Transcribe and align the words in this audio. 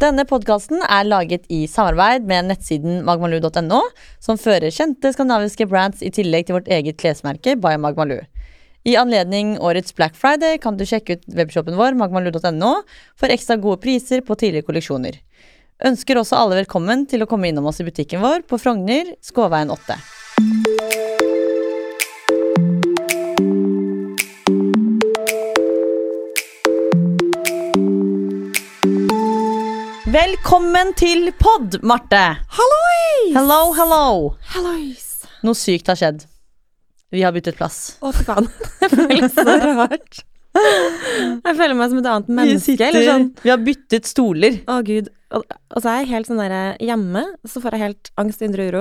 Denne 0.00 0.24
podkasten 0.24 0.80
er 0.80 1.04
laget 1.04 1.42
i 1.52 1.66
samarbeid 1.68 2.24
med 2.24 2.46
nettsiden 2.48 3.02
magmalu.no, 3.04 3.80
som 4.16 4.38
fører 4.40 4.72
kjente 4.72 5.10
skandinaviske 5.12 5.66
brands 5.68 6.00
i 6.00 6.08
tillegg 6.16 6.46
til 6.48 6.56
vårt 6.56 6.70
eget 6.72 6.96
klesmerke 7.02 7.52
by 7.60 7.74
Magmalu. 7.76 8.22
I 8.88 8.94
anledning 8.96 9.58
årets 9.60 9.92
Black 9.92 10.16
Friday 10.16 10.56
kan 10.62 10.80
du 10.80 10.86
sjekke 10.88 11.18
ut 11.18 11.28
webshoppen 11.36 11.76
vår 11.76 11.98
magmalu.no 12.00 12.72
for 13.12 13.28
ekstra 13.28 13.58
gode 13.60 13.82
priser 13.84 14.24
på 14.24 14.38
tidligere 14.40 14.70
kolleksjoner. 14.70 15.20
Ønsker 15.84 16.16
også 16.16 16.40
alle 16.40 16.62
velkommen 16.62 17.04
til 17.10 17.20
å 17.20 17.28
komme 17.28 17.52
innom 17.52 17.68
oss 17.68 17.84
i 17.84 17.88
butikken 17.90 18.24
vår 18.24 18.48
på 18.48 18.56
Frogner, 18.62 19.12
Skåveien 19.20 19.68
8. 19.76 20.00
Velkommen 30.30 30.92
til 30.94 31.32
pod, 31.42 31.72
Marte. 31.82 32.18
Hallois! 32.54 33.30
Hello, 33.34 33.56
hello. 33.74 34.02
Hallois! 34.52 35.24
Noe 35.42 35.58
sykt 35.58 35.88
har 35.90 35.98
skjedd. 35.98 36.20
Vi 37.10 37.24
har 37.26 37.32
byttet 37.34 37.56
plass. 37.58 37.78
Å, 37.98 38.12
fy 38.14 38.22
faen. 38.28 38.46
Det 38.84 38.90
føles 38.92 39.34
så 39.34 39.56
rart. 39.64 40.20
Jeg 40.54 41.56
føler 41.58 41.74
meg 41.80 41.90
som 41.90 41.98
et 41.98 42.06
annet 42.12 42.30
Vi, 42.30 42.36
menneske. 42.36 42.62
sitter, 42.68 42.86
Eller 42.92 43.08
sånn 43.08 43.26
vi 43.42 43.50
har 43.50 43.58
byttet 43.66 44.06
stoler. 44.06 44.60
Å, 44.70 44.76
gud. 44.86 45.10
Og, 45.30 45.44
og 45.46 45.78
så 45.82 45.86
er 45.92 46.00
jeg 46.00 46.08
helt 46.10 46.26
sånn 46.26 46.40
der 46.42 46.54
Hjemme 46.82 47.20
så 47.46 47.60
får 47.62 47.76
jeg 47.76 47.82
helt 47.84 48.08
angst, 48.18 48.40
indre 48.42 48.64
uro. 48.66 48.80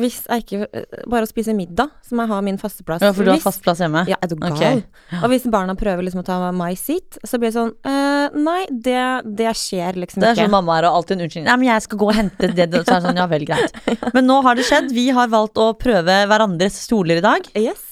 Hvis 0.00 0.22
jeg 0.24 0.44
ikke 0.46 0.84
Bare 1.12 1.26
å 1.26 1.28
spise 1.28 1.52
middag, 1.56 1.90
som 2.06 2.22
jeg 2.22 2.30
har 2.30 2.44
min 2.46 2.56
faste 2.60 2.84
plass. 2.88 3.02
Ja, 3.04 3.10
for 3.12 3.28
du 3.28 3.32
har 3.34 3.42
fast 3.44 3.60
plass 3.64 3.82
hjemme? 3.84 4.04
Ja, 4.08 4.16
er 4.24 4.30
du 4.30 4.36
gal? 4.40 4.54
Ok. 4.56 5.18
Og 5.20 5.26
hvis 5.34 5.44
barna 5.52 5.74
prøver 5.76 6.06
liksom 6.06 6.22
å 6.22 6.26
ta 6.26 6.38
my 6.56 6.70
seat, 6.80 7.18
så 7.28 7.36
blir 7.42 7.52
det 7.52 7.58
sånn 7.58 7.74
eh, 7.84 8.38
Nei, 8.40 8.62
det, 8.70 9.02
det 9.36 9.52
skjer 9.58 9.98
liksom 10.00 10.22
ikke. 10.22 10.24
Det 10.24 10.30
er 10.30 10.38
ikke. 10.38 10.46
sånn 10.48 10.54
mamma 10.56 10.78
er 10.80 10.88
og 10.88 11.00
alltid 11.02 11.18
en 11.18 11.26
unnskyldning. 11.26 11.48
Nei, 11.50 11.58
men 11.60 11.68
jeg 11.72 11.84
skal 11.88 12.00
gå 12.00 12.08
og 12.08 12.16
hente 12.16 12.52
det. 12.56 12.68
Så 12.72 12.80
er 12.80 12.88
det 12.88 13.06
sånn, 13.08 13.20
ja 13.20 13.28
vel, 13.28 13.44
greit. 13.50 13.80
Men 14.16 14.28
nå 14.30 14.38
har 14.46 14.56
det 14.56 14.64
skjedd. 14.68 14.92
Vi 14.96 15.08
har 15.12 15.28
valgt 15.32 15.60
å 15.60 15.72
prøve 15.76 16.20
hverandres 16.30 16.78
stoler 16.86 17.20
i 17.20 17.24
dag. 17.24 17.50
Yes. 17.58 17.82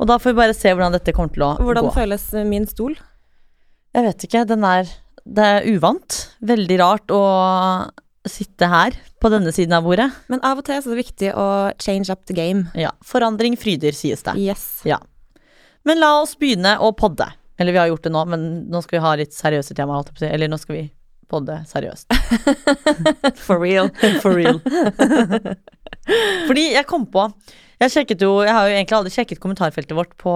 Og 0.00 0.08
da 0.10 0.16
får 0.20 0.32
vi 0.34 0.38
bare 0.42 0.56
se 0.56 0.72
hvordan 0.74 0.94
dette 0.96 1.12
kommer 1.16 1.32
til 1.34 1.44
å 1.46 1.54
Hvordan 1.60 1.88
gå. 1.88 1.94
føles 1.96 2.26
min 2.48 2.66
stol? 2.68 2.94
Jeg 3.96 4.06
vet 4.06 4.26
ikke. 4.28 4.44
Den 4.48 4.64
er 4.64 4.90
Det 5.24 5.46
er 5.56 5.66
uvant. 5.70 6.20
Veldig 6.40 6.78
rart 6.80 7.12
å 7.14 7.22
sitte 8.28 8.68
her 8.68 8.96
på 9.20 9.30
denne 9.32 9.52
siden 9.52 9.74
av 9.76 9.84
bordet. 9.86 10.08
Men 10.32 10.42
av 10.46 10.60
og 10.60 10.66
til 10.66 10.80
så 10.80 10.90
er 10.90 10.96
det 10.96 11.04
viktig 11.04 11.32
å 11.36 11.46
change 11.80 12.12
up 12.12 12.24
the 12.28 12.36
game. 12.36 12.68
Ja. 12.78 12.92
Forandring 13.06 13.56
fryder, 13.60 13.96
sies 13.96 14.24
det. 14.26 14.36
Yes. 14.40 14.82
Ja. 14.88 15.00
Men 15.88 16.00
la 16.00 16.14
oss 16.20 16.36
begynne 16.40 16.76
å 16.80 16.92
podde. 16.96 17.28
Eller 17.60 17.76
vi 17.76 17.80
har 17.80 17.90
gjort 17.90 18.06
det 18.06 18.12
nå, 18.14 18.24
men 18.32 18.48
nå 18.72 18.80
skal 18.84 18.98
vi 18.98 19.04
ha 19.04 19.14
litt 19.20 19.36
seriøse 19.36 19.76
temaer. 19.76 20.08
Eller 20.28 20.48
nå 20.48 20.58
skal 20.60 20.78
vi 20.78 20.84
podde 21.30 21.60
seriøst. 21.70 22.10
For 23.46 23.60
real. 23.60 23.90
For 24.22 24.36
real. 24.36 24.60
Fordi 26.48 26.64
jeg 26.72 26.86
kom 26.88 27.06
på 27.12 27.28
Jeg 27.80 28.16
jo 28.20 28.42
Jeg 28.44 28.52
har 28.52 28.68
jo 28.68 28.76
egentlig 28.76 28.96
aldri 28.98 29.12
sjekket 29.14 29.40
kommentarfeltet 29.40 29.96
vårt 29.96 30.12
på 30.20 30.34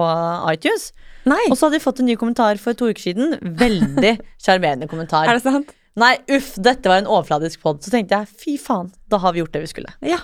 iTunes. 0.51 0.89
Nei, 1.29 1.41
Og 1.49 1.57
så 1.57 1.67
hadde 1.67 1.77
vi 1.79 1.83
fått 1.83 2.01
en 2.01 2.09
ny 2.09 2.15
kommentar 2.17 2.57
for 2.61 2.77
to 2.77 2.89
uker 2.89 3.01
siden. 3.01 3.37
Veldig 3.41 4.15
sjarmerende 4.43 4.89
kommentar. 4.89 5.29
er 5.29 5.37
det 5.37 5.45
sant? 5.45 5.73
Nei, 5.95 6.17
uff, 6.35 6.55
dette 6.59 6.91
var 6.91 6.99
en 6.99 7.07
overfladisk 7.07 7.61
pod. 7.63 7.79
Så 7.85 7.93
tenkte 7.93 8.17
jeg 8.19 8.27
fy 8.41 8.57
faen, 8.61 8.91
da 9.11 9.21
har 9.23 9.33
vi 9.33 9.41
gjort 9.43 9.53
det 9.55 9.63
vi 9.63 9.71
skulle. 9.71 9.93
Ja. 10.05 10.19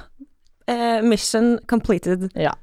Uh, 0.69 0.99
mission 1.05 1.55
completed. 1.71 2.27
Ja. 2.35 2.57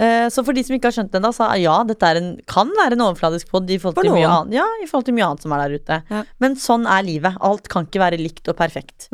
Uh, 0.00 0.26
så 0.32 0.42
for 0.44 0.56
de 0.56 0.64
som 0.64 0.76
ikke 0.76 0.90
har 0.90 0.96
skjønt 0.96 1.12
det 1.12 1.20
ennå, 1.20 1.32
så 1.36 1.50
ja, 1.60 1.76
dette 1.88 2.12
en, 2.18 2.32
kan 2.48 2.72
være 2.78 2.96
en 2.96 3.04
overfladisk 3.08 3.52
pod 3.52 3.68
i 3.68 3.78
forhold 3.82 4.00
For 4.00 4.08
til 4.08 4.16
mye 4.16 4.30
annet. 4.30 4.56
Ja, 4.58 4.66
i 4.80 4.88
forhold 4.88 5.10
til 5.10 5.16
mye 5.18 5.28
annet 5.28 5.44
som 5.44 5.54
er 5.56 5.64
der 5.64 5.76
ute. 5.76 6.00
Ja. 6.12 6.24
Men 6.42 6.56
sånn 6.60 6.88
er 6.88 7.04
livet. 7.06 7.38
Alt 7.44 7.68
kan 7.72 7.88
ikke 7.88 8.02
være 8.02 8.20
likt 8.22 8.48
og 8.48 8.56
perfekt. 8.58 9.10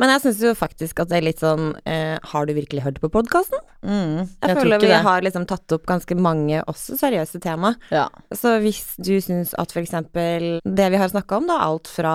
Men 0.00 0.08
jeg 0.14 0.22
syns 0.24 0.38
jo 0.40 0.52
faktisk 0.56 1.02
at 1.02 1.10
det 1.10 1.18
er 1.18 1.24
litt 1.26 1.40
sånn 1.42 1.74
eh, 1.84 2.16
Har 2.32 2.46
du 2.48 2.54
virkelig 2.56 2.80
hørt 2.86 3.00
på 3.02 3.10
podkasten? 3.12 3.60
Mm, 3.84 4.22
Jeg, 4.24 4.48
jeg 4.48 4.56
føler 4.56 4.80
vi 4.80 4.88
det. 4.88 5.00
har 5.04 5.24
liksom 5.26 5.44
tatt 5.50 5.74
opp 5.76 5.84
ganske 5.90 6.16
mange 6.16 6.62
også 6.70 6.96
seriøse 6.96 7.40
tema. 7.44 7.74
Ja. 7.92 8.06
Så 8.32 8.54
hvis 8.64 8.94
du 8.96 9.12
syns 9.20 9.52
at 9.60 9.74
eksempel 9.82 10.60
det 10.64 10.88
vi 10.94 11.00
har 11.02 11.12
snakka 11.12 11.42
om, 11.42 11.50
da, 11.50 11.58
alt 11.66 11.90
fra 11.92 12.14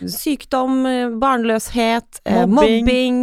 sykdom, 0.00 0.80
barnløshet, 1.20 1.20
barnløshet, 1.20 2.20
eh, 2.24 2.46
Mobbing. 2.46 2.84
mobbing 2.86 3.20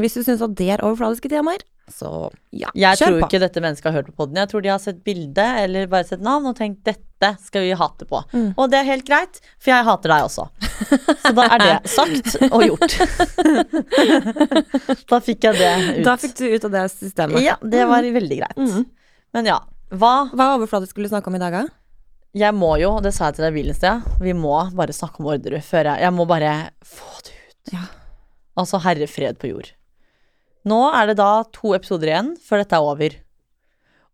Hvis 0.00 0.14
du 0.16 0.22
syns 0.24 0.40
at 0.44 0.54
det 0.56 0.70
er 0.72 0.84
overfladiske 0.86 1.28
temaer, 1.28 1.60
så 1.92 2.10
ja, 2.50 2.70
Jeg 2.74 2.98
kjør 3.00 3.10
tror 3.12 3.24
ikke 3.26 3.40
dette 3.42 3.62
mennesket 3.62 3.88
har 3.90 3.96
hørt 3.98 4.08
på 4.10 4.22
podden. 4.22 4.40
Jeg 4.40 4.50
tror 4.50 4.64
de 4.64 4.70
har 4.72 4.80
sett 4.82 5.02
bilde 5.06 5.44
eller 5.62 5.90
bare 5.92 6.08
sett 6.08 6.24
navn 6.24 6.48
og 6.50 6.56
tenkt 6.58 6.80
dette 6.88 7.32
skal 7.44 7.66
vi 7.66 7.74
hate 7.78 8.08
på. 8.08 8.22
Mm. 8.32 8.48
Og 8.56 8.70
det 8.72 8.80
er 8.80 8.88
helt 8.88 9.06
greit, 9.06 9.38
for 9.62 9.72
jeg 9.72 9.86
hater 9.86 10.14
deg 10.14 10.26
også. 10.26 10.48
Så 11.22 11.34
da 11.38 11.46
er 11.54 11.62
det 11.62 11.74
sagt 11.98 12.32
og 12.48 12.64
gjort. 12.66 12.96
da 15.12 15.20
fikk 15.22 15.46
jeg 15.50 15.60
det 15.60 15.74
ut. 16.00 16.02
Da 16.08 16.16
fikk 16.20 16.34
du 16.40 16.48
ut 16.48 16.66
av 16.70 16.74
det 16.78 16.86
systemet. 16.96 17.44
Ja, 17.44 17.58
det 17.62 17.86
var 17.90 18.08
veldig 18.18 18.40
greit. 18.42 18.58
Mm. 18.58 18.88
Men 19.32 19.48
ja, 19.48 19.60
hva 19.92 20.14
Hva 20.32 20.54
overfladisk 20.56 20.94
skulle 20.94 21.08
du 21.08 21.12
snakke 21.12 21.28
om 21.28 21.36
i 21.36 21.42
dag, 21.42 21.54
da? 21.60 21.66
Jeg 22.32 22.56
må 22.56 22.70
jo, 22.80 22.94
og 22.96 23.04
det 23.04 23.12
sa 23.12 23.28
jeg 23.28 23.36
til 23.36 23.44
deg 23.44 23.52
i 23.52 23.58
bilen 23.58 23.74
i 23.74 23.76
sted, 23.76 24.06
vi 24.24 24.32
må 24.32 24.54
bare 24.72 24.94
snakke 24.96 25.20
om 25.20 25.28
Orderud 25.34 25.60
før 25.66 25.90
jeg 25.90 26.06
Jeg 26.06 26.16
må 26.16 26.24
bare 26.28 26.52
få 26.80 27.18
det 27.26 27.36
ut. 27.36 27.74
Ja. 27.74 27.84
Altså, 28.56 28.80
herre 28.84 29.08
fred 29.08 29.36
på 29.40 29.50
jord. 29.52 29.68
Nå 30.68 30.78
er 30.94 31.10
det 31.10 31.16
da 31.18 31.42
to 31.54 31.72
episoder 31.74 32.10
igjen 32.12 32.32
før 32.38 32.62
dette 32.62 32.78
er 32.78 32.86
over. 32.86 33.16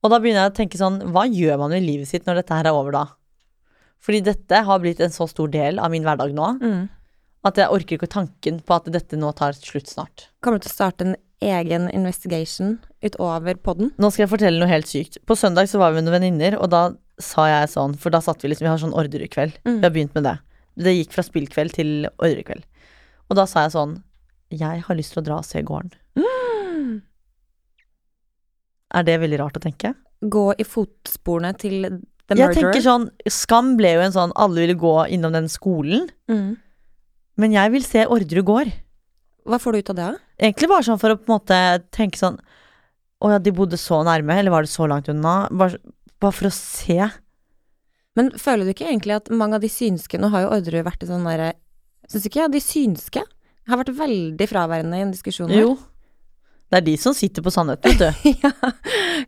Og 0.02 0.12
da 0.12 0.18
begynner 0.22 0.46
jeg 0.46 0.52
å 0.52 0.56
tenke 0.60 0.78
sånn, 0.80 1.00
hva 1.12 1.24
gjør 1.28 1.58
man 1.58 1.74
med 1.74 1.82
livet 1.84 2.08
sitt 2.08 2.24
når 2.28 2.40
dette 2.42 2.54
her 2.56 2.68
er 2.70 2.76
over 2.76 2.94
da? 2.94 3.04
Fordi 3.98 4.20
dette 4.28 4.60
har 4.64 4.78
blitt 4.80 5.00
en 5.02 5.10
så 5.14 5.26
stor 5.28 5.50
del 5.50 5.80
av 5.82 5.90
min 5.90 6.04
hverdag 6.06 6.32
nå, 6.36 6.52
Mm. 6.62 6.88
at 7.44 7.56
jeg 7.56 7.68
orker 7.68 7.98
ikke 7.98 8.08
tanken 8.12 8.60
på 8.62 8.76
at 8.76 8.84
dette 8.94 9.16
nå 9.18 9.32
tar 9.34 9.52
slutt 9.58 9.88
snart. 9.90 10.28
Kommer 10.40 10.58
du 10.60 10.68
til 10.68 10.72
å 10.72 10.78
starte 10.78 11.00
en 11.06 11.16
egen 11.42 11.88
investigation 11.90 12.78
utover 13.02 13.54
podden? 13.60 13.90
Nå 13.98 14.10
skal 14.12 14.26
jeg 14.26 14.32
fortelle 14.38 14.58
noe 14.60 14.68
helt 14.70 14.86
sykt. 14.86 15.18
På 15.26 15.34
søndag 15.36 15.68
så 15.68 15.78
var 15.78 15.90
vi 15.92 16.00
med 16.00 16.04
noen 16.08 16.20
venninner, 16.20 16.58
og 16.62 16.70
da 16.70 16.92
sa 17.18 17.46
jeg 17.46 17.68
sånn, 17.74 17.96
for 17.98 18.10
da 18.10 18.20
satt 18.20 18.40
vi 18.42 18.48
liksom, 18.50 18.66
vi 18.66 18.70
har 18.70 18.78
sånn 18.78 18.94
Orderud-kveld. 18.94 19.58
Mm. 19.66 19.80
Vi 19.80 19.82
har 19.82 19.90
begynt 19.90 20.14
med 20.14 20.24
det. 20.24 20.38
Det 20.78 20.94
gikk 20.94 21.12
fra 21.12 21.22
spillkveld 21.26 21.72
til 21.74 22.06
Orderud-kveld. 22.18 22.62
Og 23.30 23.36
da 23.36 23.44
sa 23.46 23.64
jeg 23.66 23.72
sånn, 23.74 24.02
jeg 24.50 24.80
har 24.86 24.96
lyst 24.96 25.12
til 25.12 25.22
å 25.22 25.26
dra 25.26 25.38
og 25.42 25.44
se 25.44 25.60
gården. 25.62 25.90
Er 28.98 29.04
det 29.04 29.18
veldig 29.20 29.38
rart 29.42 29.58
å 29.58 29.62
tenke? 29.62 29.92
Gå 30.24 30.46
i 30.58 30.64
fotsporene 30.66 31.52
til 31.60 31.84
The 32.28 32.36
Jeg 32.36 32.56
tenker 32.56 32.82
sånn, 32.84 33.08
Skam 33.28 33.74
ble 33.78 33.94
jo 33.94 34.04
en 34.04 34.14
sånn, 34.14 34.32
alle 34.36 34.64
ville 34.64 34.76
gå 34.80 34.94
innom 35.14 35.32
den 35.36 35.48
skolen. 35.52 36.08
mm. 36.30 36.56
Men 37.38 37.52
jeg 37.54 37.70
vil 37.70 37.84
se 37.86 38.02
Orderud 38.10 38.44
gård. 38.48 38.70
Hva 39.46 39.60
får 39.62 39.72
du 39.72 39.78
ut 39.78 39.90
av 39.92 39.96
det? 40.00 40.08
Egentlig 40.42 40.68
bare 40.72 40.86
sånn 40.88 40.98
for 40.98 41.14
å 41.14 41.18
på 41.20 41.30
en 41.30 41.36
måte 41.36 41.58
tenke 41.94 42.18
sånn, 42.18 42.34
å 43.22 43.30
ja, 43.30 43.38
de 43.38 43.52
bodde 43.54 43.78
så 43.78 44.00
nærme, 44.06 44.34
eller 44.40 44.50
var 44.50 44.66
det 44.66 44.72
så 44.72 44.88
langt 44.90 45.06
unna? 45.10 45.36
Bare, 45.54 45.78
bare 46.18 46.34
for 46.34 46.50
å 46.50 46.52
se. 46.54 46.98
Men 48.18 48.32
føler 48.34 48.66
du 48.66 48.74
ikke 48.74 48.88
egentlig 48.90 49.14
at 49.14 49.30
mange 49.30 49.54
av 49.54 49.62
de 49.62 49.70
synske 49.70 50.18
Nå 50.18 50.32
har 50.32 50.42
jo 50.42 50.50
Orderud 50.56 50.82
vært 50.88 51.04
i 51.04 51.06
sånn 51.06 51.26
derre 51.28 51.52
Syns 52.10 52.24
ikke 52.26 52.40
jeg? 52.40 52.50
de 52.56 52.62
synske 52.64 53.22
har 53.68 53.78
vært 53.78 53.92
veldig 53.94 54.46
fraværende 54.48 54.98
i 54.98 55.04
en 55.04 55.12
diskusjon 55.12 55.52
her? 55.52 55.60
Jo. 55.62 55.74
Det 56.68 56.76
er 56.76 56.84
de 56.84 56.94
som 57.00 57.14
sitter 57.16 57.40
på 57.44 57.50
sannheten, 57.54 57.94
vet 57.96 58.00
du. 58.02 58.30
ja, 58.44 58.50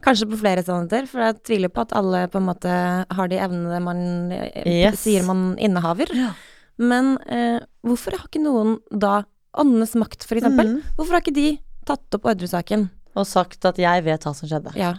kanskje 0.05 0.27
på 0.29 0.39
flere 0.43 0.63
sannheter, 0.67 1.07
for 1.09 1.23
jeg 1.25 1.39
tviler 1.49 1.71
på 1.73 1.81
at 1.87 1.95
alle 1.97 2.27
på 2.29 2.37
en 2.41 2.49
måte 2.51 2.73
har 3.17 3.31
de 3.33 3.39
evnene 3.41 3.79
man 3.85 4.03
eh, 4.37 4.67
Yes. 4.69 5.01
sier 5.07 5.25
man 5.25 5.55
innehaver. 5.59 6.13
Ja. 6.17 6.35
Men 6.81 7.15
eh, 7.33 7.61
hvorfor 7.87 8.17
har 8.19 8.27
ikke 8.29 8.43
noen 8.45 8.77
da 8.93 9.23
Åndenes 9.59 9.97
makt, 9.99 10.23
for 10.29 10.39
eksempel. 10.39 10.69
Mm. 10.77 10.83
Hvorfor 10.95 11.17
har 11.17 11.23
ikke 11.25 11.35
de 11.35 11.49
tatt 11.89 12.15
opp 12.15 12.29
Orderud-saken? 12.31 12.85
Og 13.19 13.25
sagt 13.27 13.65
at 13.67 13.81
jeg 13.83 14.05
vet 14.07 14.23
hva 14.23 14.31
som 14.37 14.47
skjedde. 14.47 14.71
Ja. 14.79 14.93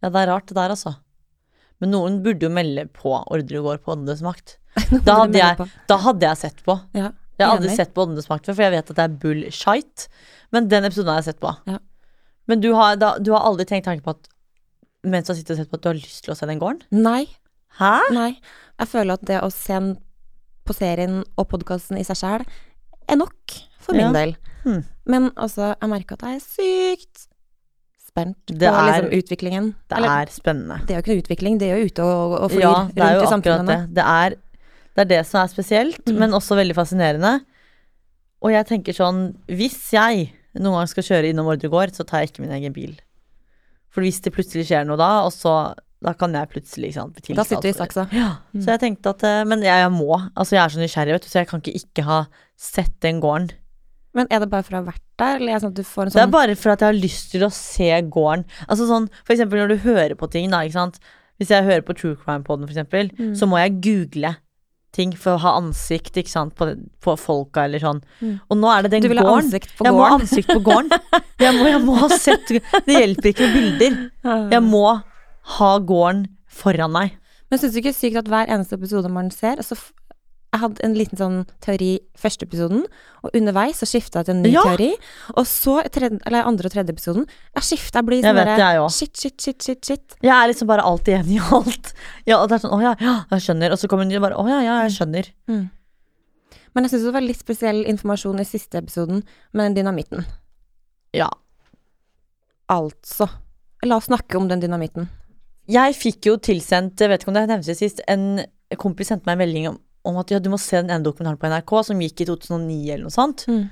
Ja, 0.00 0.08
det 0.08 0.22
er 0.22 0.30
rart 0.32 0.46
det 0.48 0.56
der, 0.56 0.72
altså. 0.72 0.94
Men 1.82 1.92
noen 1.92 2.16
burde 2.24 2.46
jo 2.46 2.50
melde 2.54 2.86
på 2.94 3.12
Ordre 3.20 3.60
går 3.66 3.82
på 3.84 3.92
Åndenes 3.96 4.22
makt. 4.24 4.56
Da 5.04 5.18
hadde 5.24 5.42
jeg- 5.42 5.68
Da 5.90 5.98
hadde 6.06 6.24
jeg 6.30 6.40
sett 6.40 6.62
på. 6.64 6.78
Ja, 6.96 7.10
Jeg 7.42 7.48
har 7.50 7.56
aldri 7.58 7.76
sett 7.76 7.92
på 7.94 8.04
Åndenes 8.06 8.28
makt 8.30 8.46
før, 8.48 8.54
for 8.58 8.62
jeg 8.66 8.74
vet 8.76 8.90
at 8.92 8.96
det 8.98 9.04
er 9.04 9.16
bullshit. 9.22 10.06
Men 10.52 10.68
den 10.72 10.84
episoden 10.88 11.12
har 11.12 11.20
jeg 11.22 11.28
sett 11.32 11.40
på. 11.42 11.52
Ja. 11.68 11.78
Men 12.50 12.60
du 12.64 12.70
har, 12.74 12.96
da, 13.00 13.16
du 13.18 13.32
har 13.34 13.44
aldri 13.48 13.64
tenkt 13.68 13.86
tanken 13.88 14.04
på 14.06 14.14
at 14.16 14.28
mens 15.04 15.26
du 15.26 15.32
har 15.32 15.38
sittet 15.40 15.54
og 15.56 15.60
sett 15.62 15.70
på 15.72 15.78
at 15.78 15.82
du 15.84 15.88
har 15.92 15.98
lyst 15.98 16.22
til 16.24 16.32
å 16.34 16.36
se 16.38 16.46
den 16.50 16.60
gården? 16.62 16.82
Nei. 16.94 17.24
Hæ? 17.78 17.92
Nei. 18.14 18.30
Jeg 18.82 18.88
føler 18.92 19.14
at 19.18 19.26
det 19.28 19.40
å 19.42 19.50
se 19.54 19.78
på 20.66 20.74
serien 20.76 21.22
og 21.38 21.48
podkasten 21.50 21.98
i 21.98 22.04
seg 22.06 22.18
sjæl 22.20 22.44
er 23.10 23.16
nok 23.18 23.56
for 23.82 23.94
min 23.98 24.08
Ja. 24.08 24.12
del. 24.14 24.36
Hmm. 24.62 24.84
Men 25.06 25.30
altså, 25.34 25.72
jeg 25.80 25.90
merker 25.90 26.14
at 26.14 26.22
jeg 26.28 26.36
er 26.36 26.44
sykt 26.44 27.26
spent 27.98 28.36
Det 28.46 28.68
er- 28.68 29.02
liksom 29.02 29.10
utviklingen. 29.18 29.74
Det 29.88 29.96
Eller, 29.98 30.22
er 30.22 30.26
spennende. 30.30 30.86
det 30.86 30.90
er 30.90 31.00
jo 31.00 31.02
ikke 31.02 31.14
noe 31.14 31.22
utvikling, 31.22 31.58
det 31.58 31.68
er 31.70 31.78
jo 31.80 31.86
ute 31.86 32.02
og, 32.04 32.32
og 32.42 32.50
flyr 32.50 32.60
Ja, 32.60 32.74
det 32.92 33.02
rundt 33.02 33.22
i 33.24 33.32
samfunnet 33.32 33.66
det. 33.66 33.94
Det 33.94 34.04
er, 34.04 34.36
det 34.94 35.04
er 35.06 35.10
det 35.16 35.22
som 35.26 35.40
er 35.42 35.48
spesielt, 35.52 36.04
Mm. 36.06 36.18
men 36.18 36.30
også 36.36 36.56
veldig 36.58 36.74
fascinerende. 36.76 37.40
Og 38.42 38.50
jeg 38.52 38.66
tenker 38.66 38.92
sånn, 38.96 39.34
hvis 39.48 39.78
jeg 39.94 40.32
noen 40.58 40.80
gang 40.82 40.88
skal 40.90 41.02
kjøre 41.06 41.30
innom 41.30 41.46
Ordre 41.48 41.70
gård, 41.72 41.94
så 41.96 42.04
tar 42.04 42.20
jeg 42.24 42.32
ikke 42.32 42.42
min 42.44 42.52
egen 42.58 42.72
bil. 42.74 42.96
For 43.92 44.02
hvis 44.02 44.20
det 44.24 44.32
plutselig 44.34 44.66
skjer 44.68 44.84
noe 44.88 44.96
da, 45.00 45.22
og 45.24 45.32
så 45.32 45.74
da 46.02 46.12
kan 46.18 46.32
jeg 46.34 46.48
plutselig 46.50 46.94
sant, 46.96 47.14
bli 47.14 47.34
Da 47.38 47.44
sitter 47.46 47.62
du 47.62 47.68
i 47.68 47.78
saksa. 47.78 48.08
Ja, 48.12 48.38
så 48.58 48.72
jeg 48.74 48.80
tenkte 48.82 49.10
at 49.14 49.22
eh, 49.22 49.44
Men 49.44 49.60
jeg, 49.62 49.70
jeg 49.70 49.92
må. 49.94 50.16
Altså, 50.34 50.56
jeg 50.56 50.64
er 50.64 50.68
så 50.74 50.80
nysgjerrig, 50.82 51.12
vet 51.14 51.22
du, 51.22 51.28
så 51.30 51.38
jeg 51.40 51.48
kan 51.52 51.60
ikke 51.62 51.76
ikke 51.78 52.02
ha 52.08 52.26
sett 52.58 52.92
den 53.00 53.20
gården. 53.22 53.52
Men 54.12 54.26
er 54.28 54.40
det 54.40 54.50
bare 54.50 54.62
for 54.66 54.74
å 54.76 54.80
ha 54.82 54.90
vært 54.90 55.00
der, 55.22 55.36
eller 55.38 55.52
er 55.52 55.54
det 55.56 55.62
sånn 55.62 55.72
at 55.72 55.78
du 55.78 55.84
får 55.88 56.02
en 56.02 56.08
Det 56.10 56.16
er 56.18 56.26
sånn 56.26 56.34
bare 56.34 56.56
for 56.58 56.70
at 56.74 56.80
jeg 56.82 56.90
har 56.90 56.98
lyst 57.00 57.30
til 57.30 57.44
å 57.46 57.52
se 57.54 57.88
gården. 58.12 58.44
Altså 58.68 58.88
sånn, 58.90 59.06
for 59.24 59.32
eksempel 59.36 59.62
når 59.62 59.68
du 59.68 59.76
hører 59.86 60.14
på 60.18 60.28
ting, 60.34 60.50
da, 60.50 60.58
ikke 60.66 60.72
sant. 60.80 60.98
Hvis 61.40 61.48
jeg 61.54 61.64
hører 61.64 61.80
på 61.86 61.94
True 61.96 62.16
Crime 62.18 62.42
Poden, 62.44 62.66
for 62.66 62.74
eksempel, 62.74 63.08
Mm. 63.16 63.32
så 63.38 63.46
må 63.48 63.56
jeg 63.62 63.78
google 63.80 64.34
ting 64.92 65.14
for 65.16 65.38
å 65.38 65.40
ha 65.40 65.54
ansikt, 65.56 66.18
ikke 66.20 66.30
sant, 66.30 66.52
på, 66.58 66.68
på 67.00 67.14
folka 67.16 67.64
eller 67.64 67.80
sånn. 67.80 68.02
Mm. 68.20 68.34
Og 68.52 68.58
nå 68.60 68.68
er 68.74 68.84
det 68.84 68.90
den 68.92 69.06
Du 69.06 69.08
vil 69.12 69.22
ha 69.22 69.24
gården. 69.24 69.48
ansikt 69.48 69.72
på 69.78 69.86
Jeg 69.88 69.96
må 69.96 70.04
ha 70.04 70.18
ansikt 70.18 70.52
på 70.52 70.60
gården. 70.68 70.92
Jeg 71.42 71.56
må, 71.56 71.64
jeg 71.66 71.80
må 71.82 71.94
ha 71.98 72.06
sett 72.14 72.52
Det 72.86 72.94
hjelper 72.94 73.32
ikke 73.32 73.48
med 73.48 73.56
bilder. 73.56 73.96
Jeg 74.52 74.62
må 74.62 74.84
ha 75.56 75.70
gården 75.82 76.26
foran 76.46 76.92
meg. 76.94 77.16
Men 77.50 77.60
syns 77.60 77.74
du 77.74 77.80
ikke 77.82 77.92
sykt 77.96 78.20
at 78.20 78.28
hver 78.30 78.52
eneste 78.52 78.78
episode 78.78 79.10
man 79.12 79.32
ser 79.34 79.58
så 79.66 79.76
Jeg 80.52 80.60
hadde 80.60 80.82
en 80.84 80.94
liten 80.98 81.16
sånn 81.16 81.36
teori 81.64 81.90
første 82.20 82.44
episoden, 82.44 82.82
og 83.24 83.36
underveis 83.38 83.78
så 83.80 83.86
skifta 83.88 84.20
jeg 84.20 84.26
til 84.28 84.34
en 84.34 84.42
ny 84.44 84.50
Ja. 84.52 84.62
teori. 84.66 84.90
Og 85.34 85.46
så 85.48 85.78
tredje, 85.88 86.20
eller 86.26 86.44
andre 86.44 86.66
og 86.68 86.72
tredje 86.74 86.92
episoden 86.92 87.26
Jeg 87.56 87.62
skifta, 87.64 88.00
jeg 88.00 88.04
blir 88.04 88.20
sånn 88.22 88.36
derre. 88.36 88.90
Shit, 88.90 89.16
shit, 89.16 89.40
shit, 89.40 89.62
shit, 89.62 89.84
shit. 89.84 90.16
Jeg 90.20 90.30
er 90.30 90.52
liksom 90.52 90.68
bare 90.68 90.82
alltid 90.84 91.24
enig 91.24 91.38
i 91.38 91.54
alt. 91.56 91.94
Ja, 92.26 92.42
og 92.42 92.50
det 92.50 92.58
er 92.58 92.68
sånn, 92.68 92.76
å 92.76 92.82
ja, 92.82 92.94
ja, 93.00 93.24
jeg 93.30 93.40
skjønner. 93.40 93.72
Og 93.72 93.78
så 93.78 93.88
kommer 93.88 94.04
hun 94.04 94.20
bare, 94.20 94.36
å 94.36 94.46
ja, 94.46 94.60
ja, 94.60 94.82
jeg 94.84 94.92
skjønner. 94.98 95.30
Mm. 95.48 95.70
Men 96.74 96.84
jeg 96.84 96.90
syns 96.92 97.04
det 97.04 97.12
var 97.14 97.24
litt 97.24 97.40
spesiell 97.40 97.84
informasjon 97.88 98.40
i 98.40 98.44
siste 98.44 98.76
episoden 98.80 99.22
med 99.52 99.64
den 99.64 99.74
dynamitten. 99.80 100.26
Ja. 101.14 101.28
Altså. 102.68 103.28
La 103.84 103.96
oss 103.96 104.08
snakke 104.08 104.36
om 104.36 104.48
den 104.48 104.60
dynamitten. 104.60 105.08
Jeg 105.70 105.94
fikk 105.94 106.26
jo 106.28 106.36
tilsendt, 106.36 107.00
jeg 107.00 107.08
vet 107.08 107.22
ikke 107.22 107.28
om 107.32 107.34
det 107.38 107.48
nevnte 107.48 107.76
sist, 107.76 108.00
en 108.10 108.44
kompis 108.80 109.08
sendte 109.12 109.26
meg 109.28 109.36
en 109.36 109.42
melding 109.44 109.68
om, 109.70 109.78
om 110.08 110.16
at 110.18 110.32
ja, 110.34 110.40
du 110.42 110.50
må 110.50 110.58
se 110.58 110.80
den 110.80 110.90
ene 110.90 111.04
dokumentaren 111.06 111.38
på 111.38 111.48
NRK 111.50 111.72
som 111.86 112.00
gikk 112.02 112.24
i 112.24 112.26
2009 112.26 112.78
eller 112.94 113.06
noe 113.06 113.14
sånt. 113.14 113.44
Mm. 113.50 113.68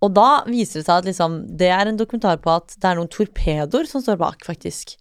Og 0.00 0.14
da 0.16 0.28
viser 0.48 0.80
det 0.80 0.86
seg 0.86 0.94
at 1.02 1.08
liksom, 1.10 1.34
det 1.60 1.68
er 1.76 1.90
en 1.90 1.98
dokumentar 2.00 2.38
på 2.40 2.54
at 2.54 2.72
det 2.80 2.88
er 2.88 2.96
noen 2.96 3.10
torpedoer 3.12 3.88
som 3.88 4.00
står 4.00 4.16
bak, 4.22 4.46
faktisk. 4.46 4.94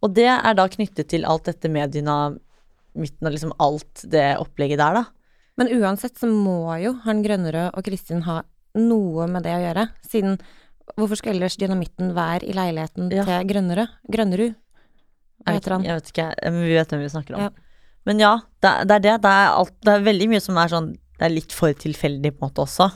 Og 0.00 0.14
det 0.16 0.28
er 0.32 0.56
da 0.56 0.64
knyttet 0.72 1.10
til 1.12 1.26
alt 1.28 1.44
dette 1.50 1.68
med 1.72 1.92
dynamitten 1.92 3.28
og 3.28 3.34
liksom 3.34 3.52
alt 3.60 4.06
det 4.08 4.30
opplegget 4.40 4.80
der, 4.80 5.02
da. 5.02 5.04
Men 5.60 5.72
uansett 5.72 6.16
så 6.20 6.28
må 6.28 6.76
jo 6.80 6.94
han 7.04 7.22
Grønnerød 7.24 7.76
og 7.76 7.84
Kristin 7.84 8.24
ha 8.26 8.42
noe 8.76 9.24
med 9.32 9.44
det 9.46 9.54
å 9.56 9.62
gjøre, 9.64 9.90
siden 10.08 10.38
Hvorfor 10.94 11.18
skal 11.18 11.32
ellers 11.34 11.56
dynamitten 11.58 12.12
være 12.14 12.46
i 12.46 12.52
leiligheten 12.54 13.08
Ja. 13.10 13.24
til 13.26 13.48
Grønnerød? 13.50 13.88
Grønnerud? 14.06 14.52
Hva 15.42 15.54
heter 15.56 15.72
han? 15.74 15.82
jeg 15.82 15.96
vet 15.98 16.10
ikke, 16.12 16.26
men 16.44 16.62
vi 16.62 16.76
vet 16.76 16.92
hvem 16.92 17.00
vi 17.02 17.08
snakker 17.10 17.34
om. 17.34 17.40
Ja. 17.42 17.65
Men 18.06 18.22
ja, 18.22 18.34
det, 18.62 18.72
det 18.88 18.98
er 18.98 19.04
det. 19.04 19.14
Det 19.24 19.32
er, 19.32 19.48
alt, 19.56 19.74
det 19.84 19.94
er 19.96 20.04
veldig 20.06 20.28
mye 20.30 20.42
som 20.44 20.58
er 20.62 20.70
sånn 20.72 20.92
Det 21.18 21.26
er 21.26 21.32
litt 21.32 21.54
for 21.54 21.74
tilfeldig 21.74 22.34
på 22.36 22.44
en 22.44 22.50
måte 22.50 22.62
også. 22.66 22.90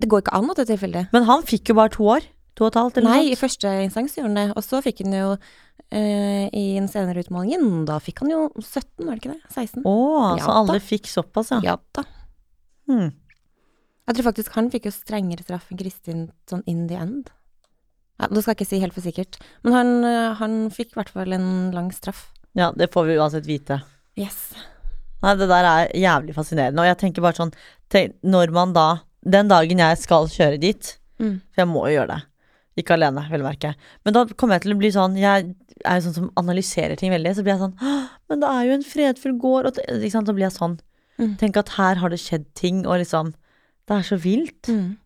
Det 0.00 0.08
går 0.08 0.22
ikke 0.24 0.36
an 0.38 0.52
at 0.52 0.60
det 0.60 0.64
er 0.66 0.74
tilfeldig. 0.74 1.02
Men 1.12 1.26
han 1.28 1.42
fikk 1.48 1.72
jo 1.72 1.76
bare 1.80 1.92
to 1.96 2.06
år. 2.16 2.28
To 2.58 2.66
og 2.66 2.72
et 2.72 2.78
halvt, 2.80 2.98
eller 3.00 3.14
Nei, 3.14 3.32
i 3.32 3.38
første 3.38 3.70
instans 3.84 4.16
gjorde 4.16 4.28
han 4.30 4.38
det, 4.38 4.46
og 4.58 4.64
så 4.66 4.80
fikk 4.84 5.04
han 5.04 5.14
jo 5.14 5.28
eh, 5.36 6.46
i 6.50 6.64
en 6.80 6.88
senere 6.90 7.22
utmåling 7.22 7.84
Da 7.88 8.00
fikk 8.02 8.24
han 8.24 8.32
jo 8.32 8.40
17, 8.58 9.06
var 9.06 9.14
det 9.14 9.20
ikke 9.22 9.34
det? 9.36 9.52
16? 9.54 9.84
Å, 9.86 9.94
Ja 10.34 10.44
så 10.44 10.56
alle 10.58 10.76
da. 10.76 10.82
fikk 10.90 11.08
såpass, 11.08 11.52
ja. 11.54 11.60
Ja 11.64 11.76
da. 11.96 12.04
Hmm. 12.90 13.12
Jeg 14.10 14.18
tror 14.18 14.26
faktisk 14.32 14.56
han 14.58 14.72
fikk 14.72 14.88
jo 14.90 14.94
strengere 14.96 15.46
straff 15.46 15.70
enn 15.70 15.78
Kristin 15.78 16.24
sånn 16.50 16.64
in 16.68 16.88
the 16.90 16.98
end. 16.98 17.30
Ja, 18.20 18.26
det 18.28 18.42
skal 18.42 18.52
jeg 18.52 18.58
ikke 18.58 18.70
si 18.72 18.82
helt 18.82 18.96
for 18.98 19.06
sikkert, 19.06 19.38
men 19.64 19.76
han, 19.78 19.92
eh, 20.04 20.34
han 20.42 20.58
fikk 20.74 20.92
i 20.92 20.98
hvert 20.98 21.14
fall 21.14 21.32
en 21.36 21.70
lang 21.76 21.92
straff. 21.94 22.26
Ja, 22.58 22.72
det 22.76 22.90
får 22.92 23.06
vi 23.06 23.16
uansett 23.20 23.46
vite. 23.48 23.78
Yes. 24.18 24.52
Nei, 25.22 25.34
det 25.36 25.48
der 25.50 25.66
er 25.68 25.90
jævlig 25.94 26.34
fascinerende. 26.34 26.80
Og 26.82 26.88
jeg 26.88 26.98
tenker 27.02 27.22
bare 27.22 27.36
sånn 27.36 27.52
tenk, 27.92 28.14
Når 28.24 28.50
man 28.52 28.72
da 28.72 29.00
Den 29.22 29.48
dagen 29.48 29.78
jeg 29.78 29.98
skal 29.98 30.26
kjøre 30.32 30.58
dit, 30.60 30.96
Mm. 31.20 31.42
for 31.52 31.60
jeg 31.60 31.68
må 31.68 31.80
jo 31.84 31.98
gjøre 32.00 32.08
det. 32.14 32.22
Ikke 32.80 32.94
alene, 32.96 33.26
vel 33.28 33.42
merke. 33.44 33.74
Men 34.06 34.14
da 34.14 34.24
kommer 34.24 34.54
jeg 34.56 34.62
til 34.62 34.72
å 34.72 34.78
bli 34.78 34.88
sånn 34.90 35.18
Jeg 35.20 35.54
er 35.84 35.98
jo 36.00 36.06
sånn 36.08 36.14
som 36.14 36.30
analyserer 36.40 36.96
ting 36.96 37.10
veldig. 37.12 37.34
Så 37.36 37.42
blir 37.44 37.52
jeg 37.58 37.60
sånn 37.60 37.76
Men 38.30 38.40
det 38.40 38.48
er 38.48 38.64
jo 38.64 38.72
en 38.78 38.82
fredfull 38.82 39.36
gård. 39.38 39.66
Og 39.66 39.74
ikke 40.00 40.10
sant, 40.12 40.26
så 40.26 40.32
blir 40.34 40.48
jeg 40.48 40.56
sånn. 40.56 40.78
Mm. 41.18 41.36
Tenk 41.36 41.56
at 41.58 41.68
her 41.76 41.94
har 42.00 42.08
det 42.08 42.18
skjedd 42.20 42.46
ting, 42.54 42.86
og 42.86 42.98
liksom 43.04 43.34
Det 43.86 43.98
er 43.98 44.02
så 44.08 44.16
vilt. 44.18 44.62
Mm. 44.72 44.96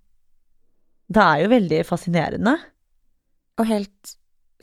Det 1.11 1.23
er 1.23 1.43
jo 1.43 1.49
veldig 1.49 1.81
fascinerende. 1.87 2.55
Og 3.59 3.67
helt 3.67 4.15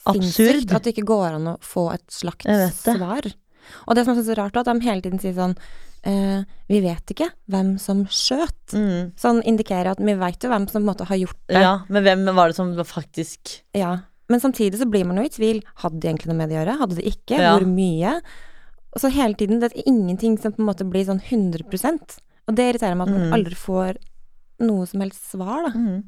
sinnssykt 0.01 0.71
at 0.73 0.83
det 0.83 0.95
ikke 0.95 1.05
går 1.05 1.35
an 1.35 1.47
å 1.53 1.59
få 1.61 1.93
et 1.93 2.07
slags 2.07 2.45
svar. 2.81 3.27
Og 3.87 3.95
det 3.95 4.05
som 4.05 4.13
jeg 4.15 4.23
syns 4.23 4.33
er 4.35 4.41
rart, 4.41 4.55
er 4.55 4.59
at 4.65 4.69
de 4.71 4.85
hele 4.87 5.01
tiden 5.01 5.19
sier 5.21 5.33
sånn 5.37 5.55
eh, 6.03 6.43
Vi 6.69 6.79
vet 6.81 7.13
ikke 7.13 7.29
hvem 7.51 7.73
som 7.79 8.05
skjøt. 8.05 8.73
Mm. 8.73 9.11
Sånn 9.19 9.41
indikerer 9.43 9.91
at 9.93 9.99
vi 10.01 10.13
veit 10.17 10.41
jo 10.43 10.49
hvem 10.49 10.67
som 10.69 10.79
på 10.79 10.83
en 10.83 10.89
måte 10.91 11.05
har 11.09 11.17
gjort 11.21 11.41
det. 11.47 11.61
Ja, 11.61 11.73
men 11.89 12.03
hvem 12.03 12.25
var 12.35 12.47
det 12.51 12.55
som 12.57 12.73
faktisk 12.85 13.61
Ja. 13.77 13.99
Men 14.31 14.39
samtidig 14.39 14.79
så 14.79 14.85
blir 14.87 15.03
man 15.05 15.17
jo 15.19 15.23
i 15.27 15.29
tvil. 15.33 15.57
Hadde 15.83 15.99
de 15.99 16.07
egentlig 16.07 16.27
noe 16.31 16.37
med 16.39 16.49
det 16.49 16.55
å 16.55 16.61
gjøre? 16.61 16.77
Hadde 16.79 16.95
de 16.95 17.03
ikke? 17.09 17.35
Ja. 17.37 17.57
Hvor 17.57 17.65
mye? 17.67 18.13
Og 18.93 19.01
så 19.03 19.09
hele 19.11 19.35
tiden, 19.35 19.59
det 19.59 19.71
er 19.73 19.83
ingenting 19.87 20.37
som 20.39 20.53
på 20.55 20.59
en 20.63 20.69
måte 20.69 20.87
blir 20.87 21.03
sånn 21.07 21.19
100% 21.21 22.17
Og 22.47 22.55
det 22.55 22.69
irriterer 22.73 22.95
meg 22.95 23.07
at 23.07 23.13
man 23.13 23.27
Mm. 23.29 23.33
aldri 23.35 23.55
får 23.55 23.97
noe 24.61 24.85
som 24.87 25.01
helst 25.01 25.31
svar, 25.31 25.67
da. 25.67 25.71
mm. 25.77 26.03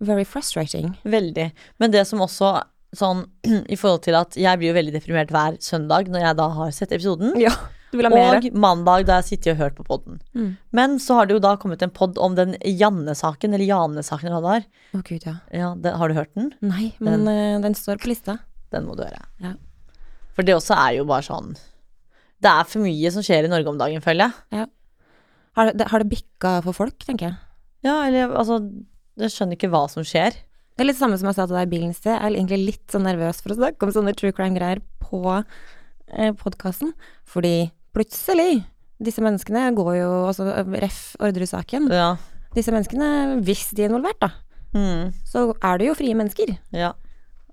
Very 0.00 0.24
frustrating. 0.24 0.94
Veldig. 1.04 1.52
Men 1.80 1.90
det 1.90 2.06
som 2.06 2.20
også 2.20 2.50
sånn 2.98 3.24
i 3.72 3.78
forhold 3.78 4.04
til 4.06 4.18
at 4.18 4.36
jeg 4.38 4.60
blir 4.60 4.72
jo 4.72 4.76
veldig 4.78 4.94
deprimert 4.96 5.32
hver 5.34 5.58
søndag 5.64 6.10
når 6.12 6.28
jeg 6.28 6.38
da 6.42 6.50
har 6.58 6.76
sett 6.76 6.94
episoden. 6.96 7.34
Ja. 7.40 7.54
Du 7.92 8.00
vil 8.00 8.08
ha 8.08 8.10
mer? 8.10 8.40
Og 8.40 8.56
mandag 8.58 9.06
da 9.08 9.20
jeg 9.20 9.28
sitter 9.28 9.54
og 9.54 9.60
hørt 9.60 9.76
på 9.78 9.84
podden. 9.86 10.18
Mm. 10.36 10.48
Men 10.74 10.96
så 11.00 11.20
har 11.20 11.28
det 11.28 11.36
jo 11.36 11.42
da 11.44 11.54
kommet 11.60 11.84
en 11.86 11.92
podd 11.94 12.18
om 12.20 12.34
den 12.36 12.56
Janne-saken, 12.60 13.54
eller 13.54 13.64
Jane-saken, 13.64 14.28
eller 14.28 14.42
hva 14.42 14.56
det 14.56 14.56
er. 14.58 14.66
Oh, 14.98 15.04
gud, 15.06 15.22
ja. 15.28 15.36
Ja, 15.54 15.70
den, 15.78 15.94
har 16.00 16.10
du 16.10 16.16
hørt 16.18 16.34
den? 16.34 16.50
Nei, 16.66 16.90
men 16.98 17.24
den, 17.28 17.62
den 17.64 17.78
står 17.78 18.02
på 18.02 18.10
lista. 18.10 18.40
Den 18.74 18.88
må 18.88 18.98
du 18.98 19.04
høre. 19.06 19.22
Ja. 19.40 19.54
For 20.36 20.44
det 20.44 20.56
også 20.58 20.76
er 20.76 20.98
jo 20.98 21.06
bare 21.08 21.24
sånn 21.24 21.54
Det 22.44 22.50
er 22.50 22.66
for 22.68 22.84
mye 22.84 23.12
som 23.14 23.24
skjer 23.24 23.46
i 23.46 23.52
Norge 23.52 23.70
om 23.72 23.78
dagen, 23.80 24.02
føler 24.04 24.28
jeg. 24.28 24.66
Har 25.56 25.72
det, 25.72 25.86
har 25.88 26.02
det 26.02 26.10
bikka 26.10 26.58
for 26.66 26.76
folk, 26.76 26.98
tenker 27.06 27.30
jeg. 27.30 27.38
Ja, 27.86 28.02
eller 28.04 28.34
altså 28.36 28.58
Jeg 29.16 29.32
skjønner 29.32 29.56
ikke 29.56 29.70
hva 29.72 29.86
som 29.88 30.04
skjer. 30.04 30.36
Det 30.76 30.84
er 30.84 30.90
litt 30.90 30.98
samme 30.98 31.16
som 31.16 31.30
jeg 31.30 31.36
sa 31.38 31.46
til 31.48 31.56
deg 31.56 31.66
i 31.68 31.72
bilen 31.72 31.90
i 31.94 31.96
sted. 31.96 32.12
Jeg 32.12 32.20
er 32.20 32.36
egentlig 32.36 32.58
litt 32.66 32.92
sånn 32.92 33.06
nervøs 33.08 33.38
for 33.40 33.54
å 33.54 33.56
snakke 33.56 33.86
om 33.86 33.92
sånne 33.94 34.12
true 34.18 34.32
crime-greier 34.36 34.82
på 35.00 35.20
eh, 36.12 36.32
podkasten. 36.36 36.92
Fordi 37.28 37.70
plutselig 37.96 38.64
Disse 38.96 39.20
menneskene 39.20 39.74
går 39.76 39.90
jo 39.98 40.10
altså 40.30 40.46
Ref. 40.80 40.98
Orderud-saken. 41.20 41.90
Ja. 41.92 42.14
Disse 42.56 42.72
menneskene, 42.72 43.08
hvis 43.44 43.66
de 43.76 43.84
er 43.84 43.90
involvert, 43.92 44.20
da, 44.24 44.30
Mm, 44.76 45.12
så 45.24 45.54
er 45.64 45.78
det 45.78 45.86
jo 45.86 45.94
frie 45.96 46.12
mennesker. 46.16 46.50
ja. 46.76 46.90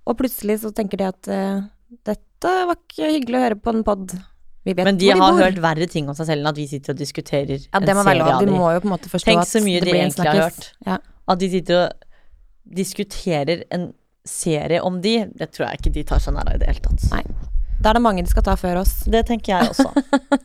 Og 0.05 0.17
plutselig 0.19 0.57
så 0.59 0.71
tenker 0.75 0.98
de 1.00 1.05
at 1.07 1.27
eh, 1.31 1.62
dette 2.03 2.50
var 2.67 2.75
ikke 2.75 3.12
hyggelig 3.13 3.38
å 3.39 3.43
høre 3.45 3.55
på 3.63 3.71
en 3.71 3.83
pod. 3.88 4.15
Men 4.65 4.98
de 4.98 5.05
de 5.05 5.09
har 5.12 5.19
bor. 5.31 5.39
hørt 5.39 5.59
verre 5.63 5.88
ting 5.88 6.09
om 6.12 6.15
seg 6.15 6.27
selv 6.27 6.41
enn 6.43 6.50
at 6.51 6.57
vi 6.59 6.65
sitter 6.67 6.91
og 6.95 7.00
diskuterer 7.00 7.59
Ja, 7.71 7.79
det 7.79 7.95
må 7.95 8.01
en 8.03 8.07
være 8.07 8.17
serie 8.17 8.24
lov. 8.24 8.33
av 8.33 8.39
De 8.39 8.45
de. 8.48 8.51
må 8.57 8.71
jo 8.74 8.79
på 8.83 8.88
en 8.89 8.93
måte 8.95 9.12
forstå 9.12 9.29
Tenk 9.31 9.48
så 9.48 9.62
mye 9.63 9.79
det 9.79 9.86
de 9.86 9.91
blir 9.91 10.01
en 10.01 10.09
egentlig 10.12 10.27
har 10.27 10.41
hørt. 10.50 10.67
Ja. 10.88 10.98
At 11.27 11.39
de 11.39 11.50
sitter 11.53 11.79
og 11.86 11.91
diskuterer 12.63 13.63
en 13.74 13.91
serie 14.25 14.79
om 14.82 15.01
de, 15.03 15.25
det 15.36 15.51
tror 15.51 15.67
jeg 15.70 15.82
ikke 15.82 15.93
de 15.98 16.03
tar 16.08 16.22
seg 16.24 16.34
nær 16.38 16.48
av 16.48 16.55
i 16.55 16.62
det 16.62 16.70
hele 16.72 16.84
tatt. 16.86 17.10
Nei. 17.12 17.24
Da 17.84 17.89
er 17.91 17.98
det 17.98 18.03
mange 18.05 18.24
de 18.24 18.32
skal 18.32 18.46
ta 18.46 18.53
før 18.55 18.77
oss. 18.79 18.93
Det 19.12 19.25
tenker 19.27 19.58
jeg 19.58 19.74
også. 19.74 19.89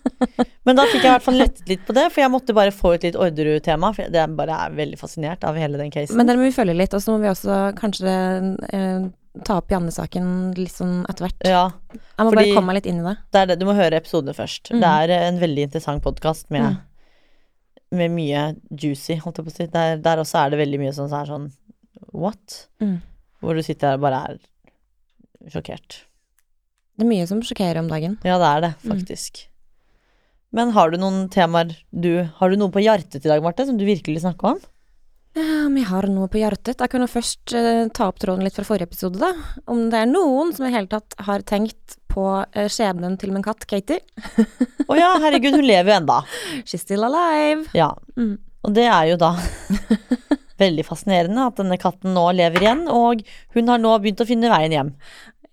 Men 0.67 0.75
da 0.79 0.87
fikk 0.91 1.05
jeg 1.05 1.07
i 1.07 1.13
hvert 1.13 1.23
fall 1.23 1.37
lettet 1.39 1.69
litt 1.71 1.85
på 1.87 1.95
det, 1.95 2.09
for 2.11 2.25
jeg 2.25 2.33
måtte 2.33 2.55
bare 2.57 2.73
få 2.75 2.97
ut 2.97 3.05
litt 3.07 3.15
Orderud-tema. 3.21 3.93
For 3.95 4.09
jeg 4.11 4.33
bare 4.41 4.57
er 4.67 4.75
veldig 4.75 4.99
fascinert 4.99 5.47
av 5.47 5.55
hele 5.61 5.79
den 5.79 5.93
casen. 5.95 6.19
Men 6.19 6.27
dere 6.27 6.41
må 6.41 6.49
vi 6.49 6.57
følge 6.57 6.75
litt, 6.75 6.97
og 6.99 7.05
så 7.05 7.15
må 7.15 7.21
vi 7.23 7.31
også 7.31 7.61
kanskje 7.79 8.17
eh, 8.75 9.07
ta 9.47 9.61
opp 9.61 9.71
Janne-saken 9.71 10.33
litt 10.59 10.75
sånn 10.75 11.05
etter 11.07 11.29
hvert. 11.29 11.47
ja, 11.47 11.63
Jeg 11.95 12.27
må 12.27 12.35
bare 12.35 12.51
komme 12.57 12.73
meg 12.73 12.81
litt 12.81 12.91
inn 12.91 12.99
i 13.05 13.07
det. 13.07 13.15
det 13.37 13.45
det. 13.53 13.59
Du 13.63 13.69
må 13.71 13.79
høre 13.79 14.03
episodene 14.03 14.35
først. 14.35 14.73
Mm. 14.75 14.83
Det 14.83 14.91
er 15.05 15.15
en 15.21 15.39
veldig 15.45 15.69
interessant 15.69 16.03
podkast 16.03 16.51
med, 16.51 16.73
Mm. 16.73 17.97
med 18.03 18.11
mye 18.19 18.43
juicy, 18.75 19.15
holdt 19.23 19.39
jeg 19.39 19.47
på 19.47 19.55
å 19.55 19.57
si. 19.61 19.67
Der, 19.79 19.97
der 20.03 20.25
også 20.27 20.43
er 20.43 20.51
det 20.57 20.59
veldig 20.67 20.83
mye 20.83 20.97
sånn, 20.97 21.09
så 21.13 21.23
er 21.23 21.31
sånn 21.31 21.49
what? 22.13 22.69
Mm. 22.83 23.01
Hvor 23.43 23.55
du 23.59 23.63
sitter 23.63 23.93
der 23.93 23.99
og 24.01 24.05
bare 24.07 24.23
er 24.33 25.51
sjokkert. 25.53 26.01
Det 26.99 27.05
er 27.07 27.11
mye 27.13 27.27
som 27.31 27.43
sjokkerer 27.47 27.79
om 27.79 27.89
dagen. 27.91 28.17
Ja, 28.27 28.39
det 28.43 28.49
er 28.49 28.61
det, 28.67 28.73
Mm. 28.83 28.91
faktisk. 28.95 29.45
Men 30.53 30.71
har 30.73 30.91
du 30.91 30.97
noen 30.99 31.29
temaer 31.29 31.77
du 31.93 32.25
Har 32.39 32.51
du 32.51 32.57
noe 32.57 32.71
på 32.73 32.81
hjertet 32.83 33.21
i 33.25 33.29
dag, 33.29 33.43
Marte, 33.45 33.67
som 33.69 33.77
du 33.79 33.85
virkelig 33.85 34.17
vil 34.17 34.25
snakke 34.25 34.55
om? 34.55 34.59
Om 35.39 35.77
jeg 35.77 35.87
har 35.87 36.07
noe 36.09 36.27
på 36.33 36.41
hjertet? 36.41 36.81
Jeg 36.81 36.91
kan 36.91 37.01
jo 37.05 37.07
først 37.07 37.53
uh, 37.55 37.87
ta 37.95 38.09
opp 38.09 38.19
tråden 38.19 38.43
litt 38.43 38.57
fra 38.57 38.65
forrige 38.65 38.89
episode, 38.89 39.21
da. 39.21 39.29
Om 39.69 39.85
det 39.93 40.01
er 40.01 40.09
noen 40.11 40.51
som 40.57 40.67
i 40.67 40.73
hele 40.73 40.89
tatt 40.91 41.15
har 41.29 41.45
tenkt 41.47 41.99
på 42.11 42.25
uh, 42.43 42.67
skjebnen 42.67 43.19
til 43.21 43.31
min 43.31 43.45
katt 43.45 43.67
Katie. 43.69 44.01
Å 44.89 44.97
ja, 44.99 45.13
herregud, 45.23 45.55
hun 45.61 45.69
lever 45.69 45.93
jo 45.93 45.99
enda. 46.01 46.17
She's 46.67 46.83
still 46.83 47.05
alive. 47.07 47.69
Ja. 47.77 47.93
Mm. 48.17 48.39
Og 48.65 48.75
det 48.75 48.89
er 48.91 49.13
jo 49.13 49.21
da 49.21 49.37
veldig 50.59 50.85
fascinerende 50.87 51.47
at 51.49 51.59
denne 51.61 51.79
katten 51.81 52.15
nå 52.17 52.27
lever 52.37 52.65
igjen, 52.65 52.87
og 52.91 53.23
hun 53.57 53.69
har 53.73 53.79
nå 53.83 53.97
begynt 54.03 54.23
å 54.25 54.29
finne 54.29 54.51
veien 54.53 54.75
hjem. 54.75 54.95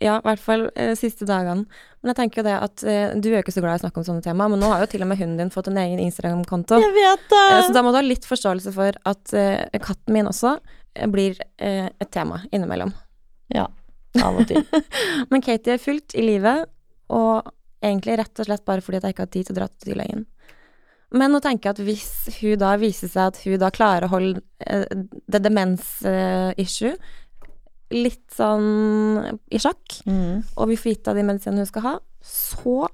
Ja, 0.04 0.18
i 0.20 0.26
hvert 0.28 0.42
fall 0.44 0.66
eh, 0.76 0.92
siste 1.00 1.24
dagene. 1.30 1.64
Men 2.04 2.12
jeg 2.12 2.18
tenker 2.20 2.42
jo 2.42 2.46
det 2.50 2.56
at 2.60 2.82
eh, 2.84 3.14
du 3.16 3.30
er 3.30 3.38
jo 3.38 3.44
ikke 3.46 3.54
så 3.56 3.62
glad 3.64 3.78
i 3.78 3.80
å 3.80 3.84
snakke 3.86 4.02
om 4.02 4.08
sånne 4.10 4.26
tema, 4.26 4.50
men 4.52 4.60
nå 4.60 4.68
har 4.74 4.84
jo 4.84 4.90
til 4.92 5.06
og 5.06 5.08
med 5.10 5.22
hunden 5.22 5.40
din 5.40 5.54
fått 5.54 5.70
en 5.72 5.80
egen 5.82 6.02
Instagram-konto. 6.04 6.82
Jeg 6.84 6.94
vet 6.98 7.24
det! 7.32 7.44
Eh, 7.54 7.62
Så 7.70 7.74
da 7.78 7.82
må 7.86 7.94
du 7.96 8.00
ha 8.02 8.04
litt 8.06 8.28
forståelse 8.28 8.74
for 8.76 9.00
at 9.08 9.34
eh, 9.40 9.64
katten 9.80 10.14
min 10.18 10.28
også 10.30 10.58
eh, 10.60 11.08
blir 11.10 11.40
eh, 11.64 11.88
et 11.88 12.12
tema 12.14 12.42
innimellom. 12.52 12.92
Ja, 13.56 13.70
av 14.20 14.42
og 14.42 14.50
til. 14.52 14.66
Men 15.32 15.42
Katie 15.46 15.78
er 15.78 15.82
fullt 15.82 16.14
i 16.20 16.28
livet, 16.28 16.68
og 17.16 17.48
egentlig 17.86 18.20
rett 18.20 18.42
og 18.44 18.48
slett 18.50 18.66
bare 18.68 18.84
fordi 18.84 19.00
jeg 19.00 19.16
ikke 19.16 19.26
har 19.30 19.32
tid 19.34 19.48
til 19.48 19.56
å 19.56 19.60
dra 19.62 19.70
til 19.72 19.94
dyrlegen. 19.94 20.26
Men 21.14 21.32
nå 21.32 21.40
tenker 21.44 21.70
jeg 21.70 21.76
at 21.78 21.84
hvis 21.86 22.40
hun 22.42 22.58
da 22.60 22.74
viser 22.82 23.08
seg 23.12 23.28
at 23.30 23.38
hun 23.46 23.60
da 23.62 23.70
klarer 23.72 24.08
å 24.08 24.12
holde 24.16 24.42
eh, 24.66 24.86
det 25.30 25.42
demens-issue 25.46 26.96
litt 27.96 28.26
sånn 28.34 29.40
i 29.54 29.60
sjakk, 29.62 30.00
Mm. 30.10 30.44
og 30.58 30.68
vi 30.72 30.76
får 30.76 30.92
gitt 30.96 31.06
henne 31.08 31.22
de 31.22 31.28
medisinene 31.30 31.62
hun 31.62 31.70
skal 31.70 31.82
ha, 31.86 31.94
så 32.26 32.88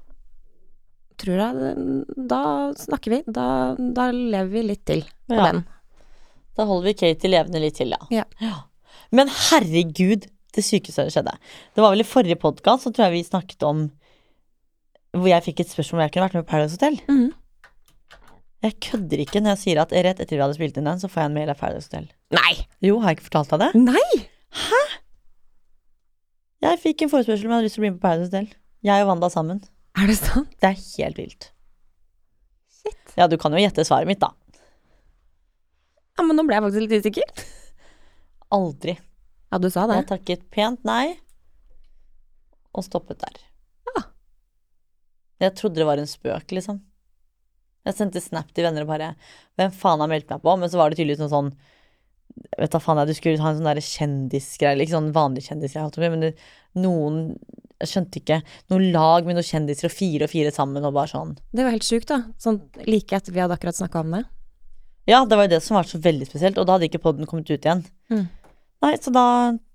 tror 1.22 1.38
jeg 1.40 2.04
Da 2.28 2.42
snakker 2.76 3.10
vi. 3.10 3.22
Da, 3.26 3.74
da 3.78 4.10
lever 4.12 4.50
vi 4.52 4.62
litt 4.62 4.84
til 4.86 5.02
på 5.28 5.34
Ja. 5.38 5.52
den. 5.52 5.64
Da 6.56 6.64
holder 6.68 6.90
vi 6.90 6.94
Katie 6.94 7.30
levende 7.30 7.60
litt 7.60 7.76
til, 7.80 7.88
ja. 7.96 8.24
Ja. 8.40 8.54
Men 9.10 9.28
herregud, 9.28 10.26
det 10.52 10.64
sykeste 10.64 10.92
som 11.00 11.08
skjedde. 11.08 11.32
Det 11.74 11.80
var 11.80 11.90
vel 11.94 12.00
i 12.04 12.08
forrige 12.08 12.36
podkast, 12.38 12.84
så 12.84 12.92
tror 12.92 13.08
jeg 13.08 13.12
vi 13.12 13.24
snakket 13.30 13.62
om 13.64 13.90
Hvor 15.14 15.28
jeg 15.28 15.42
fikk 15.44 15.60
et 15.60 15.68
spørsmål 15.68 15.98
om 15.98 16.00
jeg 16.06 16.12
kunne 16.12 16.24
vært 16.28 16.34
med 16.34 16.44
på 16.46 16.50
Paradise 16.50 16.76
Hotel. 16.78 17.00
Mhm. 17.08 17.32
Jeg 18.62 18.76
kødder 18.84 19.22
ikke 19.24 19.40
når 19.42 19.56
jeg 19.56 19.60
sier 19.64 19.80
at 19.82 19.92
rett 19.92 20.20
etter 20.22 20.36
vi 20.36 20.42
hadde 20.42 20.54
spilt 20.54 20.76
inn 20.78 20.86
den, 20.86 21.00
så 21.02 21.08
får 21.10 21.24
jeg 21.24 21.30
en 21.32 21.38
mail 21.38 21.50
av 21.50 21.58
Paradise 21.58 21.88
Hotel. 21.90 22.04
Nei! 22.36 22.52
Jo, 22.84 23.00
har 23.02 23.10
jeg 23.10 23.18
ikke 23.18 23.28
fortalt 23.30 23.54
deg 23.54 23.62
det? 23.64 23.70
Nei! 23.88 24.20
Hæ? 24.62 24.82
Jeg 26.62 26.78
fikk 26.84 27.02
en 27.02 27.10
forespørsel 27.10 27.48
om 27.48 27.54
jeg 27.54 27.58
hadde 27.58 27.66
lyst 27.66 27.76
til 27.78 27.82
å 27.82 27.84
bli 27.86 27.90
med 27.90 27.98
på 27.98 28.06
Paradise 28.06 28.30
Hotel. 28.30 28.52
Jeg 28.86 29.02
og 29.02 29.10
Wanda 29.10 29.30
sammen. 29.34 29.58
Er 29.98 30.06
det 30.10 30.16
sant? 30.20 30.52
Det 30.62 30.70
er 30.70 30.78
helt 30.78 31.18
vilt. 31.18 31.48
Shit. 32.78 33.16
Ja, 33.18 33.26
du 33.30 33.34
kan 33.40 33.54
jo 33.54 33.62
gjette 33.62 33.84
svaret 33.86 34.10
mitt, 34.10 34.22
da. 34.22 34.30
Ja, 36.18 36.26
men 36.28 36.38
nå 36.38 36.44
ble 36.46 36.58
jeg 36.58 36.64
faktisk 36.68 36.84
litt 36.86 37.02
usikker. 37.02 37.44
Aldri. 38.54 38.94
Ja, 39.50 39.58
du 39.58 39.68
sa 39.72 39.88
det. 39.90 39.98
Jeg 40.00 40.10
takket 40.12 40.46
pent 40.54 40.86
nei, 40.86 41.16
og 42.72 42.86
stoppet 42.86 43.20
der. 43.20 43.42
Ja. 43.90 44.06
Jeg 45.44 45.56
trodde 45.58 45.82
det 45.82 45.88
var 45.88 46.00
en 46.00 46.08
spøk, 46.08 46.54
liksom. 46.54 46.78
Jeg 47.86 47.98
sendte 47.98 48.22
snap 48.22 48.50
til 48.54 48.66
venner 48.66 48.84
og 48.84 48.92
bare 48.92 49.12
Hvem 49.58 49.72
faen 49.74 50.02
har 50.02 50.10
meldt 50.10 50.30
meg 50.30 50.42
på? 50.44 50.56
Men 50.58 50.70
så 50.70 50.80
var 50.80 50.90
det 50.90 51.00
tydeligvis 51.00 51.22
noe 51.24 51.32
sånn 51.32 51.52
Vet 52.58 52.72
da 52.72 52.80
faen 52.80 53.00
jeg, 53.02 53.10
Du 53.10 53.18
skulle 53.18 53.42
ha 53.42 53.52
en 53.52 53.60
sånn 53.60 53.86
kjendisgreie, 53.88 54.78
ikke 54.80 54.96
sånn 54.96 55.10
vanlig 55.14 55.46
kjendisgreie, 55.48 56.12
men 56.14 56.24
det, 56.24 56.30
noen 56.80 57.18
Jeg 57.82 57.90
skjønte 57.90 58.22
ikke. 58.22 58.38
Noen 58.72 58.86
lag 58.94 59.26
med 59.26 59.36
noen 59.36 59.48
kjendiser 59.48 59.90
og 59.90 59.94
fire 59.94 60.28
og 60.28 60.32
fire 60.32 60.52
sammen 60.54 60.86
og 60.86 60.94
bare 60.94 61.10
sånn. 61.10 61.34
Det 61.50 61.66
var 61.66 61.74
helt 61.74 61.86
sjukt, 61.86 62.08
da. 62.12 62.22
Sånn 62.40 62.60
like 62.86 63.18
etter 63.18 63.34
vi 63.34 63.42
hadde 63.42 63.58
akkurat 63.58 63.76
snakka 63.76 64.04
om 64.04 64.14
det. 64.14 64.22
Ja, 65.10 65.24
det 65.26 65.34
var 65.34 65.48
jo 65.48 65.52
det 65.56 65.60
som 65.66 65.74
var 65.74 65.88
så 65.90 65.98
veldig 65.98 66.28
spesielt, 66.28 66.60
og 66.62 66.68
da 66.68 66.76
hadde 66.76 66.86
ikke 66.86 67.02
podden 67.02 67.26
kommet 67.26 67.50
ut 67.50 67.58
igjen. 67.58 67.82
Mm. 68.12 68.28
Nei, 68.86 68.92
så 69.02 69.10
da 69.14 69.24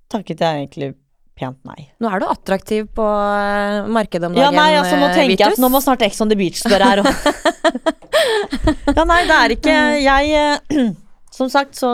takket 0.07 0.39
jeg 0.39 0.61
egentlig 0.61 0.93
pent 1.37 1.59
nei. 1.69 1.87
Nå 2.03 2.09
er 2.11 2.23
du 2.23 2.27
attraktiv 2.31 2.87
på 2.97 3.05
eh, 3.07 3.87
markedet 3.93 4.27
om 4.29 4.35
dagen, 4.37 4.43
Ja, 4.43 4.51
nei, 4.55 4.71
altså 4.79 4.95
nå 4.99 5.07
tenker 5.13 5.35
tenker 5.37 5.43
jeg 5.45 5.57
at 5.57 5.61
nå 5.63 5.69
må 5.73 5.81
snart 5.85 6.03
Ex 6.07 6.19
on 6.25 6.31
the 6.33 6.37
Beach 6.39 6.59
spørre 6.63 6.89
her 6.91 7.01
ja, 8.97 9.03
nei, 9.07 9.21
det 9.29 9.35
er 9.37 9.53
ikke 9.57 9.75
Jeg 10.03 10.31
eh, 10.41 10.89
Som 11.37 11.51
sagt, 11.53 11.77
så 11.77 11.91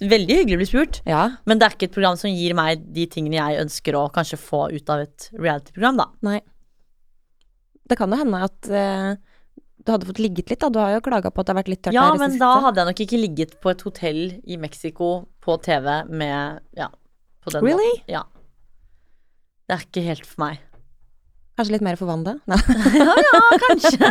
veldig 0.00 0.38
hyggelig 0.40 0.56
å 0.56 0.60
bli 0.62 0.68
spurt, 0.70 1.00
Ja, 1.04 1.24
men 1.44 1.58
det 1.60 1.66
er 1.66 1.74
ikke 1.76 1.88
et 1.90 1.96
program 1.96 2.16
som 2.16 2.30
gir 2.32 2.54
meg 2.56 2.80
de 2.96 3.04
tingene 3.12 3.36
jeg 3.36 3.64
ønsker 3.66 3.98
å 3.98 4.06
kanskje 4.14 4.38
få 4.40 4.62
ut 4.72 4.92
av 4.94 5.02
et 5.04 5.26
reality-program, 5.36 5.98
da. 6.00 6.06
nei. 6.24 6.38
Det 7.86 7.98
kan 8.00 8.10
jo 8.10 8.16
hende 8.22 8.40
at 8.46 8.70
eh, 8.72 9.10
du 9.86 9.92
hadde 9.92 10.08
fått 10.08 10.18
ligget 10.24 10.48
litt, 10.50 10.62
da. 10.64 10.70
Du 10.72 10.80
har 10.80 10.94
jo 10.96 11.02
klaga 11.04 11.28
på 11.30 11.42
at 11.42 11.46
det 11.46 11.52
har 11.52 11.58
vært 11.60 11.68
litt 11.74 11.82
tørt 11.84 11.94
Ja, 11.98 12.06
i 12.08 12.16
det 12.16 12.22
men 12.24 12.38
da 12.40 12.48
hadde 12.64 12.80
jeg 12.82 12.88
nok 12.88 13.02
ikke 13.04 13.20
ligget 13.20 13.52
på 13.62 13.70
et 13.74 13.84
hotell 13.86 14.22
i 14.48 14.56
Mexico 14.64 15.10
på 15.44 15.58
TV 15.62 15.86
med 16.08 16.64
Ja, 16.80 16.88
på 17.44 17.52
den 17.54 17.68
Really? 17.68 17.92
måten. 17.92 18.08
Ja. 18.16 18.24
Det 19.66 19.74
er 19.74 19.84
ikke 19.86 20.04
helt 20.06 20.26
for 20.28 20.42
meg. 20.44 20.62
Kanskje 21.56 21.72
litt 21.72 21.84
mer 21.86 21.96
for 21.96 22.10
Wanda? 22.10 22.36
Ja, 23.00 23.14
ja, 23.16 23.40
kanskje. 23.62 24.10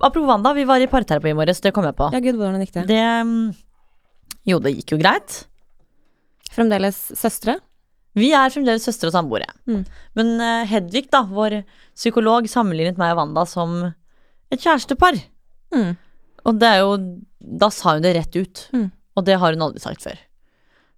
Apropos 0.00 0.24
Wanda, 0.26 0.54
vi 0.56 0.64
var 0.68 0.80
i 0.80 0.88
parterapi 0.90 1.30
i 1.30 1.36
morges, 1.36 1.60
det 1.64 1.74
kom 1.76 1.84
jeg 1.84 1.96
på. 1.98 2.08
Ja, 2.14 2.22
gud, 2.24 2.38
hvordan 2.40 2.64
gikk 2.64 2.72
det? 2.78 2.86
Det 2.88 3.02
mm, 3.28 3.44
Jo, 4.48 4.58
det 4.64 4.72
gikk 4.78 4.96
jo 4.96 5.00
greit. 5.02 5.42
Fremdeles 6.56 6.98
søstre? 7.18 7.58
Vi 8.16 8.30
er 8.32 8.52
fremdeles 8.54 8.86
søstre 8.88 9.10
og 9.10 9.14
samboere. 9.18 9.50
Mm. 9.68 9.82
Men 10.16 10.32
uh, 10.40 10.64
Hedvig, 10.68 11.10
da, 11.12 11.26
vår 11.28 11.60
psykolog, 11.92 12.48
sammenlignet 12.48 12.98
meg 13.00 13.12
og 13.12 13.20
Wanda 13.20 13.44
som 13.48 13.76
et 13.84 14.62
kjærestepar. 14.62 15.20
Mm. 15.76 15.92
Og 16.46 16.60
det 16.62 16.68
er 16.70 16.84
jo 16.84 16.92
Da 17.60 17.68
sa 17.74 17.96
hun 17.96 18.04
det 18.04 18.14
rett 18.16 18.38
ut. 18.38 18.64
Mm. 18.72 18.88
Og 19.16 19.24
det 19.26 19.36
har 19.40 19.52
hun 19.52 19.66
aldri 19.66 19.82
sagt 19.82 20.02
før. 20.06 20.16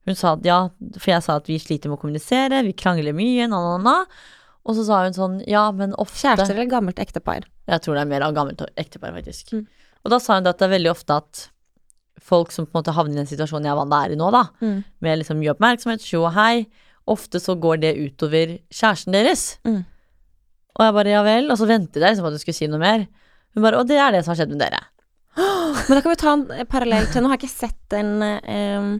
Hun 0.07 0.17
sa 0.17 0.35
at 0.37 0.47
ja, 0.47 0.59
for 0.97 1.11
jeg 1.11 1.25
sa 1.25 1.37
at 1.41 1.49
vi 1.51 1.59
sliter 1.61 1.91
med 1.91 1.99
å 1.99 2.03
kommunisere, 2.03 2.63
vi 2.65 2.73
krangler 2.79 3.17
mye, 3.17 3.49
na, 3.51 3.59
na, 3.61 3.77
na. 3.83 3.97
Og 4.69 4.77
så 4.77 4.85
sa 4.87 5.03
hun 5.05 5.17
sånn, 5.17 5.37
ja, 5.49 5.67
men 5.73 5.95
ofte 6.01 6.21
Kjærester 6.27 6.55
eller 6.55 6.69
gammelt 6.71 6.99
ektepar? 7.01 7.47
Jeg 7.69 7.85
tror 7.85 7.97
det 7.97 8.03
er 8.05 8.11
mer 8.11 8.25
av 8.27 8.35
gammelt 8.37 8.63
ektepar, 8.81 9.15
faktisk. 9.17 9.53
Mm. 9.57 9.67
Og 10.05 10.13
da 10.13 10.19
sa 10.23 10.39
hun 10.39 10.49
at 10.49 10.61
det 10.61 10.67
er 10.69 10.75
veldig 10.77 10.93
ofte 10.93 11.17
at 11.23 11.45
folk 12.29 12.53
som 12.53 12.67
på 12.67 12.75
en 12.75 12.81
måte 12.81 12.95
havner 12.97 13.17
i 13.17 13.21
den 13.23 13.31
situasjonen 13.31 13.69
jeg 13.69 13.89
er 13.99 14.13
i 14.13 14.19
nå, 14.19 14.31
da, 14.35 14.49
Mm. 14.61 14.85
med 15.01 15.19
liksom 15.21 15.39
mye 15.41 15.55
oppmerksomhet, 15.55 16.05
tjo 16.05 16.25
og 16.27 16.35
hei, 16.37 16.67
ofte 17.07 17.41
så 17.41 17.57
går 17.57 17.81
det 17.81 17.97
utover 17.97 18.59
kjæresten 18.69 19.13
deres. 19.17 19.59
Mm. 19.65 19.85
Og 20.79 20.85
jeg 20.85 20.95
bare 20.95 21.11
ja 21.15 21.23
vel, 21.25 21.51
og 21.51 21.59
så 21.59 21.67
ventet 21.67 22.03
jeg 22.03 22.13
liksom 22.13 22.25
på 22.27 22.31
at 22.31 22.37
hun 22.37 22.43
skulle 22.43 22.59
si 22.59 22.69
noe 22.69 22.79
mer. 22.83 23.07
Hun 23.55 23.65
bare 23.65 23.81
og 23.81 23.89
det 23.89 23.97
er 23.99 24.13
det 24.13 24.25
som 24.25 24.35
har 24.35 24.41
skjedd 24.43 24.53
med 24.53 24.61
dere. 24.61 24.83
Men 25.89 25.95
da 25.97 26.03
kan 26.03 26.13
vi 26.13 26.19
ta 26.21 26.33
en 26.35 26.67
parallell 26.69 27.07
til 27.09 27.23
Nå 27.23 27.31
har 27.31 27.39
jeg 27.39 27.47
ikke 27.49 27.55
sett 27.67 27.81
den 27.95 28.23
eh, 28.23 28.91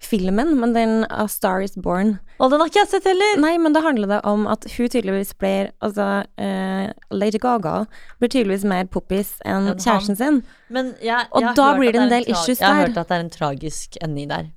filmen, 0.00 0.54
men 0.60 0.72
den 0.74 1.04
A 1.10 1.26
Star 1.28 1.60
Is 1.64 1.74
Born. 1.76 2.18
Og 2.40 2.50
den 2.50 2.62
har 2.62 2.70
ikke 2.70 2.80
jeg 2.82 2.90
sett 2.94 3.08
heller! 3.08 3.40
Nei, 3.42 3.56
men 3.60 3.76
da 3.76 3.82
handler 3.84 4.08
det 4.14 4.20
om 4.28 4.46
at 4.48 4.64
hun 4.72 4.88
tydeligvis 4.88 5.34
blir 5.36 5.72
Altså, 5.84 6.06
uh, 6.40 6.86
Lady 7.12 7.40
Gaga 7.40 7.84
blir 8.18 8.32
tydeligvis 8.32 8.64
mer 8.68 8.88
poppis 8.92 9.34
enn 9.44 9.74
kjæresten 9.76 10.16
sin. 10.16 10.40
Men 10.68 10.94
jeg, 11.04 11.28
Og 11.30 11.42
jeg 11.42 11.50
har 11.50 11.58
da 11.58 11.68
blir 11.76 11.92
det 11.92 12.02
en 12.06 12.14
del 12.14 12.28
issues 12.28 12.58
der. 12.58 12.66
Jeg 12.66 12.74
har 12.74 12.88
hørt 12.88 13.02
at 13.04 13.12
det 13.12 13.18
er 13.18 13.26
en 13.26 13.34
tragisk 13.36 14.00
ending 14.00 14.32
der. 14.32 14.50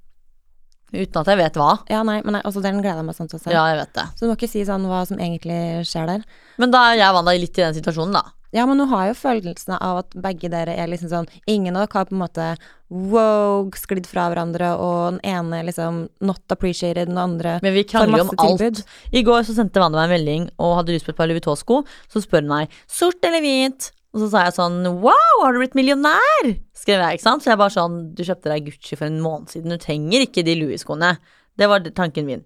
Uten 0.93 1.23
at 1.23 1.31
jeg 1.31 1.39
vet 1.39 1.57
hva. 1.57 1.71
Ja, 1.89 2.03
nei, 2.05 2.19
men 2.21 2.37
nei, 2.37 2.43
altså, 2.45 2.61
den 2.61 2.77
gleder 2.83 3.01
jeg 3.01 3.07
meg 3.09 3.17
sånn 3.17 3.31
til 3.31 3.39
å 3.39 3.43
se. 3.43 3.53
Ja, 3.55 3.65
jeg 3.71 3.81
vet 3.81 3.93
det. 3.97 4.05
Så 4.13 4.25
du 4.25 4.29
må 4.29 4.37
ikke 4.37 4.51
si 4.51 4.61
sånn 4.67 4.85
hva 4.89 5.01
som 5.09 5.17
egentlig 5.17 5.59
skjer 5.89 6.09
der. 6.11 6.23
Men 6.61 6.73
da 6.73 6.85
er 6.91 7.01
jeg 7.01 7.15
Wanda 7.17 7.33
litt 7.33 7.57
i 7.57 7.65
den 7.65 7.77
situasjonen, 7.79 8.13
da. 8.19 8.23
Ja, 8.53 8.67
men 8.69 8.77
nå 8.77 8.85
har 8.91 9.07
jeg 9.07 9.15
jo 9.15 9.21
følelsen 9.23 9.73
av 9.79 10.03
at 10.03 10.13
begge 10.13 10.51
dere 10.53 10.75
er 10.77 10.85
liksom 10.91 11.09
sånn 11.09 11.25
Ingen 11.49 11.73
av 11.73 11.87
dere 11.87 11.97
har 11.97 12.05
på 12.05 12.13
en 12.13 12.21
måte 12.21 12.49
wow, 12.93 13.65
sklidd 13.73 14.05
fra 14.05 14.27
hverandre, 14.29 14.75
og 14.77 15.15
den 15.15 15.21
ene 15.25 15.63
liksom 15.65 16.03
not 16.21 16.53
appreciated, 16.53 17.09
den 17.09 17.17
andre 17.17 17.55
Men 17.65 17.73
vi 17.73 17.81
krangler 17.89 18.27
om 18.27 18.29
alt. 18.37 18.61
tilbud. 18.61 18.83
I 19.09 19.25
går 19.25 19.47
så 19.47 19.57
sendte 19.57 19.81
Wanda 19.81 19.97
meg 19.97 20.11
en 20.11 20.13
melding 20.13 20.47
og 20.61 20.77
hadde 20.83 20.93
lyst 20.93 21.09
på 21.09 21.15
et 21.15 21.17
par 21.17 21.25
Louis 21.31 21.41
Vuitton-sko. 21.41 21.81
Så 22.13 22.21
spør 22.21 22.45
hun 22.45 22.53
meg 22.53 22.77
sort 22.85 23.25
eller 23.25 23.41
hvit. 23.41 23.89
Og 24.13 24.21
så 24.21 24.29
sa 24.29 24.43
jeg 24.45 24.55
sånn 24.59 24.79
wow, 25.01 25.37
har 25.41 25.55
du 25.55 25.59
blitt 25.63 25.77
millionær? 25.77 26.49
Skrev 26.77 27.01
jeg, 27.01 27.17
ikke 27.17 27.25
sant. 27.25 27.43
Så 27.43 27.49
jeg 27.49 27.61
bare 27.61 27.73
sånn 27.73 27.99
du 28.13 28.21
kjøpte 28.21 28.51
deg 28.51 28.67
Gucci 28.69 28.97
for 28.97 29.09
en 29.09 29.21
måned 29.23 29.49
siden, 29.53 29.73
du 29.73 29.81
trenger 29.81 30.25
ikke 30.25 30.45
de 30.45 30.57
Louis-skoene. 30.59 31.15
Det 31.57 31.69
var 31.69 31.85
tanken 31.97 32.27
min. 32.29 32.43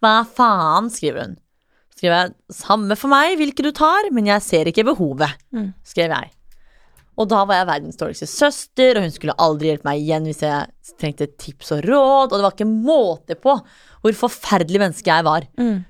Hva 0.00 0.20
faen, 0.24 0.90
skriver 0.92 1.26
hun. 1.26 1.38
Skrev 1.98 2.14
jeg 2.14 2.56
samme 2.56 2.96
for 2.96 3.12
meg 3.12 3.34
hvilke 3.36 3.64
du 3.66 3.74
tar, 3.76 4.06
men 4.14 4.30
jeg 4.30 4.46
ser 4.46 4.70
ikke 4.70 4.86
behovet. 4.88 5.34
Mm. 5.52 5.72
Skrev 5.84 6.14
jeg. 6.14 6.30
Og 7.20 7.28
da 7.28 7.42
var 7.44 7.58
jeg 7.58 7.68
verdens 7.68 7.98
dårligste 8.00 8.28
søster, 8.30 8.96
og 8.96 9.04
hun 9.04 9.12
skulle 9.12 9.36
aldri 9.42 9.68
hjelpe 9.68 9.88
meg 9.90 10.00
igjen 10.00 10.28
hvis 10.30 10.40
jeg 10.46 10.94
trengte 11.02 11.28
tips 11.42 11.74
og 11.76 11.84
råd, 11.84 12.30
og 12.30 12.36
det 12.38 12.44
var 12.46 12.54
ikke 12.54 12.70
måte 12.70 13.36
på 13.36 13.58
hvor 14.00 14.16
forferdelig 14.16 14.80
menneske 14.80 15.10
jeg 15.10 15.26
var. 15.26 15.44
Mm. 15.60 15.82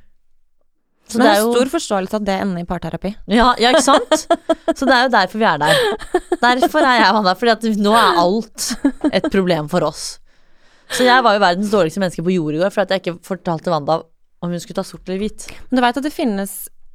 Så 1.11 1.19
Men 1.19 1.27
det 1.27 1.33
er 1.35 1.41
jo 1.43 1.53
stor 1.55 1.71
forståelse 1.73 2.19
at 2.21 2.27
det 2.29 2.37
ender 2.45 2.63
i 2.63 2.67
parterapi. 2.69 3.11
ja, 3.35 3.49
ja, 3.59 3.73
ikke 3.75 3.83
sant? 3.83 4.27
Så 4.79 4.87
det 4.87 4.95
er 4.95 5.07
jo 5.09 5.13
derfor 5.17 5.43
vi 5.43 5.49
er 5.51 5.59
der. 5.59 5.85
Derfor 6.41 6.87
er 6.87 7.01
jeg 7.01 7.15
Wanda, 7.17 7.35
fordi 7.39 7.55
at 7.57 7.69
nå 7.83 7.95
er 7.99 8.21
alt 8.23 8.67
et 9.11 9.27
problem 9.33 9.69
for 9.73 9.89
oss. 9.91 10.05
Så 10.91 11.05
jeg 11.07 11.23
var 11.23 11.37
jo 11.37 11.43
verdens 11.43 11.71
dårligste 11.71 12.03
menneske 12.03 12.23
på 12.27 12.35
jord 12.35 12.57
i 12.57 12.63
går, 12.63 12.73
for 12.75 12.83
at 12.85 12.95
jeg 12.95 13.03
ikke 13.05 13.19
fortalte 13.27 13.71
Wanda 13.75 14.01
om 14.41 14.53
hun 14.55 14.63
skulle 14.63 14.79
ta 14.81 14.87
sort 14.87 15.07
eller 15.09 15.21
hvit. 15.21 15.47
Men 15.69 15.79
du 15.79 15.85
veit 15.85 15.99
at 16.01 16.07
det 16.07 16.15
finnes 16.15 16.55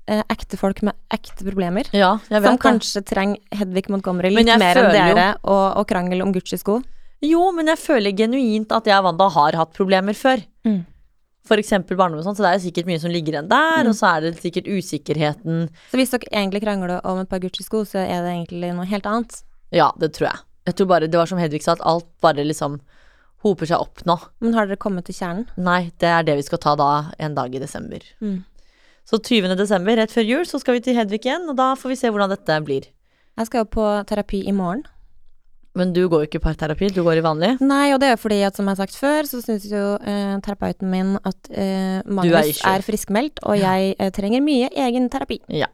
eh, 0.10 0.24
ekte 0.34 0.58
folk 0.60 0.82
med 0.88 0.96
ekte 1.14 1.46
problemer? 1.46 1.88
Ja, 1.94 2.16
jeg 2.32 2.42
Som 2.42 2.48
vet 2.48 2.52
det. 2.58 2.64
kanskje 2.66 3.04
trenger 3.06 3.60
Hedvig 3.60 3.86
Montgomery 3.94 4.34
litt 4.34 4.50
mer 4.58 4.82
enn 4.82 4.92
dere, 4.96 5.30
og, 5.44 5.66
og 5.82 5.88
krangel 5.92 6.26
om 6.26 6.34
Gucci-sko. 6.36 6.80
Jo, 7.26 7.46
men 7.56 7.70
jeg 7.72 7.80
føler 7.82 8.16
genuint 8.18 8.74
at 8.76 8.90
jeg 8.90 8.98
og 9.00 9.08
Wanda 9.12 9.30
har 9.38 9.60
hatt 9.62 9.72
problemer 9.78 10.18
før. 10.18 10.42
Mm. 10.68 10.82
Eksempel 11.54 11.96
barndom 11.98 12.20
og 12.20 12.26
sånn, 12.26 12.36
så 12.36 12.42
det 12.42 12.50
er 12.50 12.58
jo 12.58 12.66
sikkert 12.72 12.86
mye 12.90 13.00
som 13.00 13.12
ligger 13.14 13.34
igjen 13.38 13.48
der, 13.50 13.84
Mm. 13.84 13.90
og 13.90 13.96
så 13.96 14.18
er 14.18 14.22
det 14.22 14.42
sikkert 14.42 14.66
usikkerheten. 14.66 15.70
Så 15.92 15.98
hvis 16.00 16.10
dere 16.10 16.26
egentlig 16.34 16.62
krangler 16.64 17.02
om 17.06 17.20
et 17.20 17.30
par 17.30 17.40
Gucci-sko, 17.40 17.86
så 17.86 18.02
er 18.02 18.22
det 18.26 18.34
egentlig 18.34 18.74
noe 18.76 18.86
helt 18.86 19.06
annet. 19.06 19.44
Ja, 19.72 19.92
det 20.00 20.14
tror 20.14 20.32
jeg. 20.32 20.40
Jeg 20.66 20.76
tror 20.76 20.88
bare, 20.88 21.08
det 21.08 21.14
var 21.14 21.26
som 21.28 21.38
Hedvig 21.38 21.62
sa, 21.62 21.74
at 21.74 21.82
alt 21.86 22.06
bare 22.22 22.42
liksom 22.44 22.80
hoper 23.44 23.66
seg 23.68 23.80
opp 23.80 24.02
nå. 24.06 24.20
Men 24.42 24.54
har 24.54 24.66
dere 24.66 24.78
kommet 24.78 25.06
til 25.06 25.14
kjernen? 25.14 25.46
Nei, 25.58 25.92
det 26.00 26.10
er 26.10 26.24
det 26.24 26.36
vi 26.38 26.42
skal 26.42 26.58
ta 26.58 26.76
da 26.76 27.12
en 27.20 27.36
dag 27.36 27.54
i 27.54 27.60
desember. 27.60 28.00
Mm. 28.22 28.44
Så 29.06 29.20
20. 29.22 29.56
desember, 29.56 29.96
rett 29.98 30.10
før 30.10 30.26
jul, 30.26 30.46
så 30.46 30.60
skal 30.60 30.74
vi 30.74 30.80
til 30.82 30.96
Hedvig 30.96 31.22
igjen, 31.26 31.48
og 31.48 31.56
da 31.56 31.76
får 31.76 31.90
vi 31.90 31.96
se 31.96 32.10
hvordan 32.10 32.30
dette 32.30 32.66
blir. 32.66 32.88
Jeg 33.38 33.46
skal 33.46 33.60
jo 33.66 33.66
på 33.66 34.06
terapi 34.08 34.48
i 34.48 34.52
morgen. 34.52 34.84
Men 35.76 35.92
du 35.96 36.06
går 36.08 36.24
jo 36.24 36.30
ikke 36.30 36.40
i 36.40 36.46
parterapi, 36.46 36.90
du 36.96 37.02
går 37.04 37.20
i 37.20 37.24
vanlig. 37.26 37.52
Nei, 37.64 37.90
og 37.94 38.00
det 38.00 38.10
er 38.10 38.14
jo 38.16 38.22
fordi 38.24 38.42
at 38.48 38.56
som 38.56 38.68
jeg 38.68 38.78
har 38.78 38.86
sagt 38.86 39.00
før, 39.00 39.28
så 39.28 39.42
syns 39.44 39.66
jo 39.68 39.86
eh, 40.00 40.36
terapeuten 40.46 40.92
min 40.92 41.16
at 41.20 41.50
eh, 41.52 42.00
Magnus 42.08 42.62
er, 42.62 42.78
er, 42.78 42.86
friskmeldt, 42.86 43.44
og 43.44 43.60
jeg 43.60 43.96
eh, 44.00 44.12
trenger 44.16 44.44
mye 44.46 44.72
egen 44.86 45.10
terapi. 45.12 45.42
Ja. 45.52 45.68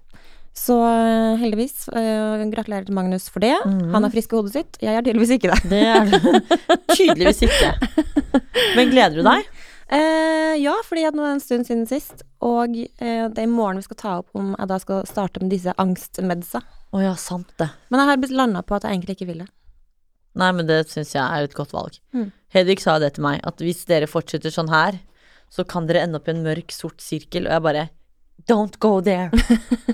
Så 0.58 0.75
eh, 0.84 1.38
heldigvis, 1.39 1.86
eh, 1.96 2.41
gratulerer 2.51 2.89
til 2.89 2.98
Magnus 2.98 3.29
for 3.31 3.46
det. 3.46 3.53
Mm. 3.62 3.93
Han 3.93 4.08
er 4.08 4.13
frisk 4.13 4.34
i 4.34 4.39
hodet 4.39 4.55
sitt, 4.58 4.81
jeg 4.81 4.98
er 4.98 5.05
tydeligvis 5.05 5.36
ikke 5.38 5.53
det. 5.53 5.70
Det 5.70 5.84
er 5.93 6.10
du 6.10 6.17
tydeligvis 6.98 7.46
ikke. 7.48 7.72
Men 8.75 8.91
gleder 8.91 9.22
du 9.22 9.27
deg? 9.29 9.53
Uh, 9.91 10.55
ja, 10.55 10.74
fordi 10.88 11.01
nå 11.12 11.20
er 11.20 11.34
det 11.34 11.36
en 11.36 11.41
stund 11.43 11.67
siden 11.67 11.88
sist, 11.88 12.22
og 12.39 12.77
uh, 12.79 13.25
det 13.27 13.41
er 13.41 13.43
i 13.43 13.50
morgen 13.51 13.81
vi 13.81 13.84
skal 13.84 13.98
ta 14.00 14.13
opp 14.22 14.38
om 14.39 14.53
jeg 14.53 14.70
da 14.72 14.77
skal 14.79 15.01
starte 15.10 15.41
med 15.43 15.51
disse 15.51 15.74
angstmedsa. 15.84 16.62
Oh 16.96 17.03
ja, 17.03 17.12
sant 17.20 17.51
det. 17.60 17.67
Men 17.91 18.00
jeg 18.00 18.10
har 18.10 18.22
blitt 18.22 18.38
landa 18.39 18.63
på 18.63 18.77
at 18.77 18.88
jeg 18.88 18.96
egentlig 18.96 19.17
ikke 19.20 19.27
vil 19.34 19.43
det. 19.43 19.51
Nei, 20.39 20.51
men 20.55 20.67
det 20.67 20.85
syns 20.91 21.13
jeg 21.15 21.23
er 21.23 21.47
et 21.47 21.55
godt 21.55 21.73
valg. 21.75 21.97
Mm. 22.15 22.29
Hedvig 22.55 22.79
sa 22.83 22.97
det 23.01 23.13
til 23.15 23.25
meg, 23.25 23.41
at 23.47 23.63
hvis 23.63 23.83
dere 23.89 24.07
fortsetter 24.07 24.53
sånn 24.53 24.71
her, 24.71 25.00
så 25.51 25.65
kan 25.67 25.88
dere 25.88 26.05
ende 26.05 26.19
opp 26.19 26.29
i 26.29 26.35
en 26.35 26.45
mørk, 26.45 26.71
sort 26.71 27.03
sirkel, 27.03 27.50
og 27.50 27.57
jeg 27.57 27.65
bare 27.67 27.89
Don't 28.50 28.79
go 28.81 28.95
there. 29.05 29.29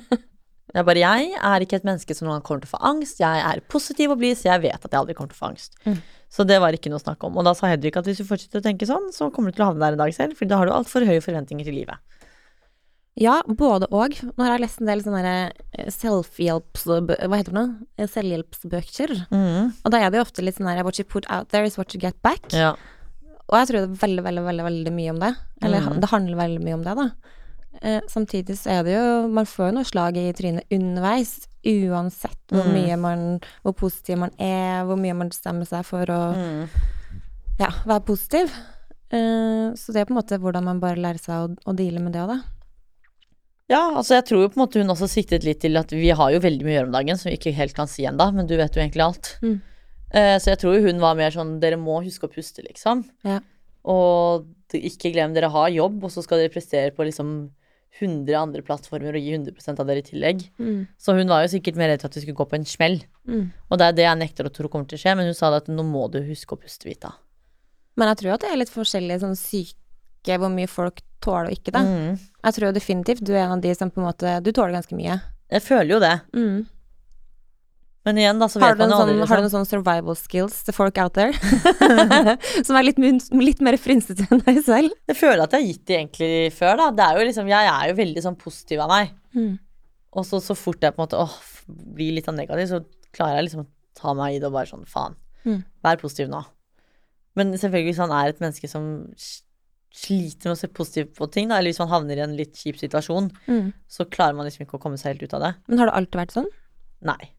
jeg 0.75 0.86
bare 0.88 1.01
Jeg 1.01 1.32
er 1.36 1.63
ikke 1.65 1.82
et 1.82 1.88
menneske 1.88 2.15
som 2.15 2.29
noen 2.29 2.38
gang 2.38 2.46
kommer 2.48 2.63
til 2.63 2.70
å 2.70 2.75
få 2.77 2.84
angst. 2.94 3.20
Jeg 3.20 3.41
er 3.44 3.63
positiv 3.67 4.13
og 4.13 4.22
blid, 4.22 4.38
så 4.39 4.53
jeg 4.53 4.63
vet 4.70 4.77
at 4.77 4.88
jeg 4.88 5.00
aldri 5.01 5.17
kommer 5.17 5.34
til 5.34 5.39
å 5.39 5.41
få 5.41 5.50
angst. 5.50 5.75
Mm. 5.84 5.98
Så 6.32 6.46
det 6.48 6.62
var 6.63 6.75
ikke 6.75 6.91
noe 6.94 7.01
å 7.01 7.03
snakke 7.03 7.27
om. 7.27 7.36
Og 7.39 7.48
da 7.48 7.51
sa 7.58 7.74
Hedvig 7.74 7.98
at 8.00 8.08
hvis 8.08 8.22
du 8.22 8.27
fortsetter 8.29 8.62
å 8.62 8.67
tenke 8.70 8.88
sånn, 8.88 9.10
så 9.15 9.27
kommer 9.34 9.51
du 9.51 9.58
til 9.58 9.65
å 9.65 9.72
havne 9.74 9.84
der 9.84 9.98
en 9.98 10.06
dag 10.06 10.15
selv, 10.15 10.38
for 10.39 10.48
da 10.48 10.62
har 10.62 10.70
du 10.70 10.75
altfor 10.77 11.08
høye 11.08 11.24
forventninger 11.24 11.67
til 11.67 11.79
livet. 11.82 12.00
Ja, 13.17 13.39
både 13.47 13.88
og. 13.89 14.13
Nå 14.38 14.45
har 14.45 14.53
jeg 14.55 14.62
lest 14.67 14.81
en 14.81 14.89
del 14.91 15.01
sånne 15.01 15.31
eh, 15.50 15.88
selvhjelps... 15.93 16.83
Hva 16.86 17.00
heter 17.07 17.47
det 17.50 17.50
for 17.50 17.57
noe? 17.57 17.88
Eh, 17.97 18.09
Og 19.81 19.93
da 19.93 20.01
er 20.03 20.13
det 20.13 20.19
jo 20.19 20.25
ofte 20.27 20.45
litt 20.45 20.59
sånn 20.59 20.69
her 20.69 20.83
What 20.86 21.00
you 21.01 21.05
put 21.07 21.25
out 21.33 21.50
there 21.50 21.65
is 21.65 21.79
what 21.79 21.95
you 21.95 22.01
get 22.03 22.19
back. 22.21 22.45
Ja. 22.53 22.75
Og 23.47 23.55
jeg 23.57 23.69
tror 23.69 23.79
det 23.79 23.88
er 23.88 24.01
veldig, 24.03 24.24
veldig, 24.27 24.43
veldig, 24.45 24.65
veldig 24.67 24.93
mye 24.93 25.15
om 25.15 25.21
det. 25.24 25.31
Eller 25.63 25.81
mm. 25.88 25.97
det 26.03 26.12
handler 26.12 26.39
veldig 26.43 26.62
mye 26.67 26.77
om 26.77 26.86
det, 26.86 26.95
da. 27.00 27.07
Eh, 27.81 28.00
samtidig 28.09 28.57
så 28.57 28.71
er 28.74 28.86
det 28.88 28.93
jo 28.95 29.27
Man 29.29 29.45
får 29.45 29.67
jo 29.67 29.74
noe 29.75 29.86
slag 29.86 30.17
i 30.21 30.27
trynet 30.38 30.74
underveis. 30.74 31.33
Uansett 31.67 32.53
hvor 32.53 32.65
mm. 32.65 32.74
mye 32.74 32.95
man 33.01 33.25
Hvor 33.65 33.75
positiv 33.81 34.17
man 34.21 34.31
er, 34.41 34.86
hvor 34.88 34.97
mye 34.97 35.13
man 35.17 35.29
bestemmer 35.33 35.67
seg 35.69 35.86
for 35.89 36.09
å 36.13 36.19
Mm. 36.38 36.67
ja, 37.62 37.71
være 37.89 38.05
positiv. 38.05 38.53
Eh, 39.09 39.74
så 39.79 39.93
det 39.95 40.03
er 40.03 40.05
på 40.09 40.13
en 40.13 40.19
måte 40.19 40.38
hvordan 40.41 40.67
man 40.67 40.81
bare 40.83 41.01
lærer 41.01 41.21
seg 41.21 41.47
å, 41.47 41.50
å 41.65 41.75
deale 41.77 42.03
med 42.03 42.13
det 42.13 42.21
òg, 42.21 42.36
da. 42.36 42.39
Ja, 43.67 43.81
altså 44.00 44.15
jeg 44.15 44.27
tror 44.29 44.45
jo 44.45 44.51
på 44.51 44.59
en 44.59 44.63
måte 44.63 44.79
hun 44.79 44.93
også 44.93 45.09
siktet 45.12 45.43
litt 45.43 45.59
til 45.63 45.75
at 45.79 45.91
vi 45.91 46.07
har 46.15 46.31
jo 46.31 46.43
veldig 46.43 46.63
mye 46.63 46.71
å 46.71 46.77
gjøre 46.77 46.89
om 46.89 46.95
dagen 46.95 47.19
som 47.19 47.27
vi 47.27 47.36
ikke 47.36 47.55
helt 47.57 47.75
kan 47.75 47.89
si 47.91 48.05
ennå, 48.07 48.29
men 48.36 48.47
du 48.47 48.55
vet 48.55 48.75
jo 48.75 48.83
egentlig 48.83 49.03
alt. 49.03 49.33
Mm. 49.43 49.57
Eh, 50.15 50.36
så 50.39 50.53
jeg 50.53 50.62
tror 50.62 50.77
jo 50.77 50.86
hun 50.86 51.03
var 51.03 51.17
mer 51.19 51.36
sånn 51.36 51.57
dere 51.59 51.79
må 51.79 52.00
huske 52.05 52.29
å 52.29 52.31
puste, 52.31 52.63
liksom. 52.63 53.03
Ja. 53.27 53.41
Og 53.91 54.47
ikke 54.75 55.12
glem 55.12 55.36
dere 55.36 55.51
har 55.51 55.67
jobb, 55.71 56.00
og 56.07 56.13
så 56.13 56.24
skal 56.24 56.41
dere 56.41 56.53
prestere 56.53 56.95
på 56.95 57.07
liksom 57.07 57.36
100 57.97 58.36
andre 58.38 58.63
plattformer 58.63 59.15
og 59.17 59.24
gi 59.24 59.33
100 59.36 59.75
av 59.75 59.88
dere 59.89 60.03
i 60.03 60.05
tillegg. 60.05 60.45
Mm. 60.62 60.81
Så 61.01 61.15
hun 61.17 61.31
var 61.31 61.43
jo 61.43 61.51
sikkert 61.55 61.79
mer 61.79 61.91
redd 61.91 62.03
for 62.03 62.12
at 62.12 62.17
vi 62.19 62.24
skulle 62.24 62.39
gå 62.39 62.47
på 62.47 62.59
en 62.59 62.67
smell. 62.67 63.00
Mm. 63.27 63.50
Og 63.67 63.79
det 63.79 63.88
er 63.88 63.97
det 63.97 64.05
jeg 64.05 64.21
nekter 64.21 64.47
å 64.47 64.53
tro 64.53 64.71
kommer 64.71 64.88
til 64.88 65.00
å 65.00 65.03
skje, 65.03 65.15
men 65.17 65.27
hun 65.27 65.38
sa 65.38 65.51
det 65.51 65.63
at 65.65 65.71
nå 65.71 65.83
må 65.88 66.05
du 66.13 66.21
huske 66.27 66.55
å 66.55 66.62
puste, 66.62 66.88
Vita. 66.88 67.15
Men 67.97 68.13
jeg 68.13 68.21
tror 68.21 68.36
at 68.36 68.45
det 68.45 68.51
er 68.53 68.62
litt 68.62 68.71
forskjellige 68.71 69.24
sånn 69.25 69.39
syke 69.39 69.81
hvor 70.36 70.51
mye 70.51 70.67
folk 70.67 71.00
tåler 71.24 71.48
og 71.48 71.55
ikke, 71.55 71.72
da. 71.72 71.79
Mm. 71.88 72.17
Jeg 72.43 72.53
tror 72.57 72.74
definitivt 72.75 73.24
du 73.25 73.31
er 73.34 73.46
en 73.46 73.55
av 73.55 73.62
de 73.63 73.72
som 73.75 73.89
på 73.89 74.01
en 74.01 74.05
måte 74.10 74.36
Du 74.43 74.51
tåler 74.51 74.75
ganske 74.75 74.96
mye. 74.96 75.15
Jeg 75.50 75.63
føler 75.63 75.93
jo 75.96 76.00
det. 76.03 76.15
Mm. 76.36 76.65
Men 78.07 78.17
igjen, 78.22 78.39
da, 78.39 78.48
så 78.48 78.60
vet 78.62 78.77
man 78.79 78.88
jo 78.91 78.96
sånn, 78.96 79.10
aldri. 79.10 79.27
har 79.27 79.39
du 79.41 79.43
Liksom. 79.43 79.43
noen 79.43 79.51
sånne 79.51 79.67
survival 79.67 80.15
skills 80.15 80.60
til 80.63 80.75
folk 80.75 80.98
out 81.03 81.13
there? 81.17 81.34
som 82.67 82.77
er 82.79 82.86
litt, 82.88 83.00
litt 83.36 83.60
mer 83.65 83.75
frynsete 83.81 84.27
enn 84.31 84.43
deg 84.45 84.62
selv? 84.63 84.93
Jeg 85.12 85.17
føler 85.19 85.43
at 85.43 85.56
jeg 85.56 85.60
har 85.63 85.67
gitt 85.71 85.86
det 85.89 85.97
egentlig 85.97 86.30
før, 86.56 86.78
da. 86.80 86.86
Det 86.95 87.04
er 87.08 87.19
jo 87.19 87.25
liksom, 87.28 87.49
jeg 87.52 87.71
er 87.73 87.89
jo 87.91 87.97
veldig 87.99 88.23
sånn 88.23 88.38
positiv 88.39 88.84
av 88.86 88.93
meg. 88.93 89.12
Mm. 89.36 89.58
Og 90.17 90.28
så, 90.30 90.39
så 90.43 90.56
fort 90.56 90.80
jeg 90.88 90.95
på 90.95 91.02
en 91.02 91.06
måte 91.08 91.19
åh, 91.19 91.36
blir 91.97 92.15
litt 92.15 92.30
sånn 92.30 92.39
negativ, 92.39 92.69
så 92.71 92.80
klarer 93.17 93.41
jeg 93.41 93.49
liksom 93.49 93.65
å 93.65 93.69
ta 93.99 94.13
meg 94.15 94.38
i 94.38 94.39
det 94.39 94.47
og 94.52 94.56
bare 94.56 94.71
sånn 94.71 94.88
faen, 94.88 95.17
Mm. 95.47 95.62
vær 95.86 95.99
positiv 96.02 96.28
nå. 96.32 96.41
Men 97.39 97.52
selvfølgelig 97.56 97.91
hvis 97.93 97.99
han 98.02 98.12
er 98.12 98.32
et 98.34 98.39
menneske 98.41 98.67
som 98.71 98.88
sliter 99.97 100.49
med 100.51 100.55
å 100.57 100.60
se 100.62 100.67
positivt 100.69 101.15
på 101.17 101.29
ting, 101.33 101.49
da, 101.49 101.57
eller 101.57 101.71
hvis 101.73 101.81
man 101.83 101.89
havner 101.95 102.19
i 102.21 102.25
en 102.27 102.36
litt 102.38 102.53
kjip 102.60 102.77
situasjon, 102.81 103.31
Mm. 103.47 103.73
så 103.89 104.05
klarer 104.05 104.36
man 104.38 104.45
liksom 104.47 104.65
ikke 104.67 104.77
å 104.77 104.83
komme 104.83 104.97
seg 105.01 105.15
helt 105.15 105.23
ut 105.27 105.33
av 105.39 105.41
det. 105.47 105.55
Men 105.67 105.79
har 105.81 105.89
det 105.91 105.97
alltid 106.01 106.21
vært 106.21 106.38
sånn? 106.38 106.51
Nei. 107.01 107.33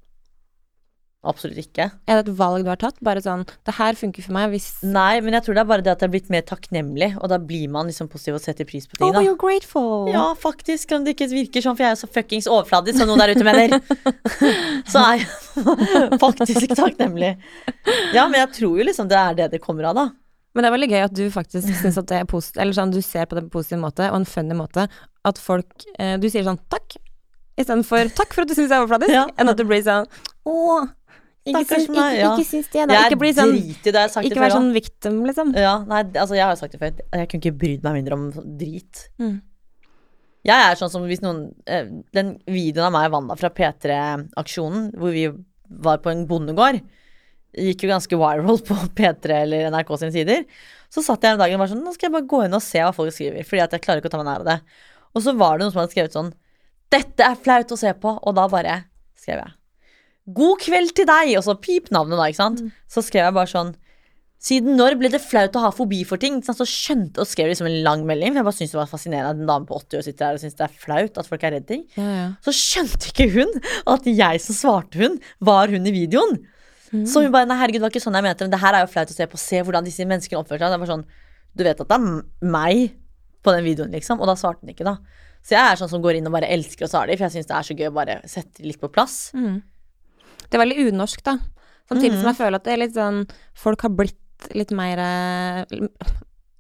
Absolutt 1.29 1.59
ikke. 1.59 1.89
Er 2.07 2.21
det 2.23 2.29
et 2.31 2.37
valg 2.39 2.63
du 2.63 2.69
har 2.71 2.79
tatt? 2.79 3.01
Bare 3.03 3.19
sånn 3.21 3.41
Det 3.67 3.73
her 3.75 3.97
funker 3.99 4.23
for 4.23 4.37
meg 4.37 4.53
hvis 4.53 4.69
Nei, 4.87 5.19
men 5.21 5.35
jeg 5.35 5.43
tror 5.45 5.57
det 5.57 5.63
er 5.65 5.67
bare 5.73 5.83
det 5.83 5.91
at 5.91 6.05
jeg 6.05 6.07
er 6.09 6.13
blitt 6.13 6.29
mer 6.31 6.45
takknemlig, 6.47 7.09
og 7.19 7.27
da 7.33 7.39
blir 7.43 7.67
man 7.75 7.89
liksom 7.91 8.07
positiv 8.09 8.37
og 8.39 8.45
setter 8.45 8.65
pris 8.69 8.87
på 8.87 8.97
ting, 9.01 9.09
Oh, 9.09 9.13
da. 9.17 9.25
you're 9.27 9.37
grateful! 9.37 10.07
Ja, 10.13 10.29
faktisk, 10.39 10.93
om 10.95 11.03
det 11.05 11.17
ikke 11.17 11.27
virker 11.33 11.61
sånn, 11.67 11.75
for 11.77 11.83
jeg 11.83 11.91
er 11.91 11.97
jo 11.99 12.07
så 12.07 12.11
fuckings 12.15 12.47
overfladisk, 12.47 13.01
som 13.03 13.11
noen 13.11 13.19
der 13.19 13.35
ute 13.35 13.45
mener. 13.45 13.83
så 14.95 15.03
er 15.03 15.19
jeg 15.19 15.27
faktisk 16.23 16.71
takknemlig. 16.79 17.35
Ja, 18.15 18.29
men 18.31 18.39
jeg 18.39 18.53
tror 18.55 18.79
jo 18.79 18.87
liksom 18.87 19.11
det 19.11 19.19
er 19.19 19.35
det 19.43 19.51
det 19.57 19.61
kommer 19.67 19.91
av, 19.91 19.99
da. 19.99 20.07
Men 20.59 20.65
det 20.67 20.71
er 20.73 20.75
veldig 20.75 20.87
gøy 20.91 21.03
at 21.07 21.13
du 21.15 21.21
faktisk 21.31 21.69
syns 21.79 21.99
at 22.01 22.09
det 22.11 22.17
er 22.19 22.25
positivt, 22.27 22.57
eller 22.65 22.75
sånn 22.75 22.91
du 22.91 22.99
ser 23.05 23.29
på 23.31 23.37
det 23.39 23.45
på 23.45 23.53
en 23.53 23.55
positiv 23.55 23.79
måte, 23.79 24.09
og 24.11 24.17
en 24.19 24.27
funny 24.27 24.57
måte, 24.59 24.89
at 25.31 25.39
folk 25.39 25.85
eh, 25.95 26.17
Du 26.19 26.27
sier 26.27 26.43
sånn 26.43 26.59
takk, 26.73 26.97
istedenfor 27.55 28.11
takk 28.19 28.35
for 28.35 28.43
at 28.43 28.51
du 28.51 28.57
syns 28.57 28.73
jeg 28.73 28.75
er 28.75 28.83
overfladisk, 28.83 29.15
Ja. 29.15 29.29
enn 29.39 29.53
at 29.53 29.61
du 29.61 29.63
blir 29.69 29.85
sånn 29.87 30.09
å, 30.43 30.57
ikke 31.47 31.63
meg, 31.95 32.19
ikke, 32.19 32.33
ikke 32.33 32.49
syns 32.49 32.73
det, 32.73 32.89
da. 32.91 32.97
Jeg 32.97 33.13
Ikke 33.13 33.21
bli 33.23 33.31
sånn 33.37 33.55
driter 33.55 33.95
det, 33.95 33.95
jeg 33.95 34.03
har 34.03 34.13
sagt 34.17 34.27
Ikke 34.27 34.43
vær 34.43 34.57
sånn 34.57 34.73
victim, 34.75 35.21
liksom. 35.31 35.55
Ja, 35.55 35.77
nei, 35.87 36.03
altså 36.11 36.35
jeg 36.37 36.45
har 36.51 36.59
sagt 36.59 36.75
det 36.75 36.83
før, 36.83 36.99
jeg 36.99 37.31
kunne 37.31 37.45
ikke 37.45 37.59
brydd 37.63 37.87
meg 37.87 38.01
mindre 38.01 38.19
om 38.19 38.27
drit. 38.59 39.05
Mm. 39.23 39.37
Jeg 40.49 40.67
er 40.73 40.79
sånn 40.81 40.91
som 40.93 41.07
hvis 41.09 41.23
noen 41.23 41.41
eh, 41.71 41.89
Den 42.15 42.35
videoen 42.49 42.89
av 42.89 42.95
meg 42.95 43.09
og 43.09 43.15
Wanda 43.17 43.39
fra 43.39 43.51
P3-aksjonen, 43.55 44.91
hvor 44.99 45.15
vi 45.15 45.29
var 45.69 46.03
på 46.03 46.11
en 46.11 46.27
bondegård, 46.29 46.83
gikk 47.57 47.85
jo 47.85 47.93
ganske 47.93 48.19
viral 48.21 48.61
på 48.67 48.77
P3 48.99 49.39
eller 49.45 49.71
NRK 49.73 49.95
sine 50.01 50.15
sider. 50.15 50.45
Så 50.93 51.05
satt 51.05 51.25
jeg 51.25 51.37
en 51.37 51.41
dag 51.43 51.53
og 51.53 51.63
var 51.63 51.71
sånn 51.71 51.83
Nå 51.85 51.93
skal 51.95 52.09
jeg 52.09 52.17
bare 52.17 52.29
gå 52.31 52.45
inn 52.47 52.57
og 52.57 52.65
se 52.65 52.81
hva 52.81 52.95
folk 52.97 53.13
skriver, 53.15 53.45
fordi 53.47 53.65
at 53.65 53.75
jeg 53.77 53.85
klarer 53.85 54.03
ikke 54.03 54.13
å 54.13 54.17
ta 54.17 54.23
meg 54.23 54.31
nær 54.31 54.45
av 54.45 54.49
det. 54.49 54.59
Og 55.17 55.25
så 55.25 55.35
var 55.37 55.57
det 55.57 55.67
noen 55.67 55.75
som 55.75 55.83
hadde 55.83 55.95
skrevet 55.97 56.17
sånn 56.17 56.33
Dette 56.93 57.25
er 57.25 57.41
flaut 57.45 57.75
å 57.75 57.77
se 57.81 57.93
på. 58.01 58.15
Og 58.17 58.37
da 58.37 58.47
bare 58.49 58.83
skrev 59.19 59.43
jeg 59.43 59.55
God 60.39 60.61
kveld 60.61 60.95
til 60.97 61.09
deg! 61.09 61.35
Og 61.41 61.45
så 61.45 61.57
pip 61.61 61.93
navnet, 61.95 62.19
da, 62.21 62.29
ikke 62.29 62.43
sant. 62.43 62.65
Så 62.89 63.05
skrev 63.05 63.29
jeg 63.29 63.37
bare 63.37 63.53
sånn 63.53 63.77
siden 64.39 64.77
når 64.79 64.95
ble 65.01 65.09
det 65.11 65.19
flaut 65.19 65.57
å 65.59 65.65
ha 65.65 65.71
fobi 65.75 66.05
for 66.07 66.21
ting? 66.23 66.39
Så 66.47 66.63
skjønte 66.63 67.25
og 67.25 67.27
skrev 67.27 67.51
liksom 67.51 67.67
en 67.67 67.81
lang 67.83 68.05
melding, 68.07 68.31
for 68.33 68.41
jeg 68.41 68.47
bare 68.47 68.59
syntes 68.59 68.75
det 68.77 68.79
var 68.79 68.91
fascinerende 68.93 69.33
at 69.33 69.41
en 69.43 69.51
dame 69.51 69.67
på 69.67 69.81
80 69.81 69.99
år 69.99 70.05
sitter 70.07 70.23
der 70.23 70.39
og 70.39 70.43
syns 70.45 70.59
det 70.59 70.67
er 70.69 70.77
flaut 70.85 71.19
at 71.19 71.31
folk 71.31 71.47
er 71.47 71.55
redd 71.57 71.67
ting. 71.71 71.83
Ja, 71.99 72.07
ja. 72.07 72.29
Så 72.47 72.55
skjønte 72.55 73.11
ikke 73.11 73.27
hun 73.35 73.51
at 73.97 74.07
jeg 74.07 74.45
som 74.45 74.59
svarte 74.61 75.03
hun, 75.03 75.19
var 75.43 75.75
hun 75.75 75.91
i 75.91 75.95
videoen. 75.97 76.39
Så 77.07 77.21
hun 77.23 77.33
bare 77.33 77.47
nei, 77.47 77.57
herregud, 77.61 77.81
det 77.83 77.87
var 77.87 77.91
ikke 77.93 78.05
sånn 78.07 78.15
jeg 78.17 78.25
mente, 78.25 78.45
men 78.47 78.51
det 78.51 78.61
her 78.61 78.75
er 78.75 78.81
jo 78.87 78.93
flaut 78.93 79.11
å 79.13 79.15
se 79.17 79.27
på. 79.27 79.37
Se 79.39 79.61
hvordan 79.63 79.85
disse 79.85 80.07
menneskene 80.09 80.41
oppfører 80.41 80.59
seg. 80.65 80.73
Det 80.73 80.81
var 80.81 80.91
sånn, 80.95 81.05
du 81.55 81.65
vet 81.65 81.81
at 81.81 81.89
det 81.89 81.97
er 81.99 82.49
meg 82.49 82.95
på 83.45 83.53
den 83.55 83.65
videoen, 83.65 83.91
liksom. 83.93 84.21
Og 84.21 84.27
da 84.27 84.35
svarte 84.35 84.63
hun 84.65 84.71
ikke, 84.73 84.85
da. 84.89 84.97
Så 85.43 85.55
jeg 85.55 85.63
er 85.73 85.77
sånn 85.77 85.89
som 85.93 86.03
går 86.03 86.17
inn 86.19 86.27
og 86.27 86.33
bare 86.33 86.49
elsker 86.51 86.87
å 86.87 86.91
svare 86.91 87.09
dem, 87.13 87.17
for 87.21 87.29
jeg 87.29 87.37
syns 87.37 87.47
det 87.51 87.57
er 87.57 87.63
så 87.69 87.77
gøy 87.79 87.89
å 87.91 87.95
bare 87.95 88.17
sette 88.29 88.65
litt 88.65 88.81
på 88.81 88.89
plass. 88.91 89.31
Mm. 89.35 89.63
Det 90.49 90.55
er 90.59 90.65
veldig 90.65 90.89
unorsk, 90.93 91.23
da. 91.23 91.37
Samtidig 91.89 92.13
Mhm. 92.13 92.21
som 92.21 92.27
jeg 92.33 92.37
føler 92.37 92.55
at 92.57 92.65
det 92.65 92.73
er 92.73 92.77
litt 92.83 92.95
sånn 92.95 93.31
Folk 93.55 93.81
har 93.81 93.89
blitt 93.91 94.17
litt 94.55 94.71
mer 94.73 94.99
eh, 94.99 95.65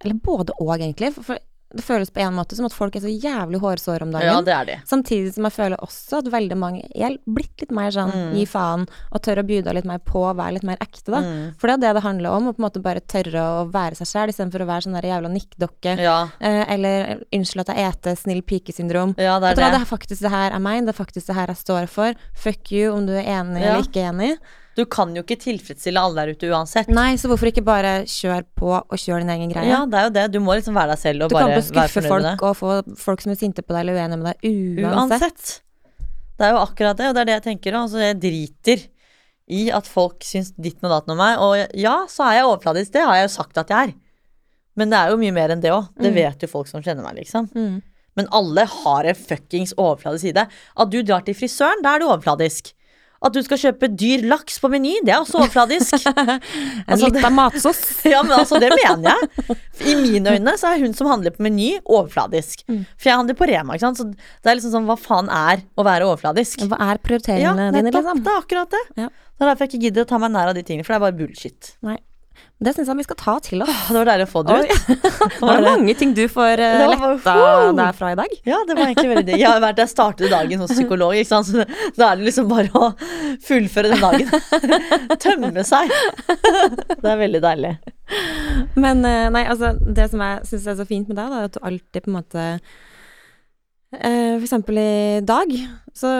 Eller 0.01 0.15
både 0.15 0.53
og, 0.61 0.71
egentlig. 0.79 1.13
For- 1.15 1.23
For 1.23 1.39
det 1.75 1.85
føles 1.85 2.09
på 2.11 2.21
en 2.25 2.33
måte 2.33 2.57
som 2.57 2.65
at 2.65 2.73
folk 2.73 2.97
er 2.97 3.01
så 3.05 3.11
jævlig 3.13 3.59
hårsåre 3.61 4.03
om 4.03 4.11
dagen. 4.11 4.25
Ja, 4.25 4.41
det 4.41 4.55
er 4.55 4.65
det. 4.65 4.77
Samtidig 4.89 5.35
som 5.35 5.45
jeg 5.45 5.53
føler 5.53 5.77
også 5.85 6.19
at 6.23 6.31
veldig 6.33 6.57
mange 6.57 6.87
er 6.97 7.19
blitt 7.29 7.61
litt 7.61 7.71
mer 7.71 7.91
sånn 7.91 8.09
Mm. 8.15 8.35
gi 8.39 8.45
faen, 8.47 8.87
og 9.13 9.21
tør 9.23 9.43
å 9.43 9.47
bjuda 9.47 9.75
litt 9.75 9.85
mer 9.85 9.99
på, 9.99 10.23
være 10.35 10.53
litt 10.55 10.63
mer 10.65 10.79
ekte, 10.81 11.13
da. 11.13 11.21
Mm. 11.21 11.55
For 11.59 11.69
det 11.69 11.75
er 11.77 11.81
det 11.85 11.95
det 12.01 12.03
handler 12.05 12.31
om, 12.31 12.49
å 12.49 12.53
på 12.57 12.63
en 12.63 12.71
måte 12.71 12.83
bare 12.83 13.01
tørre 13.05 13.43
å 13.61 13.71
være 13.71 13.95
seg 14.01 14.07
sjæl, 14.09 14.29
istedenfor 14.33 14.65
å 14.65 14.67
være 14.67 14.83
sånn 14.89 14.95
der 15.01 15.09
jævla 15.11 15.29
nikkdokke. 15.29 15.99
Ja, 15.99 16.29
Eh, 16.41 16.65
eller 16.73 17.21
'unnskyld 17.33 17.61
at 17.69 17.77
jeg 17.77 17.93
eter', 17.93 18.17
snill 18.17 18.41
pike-syndrom. 18.43 19.15
ja, 19.19 19.39
det 19.39 19.51
er 19.51 19.55
det. 19.55 19.73
det 19.73 19.81
er 19.83 19.97
faktisk 19.97 20.21
det 20.23 20.31
her 20.31 20.53
er 20.53 20.59
meg, 20.59 20.87
det 20.87 20.99
er 20.99 21.05
faktisk 21.05 21.27
det 21.27 21.35
her 21.37 21.47
jeg 21.49 21.57
står 21.57 21.87
for. 21.89 22.15
Fuck 22.35 22.73
you 22.73 22.93
om 22.95 23.05
du 23.07 23.13
er 23.13 23.25
enig 23.25 23.61
Ja. 23.61 23.75
eller 23.75 23.83
ikke 23.83 24.09
enig. 24.09 24.39
Du 24.79 24.85
kan 24.87 25.11
jo 25.17 25.25
ikke 25.25 25.37
tilfredsstille 25.43 25.99
alle 25.99 26.23
der 26.23 26.37
ute 26.39 26.49
uansett. 26.55 26.89
Nei, 26.95 27.17
så 27.19 27.27
hvorfor 27.31 27.51
ikke 27.51 27.65
bare 27.67 28.05
kjøre 28.07 28.45
på 28.59 28.69
og 28.79 28.95
kjøre 28.95 29.25
din 29.25 29.33
egen 29.35 29.51
greie? 29.51 29.67
Ja, 29.73 29.81
det 29.91 29.99
er 29.99 30.05
jo 30.07 30.13
det. 30.15 30.27
Du 30.37 30.39
må 30.45 30.55
liksom 30.55 30.77
være 30.79 30.93
deg 30.95 31.01
selv 31.03 31.25
og 31.27 31.33
du 31.33 31.35
kan 31.35 31.49
bare 31.49 31.57
være 31.57 31.67
skuffe 31.67 32.03
fornøyd 32.05 32.23
med 32.23 32.29
folk 32.39 32.45
og 32.47 32.57
få 32.61 33.01
folk 33.03 33.25
som 33.25 33.33
er 33.35 33.41
sinte 33.41 33.65
på 33.67 33.75
deg 33.75 33.81
eller 33.83 33.99
uenige 33.99 34.21
med 34.21 34.29
deg 34.31 34.85
uansett. 34.87 34.95
Uansett. 34.95 35.57
Det 36.39 36.47
er 36.47 36.55
jo 36.55 36.61
akkurat 36.63 37.01
det, 37.03 37.09
og 37.11 37.17
det 37.19 37.21
er 37.25 37.29
det 37.33 37.37
jeg 37.41 37.47
tenker 37.49 37.75
òg. 37.75 37.89
Altså, 37.89 37.99
jeg 38.07 38.21
driter 38.23 38.87
i 39.59 39.63
at 39.75 39.87
folk 39.91 40.23
syns 40.29 40.53
ditt 40.61 40.79
og 40.85 40.93
datt 40.95 41.11
om 41.11 41.19
meg. 41.19 41.41
Og 41.43 41.75
ja, 41.75 41.97
så 42.07 42.29
er 42.29 42.39
jeg 42.39 42.47
overfladisk, 42.53 42.93
det 42.95 43.03
har 43.09 43.19
jeg 43.19 43.27
jo 43.27 43.35
sagt 43.35 43.59
at 43.59 43.73
jeg 43.75 43.89
er. 43.91 43.95
Men 44.79 44.93
det 44.95 44.99
er 45.01 45.11
jo 45.11 45.19
mye 45.19 45.35
mer 45.35 45.51
enn 45.57 45.63
det 45.65 45.73
òg. 45.75 45.89
Det 45.99 46.13
Mm. 46.13 46.19
vet 46.21 46.43
jo 46.47 46.49
folk 46.55 46.69
som 46.71 46.83
kjenner 46.85 47.03
meg, 47.03 47.17
liksom. 47.19 47.49
Mm. 47.57 47.83
Men 48.15 48.29
alle 48.31 48.65
har 48.71 49.05
en 49.11 49.15
fuckings 49.19 49.75
overfladisk 49.75 50.23
side. 50.29 50.47
At 50.77 50.91
du 50.91 51.03
drar 51.03 51.25
til 51.27 51.35
frisøren, 51.35 51.83
da 51.83 51.97
er 51.97 51.99
du 51.99 52.07
overfladisk. 52.07 52.73
At 53.19 53.35
du 53.35 53.41
skal 53.43 53.59
kjøpe 53.59 53.89
dyr 53.99 54.23
laks 54.31 54.61
på 54.63 54.69
Meny, 54.71 54.93
det 55.03 55.11
er 55.11 55.23
også 55.25 55.41
overfladisk. 55.41 55.95
En 56.09 56.95
Altså, 56.95 57.09
lita 57.11 57.31
matsos. 57.35 57.81
ja, 58.13 58.21
men 58.23 58.37
altså, 58.39 58.61
det 58.63 58.71
mener 58.71 59.11
jeg. 59.11 59.57
I 59.91 59.95
mine 59.99 60.37
øyne 60.37 60.55
så 60.61 60.71
er 60.71 60.85
hun 60.85 60.95
som 60.95 61.11
handler 61.11 61.35
på 61.35 61.43
Meny, 61.43 61.73
overfladisk. 61.85 62.63
For 62.69 63.11
jeg 63.11 63.19
handler 63.19 63.35
på 63.39 63.49
Rema, 63.51 63.75
ikke 63.75 63.89
sant. 63.89 63.99
Så 63.99 64.07
det 64.45 64.53
er 64.53 64.59
liksom 64.61 64.75
sånn, 64.77 64.87
hva 64.87 64.97
faen 65.01 65.31
er 65.35 65.65
å 65.75 65.87
være 65.87 66.07
overfladisk? 66.07 66.63
Hva 66.71 66.79
er 66.79 66.95
Ja, 66.95 67.03
prioriteringene 67.09 67.71
dine, 67.73 67.89
nettopp. 67.89 68.05
liksom? 68.07 68.23
Det 68.23 68.33
er 68.37 68.45
akkurat 68.45 68.77
det. 68.79 68.85
Ja. 69.03 69.09
Det 69.11 69.45
er 69.47 69.51
derfor 69.53 69.67
jeg 69.67 69.73
ikke 69.75 69.85
gidder 69.89 70.07
å 70.07 70.11
ta 70.15 70.19
meg 70.23 70.33
nær 70.35 70.53
av 70.53 70.55
de 70.59 70.63
tingene, 70.67 70.87
for 70.87 70.95
det 70.95 71.01
er 71.03 71.07
bare 71.09 71.19
bullshit. 71.19 71.73
Nei. 71.87 71.99
Det 72.59 72.73
syns 72.75 72.89
jeg 72.91 72.99
vi 72.99 73.05
skal 73.07 73.17
ta 73.21 73.33
til 73.47 73.61
oss. 73.63 73.71
Det 73.87 73.95
var 73.95 74.09
deilig 74.09 74.25
å 74.27 74.31
få 74.33 74.41
det 74.43 74.55
ut. 74.59 74.71
ut. 74.91 75.35
Var 75.39 75.61
det 75.63 75.67
mange 75.69 75.95
ting 76.01 76.11
du 76.17 76.25
får 76.27 76.59
eh, 76.59 76.79
Det 76.81 76.89
bare- 76.91 77.11
letta 77.15 77.35
deg 77.79 77.93
fra 78.01 78.09
i 78.11 78.17
dag? 78.19 78.35
Ja, 78.51 78.59
det 78.67 78.75
var 78.75 78.83
egentlig 78.89 79.13
veldig. 79.13 79.37
Jeg 79.39 79.47
har 79.47 79.63
vært 79.63 79.79
der 79.79 79.91
startet 79.93 80.33
dagen 80.35 80.65
hos 80.65 80.73
psykolog, 80.75 81.15
ikke 81.15 81.31
sant. 81.31 81.47
Så 81.47 81.63
da 81.95 82.09
er 82.09 82.19
det 82.19 82.27
liksom 82.27 82.51
bare 82.51 82.73
å 82.75 82.91
fullføre 83.47 83.93
den 83.95 84.03
dagen. 84.03 84.27
Tømme 85.25 85.65
seg. 85.69 85.95
Det 87.03 87.07
er 87.07 87.23
veldig 87.23 87.43
deilig. 87.47 87.73
Men 88.75 89.07
eh, 89.07 89.29
nei, 89.31 89.45
altså, 89.47 89.77
det 89.79 90.11
som 90.11 90.21
jeg 90.27 90.51
syns 90.51 90.67
er 90.73 90.79
så 90.83 90.89
fint 90.89 91.07
med 91.07 91.19
deg, 91.21 91.31
da, 91.31 91.39
er 91.45 91.51
at 91.53 91.55
du 91.55 91.63
alltid 91.63 92.03
på 92.03 92.11
en 92.11 92.19
måte 92.19 92.47
eh, 93.95 94.35
For 94.35 94.47
eksempel 94.49 94.83
i 94.83 95.21
dag, 95.23 95.55
så 95.95 96.11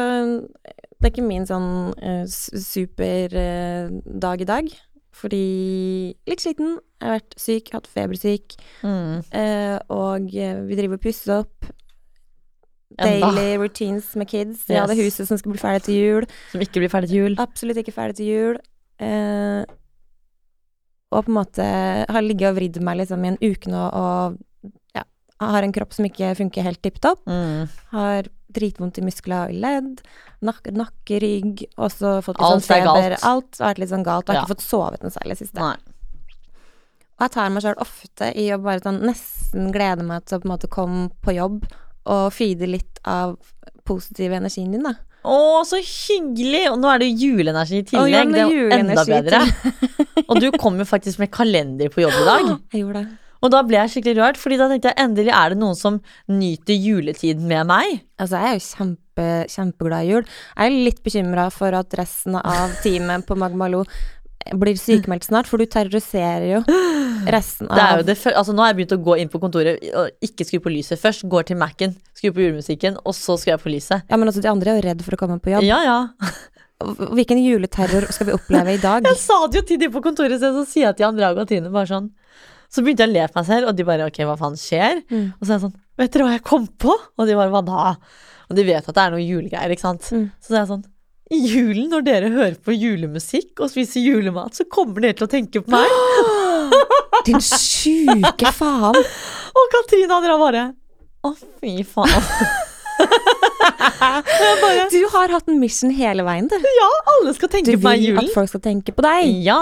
det 0.99 1.07
er 1.07 1.13
ikke 1.13 1.27
min 1.27 1.45
sånn 1.47 1.95
eh, 2.03 2.25
superdag 2.63 4.41
i 4.43 4.49
dag. 4.49 4.71
Fordi 5.19 6.15
litt 6.29 6.45
sliten. 6.45 6.79
Jeg 6.99 7.07
har 7.07 7.19
vært 7.19 7.37
syk, 7.39 7.73
hatt 7.75 7.91
febersyk. 7.91 8.57
Mm. 8.87 9.19
Eh, 9.35 9.77
og 9.95 10.31
vi 10.31 10.79
driver 10.79 10.99
og 10.99 11.05
pusser 11.05 11.35
opp. 11.41 11.69
Daily 12.99 13.59
routines 13.61 14.15
med 14.17 14.31
kids. 14.31 14.65
Yes. 14.67 14.81
hadde 14.81 14.97
huset 14.99 15.29
som 15.29 15.39
skulle 15.39 15.59
bli 15.59 15.63
ferdig 15.63 15.85
til 15.87 15.99
jul. 15.99 16.29
Som 16.53 16.65
ikke 16.65 16.83
blir 16.83 16.93
ferdig 16.93 17.11
til 17.13 17.23
jul. 17.23 17.37
Absolutt 17.43 17.83
ikke 17.83 17.95
ferdig 17.95 18.19
til 18.19 18.31
jul. 18.33 18.61
Eh, 18.99 19.63
og 21.09 21.25
på 21.25 21.31
en 21.31 21.39
måte 21.39 21.65
har 21.65 22.25
ligget 22.25 22.51
og 22.51 22.59
vridd 22.59 22.81
meg 22.85 23.01
liksom 23.01 23.25
i 23.25 23.31
en 23.33 23.39
uke 23.41 23.71
nå 23.73 23.85
og 23.97 24.73
ja, 24.97 25.05
har 25.41 25.65
en 25.65 25.73
kropp 25.73 25.95
som 25.97 26.09
ikke 26.09 26.35
funker 26.37 26.67
helt 26.67 26.83
tipp 26.85 26.99
topp. 27.05 27.23
Mm. 27.29 27.71
Har 27.95 28.29
dritvondt 28.59 28.99
i 29.01 29.05
muskler 29.07 29.47
og 29.49 29.55
i 29.55 29.61
ledd. 29.65 30.03
Nakke, 30.45 30.75
nakke, 30.77 31.21
rygg. 31.25 31.65
Og 31.79 31.91
så 31.95 32.19
fått 32.27 32.39
litt 32.43 32.67
sånn 32.67 32.67
er 32.79 32.87
feber. 32.87 33.17
Alt 33.31 33.59
har 33.63 33.73
vært 33.73 33.83
litt 33.85 33.93
sånn 33.95 34.05
galt. 34.07 34.29
Og 34.29 34.35
har 34.35 34.41
Ja. 34.41 34.45
ikke 34.47 34.55
fått 34.57 34.67
sovet 34.69 35.03
noe 35.07 35.15
særlig 35.15 35.39
siste. 35.41 35.59
Nei. 35.63 35.77
Og 37.19 37.25
jeg 37.27 37.31
tar 37.35 37.51
meg 37.51 37.65
sjøl 37.65 37.81
ofte 37.83 38.29
i 38.39 38.45
å 38.55 38.61
bare 38.63 38.79
sånn 38.85 39.01
nesten 39.03 39.73
glede 39.75 40.05
meg 40.07 40.25
til 40.29 40.39
å 40.39 40.43
på 40.43 40.47
en 40.47 40.53
måte 40.55 40.69
komme 40.71 41.09
på 41.25 41.35
jobb 41.35 41.65
og 42.07 42.33
feede 42.33 42.69
litt 42.71 43.01
av 43.05 43.37
positiv 43.89 44.33
energien 44.37 44.71
din, 44.73 44.85
da. 44.87 44.95
Å, 45.29 45.65
så 45.67 45.81
hyggelig! 45.83 46.69
Og 46.71 46.79
nå 46.79 46.89
er 46.93 47.01
det 47.03 47.09
jo 47.11 47.27
juleenergi 47.35 47.81
i 47.81 47.83
Å, 47.99 48.05
ja, 48.09 48.23
tillegg. 48.23 48.33
det 48.33 48.45
er 48.45 48.55
jo 48.55 48.69
enda 48.79 49.05
bedre. 49.05 49.41
Og 50.29 50.39
du 50.41 50.47
kom 50.55 50.79
jo 50.79 50.87
faktisk 50.89 51.19
med 51.19 51.33
kalender 51.35 51.91
på 51.93 52.05
jobb 52.05 52.15
i 52.23 52.25
dag. 52.29 52.53
Jeg 52.73 52.85
gjorde 52.85 53.03
det. 53.03 53.19
Og 53.43 53.53
da 53.55 53.61
ble 53.63 53.77
jeg 53.79 53.93
skikkelig 53.93 54.19
rørt, 54.19 54.37
Fordi 54.43 54.57
da 54.59 54.67
tenkte 54.73 54.91
jeg 54.91 54.99
endelig 55.05 55.33
er 55.35 55.55
det 55.55 55.59
noen 55.61 55.77
som 55.79 56.01
nyter 56.29 56.75
juletiden 56.75 57.47
med 57.47 57.67
meg. 57.71 58.01
Altså, 58.19 58.41
jeg 58.41 58.49
er 58.51 58.59
jo 58.59 58.67
kjempe, 58.67 59.27
kjempeglad 59.55 60.05
i 60.07 60.13
jul. 60.13 60.25
Jeg 60.57 60.67
er 60.73 60.85
litt 60.89 61.03
bekymra 61.07 61.49
for 61.55 61.75
at 61.79 61.95
resten 61.99 62.35
av 62.41 62.73
teamet 62.83 63.27
på 63.29 63.37
Magmaloo 63.39 63.85
blir 64.59 64.79
sykemeldt 64.81 65.27
snart, 65.29 65.47
for 65.51 65.61
du 65.61 65.67
terroriserer 65.69 66.47
jo 66.55 66.61
resten 67.29 67.67
Det 67.69 67.77
er 67.83 67.91
av 67.91 67.99
jo 68.01 68.05
det, 68.09 68.15
fø- 68.17 68.33
altså 68.33 68.55
Nå 68.55 68.63
har 68.63 68.71
jeg 68.71 68.79
begynt 68.79 68.95
å 68.97 69.01
gå 69.05 69.17
inn 69.21 69.29
på 69.29 69.41
kontoret 69.43 69.83
og 69.99 70.25
ikke 70.25 70.47
skru 70.49 70.61
på 70.65 70.73
lyset 70.73 70.99
først. 71.03 71.27
Går 71.29 71.49
til 71.51 71.59
Mac-en, 71.61 71.93
skrur 72.17 72.33
på 72.37 72.45
julemusikken, 72.47 72.97
og 73.05 73.13
så 73.19 73.37
skrur 73.37 73.53
jeg 73.57 73.63
på 73.67 73.73
lyset. 73.75 74.07
Ja, 74.09 74.17
men 74.17 74.31
altså, 74.31 74.41
de 74.41 74.49
andre 74.49 74.73
er 74.73 74.81
jo 74.81 74.87
redd 74.89 75.03
for 75.05 75.19
å 75.19 75.21
komme 75.21 75.37
på 75.43 75.53
jobb. 75.53 75.67
Ja, 75.69 75.83
ja. 75.85 75.99
Hvilken 76.79 77.41
juleterror 77.43 78.07
skal 78.15 78.31
vi 78.31 78.37
oppleve 78.39 78.77
i 78.79 78.81
dag? 78.81 79.05
Jeg 79.11 79.19
sa 79.21 79.41
det 79.51 79.59
jo 79.61 79.65
til 79.73 79.81
de 79.83 79.91
på 79.93 80.01
kontoret, 80.05 80.39
så 80.41 80.53
så 80.55 80.63
sier 80.71 80.87
jeg 80.89 81.01
til 81.01 81.09
Andrea 81.11 81.35
og 81.35 81.49
Tine 81.51 81.73
bare 81.75 81.91
sånn 81.91 82.09
Så 82.69 82.85
begynte 82.85 83.07
jeg 83.07 83.11
å 83.11 83.17
le 83.17 83.27
for 83.31 83.41
meg 83.41 83.49
selv, 83.49 83.71
og 83.71 83.79
de 83.79 83.87
bare 83.89 84.09
ok, 84.11 84.23
hva 84.29 84.37
faen 84.41 84.59
skjer? 84.61 85.03
Mm. 85.09 85.27
Og 85.39 85.43
så 85.45 85.51
er 85.51 85.57
jeg 85.57 85.67
sånn 85.69 85.77
Vet 85.99 86.13
dere 86.15 86.29
hva 86.29 86.35
jeg 86.37 86.45
kom 86.47 86.69
på? 86.79 86.93
Og 86.95 87.27
de 87.27 87.35
bare 87.35 87.51
hva 87.51 87.63
da? 87.67 87.87
Og 88.49 88.55
de 88.55 88.65
vet 88.69 88.87
at 88.87 88.95
det 88.95 89.03
er 89.03 89.15
noe 89.17 89.25
julegreier, 89.25 89.73
ikke 89.75 89.83
sant? 89.83 90.07
Mm. 90.15 90.29
Så 90.39 90.53
er 90.55 90.61
jeg 90.61 90.71
sånn 90.71 90.87
i 91.29 91.39
julen, 91.45 91.91
når 91.93 92.05
dere 92.07 92.29
hører 92.33 92.55
på 92.65 92.73
julemusikk 92.73 93.61
og 93.61 93.69
spiser 93.69 94.01
julemat, 94.01 94.57
så 94.57 94.65
kommer 94.73 95.05
dere 95.05 95.17
til 95.19 95.27
å 95.27 95.33
tenke 95.33 95.61
på 95.61 95.75
meg. 95.75 95.85
Din 97.29 97.43
sjuke 97.45 98.53
faen! 98.57 98.97
Og 99.59 99.71
Katrine 99.75 100.15
og 100.15 100.41
bare 100.41 100.63
Å, 101.27 101.33
fy 101.61 101.83
faen. 101.85 102.29
bare 104.63 104.87
Du 104.93 105.01
har 105.13 105.35
hatt 105.35 105.51
en 105.51 105.59
mission 105.61 105.91
hele 105.93 106.25
veien, 106.25 106.49
du. 106.49 106.57
Ja, 106.79 106.89
alle 107.17 107.35
skal 107.37 107.51
Du 107.51 107.57
tenke 107.59 107.75
på 107.75 107.85
meg 107.85 108.01
i 108.01 108.09
julen. 108.09 108.23
Du 108.23 108.23
vil 108.23 108.31
at 108.31 108.39
folk 108.39 108.53
skal 108.53 108.65
tenke 108.65 108.95
på 108.95 109.05
deg. 109.05 109.29
Ja. 109.45 109.61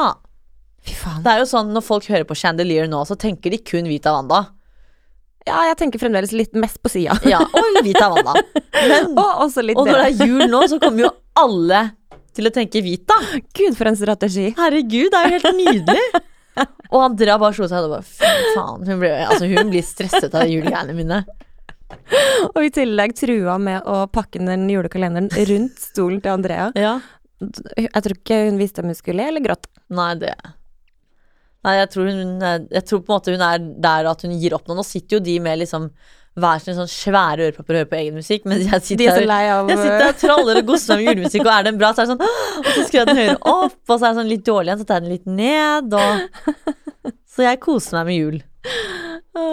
Fy 0.87 0.95
faen. 0.95 1.23
Det 1.25 1.33
er 1.33 1.43
jo 1.43 1.49
sånn 1.51 1.73
når 1.75 1.85
folk 1.87 2.07
hører 2.11 2.27
på 2.29 2.37
Chandelier 2.39 2.87
nå, 2.91 3.03
så 3.09 3.17
tenker 3.19 3.55
de 3.55 3.59
kun 3.67 3.89
Vita 3.91 4.15
Wanda. 4.15 4.45
Ja, 5.47 5.61
jeg 5.69 5.77
tenker 5.79 6.03
fremdeles 6.03 6.33
litt 6.35 6.57
mest 6.59 6.81
på 6.83 6.91
sida. 6.91 7.15
Ja, 7.27 7.41
og 7.47 7.79
Vita 7.87 8.09
Wanda. 8.11 8.35
Men, 8.75 9.13
Og 9.23 9.45
og 9.47 9.53
når 9.55 9.93
det 9.93 10.01
det. 10.01 10.07
er 10.09 10.27
jul 10.27 10.47
nå, 10.51 10.63
så 10.71 10.81
kommer 10.83 11.07
jo 11.07 11.13
alle 11.39 11.85
til 12.37 12.49
å 12.51 12.53
tenke 12.55 12.83
Vita. 12.85 13.17
Gud, 13.55 13.77
for 13.79 13.91
en 13.91 13.99
strategi. 13.99 14.51
Herregud, 14.59 15.13
det 15.15 15.21
er 15.21 15.29
jo 15.31 15.39
helt 15.39 15.61
nydelig. 15.61 16.07
Og 16.93 17.01
Andrea 17.03 17.37
bare 17.41 17.53
slo 17.57 17.67
seg 17.69 17.85
og 17.85 17.93
bare 17.93 18.07
fy 18.07 18.29
faen. 18.55 18.85
Hun, 18.87 19.01
blir, 19.03 19.13
altså, 19.27 19.49
hun 19.51 19.73
blir 19.73 19.85
stresset 19.85 20.33
av 20.39 20.47
julegreiene 20.49 20.95
mine. 20.97 21.19
Og 22.55 22.61
i 22.65 22.71
tillegg 22.73 23.13
trua 23.19 23.59
med 23.63 23.85
å 23.87 24.05
pakke 24.11 24.41
den 24.41 24.65
julekalenderen 24.71 25.29
rundt 25.51 25.83
stolen 25.83 26.23
til 26.25 26.33
Andrea. 26.33 26.71
Ja. 26.79 26.95
Jeg 27.77 27.93
tror 27.93 28.17
ikke 28.17 28.39
hun 28.47 28.61
visste 28.63 28.81
om 28.83 28.89
hun 28.89 28.97
skulle 28.97 29.21
le 29.21 29.35
eller 29.35 29.45
gråte. 29.45 29.69
Nei, 29.93 30.15
det 30.23 30.33
Nei, 31.67 31.75
jeg 31.81 31.89
tror 31.93 32.07
hun 32.13 32.43
er- 32.47 32.67
Jeg 32.71 32.85
tror 32.87 33.01
på 33.03 33.11
en 33.11 33.17
måte 33.19 33.33
hun 33.35 33.43
er 33.43 33.59
der 33.89 34.07
at 34.13 34.23
hun 34.23 34.37
gir 34.39 34.55
opp 34.55 34.69
nå. 34.71 34.77
Nå 34.79 34.85
sitter 34.87 35.19
jo 35.19 35.25
de 35.27 35.39
med 35.43 35.59
liksom 35.65 35.91
hver 36.37 36.61
sin 36.61 36.77
sånn 36.77 36.91
svære 36.93 37.47
ørepropper 37.49 37.73
og 37.73 37.79
hører 37.81 37.89
på 37.89 37.97
egen 37.97 38.15
musikk, 38.21 38.43
mens 38.45 38.67
jeg 38.69 38.81
De 38.81 38.87
sitter 38.91 39.07
er 39.09 39.21
så 39.23 39.27
lei 39.27 39.45
av 39.49 39.71
Jeg 39.73 39.79
sitter 39.81 40.09
og 40.11 40.19
traller 40.21 40.59
og 40.61 40.67
gosser 40.71 40.97
meg 40.99 41.07
med 41.07 41.17
julemusikk, 41.17 41.47
og 41.47 41.53
er 41.55 41.63
den 41.65 41.79
bra, 41.81 41.93
så 41.97 42.03
er 42.03 42.07
det 42.07 42.13
sånn 42.13 42.27
Og 42.61 42.67
så 42.75 42.83
skrur 42.87 42.99
jeg 43.01 43.07
den 43.09 43.21
høyere 43.23 43.39
opp, 43.41 43.79
og 43.89 43.95
så 43.97 44.03
er 44.05 44.11
det 44.13 44.19
sånn 44.21 44.29
litt 44.35 44.45
dårlig 44.45 44.69
igjen, 44.69 44.83
så 44.83 44.87
tar 44.91 45.01
jeg 45.01 45.07
den 45.07 45.15
litt 45.17 45.27
ned, 45.27 45.97
og 45.97 46.75
Så 47.37 47.45
jeg 47.45 47.61
koser 47.61 47.99
meg 47.99 48.07
med 48.07 48.17
jul. 48.17 48.37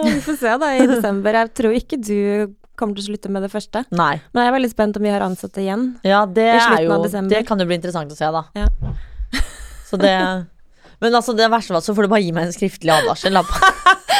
Vi 0.04 0.20
får 0.24 0.36
se 0.40 0.52
da 0.60 0.68
i 0.76 0.86
desember. 0.88 1.36
Jeg 1.36 1.50
tror 1.58 1.74
ikke 1.76 1.98
du 2.00 2.54
kommer 2.80 2.96
til 2.96 3.04
å 3.04 3.08
slutte 3.10 3.30
med 3.30 3.44
det 3.44 3.50
første. 3.52 3.82
Nei. 3.92 4.14
Men 4.32 4.40
jeg 4.46 4.52
er 4.52 4.56
veldig 4.56 4.70
spent 4.72 4.96
om 4.96 5.04
vi 5.04 5.12
har 5.12 5.20
ansatte 5.26 5.60
igjen. 5.60 5.84
Ja, 6.02 6.22
det 6.26 6.46
I 6.48 6.62
er 6.64 6.86
jo. 6.86 6.96
Det 7.28 7.42
kan 7.46 7.60
jo 7.60 7.66
bli 7.68 7.76
interessant 7.76 8.10
å 8.10 8.16
se, 8.16 8.30
da. 8.32 8.44
Ja. 8.56 8.66
Så 9.84 10.00
det 10.00 10.14
Men 11.04 11.18
altså, 11.20 11.34
det 11.36 11.50
verste 11.52 11.74
var 11.76 11.84
så 11.84 11.94
får 11.96 12.06
du 12.08 12.12
bare 12.14 12.24
gi 12.24 12.32
meg 12.36 12.48
en 12.48 12.54
skriftlig 12.56 12.94
advarsel. 12.96 13.36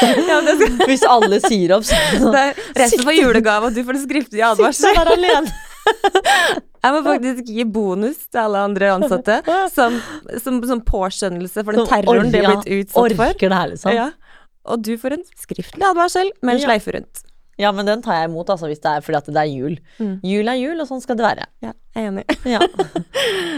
Ja, 0.04 0.40
Hvis 0.88 1.04
alle 1.08 1.38
sier 1.40 1.76
opp, 1.76 1.84
så 1.86 2.30
resten 2.76 3.04
får 3.06 3.14
julegave, 3.14 3.68
og 3.70 3.76
du 3.76 3.80
får 3.86 3.94
en 3.96 4.02
skriftlig 4.02 4.42
advarsel. 4.44 4.90
der 4.98 5.10
alene. 5.14 5.52
Jeg 6.84 6.92
må 6.96 7.00
faktisk 7.06 7.48
gi 7.48 7.64
bonus 7.76 8.18
til 8.26 8.40
alle 8.42 8.64
andre 8.66 8.90
ansatte, 8.98 9.38
som, 9.72 9.96
som, 10.42 10.58
som 10.68 10.82
påskjønnelse 10.84 11.64
for 11.64 11.78
den 11.78 11.86
terroren 11.88 12.32
de 12.34 12.40
er 12.42 12.48
har 12.50 12.58
blitt 12.58 12.82
utsatt 12.82 13.14
for. 13.16 13.30
Orker 13.30 13.54
det 13.54 13.60
her, 13.60 13.70
liksom. 13.72 13.94
Ja. 13.96 14.08
Og 14.74 14.82
du 14.84 14.92
får 15.00 15.16
en 15.18 15.24
skriftlig 15.40 15.86
advarsel 15.92 16.32
med 16.42 16.56
en 16.56 16.60
Ja. 16.60 16.66
sleife 16.72 16.96
rundt. 16.98 17.22
Ja, 17.60 17.70
men 17.74 17.86
den 17.86 18.02
tar 18.04 18.18
jeg 18.18 18.30
imot, 18.30 18.50
altså, 18.50 18.66
hvis 18.70 18.82
det 18.82 18.90
er 18.90 19.04
fordi 19.04 19.18
at 19.20 19.28
det 19.30 19.42
er 19.42 19.50
jul. 19.50 19.76
Mm. 20.02 20.14
Jul 20.26 20.50
er 20.50 20.58
jul, 20.58 20.80
og 20.82 20.88
sånn 20.90 21.02
skal 21.04 21.18
det 21.18 21.26
være. 21.26 21.46
Ja, 21.64 21.72
jeg 21.94 22.02
er 22.02 22.12
enig. 22.12 22.24
Ja. 22.56 22.62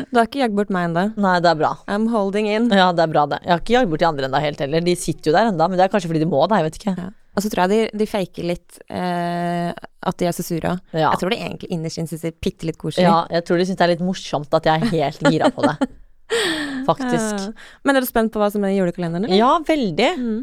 Du 0.06 0.18
har 0.20 0.28
ikke 0.28 0.38
jagd 0.38 0.54
bort 0.54 0.70
meg 0.70 0.86
ennå. 0.90 1.02
Nei, 1.18 1.36
det 1.42 1.48
er 1.50 1.58
bra. 1.58 1.72
I'm 1.90 2.04
holding 2.12 2.46
in. 2.46 2.68
Ja, 2.70 2.90
det 2.94 3.02
er 3.02 3.10
bra, 3.10 3.24
det. 3.30 3.40
Jeg 3.42 3.50
har 3.50 3.62
ikke 3.62 3.74
jagd 3.74 3.90
bort 3.90 4.02
de 4.04 4.06
andre 4.08 4.28
ennå 4.28 4.40
helt 4.44 4.60
heller. 4.62 4.84
De 4.86 4.94
sitter 5.00 5.30
jo 5.30 5.34
der 5.34 5.48
ennå, 5.50 5.66
men 5.66 5.80
det 5.80 5.86
er 5.86 5.90
kanskje 5.92 6.10
fordi 6.12 6.22
de 6.22 6.28
må 6.30 6.42
det, 6.46 6.60
jeg 6.60 6.68
vet 6.68 6.78
ikke. 6.80 6.94
Ja. 7.00 7.08
Og 7.36 7.44
så 7.44 7.50
tror 7.52 7.66
jeg 7.66 7.72
de, 7.92 7.98
de 8.00 8.06
faker 8.08 8.46
litt 8.48 8.78
eh, 8.88 9.70
at 10.08 10.18
de 10.22 10.28
er 10.28 10.32
så 10.36 10.44
sure. 10.46 10.72
Ja. 10.96 11.10
Jeg 11.10 11.20
tror 11.20 11.34
de 11.34 11.40
egentlig 11.42 11.68
innerst 11.74 12.00
inne 12.00 12.08
syns 12.08 12.24
det 12.24 12.30
er 12.32 12.38
bitte 12.46 12.68
litt 12.70 12.78
koselig. 12.80 13.04
ja, 13.04 13.18
jeg 13.34 13.44
tror 13.44 13.60
de 13.60 13.66
syns 13.68 13.80
det 13.80 13.84
er 13.84 13.92
litt 13.92 14.04
morsomt 14.06 14.56
at 14.56 14.68
jeg 14.70 14.86
er 14.86 14.94
helt 14.94 15.26
gira 15.28 15.50
på 15.52 15.66
det. 15.66 15.90
Faktisk. 16.88 17.42
Ja. 17.42 17.50
Men 17.84 17.98
er 17.98 18.04
du 18.04 18.08
spent 18.08 18.32
på 18.32 18.40
hva 18.40 18.48
som 18.54 18.64
er 18.64 18.72
i 18.72 18.78
julekalenderen? 18.78 19.26
eller? 19.28 19.36
Ja, 19.36 19.50
veldig. 19.68 20.08
Mm. 20.22 20.40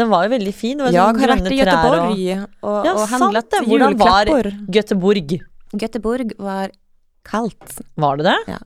Den 0.00 0.10
var 0.12 0.26
jo 0.26 0.32
veldig 0.32 0.54
fin. 0.56 0.80
Det 0.80 0.88
var 0.88 0.96
Jeg 0.96 1.04
sånn 1.04 1.20
grønne 1.20 1.50
i 1.50 1.60
trær 1.60 1.70
Göteborg 1.70 2.02
og 2.08 2.70
og, 2.70 2.88
Ja, 2.88 2.94
og 2.96 3.04
sant 3.04 3.26
handlet 3.26 3.50
det. 3.52 3.62
Hvordan 3.68 3.98
var-. 4.00 4.50
Göteborg. 4.78 5.36
Göteborg 5.84 6.34
var 6.40 6.74
kaldt. 7.28 7.80
Var 8.00 8.20
det 8.20 8.28
det? 8.30 8.38
Ja. 8.56 8.60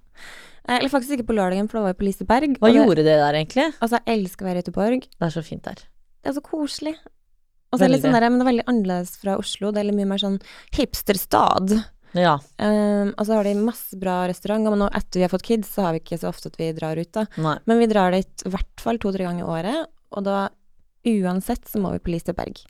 Eller 0.65 0.89
faktisk 0.89 1.19
ikke 1.19 1.29
på 1.29 1.37
lørdagen, 1.37 1.67
for 1.69 1.79
det 1.79 1.83
var 1.85 1.93
jo 1.93 1.99
på 2.01 2.07
Liseberg. 2.07 2.55
Hva 2.61 2.71
det, 2.71 2.79
gjorde 2.79 3.03
det 3.05 3.17
der 3.21 3.37
egentlig? 3.37 3.67
Altså, 3.85 4.01
jeg 4.01 4.21
elsker 4.21 4.47
å 4.47 4.49
være 4.49 4.63
i 4.63 4.65
Göteborg. 4.65 5.09
Det 5.11 5.27
er 5.27 5.35
så 5.35 5.43
fint 5.45 5.67
der. 5.67 5.83
Det 6.25 6.31
er 6.31 6.37
så 6.39 6.45
koselig. 6.45 6.95
Og 7.75 7.77
så 7.81 7.85
er 7.85 7.91
det 7.91 7.97
litt 7.97 8.07
sånn 8.07 8.15
der, 8.15 8.29
men 8.31 8.39
det 8.39 8.45
er 8.45 8.51
veldig 8.53 8.65
annerledes 8.71 9.17
fra 9.21 9.35
Oslo. 9.41 9.73
Det 9.75 9.83
er 9.83 9.89
litt 9.91 9.99
mye 9.99 10.09
mer 10.15 10.23
sånn 10.23 10.39
hipsterstad. 10.77 11.75
Ja. 12.15 12.37
Um, 12.63 13.11
og 13.19 13.27
så 13.27 13.35
har 13.35 13.49
de 13.49 13.55
masse 13.59 13.99
bra 13.99 14.21
restauranter, 14.31 14.71
men 14.71 14.85
nå 14.85 14.89
etter 14.95 15.19
vi 15.19 15.27
har 15.27 15.33
fått 15.33 15.47
kids, 15.49 15.73
så 15.75 15.89
har 15.89 15.97
vi 15.97 16.01
ikke 16.05 16.21
så 16.23 16.31
ofte 16.31 16.53
at 16.53 16.59
vi 16.61 16.71
drar 16.77 17.01
ut, 17.01 17.11
da. 17.13 17.27
Nei. 17.43 17.57
Men 17.67 17.83
vi 17.83 17.91
drar 17.91 18.15
dit 18.15 18.47
i 18.47 18.53
hvert 18.55 18.85
fall 18.87 19.01
to-tre 19.03 19.27
ganger 19.27 19.43
i 19.43 19.51
året, 19.57 19.91
og 20.15 20.25
da 20.29 20.39
uansett 21.05 21.69
så 21.69 21.81
må 21.83 21.93
vi 21.95 22.01
på 22.05 22.13
Liseberg. 22.15 22.63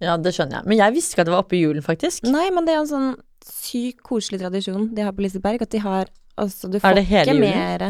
Ja, 0.00 0.14
det 0.16 0.32
skjønner 0.36 0.60
jeg. 0.60 0.68
Men 0.70 0.78
jeg 0.80 0.94
visste 0.96 1.12
ikke 1.14 1.24
at 1.26 1.28
det 1.28 1.34
var 1.34 1.42
oppe 1.44 1.56
i 1.58 1.62
julen, 1.64 1.82
faktisk. 1.84 2.24
Nei, 2.30 2.46
men 2.54 2.64
det 2.68 2.72
er 2.76 2.80
en 2.84 2.88
sånn 2.88 3.10
sykt 3.44 4.00
koselig 4.06 4.40
tradisjon 4.42 4.88
de 4.94 5.04
har 5.04 5.12
på 5.16 5.24
Liseberg, 5.26 5.62
at 5.66 5.70
de 5.74 5.82
har 5.84 6.08
Altså, 6.40 6.70
du 6.72 6.78
får 6.80 6.94
det 6.96 7.02
ikke 7.04 7.34
mer 7.36 7.82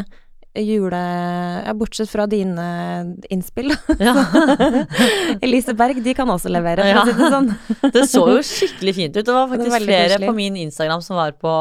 jule... 0.59 0.97
Ja, 1.63 1.71
bortsett 1.77 2.09
fra 2.11 2.25
dine 2.27 2.65
innspill, 3.31 3.71
da. 3.71 3.95
Ja. 4.09 4.25
Liseberg, 5.47 6.01
de 6.03 6.13
kan 6.17 6.27
også 6.33 6.51
levere, 6.51 6.83
for 6.83 6.91
Ja. 6.91 7.03
å 7.03 7.07
si 7.07 7.15
det 7.21 7.29
sånn. 7.31 7.49
Det 7.95 8.03
så 8.11 8.25
jo 8.33 8.41
skikkelig 8.43 8.93
fint 8.97 9.15
ut. 9.15 9.23
Det 9.25 9.31
var 9.37 9.47
Det 9.47 9.55
faktisk 9.55 9.75
veldig 9.77 9.87
flere 9.93 10.09
koselig. 10.17 10.27
på 10.27 10.35
min 10.41 10.57
Instagram 10.65 11.01
som 11.05 11.15
var 11.21 11.31
på 11.39 11.53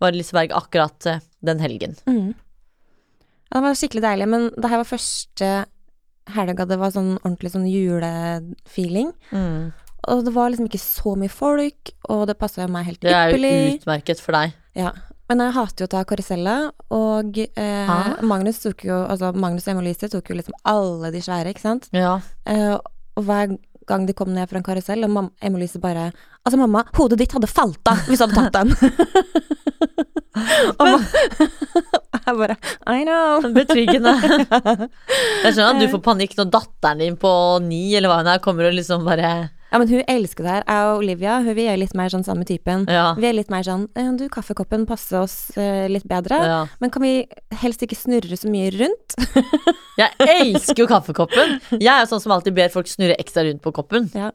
var 0.00 0.12
Liseberg 0.16 0.52
akkurat 0.56 1.06
eh, 1.06 1.20
den 1.44 1.60
helgen. 1.60 1.96
Mm. 2.08 2.32
Ja, 3.50 3.58
det 3.60 3.62
var 3.66 3.76
skikkelig 3.78 4.02
deilig, 4.04 4.28
men 4.28 4.48
det 4.56 4.68
her 4.72 4.80
var 4.82 4.88
første 4.88 5.50
helga 6.34 6.66
det 6.66 6.78
var 6.80 6.90
sånn 6.94 7.16
ordentlig 7.22 7.52
sånn 7.54 7.66
julefeeling. 7.70 9.12
Og 10.06 10.22
det 10.26 10.32
var 10.36 10.50
liksom 10.52 10.68
ikke 10.68 10.78
så 10.82 11.16
mye 11.18 11.32
folk, 11.32 11.90
og 12.12 12.26
det 12.30 12.36
passa 12.38 12.62
jo 12.62 12.70
meg 12.70 12.86
helt 12.86 13.00
Det 13.02 13.12
er 13.14 13.32
jo 13.34 13.76
utmerket 13.76 14.20
for 14.22 14.36
deg. 14.38 14.52
Ja. 14.78 14.92
Men 15.26 15.40
jeg 15.42 15.54
hater 15.56 15.82
jo 15.82 15.88
å 15.88 15.90
ta 15.96 16.02
karusella, 16.06 16.56
og 16.94 17.38
eh, 17.42 17.88
Ah. 17.90 18.12
Magnus 18.22 18.60
tok 18.62 18.84
jo 18.86 18.94
Altså 19.08 19.32
Magnus 19.34 19.66
og 19.66 19.72
Emma-Lise 19.74 20.08
tok 20.12 20.30
jo 20.30 20.36
liksom 20.38 20.54
alle 20.64 21.10
de 21.10 21.22
svære, 21.24 21.50
ikke 21.50 21.64
sant? 21.64 21.88
Ja. 21.92 22.20
Eh, 22.46 22.76
og 23.16 23.24
hver 23.26 23.56
gang 23.86 24.06
de 24.06 24.14
kom 24.14 24.30
ned 24.34 24.48
fra 24.50 24.58
en 24.60 24.66
karusell, 24.66 25.02
og 25.04 25.32
Emma-Lise 25.42 25.80
bare 25.82 26.12
Altså, 26.46 26.58
mamma, 26.60 26.84
hodet 26.94 27.18
ditt 27.18 27.32
hadde 27.34 27.48
falt 27.50 27.90
av 27.90 28.04
hvis 28.06 28.20
du 28.22 28.26
hadde 28.26 28.38
tatt 28.38 28.54
den. 28.54 28.70
ma- 30.78 31.00
jeg 32.26 32.36
bare 32.38 32.56
I 32.86 33.02
know. 33.06 33.42
Betryggende. 33.56 34.12
Jeg 34.22 35.52
skjønner 35.56 35.74
at 35.74 35.82
du 35.82 35.88
får 35.92 36.02
panikk 36.06 36.36
når 36.38 36.50
datteren 36.54 37.02
din 37.02 37.18
på 37.20 37.32
ni 37.66 37.82
eller 37.98 38.12
hva 38.12 38.20
hun 38.22 38.30
er, 38.34 38.42
kommer 38.44 38.68
og 38.70 38.76
liksom 38.78 39.04
bare 39.06 39.30
Ja, 39.72 39.80
men 39.82 39.90
hun 39.90 40.02
elsker 40.08 40.46
det 40.46 40.52
her. 40.54 40.64
Jeg 40.68 40.86
og 40.92 41.00
Olivia 41.02 41.38
hun, 41.42 41.50
vi 41.58 41.66
er 41.70 41.80
litt 41.80 41.94
mer 41.98 42.12
sånn 42.12 42.22
samme 42.26 42.46
typen. 42.48 42.86
Ja. 42.90 43.08
Vi 43.18 43.26
er 43.28 43.34
litt 43.36 43.50
mer 43.52 43.66
sånn 43.66 43.88
«Eh, 43.98 44.12
Du, 44.18 44.26
kaffekoppen 44.32 44.86
passer 44.88 45.18
oss 45.24 45.36
uh, 45.58 45.86
litt 45.90 46.06
bedre. 46.08 46.38
ja. 46.46 46.60
Men 46.82 46.92
kan 46.94 47.02
vi 47.02 47.14
helst 47.62 47.82
ikke 47.82 47.98
snurre 47.98 48.38
så 48.38 48.50
mye 48.52 48.70
rundt? 48.78 49.18
Jeg 49.98 50.10
elsker 50.20 50.84
jo 50.84 50.88
kaffekoppen! 50.90 51.58
Jeg 51.80 51.90
er 51.92 52.06
sånn 52.10 52.22
som 52.22 52.34
alltid 52.36 52.54
ber 52.56 52.70
folk 52.74 52.86
snurre 52.90 53.16
ekstra 53.18 53.42
rundt 53.48 53.62
på 53.66 53.74
koppen. 53.80 54.10
ja. 54.14 54.30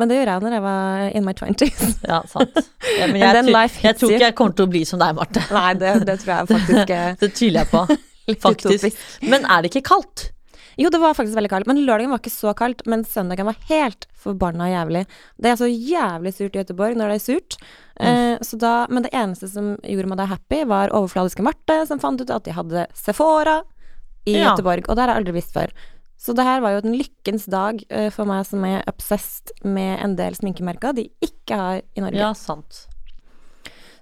Men 0.00 0.08
det 0.08 0.16
gjorde 0.16 0.34
jeg 0.38 0.42
når 0.46 0.54
jeg 0.56 0.62
var 0.64 1.02
in 1.18 1.24
my 1.26 1.32
twenties. 1.36 1.80
Ja, 2.12 2.22
sant. 2.30 2.54
Ja, 2.98 3.06
men 3.10 3.18
jeg, 3.20 3.42
tror- 3.44 3.82
jeg 3.84 3.96
tror 4.00 4.12
ikke 4.14 4.28
jeg 4.30 4.36
kommer 4.38 4.56
til 4.56 4.64
å 4.68 4.70
bli 4.72 4.84
som 4.88 5.02
deg, 5.02 5.14
Marte. 5.18 5.42
Nei, 5.52 5.72
det, 5.80 5.90
det 6.08 6.14
tror 6.22 6.32
jeg 6.38 6.48
faktisk 6.54 6.94
Det 7.24 7.32
tviler 7.36 7.64
jeg 7.66 7.70
på. 7.74 7.82
Faktisk. 8.46 9.02
Men 9.26 9.44
er 9.50 9.62
det 9.64 9.72
ikke 9.72 9.82
kaldt? 9.90 10.28
Jo, 10.80 10.88
det 10.88 11.00
var 11.02 11.12
faktisk 11.12 11.34
veldig 11.36 11.50
kaldt. 11.52 11.66
Men 11.68 11.80
lørdagen 11.84 12.12
var 12.14 12.20
ikke 12.22 12.30
så 12.32 12.52
kaldt. 12.56 12.84
Men 12.88 13.02
søndagen 13.04 13.44
var 13.44 13.58
helt 13.68 14.06
forbanna 14.16 14.70
jævlig. 14.70 15.02
Det 15.42 15.50
er 15.50 15.58
så 15.60 15.66
jævlig 15.68 16.32
surt 16.36 16.54
i 16.56 16.62
Göteborg 16.62 16.96
når 16.96 17.10
det 17.12 17.16
er 17.18 17.24
surt. 17.26 17.56
Eh, 18.00 18.38
så 18.46 18.56
da, 18.62 18.70
men 18.88 19.04
det 19.04 19.10
eneste 19.12 19.50
som 19.52 19.74
gjorde 19.82 20.08
meg 20.14 20.22
da 20.22 20.28
happy, 20.30 20.62
var 20.70 20.94
overfladiske 20.96 21.44
Marte, 21.44 21.76
som 21.90 22.00
fant 22.00 22.22
ut 22.24 22.32
at 22.32 22.46
de 22.48 22.54
hadde 22.56 22.86
Sephora 22.96 23.58
i 24.24 24.38
Ja. 24.38 24.52
Göteborg. 24.54 24.86
Og 24.88 24.96
det 24.96 25.04
har 25.04 25.12
jeg 25.12 25.20
aldri 25.24 25.36
visst 25.36 25.52
før. 25.58 25.74
Så 26.22 26.34
det 26.38 26.44
her 26.46 26.62
var 26.62 26.76
jo 26.76 26.84
en 26.84 26.94
lykkens 26.94 27.48
dag 27.50 27.80
eh, 27.90 28.08
for 28.14 28.28
meg 28.30 28.46
som 28.46 28.62
er 28.68 28.84
obsessed 28.90 29.50
med 29.66 29.96
en 30.04 30.14
del 30.18 30.36
sminkemerker 30.38 30.94
de 30.94 31.08
ikke 31.24 31.58
har 31.58 31.80
i 31.82 32.04
Norge. 32.04 32.20
Ja, 32.20 32.30
sant. 32.38 32.84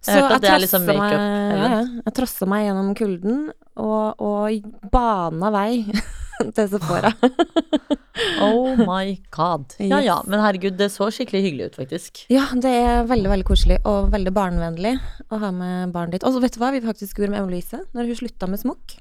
Så 0.04 0.16
Jeg 0.16 0.40
trossa 0.40 0.59
liksom 0.61 0.87
meg-? 0.88 1.14
Ja, 1.16 1.70
ja. 1.78 1.80
Jeg 2.06 2.48
meg 2.48 2.66
gjennom 2.66 2.92
kulden 2.96 3.40
og, 3.80 4.20
og 4.20 4.90
bana 4.92 5.50
vei 5.52 5.85
til 6.56 6.70
Sephora. 6.72 7.14
Oh 8.40 8.76
my 8.76 9.14
god. 9.33 9.76
Ja 9.78 10.00
ja, 10.04 10.16
men 10.28 10.42
herregud, 10.42 10.74
det 10.76 10.90
så 10.92 11.06
skikkelig 11.14 11.40
hyggelig 11.44 11.68
ut, 11.70 11.76
faktisk. 11.78 12.24
Ja, 12.33 12.42
det 12.52 12.72
er 12.83 13.06
veldig 13.09 13.30
veldig 13.33 13.46
koselig 13.48 13.78
og 13.88 14.11
veldig 14.12 14.33
barnevennlig 14.37 14.96
å 15.30 15.38
ha 15.40 15.52
med 15.54 15.94
barnet 15.94 16.18
ditt. 16.18 16.26
Og 16.28 16.35
så 16.35 16.42
vet 16.42 16.56
du 16.56 16.61
hva 16.61 16.72
vi 16.74 16.83
faktisk 16.85 17.20
gjorde 17.20 17.33
med 17.33 17.40
Emma-Louise 17.40 17.80
når 17.96 18.11
hun 18.11 18.18
slutta 18.20 18.50
med 18.50 18.61
smokk? 18.61 18.98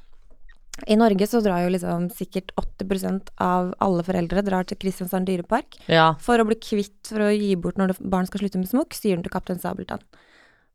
I 0.88 0.96
Norge 1.00 1.28
så 1.28 1.42
drar 1.44 1.64
jo 1.66 1.74
liksom 1.74 2.08
sikkert 2.14 2.54
80% 2.60 3.32
av 3.44 3.74
alle 3.84 4.06
foreldre 4.08 4.44
drar 4.46 4.68
til 4.70 4.80
Kristiansand 4.80 5.28
dyrepark 5.30 5.80
Ja. 5.92 6.14
for 6.22 6.40
å 6.40 6.48
bli 6.48 6.56
kvitt 6.56 7.10
for 7.12 7.26
å 7.28 7.34
gi 7.34 7.56
bort 7.60 7.78
når 7.78 7.96
barn 8.00 8.28
skal 8.30 8.44
slutte 8.44 8.62
med 8.62 8.70
smokk, 8.72 8.94
sier 8.98 9.16
den 9.18 9.24
til 9.26 9.34
Kaptein 9.34 9.60
Sabeltann. 9.60 10.04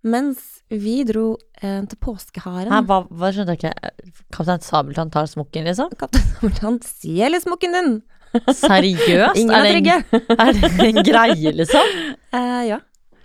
Mens 0.04 0.60
vi 0.68 0.98
dro 1.08 1.38
eh, 1.62 1.80
til 1.88 1.96
påskeharen 1.96 2.68
Hæ, 2.68 2.82
hva, 2.84 2.98
hva 3.08 3.30
skjønte 3.32 3.54
jeg 3.56 3.62
ikke? 3.62 3.92
Kaptein 4.36 4.60
Sabeltann 4.60 5.12
tar 5.14 5.30
smokken, 5.30 5.64
liksom? 5.64 5.94
Kaptein 6.00 6.26
Sabeltann, 6.34 6.80
stjeler 6.84 7.40
smokken 7.40 7.78
din! 7.78 7.94
Seriøst? 8.34 9.38
Ingen 9.38 9.54
er, 9.54 9.62
det 9.62 9.70
en, 9.70 9.78
trygge! 9.78 9.96
er 10.44 10.52
det 10.58 10.88
en 10.90 11.06
greie, 11.06 11.54
liksom? 11.54 11.94
Eh, 12.34 12.60
ja. 12.72 12.80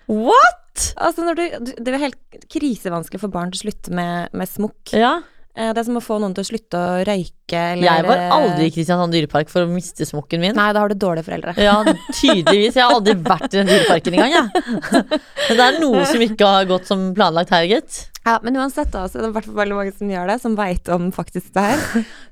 What?! 0.07 0.55
Altså 0.95 1.33
du, 1.35 1.41
det 1.75 1.91
er 1.91 1.99
helt 1.99 2.39
krisevanskelig 2.53 3.19
for 3.25 3.33
barn 3.33 3.51
til 3.51 3.59
å 3.59 3.63
slutte 3.67 3.91
med, 3.95 4.31
med 4.37 4.47
smokk. 4.47 4.93
Ja. 4.95 5.17
Eh, 5.59 5.73
Det 5.75 5.81
er 5.81 5.87
som 5.89 5.97
å 5.99 6.03
få 6.03 6.19
noen 6.23 6.35
til 6.35 6.45
å 6.45 6.47
slutte 6.47 6.79
å 6.79 6.99
røyke 7.07 7.63
eller 7.73 7.83
Jeg 7.83 8.05
var 8.07 8.21
aldri 8.37 8.69
i 8.69 8.73
Kristiansand 8.73 9.11
dyrepark 9.15 9.49
for 9.51 9.65
å 9.65 9.71
miste 9.71 10.07
smokken 10.07 10.39
min. 10.39 10.55
Nei, 10.55 10.69
da 10.75 10.85
har 10.85 10.91
du 10.93 10.95
dårlige 10.95 11.27
foreldre. 11.27 11.55
Ja, 11.59 11.81
tydeligvis. 12.15 12.77
Jeg 12.77 12.85
har 12.85 12.95
aldri 12.95 13.17
vært 13.19 13.49
i 13.51 13.57
den 13.57 13.71
dyreparken 13.71 14.15
engang, 14.15 14.37
jeg. 14.37 14.63
Men 15.49 15.59
det 15.59 15.65
er 15.65 15.81
noe 15.83 16.05
som 16.07 16.23
ikke 16.23 16.53
har 16.53 16.69
gått 16.69 16.87
som 16.87 17.09
planlagt 17.17 17.51
her, 17.55 17.67
gitt. 17.67 18.05
Ja, 18.29 18.35
men 18.43 18.57
uansett, 18.59 18.91
da, 18.93 19.05
så 19.09 19.17
er 19.17 19.23
det 19.23 19.29
i 19.31 19.35
hvert 19.37 19.47
fall 19.47 19.57
veldig 19.57 19.75
mange 19.77 19.93
som 19.95 20.09
gjør 20.11 20.27
det, 20.29 20.35
som 20.43 20.55
veit 20.59 20.89
om 20.93 21.07
faktisk 21.15 21.53
det 21.55 21.63
her. 21.65 21.85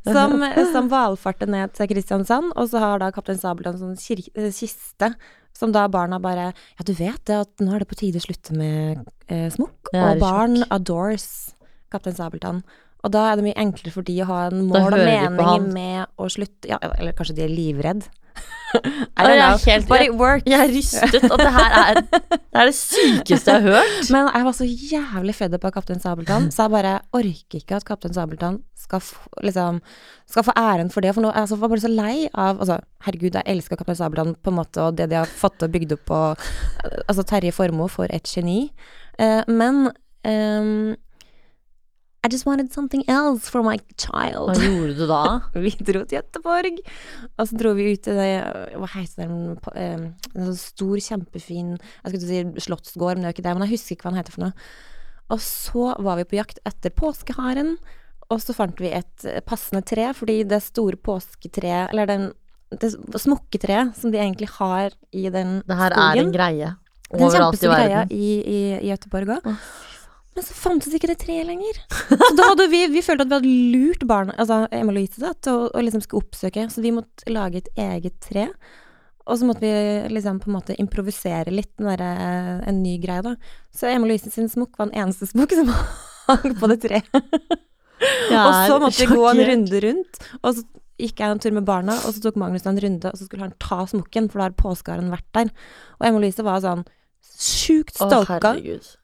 Som, 0.06 0.44
som 0.76 0.90
valfarter 0.92 1.50
ned 1.50 1.74
til 1.74 1.90
Kristiansand, 1.90 2.52
og 2.54 2.70
så 2.70 2.82
har 2.84 3.02
da 3.02 3.08
Kaptein 3.16 3.40
Sabeltann 3.40 3.80
sånn 3.80 3.96
eh, 3.98 4.52
kiste. 4.54 5.10
Som 5.58 5.74
da 5.74 5.88
barna 5.90 6.20
bare 6.22 6.52
Ja, 6.52 6.86
du 6.86 6.94
vet 6.94 7.24
det 7.26 7.40
at 7.40 7.64
nå 7.64 7.74
er 7.74 7.82
det 7.82 7.90
på 7.90 7.98
tide 7.98 8.22
å 8.22 8.26
slutte 8.28 8.54
med 8.54 9.08
eh, 9.26 9.48
smokk. 9.56 9.90
Og 9.96 10.22
barn 10.22 10.62
adores 10.70 11.56
Kaptein 11.90 12.20
Sabeltann. 12.20 12.62
Og 13.08 13.14
da 13.16 13.24
er 13.32 13.40
det 13.40 13.48
mye 13.48 13.60
enklere 13.64 13.94
for 13.96 14.04
de 14.08 14.20
å 14.20 14.28
ha 14.28 14.46
en 14.50 14.66
mål 14.68 14.92
og 14.92 15.04
mening 15.08 15.68
med 15.72 16.08
å 16.20 16.28
slutte 16.32 16.68
Ja, 16.68 16.80
eller 16.98 17.16
kanskje 17.16 17.38
de 17.38 17.46
er 17.46 17.54
livredd. 17.54 18.08
Jeg 19.18 19.38
er 19.40 19.56
helt- 19.64 20.18
worked. 20.20 20.44
Jeg 20.46 20.60
er 20.60 20.70
rystet, 20.70 21.24
og 21.32 21.40
det 21.40 21.52
her 21.56 21.76
er 21.78 21.94
det, 22.02 22.20
er 22.54 22.68
det 22.68 22.76
sykeste 22.76 23.54
jeg 23.54 23.64
har 23.64 23.78
hørt. 23.78 24.10
Men 24.14 24.28
jeg 24.28 24.46
var 24.46 24.56
så 24.58 24.68
jævlig 24.68 25.36
fed 25.38 25.56
up 25.56 25.66
av 25.66 25.72
Kaptein 25.78 26.04
Sabeltann, 26.04 26.50
så 26.52 26.66
jeg 26.66 26.74
bare 26.76 26.92
orker 27.16 27.62
ikke 27.62 27.80
at 27.80 27.88
Kaptein 27.88 28.14
Sabeltann 28.14 28.60
skal 28.78 29.02
liksom, 29.48 29.80
skal 30.30 30.46
få 30.50 30.56
æren 30.60 30.92
for 30.94 31.06
det. 31.06 31.16
For 31.16 31.24
nå, 31.24 31.32
jeg 31.32 31.62
var 31.64 31.74
bare 31.74 31.86
så 31.86 31.94
lei 31.94 32.28
av 32.34 32.60
altså, 32.60 32.78
Herregud, 33.08 33.40
jeg 33.40 33.56
elsker 33.56 33.80
Kaptein 33.80 34.00
Sabeltann 34.02 34.36
på 34.36 34.54
en 34.54 34.60
måte, 34.60 34.84
og 34.84 35.00
det 35.00 35.10
de 35.14 35.22
har 35.22 35.32
fått 35.32 35.64
og 35.64 35.74
bygd 35.74 35.96
opp 35.98 36.06
på 36.12 36.22
Altså, 37.08 37.24
Terje 37.24 37.56
Formoe, 37.56 37.90
for 37.90 38.12
et 38.14 38.28
geni. 38.36 38.68
Uh, 39.18 39.42
men 39.48 39.88
ehm, 40.28 40.98
I 42.28 42.30
just 42.30 42.46
wanted 42.46 42.74
something 42.74 43.06
else 43.08 43.48
for 43.48 43.64
my 43.64 43.78
child. 43.96 44.50
Hva 44.52 44.60
gjorde 44.60 44.96
du 44.98 45.06
da? 45.08 45.20
Vi 45.64 45.72
dro 45.80 46.02
til 46.04 46.18
Göteborg, 46.20 46.82
og 47.38 47.48
så 47.48 47.60
dro 47.62 47.72
vi 47.78 47.94
ut 47.94 48.02
til 48.04 48.20
det 48.20 48.32
Hva 48.76 48.90
heter 48.98 49.32
eh, 49.32 49.94
En 50.36 50.50
sånn 50.50 50.60
stor, 50.60 50.98
kjempefin 51.06 51.78
Jeg 51.78 52.12
skulle 52.12 52.28
si 52.28 52.66
slottsgård, 52.68 53.16
men 53.16 53.24
det 53.24 53.30
er 53.30 53.32
jo 53.32 53.38
ikke 53.38 53.46
det. 53.48 53.54
Men 53.56 53.68
jeg 53.68 53.78
husker 53.78 53.96
ikke 53.96 54.10
hva 54.10 54.12
den 54.12 54.20
heter 54.20 54.36
for 54.36 54.44
noe. 54.44 54.68
Og 55.32 55.40
så 55.44 55.88
var 56.04 56.20
vi 56.20 56.28
på 56.28 56.40
jakt 56.40 56.60
etter 56.68 56.92
påskeharen, 57.00 57.78
og 58.28 58.44
så 58.44 58.56
fant 58.56 58.84
vi 58.84 58.92
et 58.96 59.26
passende 59.48 59.84
tre, 59.88 60.10
fordi 60.16 60.42
det 60.48 60.60
store 60.66 61.00
påsketreet, 61.00 61.94
eller 61.94 62.12
den 62.12 62.30
det 62.76 62.92
smokketreet 63.24 63.96
som 63.96 64.12
de 64.12 64.20
egentlig 64.20 64.50
har 64.58 64.92
i 65.16 65.30
den 65.32 65.62
Det 65.64 65.76
her 65.80 65.96
skogen 65.96 66.20
er 66.20 66.24
en 66.26 66.34
greie. 66.36 66.72
Det 67.08 67.16
er 67.16 67.24
en 67.24 67.28
i 67.28 67.38
kjempestor 67.38 67.72
greie 67.72 68.02
i, 68.12 68.32
i, 68.44 68.62
i 68.84 68.90
Göteborg 68.92 69.38
òg. 69.38 69.54
Men 70.38 70.46
så 70.46 70.54
fantes 70.54 70.94
ikke 70.94 71.10
det 71.10 71.18
treet 71.24 71.48
lenger. 71.50 71.80
Så 71.90 72.34
da 72.38 72.52
hadde 72.52 72.68
vi, 72.70 72.84
vi 72.94 73.02
følte 73.02 73.26
at 73.26 73.32
vi 73.32 73.38
hadde 73.40 73.54
lurt 73.74 74.04
barna, 74.06 74.36
altså 74.38 74.68
Emma 74.70 74.94
Louise, 74.94 75.18
da, 75.18 75.32
til 75.34 75.64
å, 75.64 75.70
å 75.74 75.82
liksom 75.82 76.04
skulle 76.06 76.28
oppsøke. 76.28 76.68
Så 76.70 76.84
vi 76.84 76.92
måtte 76.94 77.34
lage 77.34 77.64
et 77.64 77.72
eget 77.82 78.20
tre. 78.22 78.52
Og 79.26 79.40
så 79.40 79.48
måtte 79.50 79.66
vi 79.66 80.14
liksom 80.14 80.38
på 80.44 80.52
en 80.52 80.56
måte 80.60 80.76
improvisere 80.78 81.52
litt, 81.52 81.72
den 81.82 81.90
derre 81.90 82.12
en 82.70 82.84
ny 82.84 83.00
greie, 83.02 83.26
da. 83.26 83.34
Så 83.74 83.90
Emma 83.90 84.06
Louise 84.06 84.30
sin 84.32 84.52
smokk 84.52 84.78
var 84.78 84.92
den 84.92 85.02
eneste 85.02 85.26
smokk 85.28 85.56
som 85.58 85.74
hang 86.30 86.54
på 86.62 86.70
det 86.70 86.78
treet. 86.86 87.10
Og 87.18 88.52
så 88.70 88.78
måtte 88.78 89.02
vi 89.02 89.10
gå 89.10 89.26
en 89.32 89.42
runde 89.50 89.82
rundt. 89.88 90.22
Og 90.44 90.52
så 90.60 90.68
gikk 91.02 91.24
jeg 91.24 91.34
en 91.34 91.42
tur 91.42 91.58
med 91.58 91.66
barna, 91.66 91.98
og 92.06 92.14
så 92.14 92.22
tok 92.24 92.38
Magnus 92.38 92.70
en 92.70 92.78
runde, 92.82 93.10
og 93.10 93.18
så 93.18 93.26
skulle 93.26 93.50
han 93.50 93.58
ta 93.62 93.82
smokken, 93.90 94.30
for 94.30 94.38
da 94.38 94.52
har 94.52 94.56
påskeharen 94.62 95.10
vært 95.14 95.28
der. 95.38 95.52
Og 95.98 96.08
Emma 96.12 96.22
Louise 96.22 96.46
var 96.46 96.62
sånn 96.62 96.86
sjukt 97.38 97.96
stolka 97.96 98.56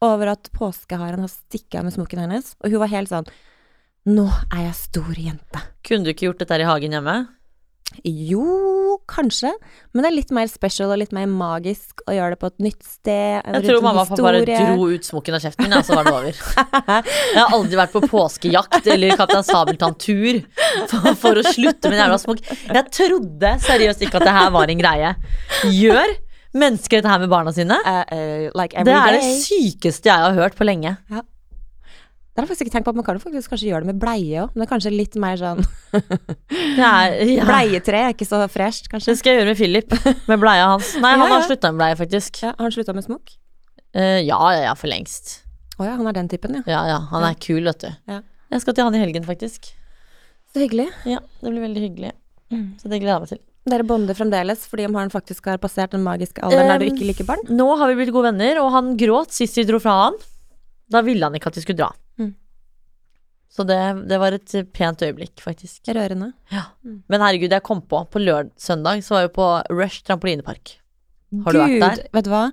over 0.01 0.33
at 0.33 0.49
påskeharen 0.55 1.21
har 1.23 1.31
stikket 1.31 1.79
av 1.81 1.87
med 1.87 1.95
smokken 1.95 2.23
hennes. 2.25 2.55
Og 2.63 2.73
hun 2.73 2.83
var 2.83 2.93
helt 2.93 3.11
sånn 3.13 3.29
Nå 4.03 4.25
er 4.51 4.65
jeg 4.65 4.75
stor 4.75 5.15
jente. 5.15 5.59
Kunne 5.87 6.03
du 6.03 6.11
ikke 6.11 6.25
gjort 6.27 6.41
dette 6.41 6.51
her 6.51 6.65
i 6.65 6.67
hagen 6.67 6.91
hjemme? 6.91 7.13
Jo, 8.03 8.97
kanskje. 9.07 9.51
Men 9.93 10.03
det 10.03 10.09
er 10.09 10.15
litt 10.15 10.31
mer 10.33 10.49
special 10.49 10.91
og 10.91 10.99
litt 10.99 11.13
mer 11.15 11.27
magisk 11.29 12.01
å 12.09 12.15
gjøre 12.15 12.33
det 12.33 12.39
på 12.41 12.49
et 12.49 12.65
nytt 12.65 12.81
sted. 12.87 13.45
Jeg 13.45 13.65
tror 13.67 13.85
mamma 13.85 14.03
og 14.03 14.11
pappa 14.11 14.25
bare 14.25 14.41
dro 14.47 14.89
ut 14.89 15.07
smokken 15.07 15.37
av 15.37 15.43
kjeften 15.45 15.67
min, 15.67 15.75
og 15.77 15.85
så 15.87 15.97
var 15.99 16.09
det 16.09 16.13
over. 16.15 16.41
Jeg 17.33 17.39
har 17.39 17.55
aldri 17.55 17.79
vært 17.79 17.93
på 17.93 18.03
påskejakt 18.09 18.89
eller 18.95 19.15
Kaptein 19.19 19.45
Sabeltann-tur 19.47 20.41
for, 20.91 21.09
for 21.21 21.39
å 21.39 21.45
slutte 21.47 21.91
med 21.91 21.99
en 21.99 22.03
jævla 22.05 22.19
smokk. 22.25 22.43
Jeg 22.73 22.85
trodde 22.99 23.55
seriøst 23.69 24.05
ikke 24.07 24.21
at 24.21 24.27
det 24.27 24.37
her 24.39 24.53
var 24.57 24.73
en 24.73 24.83
greie. 24.83 25.13
Gjør 25.79 26.15
mennesker 26.57 26.99
dette 26.99 27.11
her 27.11 27.21
med 27.23 27.31
barna 27.31 27.53
sine? 27.55 27.77
Uh, 27.85 28.01
uh, 28.09 28.47
like 28.57 28.83
Det 28.85 28.95
er 28.95 29.15
det 29.17 29.29
sykeste 29.43 30.09
jeg 30.11 30.25
har 30.25 30.35
hørt 30.37 30.57
på 30.59 30.67
lenge. 30.67 30.95
Det 32.33 32.41
har 32.41 32.47
jeg 32.47 32.49
faktisk 32.49 32.65
ikke 32.65 32.73
tenkt 32.73 32.87
på. 32.87 32.93
Man 32.97 33.05
kan 33.05 33.19
faktisk 33.21 33.51
kanskje 33.53 33.67
gjøre 33.69 33.85
det 33.85 33.91
med 33.91 33.99
bleie 34.01 34.41
òg, 34.41 34.53
men 34.53 34.63
det 34.63 34.65
er 34.65 34.71
kanskje 34.71 34.91
litt 34.93 35.17
mer 35.21 35.37
sånn 35.37 35.59
er, 35.93 37.13
ja. 37.37 37.45
Bleietre 37.45 37.99
er 37.99 38.15
ikke 38.15 38.25
så 38.25 38.39
fresht, 38.49 38.89
kanskje. 38.89 39.13
Det 39.13 39.21
skal 39.21 39.35
jeg 39.35 39.41
gjøre 39.43 39.51
med 39.51 39.59
Philip, 39.59 39.93
med 40.31 40.41
bleia 40.41 40.71
hans. 40.71 40.95
Nei, 40.97 41.13
Ja, 41.13 41.21
han 41.21 41.29
har 41.29 41.43
ja. 41.43 41.47
slutta 41.51 41.69
med 41.73 41.83
bleie, 41.83 41.99
faktisk. 41.99 42.41
Ja, 42.41 42.55
har 42.57 42.65
han 42.65 42.73
slutta 42.73 42.97
med 42.97 43.05
smokk? 43.05 43.35
Uh, 43.93 44.17
ja, 44.25 44.39
ja, 44.55 44.63
ja, 44.65 44.73
for 44.73 44.89
lengst. 44.89 45.35
Å 45.77 45.85
ja, 45.85 45.93
han 45.99 46.09
er 46.09 46.17
den 46.17 46.29
typen, 46.33 46.57
ja. 46.57 46.65
Ja, 46.69 46.81
ja, 46.89 46.99
han 47.13 47.25
er 47.29 47.37
kul, 47.37 47.61
vet 47.69 47.85
du. 47.85 47.89
Ja. 48.09 48.23
Jeg 48.53 48.65
skal 48.65 48.77
til 48.77 48.89
han 48.89 48.97
i 48.97 49.01
helgen, 49.01 49.29
faktisk. 49.29 49.69
Så 50.53 50.61
hyggelig. 50.61 50.89
Ja, 51.09 51.21
det 51.41 51.53
blir 51.53 51.67
veldig 51.67 51.85
hyggelig. 51.85 52.15
Mm. 52.53 52.67
Så 52.81 52.89
det 52.89 53.01
gleder 53.01 53.15
jeg 53.19 53.25
meg 53.27 53.31
til. 53.35 53.41
Dere 53.69 53.85
bonder 53.87 54.15
fremdeles 54.17 54.65
fordi 54.67 54.85
om 54.89 54.97
han 54.99 55.11
faktisk 55.13 55.45
har 55.47 55.59
passert 55.63 55.93
den 55.95 56.03
magiske 56.03 56.43
alderen 56.43 56.67
der 56.73 56.81
du 56.81 56.87
Um, 56.89 56.95
ikke 56.97 57.07
liker 57.07 57.27
barn? 57.29 57.43
Nå 57.47 57.67
har 57.79 57.87
vi 57.91 57.95
blitt 58.01 58.11
gode 58.11 58.31
venner, 58.33 58.59
og 58.59 58.71
han 58.75 58.95
gråt 58.99 59.31
sist 59.31 59.55
vi 59.59 59.63
dro 59.69 59.79
fra 59.79 59.93
han. 60.05 60.17
Da 60.91 60.99
ville 61.05 61.23
han 61.23 61.35
ikke 61.37 61.47
at 61.53 61.59
vi 61.59 61.63
skulle 61.63 61.79
dra. 61.79 61.89
Mm. 62.19 62.33
Så 63.53 63.63
det, 63.69 63.79
det 64.09 64.17
var 64.19 64.35
et 64.35 64.55
pent 64.75 65.03
øyeblikk, 65.05 65.37
faktisk. 65.39 65.79
Rørende. 65.95 66.33
Men 66.83 67.21
herregud, 67.23 67.53
jeg 67.53 67.63
kom 67.63 67.83
på 67.85 68.01
På 68.11 68.19
lørdag 68.19 68.51
søndag 68.59 69.03
så 69.05 69.15
var 69.15 69.27
jeg 69.27 69.33
på 69.37 69.47
Rush 69.71 70.03
trampolinepark. 70.07 70.73
Har 71.45 71.55
du 71.55 71.61
vært 71.63 71.79
der? 71.85 72.01
Vet 72.17 72.27
du 72.27 72.31
hva? 72.33 72.47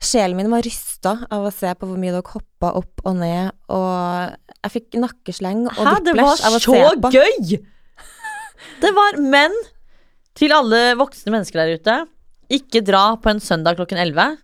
Sjelen 0.00 0.38
min 0.38 0.48
var 0.48 0.64
rysta 0.64 1.12
av 1.28 1.44
å 1.44 1.50
se 1.52 1.74
på 1.76 1.84
hvor 1.90 1.98
mye 2.00 2.14
dere 2.14 2.24
hoppa 2.32 2.70
opp 2.78 3.02
og 3.04 3.18
ned, 3.20 3.50
og 3.68 4.54
jeg 4.64 4.72
fikk 4.78 4.96
nakkesleng 5.02 5.66
og 5.68 5.76
Hæ, 5.76 5.98
det 6.06 6.14
var 6.16 6.30
whiplash 6.32 6.46
av 6.48 6.56
å 6.56 6.62
så 6.64 6.78
se 6.78 6.94
på. 7.04 7.10
gøy! 7.12 7.60
Det 8.80 8.90
var 8.96 9.18
Men 9.20 9.52
til 10.40 10.54
alle 10.56 10.94
voksne 10.98 11.34
mennesker 11.34 11.60
der 11.60 11.76
ute, 11.76 11.96
ikke 12.50 12.82
dra 12.86 13.04
på 13.20 13.30
en 13.30 13.42
søndag 13.44 13.78
klokken 13.78 14.00
11. 14.00 14.38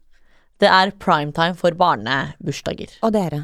Det 0.60 0.68
er 0.70 0.94
primetime 1.00 1.56
for 1.58 1.76
barnebursdager. 1.76 2.98
Og 3.04 3.14
dere. 3.16 3.42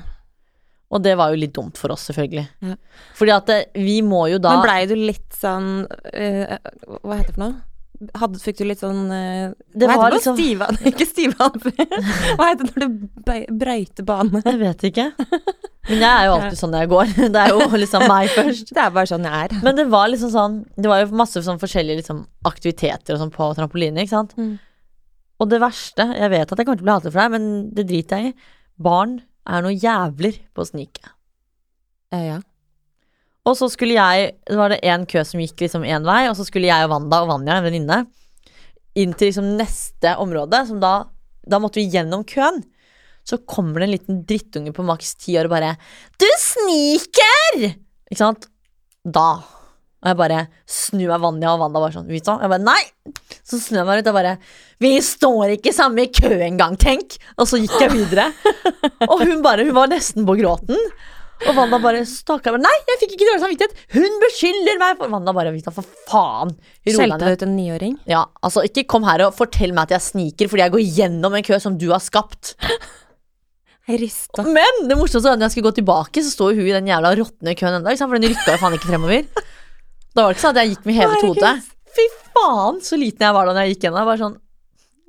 Og 0.93 1.01
det 1.01 1.17
var 1.17 1.33
jo 1.33 1.41
litt 1.41 1.55
dumt 1.57 1.81
for 1.81 1.95
oss, 1.95 2.05
selvfølgelig. 2.11 2.45
Ja. 2.69 2.77
Fordi 3.17 3.33
at 3.35 3.53
vi 3.81 3.99
må 4.05 4.27
jo 4.29 4.41
da 4.43 4.59
Men 4.59 4.65
blei 4.67 4.81
du 4.91 4.95
litt 4.99 5.33
sånn 5.33 5.87
uh, 5.89 6.57
Hva 7.01 7.17
heter 7.17 7.33
det 7.33 7.37
for 7.37 7.45
noe? 7.47 7.55
Hadde, 8.19 8.39
fikk 8.43 8.57
du 8.59 8.65
litt 8.67 8.81
sånn 8.83 9.05
uh, 9.13 9.53
Det 9.75 9.87
Hva 9.87 9.95
heter 9.95 10.09
det? 10.11 10.17
liksom- 10.19 10.39
Stive 10.39 10.69
Ikke 10.91 11.07
stive 11.07 11.37
ansikt. 11.47 11.93
Hva 12.39 12.49
heter 12.51 12.67
det 12.69 12.73
når 12.75 12.89
du 12.89 13.53
brøyter 13.61 14.07
bane? 14.09 14.43
Jeg 14.47 14.59
vet 14.63 14.85
ikke. 14.91 15.07
Men 15.89 16.03
jeg 16.03 16.11
er 16.11 16.27
jo 16.27 16.35
alltid 16.39 16.59
sånn 16.63 16.75
når 16.75 16.85
jeg 16.85 16.91
går. 16.93 17.15
Det 17.37 17.41
er 17.45 17.55
jo 17.55 17.69
liksom 17.85 18.07
meg 18.11 18.35
først. 18.35 18.75
Det 18.75 18.83
er 18.85 18.93
bare 18.99 19.11
sånn 19.13 19.29
jeg 19.29 19.47
er. 19.49 19.57
Men 19.67 19.79
det 19.79 19.87
var 19.93 20.11
liksom 20.13 20.31
sånn 20.35 20.59
Det 20.75 20.91
var 20.91 21.03
jo 21.05 21.11
masse 21.23 21.43
sånn 21.47 21.61
forskjellige 21.63 22.03
liksom, 22.03 22.25
aktiviteter 22.51 23.15
og 23.17 23.23
sånn 23.23 23.35
på 23.35 23.51
trampoline, 23.59 24.03
ikke 24.05 24.15
sant. 24.17 24.37
Mm. 24.39 24.55
Og 25.43 25.49
det 25.51 25.59
verste 25.63 26.07
Jeg 26.15 26.31
vet 26.31 26.53
at 26.55 26.59
jeg 26.59 26.67
kommer 26.69 26.79
til 26.79 26.85
å 26.85 26.89
bli 26.91 26.97
hatet 26.99 27.15
for 27.15 27.23
deg, 27.23 27.35
men 27.35 27.49
det 27.75 27.89
driter 27.91 28.23
jeg 28.23 28.33
i. 28.35 28.37
Barn 28.83 29.19
er 29.51 29.63
noe 29.65 29.75
jævler 29.75 30.37
på 30.55 30.63
å 30.63 30.69
snike. 30.69 31.11
Eh, 32.15 32.27
ja. 32.29 32.39
Og 33.49 33.57
så 33.59 33.69
skulle 33.73 33.97
jeg 33.97 34.35
Det 34.47 34.59
var 34.59 34.73
det 34.73 34.83
én 34.87 35.07
kø 35.09 35.25
som 35.27 35.43
gikk 35.43 35.65
liksom 35.65 35.87
én 35.87 36.07
vei, 36.07 36.27
og 36.31 36.37
så 36.39 36.47
skulle 36.47 36.71
jeg 36.71 36.87
og 36.87 36.95
Wanda 36.95 37.23
og 37.25 37.33
Vanja, 37.33 37.59
en 37.59 37.67
venninne, 37.67 38.03
inn 38.99 39.15
til 39.17 39.31
liksom 39.31 39.55
neste 39.59 40.17
område, 40.23 40.67
som 40.69 40.83
da 40.83 41.09
Da 41.43 41.59
måtte 41.59 41.81
vi 41.81 41.91
gjennom 41.91 42.23
køen. 42.23 42.63
Så 43.27 43.41
kommer 43.47 43.81
det 43.81 43.87
en 43.87 43.95
liten 43.97 44.21
drittunge 44.27 44.73
på 44.75 44.85
maks 44.87 45.15
ti 45.19 45.35
år 45.39 45.49
og 45.49 45.55
bare 45.57 45.77
'Du 46.19 46.29
sniker!' 46.39 47.75
Ikke 48.11 48.19
sant? 48.19 48.47
Da. 49.05 49.43
Og 50.03 50.09
jeg 50.11 50.17
bare 50.19 50.49
snur 50.67 51.09
meg 51.09 51.21
Vanja, 51.23 51.53
og 51.55 51.61
Wanda 51.63 51.81
bare 51.81 51.95
sånn 51.95 52.07
hva? 52.07 52.39
Jeg 52.43 52.51
bare 52.51 52.63
nei! 52.63 52.83
Så 53.43 53.59
snur 53.59 53.83
jeg 53.83 53.87
meg 53.87 54.03
ut 54.03 54.11
og 54.11 54.15
bare 54.15 54.39
Vi 54.83 55.01
står 55.01 55.57
ikke 55.57 55.73
samme 55.75 56.03
i 56.03 56.11
kø 56.11 56.31
engang, 56.43 56.77
tenk! 56.77 57.19
Og 57.39 57.47
så 57.47 57.59
gikk 57.59 57.75
jeg 57.81 57.91
videre. 57.91 58.33
Og 59.11 59.23
hun 59.23 59.43
bare 59.43 59.65
Hun 59.65 59.75
var 59.75 59.91
nesten 59.91 60.27
på 60.27 60.39
gråten. 60.39 60.79
Og 61.49 61.57
Wanda 61.57 61.79
bare 61.83 62.03
stakkar 62.07 62.59
Nei, 62.61 62.73
jeg 62.89 63.01
fikk 63.01 63.15
ikke 63.17 63.27
dårlig 63.29 63.43
samvittighet! 63.43 63.85
Hun 63.97 64.19
beskylder 64.23 64.81
meg 64.81 64.99
for 65.01 65.13
Wanda 65.13 65.35
bare 65.37 65.53
Vita, 65.55 65.73
for 65.75 65.87
faen! 66.09 66.55
Skjelte 66.87 67.19
du 67.23 67.37
ut 67.37 67.45
en 67.47 67.55
niåring? 67.57 67.97
Ja, 68.11 68.25
altså 68.45 68.65
ikke 68.67 68.87
kom 68.95 69.07
her 69.09 69.27
og 69.27 69.37
fortell 69.37 69.75
meg 69.75 69.89
at 69.91 69.97
jeg 69.97 70.07
sniker 70.09 70.51
fordi 70.53 70.67
jeg 70.67 70.75
går 70.77 70.85
gjennom 71.01 71.39
en 71.39 71.47
kø 71.47 71.59
som 71.63 71.79
du 71.81 71.89
har 71.91 72.03
skapt. 72.05 72.55
Rista. 73.91 74.45
Men 74.47 74.87
det 74.87 74.95
morsomste 74.97 75.27
var 75.27 75.35
at 75.35 75.43
når 75.43 75.49
jeg 75.49 75.57
skulle 75.57 75.71
gå 75.73 75.79
tilbake, 75.81 76.23
så 76.23 76.31
står 76.31 76.55
hun 76.55 76.69
i 76.69 76.75
den 76.77 76.89
jævla 76.93 77.11
råtne 77.19 77.57
køen 77.59 77.81
ennå, 77.81 77.97
for 77.99 78.15
den 78.17 78.31
rykka 78.31 78.55
jo 78.55 78.61
faen 78.63 78.77
ikke 78.79 78.91
fremover. 78.93 79.27
Da 80.13 80.23
var 80.23 80.31
det 80.31 80.37
ikke 80.37 80.45
sånn 80.45 80.55
at 80.55 80.63
jeg 80.63 80.75
gikk 80.75 80.87
med 80.87 80.99
hevet 81.01 81.27
hode. 81.27 81.53
Fy 81.97 82.07
faen, 82.31 82.79
så 82.85 82.99
liten 83.01 83.27
jeg 83.27 83.37
var 83.37 83.49
da 83.49 83.57
når 83.57 83.67
jeg 83.67 83.75
gikk 83.75 83.87
gjennom. 83.89 84.07
Bare 84.07 84.21
sånn 84.23 84.39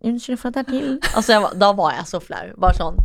Unnskyld 0.04 0.40
for 0.42 0.52
at 0.52 0.58
jeg 0.60 0.66
er 0.66 0.72
til. 0.74 0.90
Altså, 1.14 1.32
jeg, 1.32 1.60
da 1.62 1.70
var 1.78 1.94
jeg 1.96 2.08
så 2.10 2.20
flau. 2.20 2.44
Bare 2.60 2.76
sånn. 2.76 3.00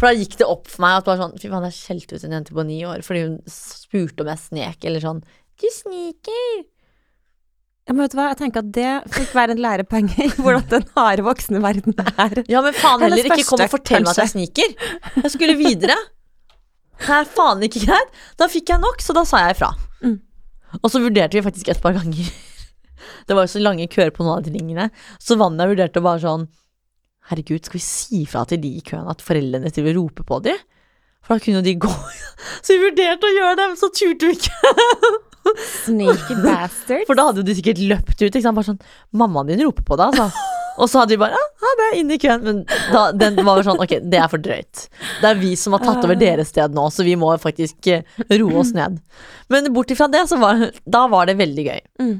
For 0.00 0.08
da 0.08 0.14
gikk 0.16 0.38
det 0.40 0.48
opp 0.48 0.70
for 0.70 0.84
meg 0.86 0.96
at 0.98 1.06
bare 1.06 1.20
sånn 1.20 1.36
Fy 1.38 1.50
faen, 1.52 1.66
jeg 1.68 1.76
skjelte 1.76 2.16
ut 2.16 2.24
en 2.24 2.34
jente 2.38 2.56
på 2.56 2.64
ni 2.66 2.80
år 2.88 3.04
fordi 3.06 3.20
hun 3.26 3.36
spurte 3.52 4.24
om 4.24 4.30
jeg 4.32 4.42
snek, 4.46 4.80
eller 4.88 5.04
sånn 5.04 5.20
Du 5.60 5.68
sniker. 5.74 6.64
Ja, 7.88 7.94
men 7.94 8.04
vet 8.04 8.12
du 8.12 8.18
hva, 8.18 8.26
jeg 8.32 8.40
tenker 8.42 8.64
at 8.64 8.72
det 8.76 9.14
fikk 9.14 9.30
være 9.36 9.54
en 9.56 9.62
lærepoeng 9.64 10.10
i 10.20 10.28
hvordan 10.36 10.66
den 10.72 10.88
harde 10.96 11.24
voksne 11.24 11.62
verden 11.64 11.96
er. 11.96 12.42
Ja, 12.50 12.60
men 12.64 12.76
faen 12.76 13.04
heller 13.06 13.30
ikke 13.30 13.46
kom 13.48 13.64
og 13.64 13.72
fortell 13.72 14.04
meg 14.04 14.12
at 14.12 14.24
jeg 14.24 14.34
sniker. 14.34 14.74
Jeg 15.22 15.32
skulle 15.32 15.56
videre. 15.60 15.96
Det 16.98 17.14
er 17.14 17.30
faen 17.32 17.64
ikke 17.64 17.86
greit. 17.86 18.20
Da 18.40 18.48
fikk 18.52 18.74
jeg 18.74 18.82
nok, 18.82 19.00
så 19.04 19.16
da 19.16 19.24
sa 19.28 19.40
jeg 19.46 19.56
ifra. 19.56 19.70
Mm. 20.04 20.18
Og 20.82 20.92
så 20.92 21.00
vurderte 21.00 21.38
vi 21.38 21.44
faktisk 21.44 21.72
et 21.72 21.80
par 21.84 21.96
ganger. 21.96 22.28
Det 23.28 23.36
var 23.36 23.46
jo 23.46 23.52
så 23.54 23.62
lange 23.62 23.90
køer 23.92 24.12
på 24.14 24.24
noen 24.24 24.40
av 24.40 24.46
de 24.46 24.54
tingene. 24.54 24.88
Så 25.22 25.38
Vanja 25.40 25.68
vurderte 25.70 26.04
bare 26.04 26.22
sånn 26.24 26.48
Herregud, 27.28 27.60
skal 27.60 27.76
vi 27.76 27.84
si 27.84 28.22
fra 28.24 28.46
til 28.48 28.60
de 28.62 28.70
i 28.78 28.84
køen 28.84 29.08
at 29.12 29.20
foreldrene 29.20 29.68
til 29.74 29.84
vil 29.84 29.98
rope 29.98 30.24
på 30.24 30.38
dem? 30.46 30.56
For 31.20 31.36
da 31.36 31.44
kunne 31.44 31.60
jo 31.60 31.66
de 31.66 31.74
gå. 31.84 31.90
Så 32.64 32.72
vi 32.72 32.86
vurderte 32.86 33.28
å 33.28 33.34
gjøre 33.34 33.56
det, 33.58 33.66
men 33.68 33.76
så 33.76 33.90
turte 33.92 34.30
vi 34.30 34.38
ikke. 34.38 34.76
Sneaky 35.84 36.38
bastards. 36.46 37.04
For 37.08 37.18
da 37.18 37.28
hadde 37.28 37.42
jo 37.42 37.48
de 37.50 37.56
sikkert 37.58 37.82
løpt 37.82 38.16
ut. 38.16 38.30
Ikke 38.30 38.44
sant? 38.44 38.56
Bare 38.56 38.70
sånn 38.70 38.80
Mammaen 39.20 39.50
din 39.52 39.60
roper 39.66 39.84
på 39.84 39.98
deg, 40.00 40.14
altså. 40.14 40.54
Og 40.78 40.86
så 40.86 41.00
hadde 41.02 41.16
vi 41.16 41.20
bare 41.20 41.34
ja, 41.34 41.44
ha 41.62 41.72
det, 41.80 41.88
inn 41.98 42.12
i 42.14 42.18
køen. 42.22 42.44
Men 42.44 42.60
da, 42.92 43.08
den 43.12 43.40
var 43.46 43.60
sånn 43.66 43.82
Ok, 43.82 43.96
det 44.08 44.20
er 44.20 44.30
for 44.30 44.42
drøyt. 44.42 44.86
Det 45.20 45.30
er 45.32 45.40
vi 45.40 45.52
som 45.58 45.74
har 45.74 45.82
tatt 45.84 46.04
over 46.06 46.18
deres 46.18 46.52
sted 46.54 46.76
nå, 46.76 46.86
så 46.94 47.06
vi 47.06 47.16
må 47.18 47.32
faktisk 47.42 47.90
eh, 47.92 48.06
roe 48.38 48.62
oss 48.62 48.72
ned. 48.76 49.00
Men 49.52 49.72
bort 49.74 49.90
ifra 49.92 50.08
det, 50.12 50.24
så 50.30 50.38
var 50.40 50.68
Da 50.86 51.06
var 51.10 51.28
det 51.28 51.38
veldig 51.40 51.66
gøy. 51.66 51.80
Mm. 52.04 52.16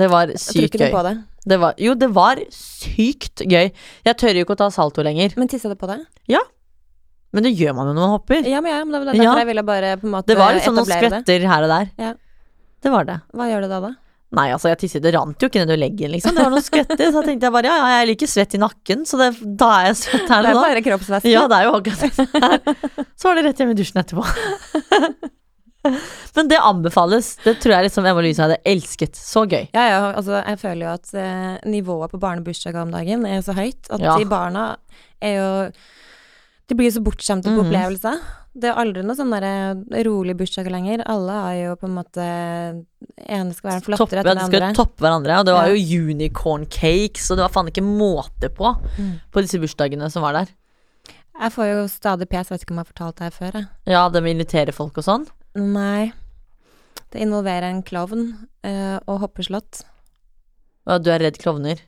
Det 0.00 0.08
var 0.08 0.32
sykt 0.40 0.78
gøy. 0.80 0.88
det. 1.04 1.14
Det 1.44 1.58
var, 1.58 1.74
jo, 1.76 1.92
det 1.98 2.08
var 2.14 2.40
sykt 2.54 3.42
gøy. 3.44 3.72
Jeg 4.06 4.16
tør 4.20 4.38
jo 4.38 4.44
ikke 4.46 4.54
å 4.56 4.60
ta 4.62 4.70
salto 4.72 5.02
lenger. 5.04 5.34
Men 5.36 5.50
tissa 5.50 5.68
du 5.68 5.76
på 5.76 5.90
det? 5.90 5.98
Men 7.32 7.46
det 7.46 7.54
gjør 7.56 7.72
man 7.76 7.88
jo 7.88 7.94
når 7.96 8.04
man 8.04 8.12
hopper. 8.12 8.44
Ja, 8.48 8.60
men 8.60 8.74
ja, 8.74 8.84
men 8.84 8.92
det 8.92 9.00
var 9.00 9.08
derfor 9.08 9.24
Ja. 9.24 9.34
jeg 9.40 9.48
ville 9.48 9.64
bare 9.64 9.96
på 9.96 10.06
en 10.06 10.12
måte 10.12 10.28
Det 10.28 10.36
var 10.36 10.52
liksom 10.52 10.76
noen 10.76 10.88
skvetter 10.88 11.46
her 11.48 11.64
og 11.64 11.72
der. 11.72 11.90
Ja. 11.98 12.14
Det 12.82 12.92
var 12.92 13.04
det. 13.08 13.20
Hva 13.32 13.48
gjør 13.48 13.64
du 13.64 13.68
da, 13.70 13.80
da? 13.80 13.92
Nei, 14.32 14.46
altså, 14.52 14.70
jeg 14.70 14.78
tisset, 14.80 15.02
det 15.04 15.12
rant 15.12 15.36
jo 15.44 15.48
ikke 15.48 15.60
nedover 15.60 15.80
leggen, 15.80 16.12
liksom. 16.12 16.32
Det 16.36 16.44
var 16.44 16.52
noen 16.54 16.64
skvetter. 16.64 17.10
Så 17.12 17.22
tenkte 17.24 17.48
jeg 17.48 17.52
bare 17.52 17.68
ja, 17.68 17.74
ja, 17.76 17.98
jeg 18.00 18.08
liker 18.12 18.30
svett 18.32 18.54
i 18.56 18.60
nakken, 18.60 19.04
så 19.08 19.20
det, 19.20 19.28
da 19.60 19.68
er 19.80 19.90
jeg 19.90 19.98
svett 20.00 20.32
her 20.32 20.46
Det 20.46 20.52
er 20.52 20.60
bare 20.60 20.84
kroppsvæske. 20.86 21.32
Ja, 21.32 21.44
det 21.52 21.58
er 21.58 21.68
jo 21.68 21.74
akkurat 21.76 22.00
det. 22.00 23.04
Så 23.20 23.28
var 23.28 23.36
det 23.36 23.44
rett 23.48 23.60
hjem 23.60 23.74
i 23.74 23.76
dusjen 23.76 24.00
etterpå. 24.00 24.24
Men 26.36 26.48
det 26.48 26.58
anbefales. 26.62 27.36
Det 27.44 27.56
tror 27.60 27.74
jeg 27.76 27.88
liksom 27.88 28.06
Emma 28.06 28.20
Louise 28.22 28.38
hadde 28.42 28.58
elsket. 28.64 29.16
Så 29.18 29.46
gøy. 29.50 29.68
Ja, 29.74 29.86
ja, 29.90 30.12
altså 30.12 30.38
jeg 30.46 30.58
føler 30.60 30.86
jo 30.86 30.92
at 30.94 31.14
eh, 31.14 31.58
nivået 31.68 32.10
på 32.12 32.20
barnebursdager 32.22 32.82
om 32.82 32.92
dagen 32.94 33.26
er 33.26 33.42
så 33.42 33.52
høyt 33.56 33.90
at 33.90 34.00
Ja. 34.00 34.16
de 34.18 34.24
barna 34.30 34.76
er 35.20 35.34
jo 35.38 35.48
De 36.70 36.76
blir 36.78 36.86
jo 36.88 36.94
så 37.00 37.02
bortskjemte 37.04 37.50
på 37.50 37.58
Mhm. 37.58 37.66
opplevelser. 37.66 38.20
Det 38.56 38.68
er 38.70 38.78
aldri 38.80 39.02
noe 39.04 39.16
sånn 39.16 39.32
derre 39.32 40.04
rolig 40.06 40.36
bursdag 40.38 40.70
lenger. 40.70 41.02
Alle 41.06 41.32
har 41.32 41.54
jo 41.56 41.74
på 41.76 41.84
en 41.88 41.94
måte 41.98 42.22
ene 43.28 43.52
skal 43.52 43.70
være 43.70 43.74
en 43.76 43.82
Topp, 43.82 43.98
flottere 43.98 44.22
ja, 44.22 44.22
de 44.22 44.34
den 44.38 44.46
skulle 44.46 44.68
andre. 44.68 44.76
toppe 44.78 45.02
hverandre. 45.04 45.38
Og 45.40 45.44
det 45.46 45.54
var 45.54 45.66
Ja. 45.66 45.74
jo 45.74 46.00
unicorn 46.14 46.66
cakes, 46.70 47.30
og 47.30 47.36
det 47.36 47.42
var 47.44 47.48
faen 47.50 47.68
ikke 47.68 47.84
måte 47.84 48.48
på 48.54 48.76
Mm. 48.98 49.20
på 49.32 49.42
disse 49.42 49.58
bursdagene 49.60 50.10
som 50.10 50.22
var 50.22 50.32
der. 50.32 50.48
Jeg 51.40 51.50
får 51.52 51.64
jo 51.66 51.84
stadig 51.88 52.28
pes, 52.28 52.48
vet 52.50 52.60
ikke 52.62 52.70
om 52.70 52.78
jeg 52.78 52.86
har 52.86 52.92
fortalt 52.92 53.16
det 53.16 53.24
her 53.24 53.30
før, 53.46 53.52
jeg. 53.52 53.68
Ja, 53.86 54.08
de 54.08 54.20
inviterer 54.20 54.72
folk 54.72 54.96
og 54.98 55.04
sånn. 55.04 55.26
Nei. 55.58 56.12
Det 57.12 57.20
involverer 57.20 57.68
en 57.68 57.82
klovn 57.84 58.28
eh, 58.64 58.98
og 59.04 59.20
hoppeslott. 59.24 59.82
Og 60.88 61.02
du 61.04 61.10
er 61.12 61.22
redd 61.22 61.38
klovner. 61.42 61.82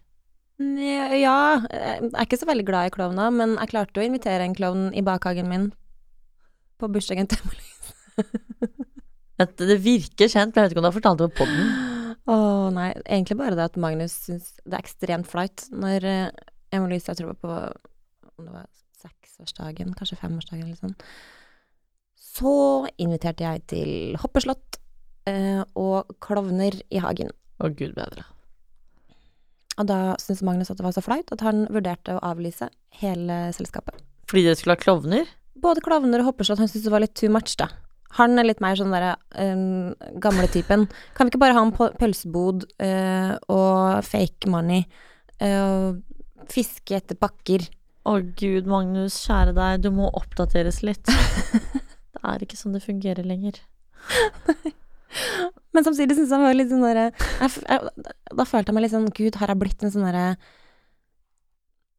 Ja, 0.60 1.64
jeg 1.66 2.10
er 2.12 2.26
ikke 2.26 2.38
så 2.38 2.46
veldig 2.46 2.66
glad 2.68 2.88
i 2.88 2.92
klovner, 2.94 3.32
men 3.34 3.56
jeg 3.58 3.72
klarte 3.72 3.98
å 4.02 4.04
invitere 4.06 4.44
en 4.46 4.54
klovn 4.54 4.92
i 4.94 5.02
bakhagen 5.02 5.48
min 5.50 5.72
på 6.78 6.90
bursdagen 6.92 7.30
til 7.30 7.40
Emily. 7.42 7.70
Det 9.58 9.80
virker 9.82 10.30
kjent, 10.30 10.54
men 10.54 10.62
jeg 10.62 10.68
vet 10.68 10.74
ikke 10.74 10.78
om 10.78 10.84
du 10.84 10.88
har 10.92 10.94
fortalt 10.94 11.18
det 11.18 11.26
på 11.34 11.42
poden. 11.42 11.72
Å 12.30 12.36
nei, 12.72 12.92
egentlig 13.02 13.36
bare 13.40 13.58
det 13.58 13.64
at 13.66 13.78
Magnus 13.80 14.14
syns 14.28 14.52
det 14.62 14.76
er 14.76 14.84
ekstremt 14.84 15.28
flaut 15.28 15.66
når 15.74 16.06
uh, 16.06 16.44
Emily 16.72 17.00
jeg 17.00 17.18
tror 17.18 17.32
det 17.32 17.32
var 17.32 17.40
på 17.42 17.56
om 18.38 18.46
det 18.46 18.54
var 18.54 18.68
seksårsdagen, 19.02 19.92
kanskje 19.98 20.20
femårsdagen 20.22 20.68
eller 20.68 20.78
sånn. 20.78 20.94
Så 22.35 22.53
inviterte 22.99 23.47
jeg 23.47 23.62
til 23.70 23.91
hoppeslott 24.18 24.78
eh, 25.30 25.62
og 25.78 26.11
klovner 26.24 26.74
i 26.91 27.03
hagen. 27.03 27.30
Å, 27.62 27.70
gud 27.70 27.95
bedre. 27.95 28.26
Og 29.78 29.87
da 29.91 30.16
syntes 30.22 30.43
Magnus 30.47 30.70
at 30.70 30.78
det 30.78 30.87
var 30.87 30.95
så 30.95 31.03
flaut 31.03 31.30
at 31.35 31.43
han 31.47 31.64
vurderte 31.72 32.16
å 32.16 32.22
avlyse 32.26 32.68
hele 33.01 33.39
selskapet. 33.55 34.03
Fordi 34.30 34.47
dere 34.47 34.59
skulle 34.59 34.76
ha 34.76 34.82
klovner? 34.82 35.30
Både 35.62 35.82
klovner 35.85 36.22
og 36.22 36.32
hoppeslott, 36.32 36.61
han 36.62 36.70
syntes 36.70 36.87
det 36.87 36.95
var 36.95 37.03
litt 37.03 37.16
too 37.18 37.30
much, 37.32 37.57
da. 37.61 37.70
Han 38.18 38.39
er 38.39 38.47
litt 38.47 38.62
mer 38.62 38.78
sånn 38.78 38.95
derre 38.95 39.16
um, 39.43 39.95
gamle 40.22 40.47
typen. 40.55 40.87
Kan 41.16 41.26
vi 41.26 41.35
ikke 41.35 41.43
bare 41.43 41.57
ha 41.57 41.64
en 41.66 41.74
pølsebod 41.74 42.66
uh, 42.82 43.35
og 43.51 44.07
fake 44.07 44.51
money 44.51 44.87
Uh, 45.43 45.99
fiske 46.51 46.95
etter 46.95 47.18
pakker? 47.18 47.64
Å 48.05 48.18
gud, 48.37 48.68
Magnus, 48.68 49.16
kjære 49.24 49.55
deg, 49.57 49.80
du 49.87 49.91
må 49.95 50.11
oppdateres 50.12 50.82
litt. 50.85 51.09
det 52.32 52.42
er 52.42 52.46
ikke 52.48 52.60
sånn 52.60 52.74
det 52.76 52.82
fungerer 52.84 53.26
lenger. 53.28 53.60
Men 55.74 55.84
samtidig 55.86 56.16
syns 56.18 56.32
jeg 56.34 56.42
var 56.42 56.56
litt 56.56 56.70
sånn 56.72 56.82
derre 56.82 57.06
Da 58.34 58.44
følte 58.48 58.70
jeg 58.70 58.74
meg 58.76 58.82
litt 58.86 58.92
sånn 58.94 59.06
Gud, 59.14 59.36
har 59.38 59.52
jeg 59.52 59.60
blitt 59.60 59.84
en 59.86 59.92
sånn 59.94 60.06
derre 60.08 60.34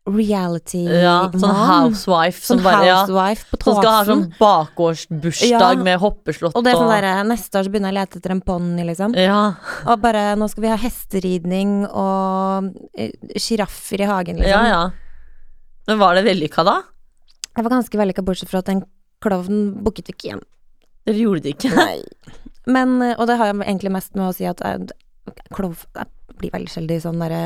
reality 0.06 0.84
Ja, 0.86 1.16
sånn 1.34 1.56
housewife 1.56 2.44
som 2.44 2.60
Sånn 2.60 2.66
bare 2.66 2.86
ja, 2.86 2.98
housewife 3.02 3.58
på 3.58 3.72
Som 3.72 3.80
skal 3.80 3.90
ha 3.96 4.02
sånn 4.06 4.26
bakgårdsbursdag 4.38 5.80
Ja. 5.80 5.86
med 5.88 5.98
hoppeslott 6.04 6.54
og 6.60 6.66
det 6.66 6.74
er 6.76 6.82
sånn 6.82 6.92
derre 6.94 7.14
Neste 7.32 7.58
år 7.58 7.66
så 7.66 7.74
begynner 7.74 7.90
jeg 7.90 7.98
å 7.98 8.00
lete 8.04 8.20
etter 8.22 8.36
en 8.36 8.44
ponni, 8.46 8.86
liksom. 8.86 9.16
Ja, 9.18 9.40
Og 9.88 10.04
bare 10.04 10.36
Nå 10.38 10.50
skal 10.52 10.68
vi 10.68 10.74
ha 10.74 10.78
hesteridning 10.82 11.74
og 11.90 12.70
eh, 12.94 13.16
sjiraffer 13.42 14.04
i 14.06 14.10
hagen, 14.12 14.44
liksom. 14.44 14.54
ja, 14.54 14.76
ja. 14.76 14.84
Men 15.90 16.00
var 16.02 16.18
det 16.18 16.26
vellykka 16.26 16.64
da? 16.66 16.80
Jeg 17.56 17.64
var 17.66 17.74
ganske 17.78 17.98
vellykka, 17.98 18.24
bortsett 18.26 18.50
fra 18.52 18.62
at 18.62 18.70
den 18.70 18.84
klovnen 19.26 19.74
booket 19.86 20.10
vi 20.10 20.16
ikke 20.16 20.30
igjen. 20.30 20.46
Dere 21.06 21.22
gjorde 21.22 21.46
det 21.46 21.56
ikke? 21.58 21.74
Nei. 21.76 22.00
Men, 22.66 22.96
eh, 23.02 23.18
og 23.20 23.28
det 23.30 23.38
har 23.42 23.52
jeg 23.52 23.60
egentlig 23.66 23.94
mest 23.94 24.16
med 24.18 24.30
å 24.30 24.34
si 24.34 24.48
at 24.50 24.64
klovn 25.54 25.76
blir 26.40 26.54
veldig 26.54 26.72
sjelden 26.72 27.04
sånn 27.04 27.22
derre 27.22 27.42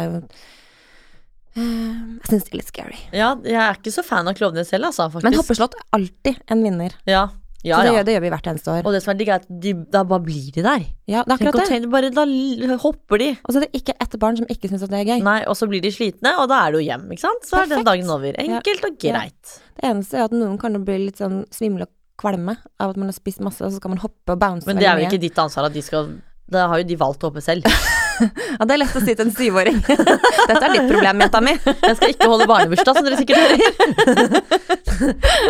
eh, 1.55 1.59
Jeg 1.59 2.30
syns 2.32 2.47
det 2.47 2.53
er 2.53 2.59
litt 2.61 2.71
scary. 2.71 3.01
Ja, 3.11 3.34
jeg 3.43 3.59
er 3.59 3.77
ikke 3.80 3.93
så 3.93 4.05
fan 4.05 4.30
av 4.32 4.38
klovner 4.39 4.67
selv, 4.67 4.89
altså, 4.91 5.09
faktisk. 5.11 5.27
Men 5.27 5.39
hoppeslott 5.39 5.75
er 5.77 5.86
alltid 5.99 6.39
en 6.47 6.65
vinner. 6.65 6.95
Ja, 7.09 7.27
ja, 7.60 7.76
så 7.76 7.84
det, 7.84 7.89
ja. 7.89 7.93
gjør, 7.97 8.05
det 8.07 8.14
gjør 8.14 8.24
vi 8.24 8.30
hvert 8.32 8.47
eneste 8.47 8.72
år. 8.72 8.86
Og 8.88 8.93
det 8.95 9.01
som 9.03 9.12
er 9.12 9.18
digg, 9.20 9.30
er 9.34 9.41
at 9.41 9.47
de, 9.66 9.74
da 9.91 10.03
bare 10.07 10.24
blir 10.24 10.45
de 10.55 10.64
der. 10.64 10.86
Ja, 11.12 11.24
det 11.28 11.34
er 11.34 11.36
akkurat 11.36 11.74
det. 11.74 11.89
bare 11.91 12.12
da 12.16 12.78
hopper 12.80 13.20
de. 13.20 13.30
Og 13.43 13.51
så 13.51 13.60
er 13.60 13.66
det 13.66 13.82
ikke 13.82 13.95
ett 13.99 14.16
barn 14.22 14.39
som 14.39 14.47
ikke 14.47 14.72
syns 14.72 14.86
at 14.88 14.93
det 14.93 15.01
er 15.01 15.10
gøy. 15.10 15.26
Nei, 15.28 15.41
og 15.43 15.60
så 15.60 15.68
blir 15.68 15.84
de 15.84 15.91
slitne, 15.91 16.38
og 16.39 16.47
da 16.51 16.62
er 16.68 16.78
du 16.78 16.80
hjem, 16.86 17.05
ikke 17.12 17.26
sant? 17.26 17.43
Så 17.49 17.60
er 17.60 17.72
den 17.74 17.84
dagen 17.88 18.16
over. 18.16 18.39
Enkelt 18.39 18.88
og 18.88 18.95
Ja. 19.03 19.12
greit. 19.12 19.60
Det 19.76 19.91
eneste 19.91 20.22
er 20.22 20.30
at 20.30 20.36
noen 20.36 20.57
kan 20.62 20.80
bli 20.88 20.97
litt 21.10 21.20
sånn 21.20 21.43
svimle 21.51 21.88
og 21.88 21.93
kvalme 22.20 22.55
av 22.80 22.91
at 22.91 22.97
man 22.99 23.12
har 23.12 23.16
spist 23.16 23.43
masse, 23.43 23.60
og 23.64 23.72
så 23.72 23.80
skal 23.80 23.95
man 23.95 24.03
hoppe 24.03 24.36
og 24.36 24.39
bounce 24.39 24.68
Men 24.68 24.80
det 24.80 24.88
er 24.88 24.99
jo 24.99 25.07
ikke 25.07 25.22
ditt 25.22 25.39
ansvar 25.39 25.68
at 25.68 25.76
de 25.76 25.82
skal 25.84 26.16
Da 26.49 26.68
har 26.68 26.80
jo 26.82 26.88
de 26.89 26.95
valgt 26.97 27.24
å 27.24 27.30
hoppe 27.30 27.43
selv. 27.43 27.68
Ja, 28.20 28.65
det 28.65 28.74
er 28.76 28.82
lett 28.82 28.95
å 28.97 29.01
si 29.03 29.13
til 29.15 29.26
en 29.28 29.34
syvåring. 29.36 29.78
Dette 30.49 30.59
er 30.59 30.74
ditt 30.76 30.89
problem, 30.89 31.22
jenta 31.24 31.41
mi. 31.43 31.53
Jeg 31.65 31.95
skal 31.99 32.13
ikke 32.13 32.30
holde 32.32 32.47
barnebursdag, 32.49 32.97
som 32.99 33.05
dere 33.07 33.20
sikkert 33.20 33.39
hører. 33.45 33.61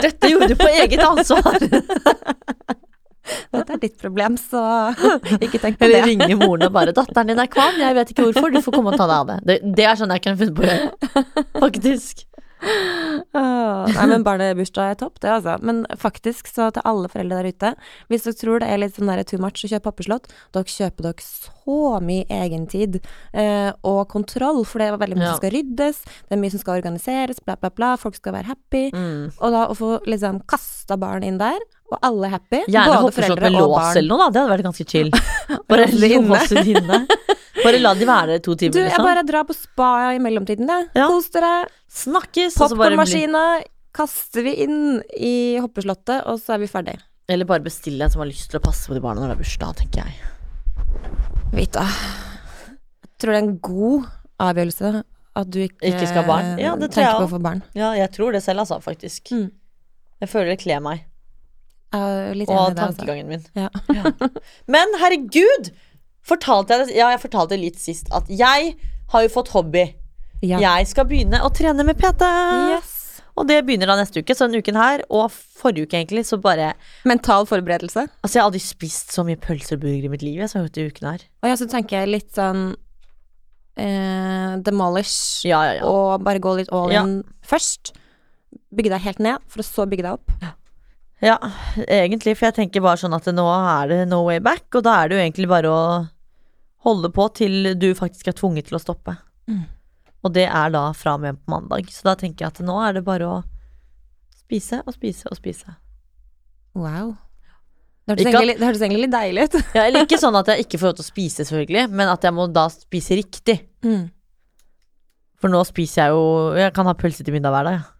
Dette 0.05 0.31
gjorde 0.33 0.51
du 0.51 0.55
på 0.59 0.69
eget 0.69 1.01
ansvar. 1.05 1.57
Dette 3.53 3.75
er 3.75 3.81
ditt 3.81 3.97
problem, 4.01 4.37
så 4.41 4.61
ikke 5.37 5.59
tenk 5.61 5.77
på 5.77 5.85
Eller 5.85 6.01
det. 6.01 6.07
ringe 6.09 6.37
moren 6.39 6.65
og 6.65 6.73
bare 6.73 6.93
'Datteren 6.97 7.29
din 7.29 7.41
er 7.41 7.49
kvalm, 7.51 7.77
jeg 7.81 7.95
vet 7.97 8.13
ikke 8.13 8.25
hvorfor, 8.29 8.49
du 8.53 8.61
får 8.65 8.73
komme 8.77 8.93
og 8.93 8.97
ta 8.97 9.05
deg 9.09 9.17
av 9.19 9.27
det'. 9.29 9.39
Det, 9.45 9.57
det 9.77 9.85
er 9.85 9.99
sånn 9.99 10.13
jeg 10.15 10.23
kunne 10.25 10.39
funnet 10.41 10.55
på 10.57 10.65
å 10.65 10.69
gjøre. 10.69 11.45
Faktisk. 11.65 12.25
Nei, 12.59 14.05
men 14.09 14.23
barnebursdag 14.25 14.91
er 14.93 14.97
topp, 14.99 15.19
det 15.23 15.31
altså. 15.31 15.55
Men 15.65 15.83
faktisk, 15.99 16.49
så 16.51 16.69
til 16.75 16.83
alle 16.87 17.09
foreldre 17.11 17.39
der 17.43 17.53
ute, 17.53 17.71
hvis 18.11 18.25
dere 18.27 18.39
tror 18.39 18.63
det 18.63 18.69
er 18.73 18.81
litt 18.81 18.97
sånn 18.97 19.11
der 19.11 19.23
too 19.27 19.39
much 19.41 19.63
å 19.65 19.71
kjøpe 19.71 19.87
pappeslott, 19.89 20.29
dere 20.55 20.73
kjøper 20.75 21.07
dere 21.09 21.25
så 21.25 21.79
mye 22.03 22.25
egentid 22.33 22.99
eh, 23.33 23.71
og 23.85 24.01
kontroll, 24.11 24.63
for 24.67 24.81
det 24.81 24.89
er 24.89 24.99
veldig 25.01 25.19
mye 25.19 25.27
Ja. 25.29 25.33
som 25.35 25.41
skal 25.43 25.53
ryddes, 25.55 26.03
det 26.27 26.35
er 26.37 26.41
mye 26.41 26.53
som 26.55 26.63
skal 26.63 26.79
organiseres, 26.79 27.41
bla, 27.45 27.55
bla, 27.61 27.69
bla, 27.69 27.93
folk 28.01 28.15
skal 28.17 28.33
være 28.33 28.49
happy. 28.51 28.85
Mm. 28.95 29.29
Og 29.37 29.53
da 29.55 29.65
å 29.69 29.75
få 29.77 29.91
liksom 30.09 30.41
kasta 30.49 30.97
barn 30.99 31.23
inn 31.27 31.37
der, 31.41 31.59
og 31.89 31.97
alle 32.05 32.27
er 32.27 32.33
happy, 32.35 32.59
Gjerne 32.67 32.91
både 32.91 33.01
hoppeslott 33.05 33.39
foreldre 33.39 33.63
og 33.63 33.73
lås 33.73 33.97
eller 33.99 34.09
noe, 34.13 34.19
da. 34.19 34.29
Det 34.29 34.41
hadde 34.41 34.53
vært 34.53 34.65
ganske 34.67 34.85
chill. 34.89 35.09
Bare 35.71 35.87
Låse 35.89 36.59
det 36.59 36.77
inne. 36.77 36.99
Bare 37.59 37.81
la 37.81 37.93
de 37.97 38.07
være 38.07 38.37
to 38.45 38.55
timer, 38.55 38.75
Du, 38.75 38.79
jeg 38.79 38.87
liksom. 38.91 39.05
bare 39.09 39.23
drar 39.27 39.43
på 39.49 39.55
spa 39.57 39.89
i 40.15 40.21
mellomtiden, 40.23 40.69
jeg. 40.69 40.87
Ja. 40.95 41.09
Kos 41.11 41.27
dere. 41.33 41.51
Snakkes, 41.91 42.55
Popkornmaskina 42.61 43.43
kaster 43.95 44.45
vi 44.45 44.53
inn 44.63 44.79
i 45.17 45.57
hoppeslottet, 45.59 46.23
og 46.29 46.39
så 46.39 46.55
er 46.55 46.63
vi 46.63 46.69
ferdig. 46.71 46.95
Eller 47.29 47.49
bare 47.49 47.65
bestille 47.65 48.05
en 48.05 48.13
som 48.13 48.23
har 48.23 48.29
lyst 48.29 48.49
til 48.53 48.61
å 48.61 48.63
passe 48.63 48.87
på 48.89 48.95
de 48.95 49.03
barna 49.03 49.25
når 49.25 49.33
det 49.33 49.37
er 49.37 49.43
bursdag, 49.43 49.75
tenker 49.81 50.05
jeg. 50.05 50.31
Vita. 51.57 51.83
Jeg 51.89 53.11
tror 53.19 53.33
det 53.33 53.39
er 53.41 53.43
en 53.43 53.55
god 53.65 54.07
avgjørelse 54.39 54.93
at 55.39 55.51
du 55.51 55.59
ikke, 55.65 55.81
Ikke 55.85 56.07
skal 56.07 56.23
ha 56.23 56.27
barn. 56.27 56.49
Ja, 56.61 56.75
det 56.79 56.91
tror 56.93 57.05
jeg 57.05 57.41
barn. 57.43 57.61
Ja, 57.77 57.91
jeg 57.97 58.11
tror 58.15 58.35
det 58.35 58.41
selv, 58.45 58.63
altså, 58.63 58.79
faktisk. 58.83 59.33
Mm. 59.35 59.49
Jeg 60.19 60.31
føler 60.31 60.53
det 60.53 60.59
kler 60.63 60.81
meg. 60.83 61.05
Og 61.93 62.45
altså. 62.45 62.75
tankegangen 62.77 63.27
min. 63.31 63.45
Ja. 63.57 63.69
Men 64.67 64.93
herregud! 65.01 65.71
Fortalte 66.29 66.75
jeg 66.75 66.87
det 66.89 66.95
Ja, 66.99 67.07
jeg 67.15 67.21
fortalte 67.23 67.57
litt 67.57 67.79
sist 67.81 68.09
at 68.13 68.27
jeg 68.29 68.75
har 69.09 69.23
jo 69.25 69.29
fått 69.33 69.49
hobby. 69.55 69.87
Ja. 70.45 70.59
Jeg 70.61 70.87
skal 70.91 71.07
begynne 71.09 71.39
å 71.43 71.49
trene 71.55 71.83
med 71.87 71.97
PT. 71.97 72.27
Yes. 72.75 72.91
Og 73.39 73.47
det 73.49 73.61
begynner 73.65 73.87
da 73.89 73.95
neste 73.97 74.19
uke, 74.21 74.35
så 74.35 74.45
denne 74.45 74.59
uken 74.61 74.75
her, 74.77 75.01
og 75.09 75.31
forrige 75.31 75.87
uke 75.87 75.97
egentlig, 75.97 76.25
så 76.27 76.37
bare 76.43 76.73
Mental 77.07 77.47
forberedelse. 77.47 78.03
Altså, 78.19 78.35
jeg 78.35 78.41
har 78.43 78.49
aldri 78.51 78.61
spist 78.61 79.13
så 79.15 79.23
mye 79.25 79.39
pølser 79.39 79.77
og 79.79 79.83
burger 79.85 80.05
i 80.09 80.11
mitt 80.11 80.25
liv, 80.27 80.37
jeg, 80.43 80.51
som 80.51 80.59
jeg 80.59 80.65
har 80.65 80.69
gjort 80.69 80.79
i 80.83 80.87
uken 80.93 81.09
her. 81.09 81.25
Og 81.41 81.49
jeg 81.49 81.59
så 81.61 81.67
tenker 81.71 82.01
jeg 82.01 82.11
litt 82.13 82.31
sånn 82.35 82.63
eh, 83.79 84.57
demolish, 84.67 85.45
Ja, 85.47 85.63
ja, 85.69 85.73
ja. 85.79 85.87
og 85.87 86.23
bare 86.27 86.41
gå 86.43 86.55
litt 86.59 86.71
all 86.75 86.91
Ja. 86.91 87.03
in 87.07 87.23
først. 87.41 87.93
Bygge 88.75 88.91
deg 88.91 89.01
helt 89.07 89.19
ned, 89.23 89.39
for 89.47 89.63
å 89.63 89.65
så 89.65 89.87
bygge 89.89 90.03
deg 90.03 90.13
opp. 90.19 90.31
Ja, 90.43 90.51
egentlig, 91.21 92.37
for 92.37 92.47
jeg 92.47 92.55
tenker 92.55 92.83
bare 92.83 92.99
sånn 93.01 93.15
at 93.17 93.27
nå 93.35 93.45
er 93.51 93.91
det 93.91 93.99
no 94.07 94.21
way 94.27 94.39
back, 94.43 94.67
og 94.75 94.85
da 94.87 95.01
er 95.01 95.09
det 95.09 95.17
jo 95.17 95.23
egentlig 95.25 95.49
bare 95.51 95.71
å 95.73 95.81
holde 96.87 97.11
på 97.11 97.27
til 97.35 97.73
du 97.75 97.89
faktisk 97.97 98.31
er 98.31 98.37
tvunget 98.37 98.69
til 98.69 98.79
å 98.79 98.81
stoppe. 98.81 99.17
Mm. 99.51 99.65
Og 100.23 100.35
det 100.35 100.47
er 100.47 100.71
da 100.71 100.89
fra 100.95 101.15
og 101.17 101.23
med 101.23 101.39
på 101.39 101.55
mandag, 101.55 101.91
så 101.91 102.11
da 102.11 102.15
tenker 102.19 102.45
jeg 102.45 102.53
at 102.53 102.61
nå 102.65 102.77
er 102.83 102.99
det 102.99 103.05
bare 103.07 103.27
å 103.27 103.39
spise 104.35 104.81
og 104.85 104.95
spise 104.95 105.27
og 105.31 105.39
spise. 105.39 105.75
Wow. 106.77 107.17
Det 108.09 108.15
hørtes, 108.25 108.31
egentlig, 108.31 108.55
det 108.57 108.69
egentlig 108.69 109.03
litt 109.03 109.13
deilig 109.13 109.43
ut. 109.45 109.59
Ja, 109.75 109.83
eller 109.83 110.07
ikke 110.07 110.17
sånn 110.17 110.37
at 110.39 110.47
jeg 110.49 110.63
ikke 110.65 110.79
får 110.81 110.89
lov 110.89 110.97
til 110.97 111.05
å 111.05 111.09
spise, 111.13 111.43
selvfølgelig, 111.43 111.85
men 111.93 112.09
at 112.09 112.25
jeg 112.25 112.35
må 112.35 112.47
da 112.49 112.65
spise 112.73 113.19
riktig. 113.19 113.59
Mm. 113.85 114.07
For 115.39 115.51
nå 115.51 115.61
spiser 115.63 116.01
jeg 116.01 116.11
jo 116.11 116.23
Jeg 116.59 116.73
kan 116.75 116.83
ha 116.89 116.91
pølse 116.99 117.23
til 117.23 117.31
middag 117.31 117.53
hver 117.53 117.67
dag. 117.69 117.77
ja. 117.79 117.98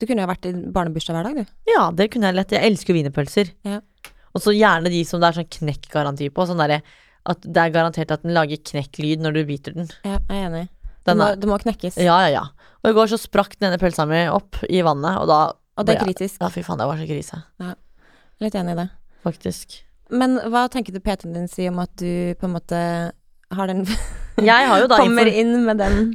Du 0.00 0.06
kunne 0.08 0.24
jo 0.24 0.28
vært 0.28 0.46
i 0.48 0.52
barnebursdag 0.52 1.16
hver 1.16 1.28
dag, 1.30 1.40
du. 1.40 1.54
Ja, 1.70 1.86
det 1.96 2.10
kunne 2.12 2.28
jeg 2.28 2.36
lett. 2.36 2.52
Jeg 2.52 2.68
elsker 2.68 2.92
jo 2.92 2.98
wienerpølser. 2.98 3.52
Ja. 3.64 3.80
Og 4.36 4.42
så 4.44 4.52
gjerne 4.52 4.92
de 4.92 5.00
som 5.08 5.22
det 5.22 5.30
er 5.30 5.38
sånn 5.40 5.52
knekkgaranti 5.56 6.28
på. 6.34 6.44
Sånn 6.48 6.60
derre 6.60 6.82
at 7.26 7.42
det 7.42 7.62
er 7.62 7.72
garantert 7.74 8.12
at 8.14 8.22
den 8.26 8.34
lager 8.36 8.60
knekklyd 8.60 9.24
når 9.24 9.38
du 9.38 9.40
biter 9.48 9.74
den. 9.74 9.88
Ja, 10.04 10.18
jeg 10.28 10.42
er 10.42 10.50
enig. 10.50 10.64
Det 11.06 11.14
Den 11.14 11.20
må, 11.22 11.30
det 11.40 11.48
må 11.48 11.56
knekkes. 11.62 11.96
ja, 12.02 12.18
ja, 12.26 12.42
ja. 12.42 12.72
Og 12.82 12.90
i 12.90 12.94
går 12.98 13.08
så 13.10 13.18
sprakk 13.18 13.56
denne 13.62 13.78
pølsa 13.80 14.04
mi 14.10 14.24
opp 14.30 14.60
i 14.68 14.82
vannet, 14.84 15.16
og 15.22 15.26
da 15.30 15.40
Og 15.76 15.86
det 15.86 15.96
er 15.96 16.04
kritisk. 16.04 16.38
Ja, 16.40 16.48
fy 16.52 16.62
faen, 16.66 16.78
det 16.78 16.86
var 16.88 16.98
så 17.00 17.06
krise. 17.08 17.40
Ja. 17.62 17.74
Litt 18.42 18.54
enig 18.58 18.74
i 18.76 18.80
det. 18.82 18.88
Faktisk. 19.24 19.80
Men 20.10 20.36
hva 20.52 20.66
tenker 20.70 20.94
du 20.94 21.00
PT-en 21.02 21.34
din 21.34 21.48
sier 21.50 21.72
om 21.72 21.80
at 21.82 21.90
du 21.98 22.34
på 22.38 22.46
en 22.46 22.54
måte 22.54 22.78
har 23.54 23.70
den 23.70 23.84
Kommer 25.00 25.28
inn 25.30 25.54
med 25.64 25.78
den 25.80 26.10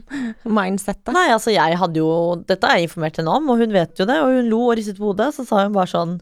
mindsettet? 0.46 1.10
Nei, 1.16 1.32
altså 1.34 1.54
jeg 1.54 1.78
hadde 1.82 1.98
jo 1.98 2.12
Dette 2.46 2.70
har 2.70 2.78
jeg 2.78 2.90
informert 2.90 3.18
henne 3.18 3.34
om, 3.34 3.50
og 3.50 3.64
hun 3.64 3.74
vet 3.74 3.98
jo 3.98 4.06
det, 4.06 4.20
og 4.22 4.36
hun 4.36 4.52
lo 4.52 4.60
og 4.68 4.76
ristet 4.78 5.00
på 5.00 5.10
hodet. 5.10 5.32
Så 5.34 5.48
sa 5.48 5.64
hun 5.64 5.74
bare 5.74 5.90
sånn 5.90 6.20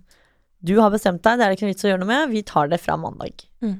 Du 0.63 0.77
har 0.79 0.93
bestemt 0.93 1.23
deg, 1.25 1.39
det 1.39 1.45
er 1.45 1.51
det 1.51 1.57
ikke 1.57 1.67
noe 1.67 1.73
vits 1.73 1.87
å 1.87 1.91
gjøre 1.91 2.03
noe 2.05 2.11
med, 2.11 2.31
vi 2.31 2.45
tar 2.47 2.71
det 2.71 2.79
fra 2.83 2.95
mandag. 2.99 3.43
Mm. 3.65 3.77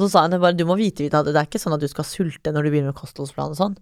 Så 0.00 0.08
sa 0.12 0.24
hun 0.24 0.38
bare 0.40 0.56
du 0.56 0.64
må 0.68 0.78
vite, 0.80 1.04
Vita, 1.04 1.22
det 1.24 1.36
er 1.36 1.48
ikke 1.48 1.60
sånn 1.60 1.76
at 1.76 1.84
du 1.84 1.88
skal 1.90 2.08
sulte 2.08 2.52
når 2.52 2.66
du 2.66 2.72
begynner 2.72 2.92
med 2.92 3.00
kostholdsplan 3.00 3.52
og 3.56 3.60
sånn. 3.60 3.78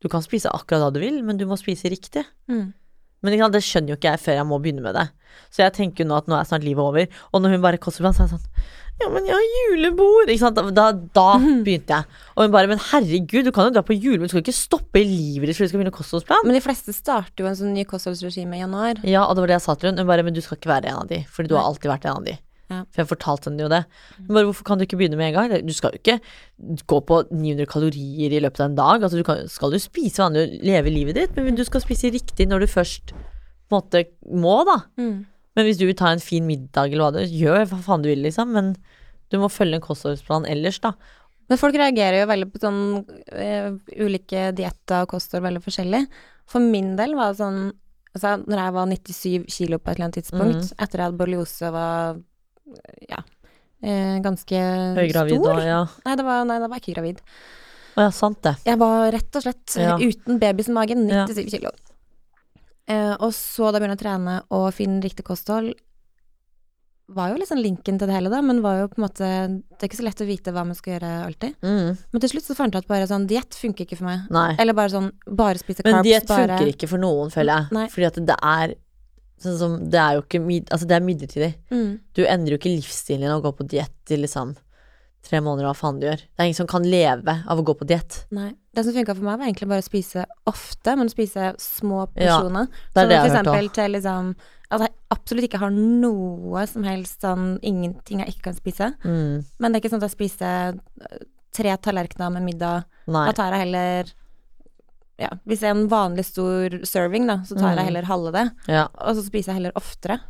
Du 0.00 0.08
kan 0.12 0.22
spise 0.22 0.52
akkurat 0.54 0.86
hva 0.86 0.92
du 0.94 1.00
vil, 1.02 1.20
men 1.26 1.40
du 1.40 1.46
må 1.48 1.56
spise 1.58 1.90
riktig. 1.90 2.22
Mm. 2.50 2.70
Men 3.22 3.38
sant, 3.40 3.54
det 3.56 3.64
skjønner 3.66 3.92
jo 3.94 3.98
ikke 3.98 4.12
jeg 4.12 4.22
før 4.22 4.36
jeg 4.38 4.48
må 4.48 4.58
begynne 4.62 4.84
med 4.84 4.94
det. 4.94 5.08
Så 5.54 5.64
jeg 5.64 5.74
tenker 5.76 6.04
jo 6.04 6.10
nå 6.10 6.18
at 6.20 6.28
nå 6.30 6.36
er 6.38 6.46
snart 6.48 6.66
livet 6.66 6.82
over. 6.84 7.08
Og 7.32 7.42
når 7.42 7.56
hun 7.56 7.64
bare 7.64 7.80
kostholdsplan, 7.82 8.14
så 8.16 8.24
er 8.24 8.28
jeg 8.28 8.36
sånn 8.36 8.76
Ja, 8.98 9.08
men 9.14 9.26
jeg 9.28 9.36
har 9.36 9.44
julebord! 9.54 10.32
Da, 10.74 10.86
da 11.18 11.26
begynte 11.66 11.98
jeg. 11.98 12.18
Og 12.34 12.44
hun 12.46 12.54
bare 12.54 12.70
Men 12.70 12.82
herregud, 12.90 13.46
du 13.46 13.52
kan 13.54 13.68
jo 13.68 13.76
dra 13.76 13.84
på 13.86 13.96
julebord, 13.96 14.30
du 14.30 14.34
skal 14.36 14.44
ikke 14.46 14.56
stoppe 14.56 15.02
livet 15.02 15.50
ditt 15.50 15.58
før 15.58 15.68
du 15.68 15.72
skal 15.72 15.82
begynne 15.82 15.94
kostholdsplan. 15.98 16.46
Men 16.46 16.58
de 16.58 16.64
fleste 16.64 16.94
starter 16.96 17.44
jo 17.44 17.50
en 17.50 17.58
sånn 17.58 17.74
ny 17.76 17.86
kostholdsregime 17.88 18.58
i 18.58 18.64
januar. 18.64 19.02
Ja, 19.06 19.26
og 19.26 19.34
det 19.36 19.46
var 19.46 19.52
det 19.54 19.58
jeg 19.58 19.66
sa 19.68 19.78
til 19.78 19.92
hun. 19.92 20.02
Hun 20.02 20.10
bare 20.10 20.26
Men 20.26 20.36
du 20.36 20.42
skal 20.44 20.60
ikke 20.60 20.74
være 20.74 20.92
en 20.92 21.02
av 21.04 21.10
de, 21.10 21.24
fordi 21.32 21.52
du 21.52 21.58
har 21.58 21.66
alltid 21.70 21.90
vært 21.94 22.06
en 22.10 22.20
av 22.22 22.28
de. 22.30 22.38
Ja. 22.68 22.82
For 22.92 23.00
jeg 23.00 23.08
fortalte 23.14 23.48
henne 23.48 23.64
jo 23.64 23.70
det. 23.72 23.80
Bare 24.28 24.44
hvorfor 24.50 24.66
kan 24.68 24.80
du 24.80 24.84
ikke 24.84 24.98
begynne 25.00 25.16
med 25.16 25.30
en 25.30 25.36
gang? 25.38 25.64
Du 25.64 25.72
skal 25.72 25.94
jo 25.94 26.02
ikke 26.02 26.18
gå 26.90 26.98
på 27.08 27.22
900 27.30 27.68
kalorier 27.70 28.34
i 28.36 28.42
løpet 28.44 28.60
av 28.60 28.68
en 28.68 28.76
dag. 28.76 29.06
Altså 29.06 29.20
du 29.20 29.24
kan, 29.24 29.46
skal 29.48 29.72
du 29.72 29.80
spise 29.80 30.20
vanlig 30.20 30.44
og 30.44 30.68
leve 30.68 30.92
livet 30.92 31.16
ditt, 31.16 31.40
men 31.40 31.56
du 31.56 31.64
skal 31.64 31.84
spise 31.84 32.12
riktig 32.12 32.48
når 32.50 32.64
du 32.64 32.70
først 32.74 33.14
måte 33.72 34.04
må, 34.28 34.60
da. 34.68 34.82
Mm. 35.00 35.24
Men 35.56 35.66
hvis 35.66 35.80
du 35.80 35.88
vil 35.88 35.96
ta 35.98 36.12
en 36.12 36.22
fin 36.22 36.44
middag 36.46 36.92
eller 36.92 37.08
hva 37.08 37.12
du 37.16 37.24
gjør, 37.24 37.64
hva 37.70 37.80
faen 37.84 38.04
du 38.04 38.12
vil, 38.12 38.20
liksom. 38.26 38.52
Men 38.54 38.74
du 39.32 39.40
må 39.40 39.50
følge 39.52 39.80
en 39.80 39.84
kostholdsplan 39.84 40.48
ellers, 40.48 40.80
da. 40.84 40.92
Men 41.48 41.60
folk 41.60 41.76
reagerer 41.80 42.20
jo 42.20 42.28
veldig 42.28 42.50
på 42.52 42.60
sånn 42.60 42.80
uh, 43.00 43.68
ulike 43.96 44.50
dietter 44.56 45.06
og 45.06 45.14
kosthold 45.14 45.46
veldig 45.46 45.64
forskjellig. 45.64 46.04
For 46.48 46.64
min 46.64 46.92
del 47.00 47.16
var 47.18 47.32
det 47.32 47.42
sånn 47.44 47.62
Altså, 48.16 48.38
når 48.48 48.58
jeg 48.58 48.72
var 48.74 48.86
97 48.88 49.50
kilo 49.52 49.76
på 49.78 49.90
et 49.90 49.98
eller 49.98 50.06
annet 50.06 50.16
tidspunkt, 50.16 50.70
mm. 50.72 50.78
etter 50.82 51.02
at 51.04 51.16
borreliose 51.18 51.68
og 51.68 51.74
var 51.74 52.16
ja, 53.08 53.22
eh, 53.82 54.18
ganske 54.24 54.60
Høygravid 54.98 55.40
stor 55.42 55.60
ja. 55.64 55.80
Nei, 56.04 56.16
det 56.20 56.24
var, 56.26 56.44
nei, 56.48 56.58
da 56.62 56.68
var 56.68 56.78
jeg 56.80 56.86
ikke 56.88 56.96
gravid. 57.00 57.20
Å 57.98 58.06
ja, 58.06 58.10
sant 58.14 58.40
det. 58.46 58.54
Jeg 58.68 58.78
var 58.78 59.10
rett 59.14 59.36
og 59.40 59.42
slett 59.42 59.76
Ja. 59.80 59.96
uten 59.98 60.38
babys 60.38 60.68
i 60.68 60.72
magen, 60.76 61.08
Ja. 61.08 61.26
97 61.26 61.50
kilo. 61.56 61.70
Eh, 62.88 63.14
og 63.20 63.32
så 63.36 63.72
da 63.72 63.78
begynne 63.80 63.96
å 63.98 64.00
trene 64.00 64.42
og 64.54 64.70
finne 64.72 65.02
riktig 65.04 65.24
kosthold, 65.26 65.74
var 67.08 67.30
jo 67.32 67.38
liksom 67.40 67.56
linken 67.60 67.96
til 67.98 68.06
det 68.08 68.14
hele, 68.14 68.28
da, 68.28 68.42
men 68.44 68.60
var 68.60 68.82
jo 68.82 68.88
på 68.92 68.98
en 69.00 69.04
måte 69.06 69.28
Det 69.72 69.80
er 69.80 69.88
ikke 69.88 69.96
så 69.96 70.04
lett 70.04 70.20
å 70.20 70.26
vite 70.28 70.52
hva 70.52 70.64
man 70.68 70.76
skal 70.76 70.92
gjøre 70.98 71.12
alltid. 71.24 71.54
Mm. 71.64 71.96
Men 72.12 72.20
til 72.20 72.28
slutt 72.34 72.44
så 72.44 72.56
fant 72.58 72.74
jeg 72.76 72.84
at 72.84 72.88
bare 72.90 73.06
sånn 73.08 73.26
Diett 73.26 73.56
funker 73.56 73.86
ikke 73.86 73.96
for 73.96 74.04
meg. 74.10 74.26
Nei. 74.30 74.50
Eller 74.60 74.76
bare 74.76 74.92
sånn 74.92 75.10
Bare 75.26 75.56
spise 75.56 75.80
Men 75.86 75.94
carbs. 75.94 76.04
diett 76.04 76.26
bare 76.28 76.58
funker 76.58 76.72
ikke 76.74 76.88
for 76.90 76.98
noen, 77.00 77.30
føler 77.32 77.54
jeg. 77.62 77.72
Nei. 77.72 77.86
Fordi 77.88 78.06
at 78.10 78.20
det 78.28 78.36
er 78.42 78.74
sånn 79.42 79.58
som 79.60 79.74
Det 79.90 79.98
er 80.00 80.16
jo 80.18 80.22
ikke 80.24 80.40
Altså, 80.70 80.86
det 80.88 80.96
er 80.96 81.04
midlertidig. 81.04 81.50
Mm. 81.70 81.90
Du 82.14 82.24
endrer 82.26 82.54
jo 82.54 82.58
ikke 82.60 82.72
livsstilen 82.76 83.24
din 83.24 83.30
av 83.34 83.40
å 83.42 83.46
gå 83.48 83.52
på 83.60 83.68
diett 83.68 84.12
i 84.14 84.18
liksom 84.20 84.56
tre 85.28 85.40
måneder, 85.44 85.66
hva 85.68 85.76
faen 85.76 85.98
du 86.00 86.06
gjør. 86.06 86.20
Det 86.22 86.40
er 86.40 86.48
ingen 86.48 86.56
som 86.56 86.68
kan 86.70 86.84
leve 86.86 87.34
av 87.50 87.58
å 87.60 87.64
gå 87.66 87.74
på 87.76 87.86
diett. 87.88 88.20
Nei. 88.34 88.52
Det 88.72 88.84
som 88.86 88.94
funka 88.94 89.16
for 89.16 89.26
meg, 89.26 89.40
var 89.40 89.48
egentlig 89.48 89.68
bare 89.72 89.82
å 89.82 89.88
spise 89.88 90.24
ofte, 90.48 90.94
men 90.94 91.10
å 91.10 91.12
spise 91.12 91.50
små 91.60 92.04
Ja, 92.14 92.38
porsjoner. 92.38 92.68
Det 92.94 93.02
er 93.02 93.10
det 93.10 93.16
jeg 93.18 93.24
har 93.34 93.42
hørt 93.42 93.50
òg. 93.56 93.72
til 93.74 93.92
liksom 93.96 94.30
At 94.70 94.84
jeg 94.84 94.92
absolutt 95.10 95.48
ikke 95.48 95.62
har 95.62 95.72
noe 95.72 96.66
som 96.68 96.84
helst 96.84 97.24
sånn 97.24 97.58
Ingenting 97.64 98.20
jeg 98.20 98.34
ikke 98.34 98.50
kan 98.50 98.56
spise. 98.58 98.92
Mm. 99.04 99.44
Men 99.58 99.72
det 99.72 99.78
er 99.78 99.82
ikke 99.82 99.92
sånn 99.94 100.02
at 100.02 100.10
jeg 100.10 100.16
spiser 100.16 100.76
øh, 100.76 101.22
tre 101.56 101.76
tallerkener 101.82 102.32
med 102.36 102.44
middag. 102.44 102.84
Nei. 103.08 103.26
Da 103.30 103.32
tar 103.32 103.56
jeg 103.56 103.66
heller 103.66 104.12
Ja, 105.18 105.32
hvis 105.50 105.60
det 105.64 105.66
er 105.68 105.74
en 105.74 105.88
vanlig 105.90 106.24
stor 106.28 106.76
serving, 106.86 107.26
da, 107.26 107.40
så 107.44 107.56
tar 107.58 107.72
Mm. 107.72 107.76
jeg 107.80 107.84
heller 107.88 108.06
halve 108.06 108.32
det. 108.32 108.44
Ja. 108.70 108.84
Og 109.02 109.16
så 109.18 109.24
spiser 109.26 109.50
jeg 109.52 109.58
heller 109.60 109.72
oftere. 109.78 110.20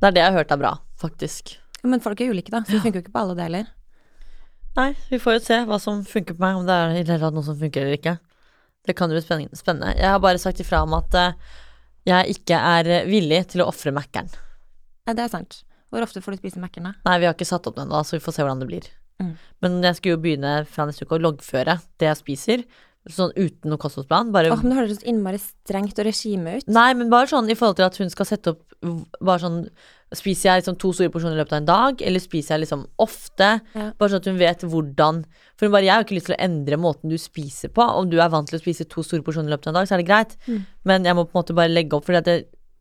Det 0.00 0.06
er 0.08 0.14
det 0.14 0.22
jeg 0.22 0.30
har 0.32 0.38
hørt 0.38 0.52
er 0.54 0.60
bra, 0.62 0.72
faktisk. 0.98 1.56
Men 1.82 2.00
folk 2.00 2.20
er 2.20 2.30
ulike, 2.30 2.50
da, 2.54 2.60
så 2.62 2.76
det 2.76 2.82
funker 2.84 3.00
jo 3.00 3.04
ikke 3.06 3.12
på 3.16 3.22
alle 3.24 3.34
deler. 3.38 3.66
Nei, 4.76 4.92
vi 5.10 5.18
får 5.20 5.34
jo 5.36 5.40
se 5.44 5.58
hva 5.68 5.78
som 5.82 6.04
funker 6.08 6.36
på 6.38 6.40
meg, 6.44 6.56
om 6.56 6.66
det 6.68 6.76
er 6.78 6.94
i 6.94 7.02
det 7.02 7.12
hele 7.12 7.24
tatt 7.26 7.34
noe 7.36 7.44
som 7.44 7.58
funker 7.60 7.82
eller 7.84 7.98
ikke. 7.98 8.14
Det 8.86 8.94
kan 8.98 9.10
jo 9.12 9.18
bli 9.18 9.48
spennende. 9.58 9.92
Jeg 9.98 10.08
har 10.10 10.22
bare 10.22 10.38
sagt 10.42 10.62
ifra 10.64 10.80
om 10.86 10.94
at 10.96 11.14
eh, 11.18 11.34
jeg 12.08 12.38
ikke 12.38 12.56
er 12.56 12.88
eh, 13.02 13.04
villig 13.10 13.42
til 13.52 13.62
å 13.62 13.68
ofre 13.70 13.92
Mækkern. 13.94 14.30
Nei, 15.06 15.14
det 15.18 15.26
er 15.26 15.34
sant. 15.34 15.60
Hvor 15.92 16.02
ofte 16.06 16.22
får 16.24 16.34
du 16.34 16.40
spise 16.40 16.62
Mækkern, 16.62 16.88
da? 16.88 16.94
Nei, 17.06 17.18
vi 17.20 17.28
har 17.28 17.34
ikke 17.36 17.46
satt 17.50 17.66
opp 17.68 17.76
den 17.76 17.86
ennå, 17.90 18.00
så 18.06 18.16
vi 18.16 18.22
får 18.24 18.38
se 18.38 18.42
hvordan 18.46 18.62
det 18.64 18.70
blir. 18.70 18.88
Mm. 19.22 19.34
Men 19.62 19.76
jeg 19.84 19.98
skulle 19.98 20.16
jo 20.16 20.22
begynne 20.24 20.54
fra 20.66 20.86
neste 20.88 21.04
uke 21.04 21.18
å 21.18 21.22
loggføre 21.26 21.76
det 22.00 22.08
jeg 22.08 22.20
spiser, 22.22 22.64
sånn 23.10 23.32
uten 23.34 23.72
noe 23.72 23.80
kostholdsplan. 23.82 24.30
Bare 24.34 24.52
Åh, 24.52 24.60
men 24.62 24.70
det 24.72 24.78
høres 24.78 25.00
så 25.00 25.08
innmari 25.10 25.40
strengt 25.42 25.98
og 25.98 26.06
regime 26.06 26.58
ut. 26.58 26.68
Nei, 26.70 26.92
men 26.94 27.10
bare 27.10 27.30
sånn 27.30 27.50
i 27.50 27.56
forhold 27.58 27.80
til 27.80 27.86
at 27.88 27.98
hun 27.98 28.12
skal 28.12 28.28
sette 28.28 28.54
opp 28.54 28.62
Bare 29.22 29.38
sånn 29.38 29.58
Spiser 30.12 30.48
jeg 30.50 30.60
liksom 30.60 30.74
to 30.82 30.90
store 30.92 31.08
porsjoner 31.14 31.38
i 31.38 31.40
løpet 31.40 31.54
av 31.54 31.60
en 31.62 31.68
dag, 31.70 32.02
eller 32.04 32.20
spiser 32.20 32.56
jeg 32.56 32.64
liksom 32.66 32.82
ofte? 33.00 33.46
Ja. 33.72 33.86
Bare 33.96 34.12
sånn 34.12 34.20
at 34.20 34.26
hun 34.28 34.40
vet 34.40 34.64
hvordan 34.68 35.22
For 35.56 35.64
hun 35.64 35.72
bare, 35.72 35.86
jeg 35.86 35.94
har 35.94 36.04
ikke 36.04 36.18
lyst 36.18 36.28
til 36.28 36.36
å 36.36 36.42
endre 36.44 36.78
måten 36.82 37.12
du 37.12 37.16
spiser 37.20 37.72
på. 37.72 37.86
Om 37.86 38.10
du 38.12 38.18
er 38.20 38.32
vant 38.32 38.50
til 38.50 38.58
å 38.58 38.62
spise 38.62 38.84
to 38.92 39.06
store 39.06 39.24
porsjoner 39.24 39.48
i 39.48 39.54
løpet 39.54 39.70
av 39.70 39.72
en 39.72 39.78
dag, 39.80 39.88
så 39.88 39.96
er 39.96 40.02
det 40.02 40.08
greit. 40.10 40.36
Mm. 40.44 40.60
Men 40.90 41.08
jeg 41.08 41.16
må 41.16 41.24
på 41.24 41.32
en 41.32 41.40
måte 41.40 41.56
bare 41.56 41.72
legge 41.72 41.96
opp, 41.96 42.04
for 42.04 42.18
det, 42.18 42.36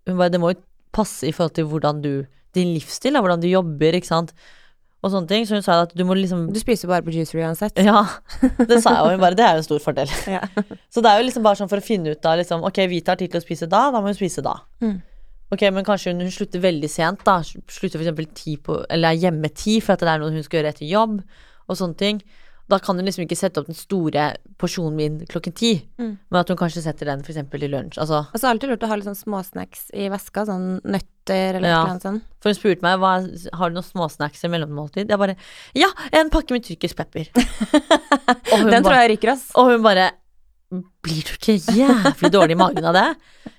hun 0.10 0.20
bare, 0.20 0.34
det 0.34 0.42
må 0.44 0.52
jo 0.52 0.60
passe 0.92 1.30
i 1.30 1.32
forhold 1.32 1.56
til 1.56 1.70
hvordan 1.72 2.04
du 2.04 2.14
Din 2.52 2.74
livsstil, 2.76 3.16
da, 3.16 3.22
hvordan 3.24 3.40
du 3.40 3.48
jobber, 3.48 3.96
ikke 3.96 4.10
sant. 4.10 4.34
Og 5.02 5.10
sånne 5.10 5.30
ting. 5.30 5.46
Så 5.50 5.58
hun 5.58 5.66
sa 5.66 5.80
at 5.86 5.94
du 5.98 6.04
må 6.06 6.16
liksom 6.18 6.48
Du 6.54 6.60
spiser 6.62 6.90
bare 6.92 7.06
på 7.06 7.14
juicer 7.16 7.42
uansett. 7.42 7.80
Ja, 7.82 8.04
det 8.70 8.82
sa 8.84 8.96
jeg, 8.98 9.04
og 9.06 9.16
hun 9.16 9.24
bare 9.24 9.38
Det 9.38 9.46
er 9.46 9.56
jo 9.58 9.64
en 9.64 9.70
stor 9.70 9.84
fordel. 9.84 10.12
Ja. 10.30 10.44
Så 10.94 11.04
det 11.04 11.12
er 11.12 11.22
jo 11.22 11.30
liksom 11.30 11.46
bare 11.46 11.60
sånn 11.60 11.72
for 11.72 11.82
å 11.82 11.86
finne 11.86 12.14
ut 12.14 12.28
av 12.30 12.38
liksom, 12.42 12.66
Ok, 12.68 12.84
vi 12.92 13.02
tar 13.06 13.20
tid 13.22 13.34
til 13.34 13.42
å 13.42 13.46
spise 13.46 13.70
da, 13.72 13.88
da 13.94 14.02
må 14.02 14.12
hun 14.12 14.18
spise 14.18 14.44
da. 14.46 14.60
Mm. 14.84 15.00
Ok, 15.52 15.66
men 15.76 15.88
kanskje 15.88 16.14
hun, 16.14 16.22
hun 16.24 16.32
slutter 16.32 16.64
veldig 16.64 16.90
sent, 16.92 17.26
da. 17.28 17.42
Slutter 17.44 18.00
eksempel 18.00 18.30
ti 18.38 18.56
på 18.62 18.78
Eller 18.88 19.12
er 19.12 19.26
hjemme 19.26 19.52
ti 19.52 19.80
for 19.84 19.98
at 19.98 20.06
det 20.06 20.14
er 20.14 20.22
noe 20.22 20.34
hun 20.36 20.46
skal 20.46 20.62
gjøre 20.62 20.76
etter 20.76 20.88
jobb, 20.88 21.18
og 21.68 21.80
sånne 21.80 22.00
ting. 22.00 22.22
Da 22.72 22.78
kan 22.80 22.96
hun 22.96 23.04
liksom 23.06 23.26
ikke 23.26 23.36
sette 23.36 23.60
opp 23.60 23.68
den 23.68 23.76
store 23.76 24.30
porsjonen 24.62 24.96
min 24.96 25.16
klokken 25.28 25.54
ti, 25.58 25.74
Mm. 26.00 26.14
men 26.32 26.40
at 26.40 26.48
hun 26.48 26.58
kanskje 26.58 26.82
setter 26.86 27.10
den 27.10 27.22
for 27.26 27.34
eksempel 27.34 27.64
i 27.64 27.68
lunsj. 27.68 27.98
Altså, 28.00 28.22
altså 28.32 28.46
så 28.46 28.52
alltid 28.54 28.70
lurt 28.72 28.86
å 28.88 28.88
ha 28.88 28.96
litt 28.96 29.10
sånn 29.10 29.20
småsnacks 29.20 29.90
i 29.94 30.08
veska, 30.14 30.46
sånn 30.48 30.80
nøtter 30.88 31.60
eller 31.60 31.68
Ja. 31.68 31.84
noe 31.86 32.00
sånt. 32.00 32.24
for 32.40 32.50
hun 32.50 32.56
spurte 32.56 32.82
meg 32.82 32.98
hva, 33.04 33.12
har 33.60 33.70
du 33.70 33.76
noen 33.76 33.84
småsnacks 33.92 34.44
i 34.46 34.48
mellommåltid. 34.48 35.10
Jeg 35.12 35.20
bare 35.20 35.36
ja, 35.76 35.90
en 36.14 36.30
pakke 36.32 36.52
med 36.56 36.64
tyrkisk 36.64 36.96
pepper. 36.96 37.28
Den 37.36 38.70
bare, 38.70 38.82
tror 38.84 38.98
jeg 39.02 39.12
ryker, 39.18 39.34
ass. 39.36 39.50
Og 39.56 39.72
hun 39.72 39.84
bare 39.84 40.12
Blir 40.72 41.26
du 41.28 41.32
ikke 41.36 41.58
jævlig 41.76 42.30
dårlig 42.32 42.56
i 42.56 42.60
magen 42.60 42.86
av 42.88 42.94
det? 42.96 43.08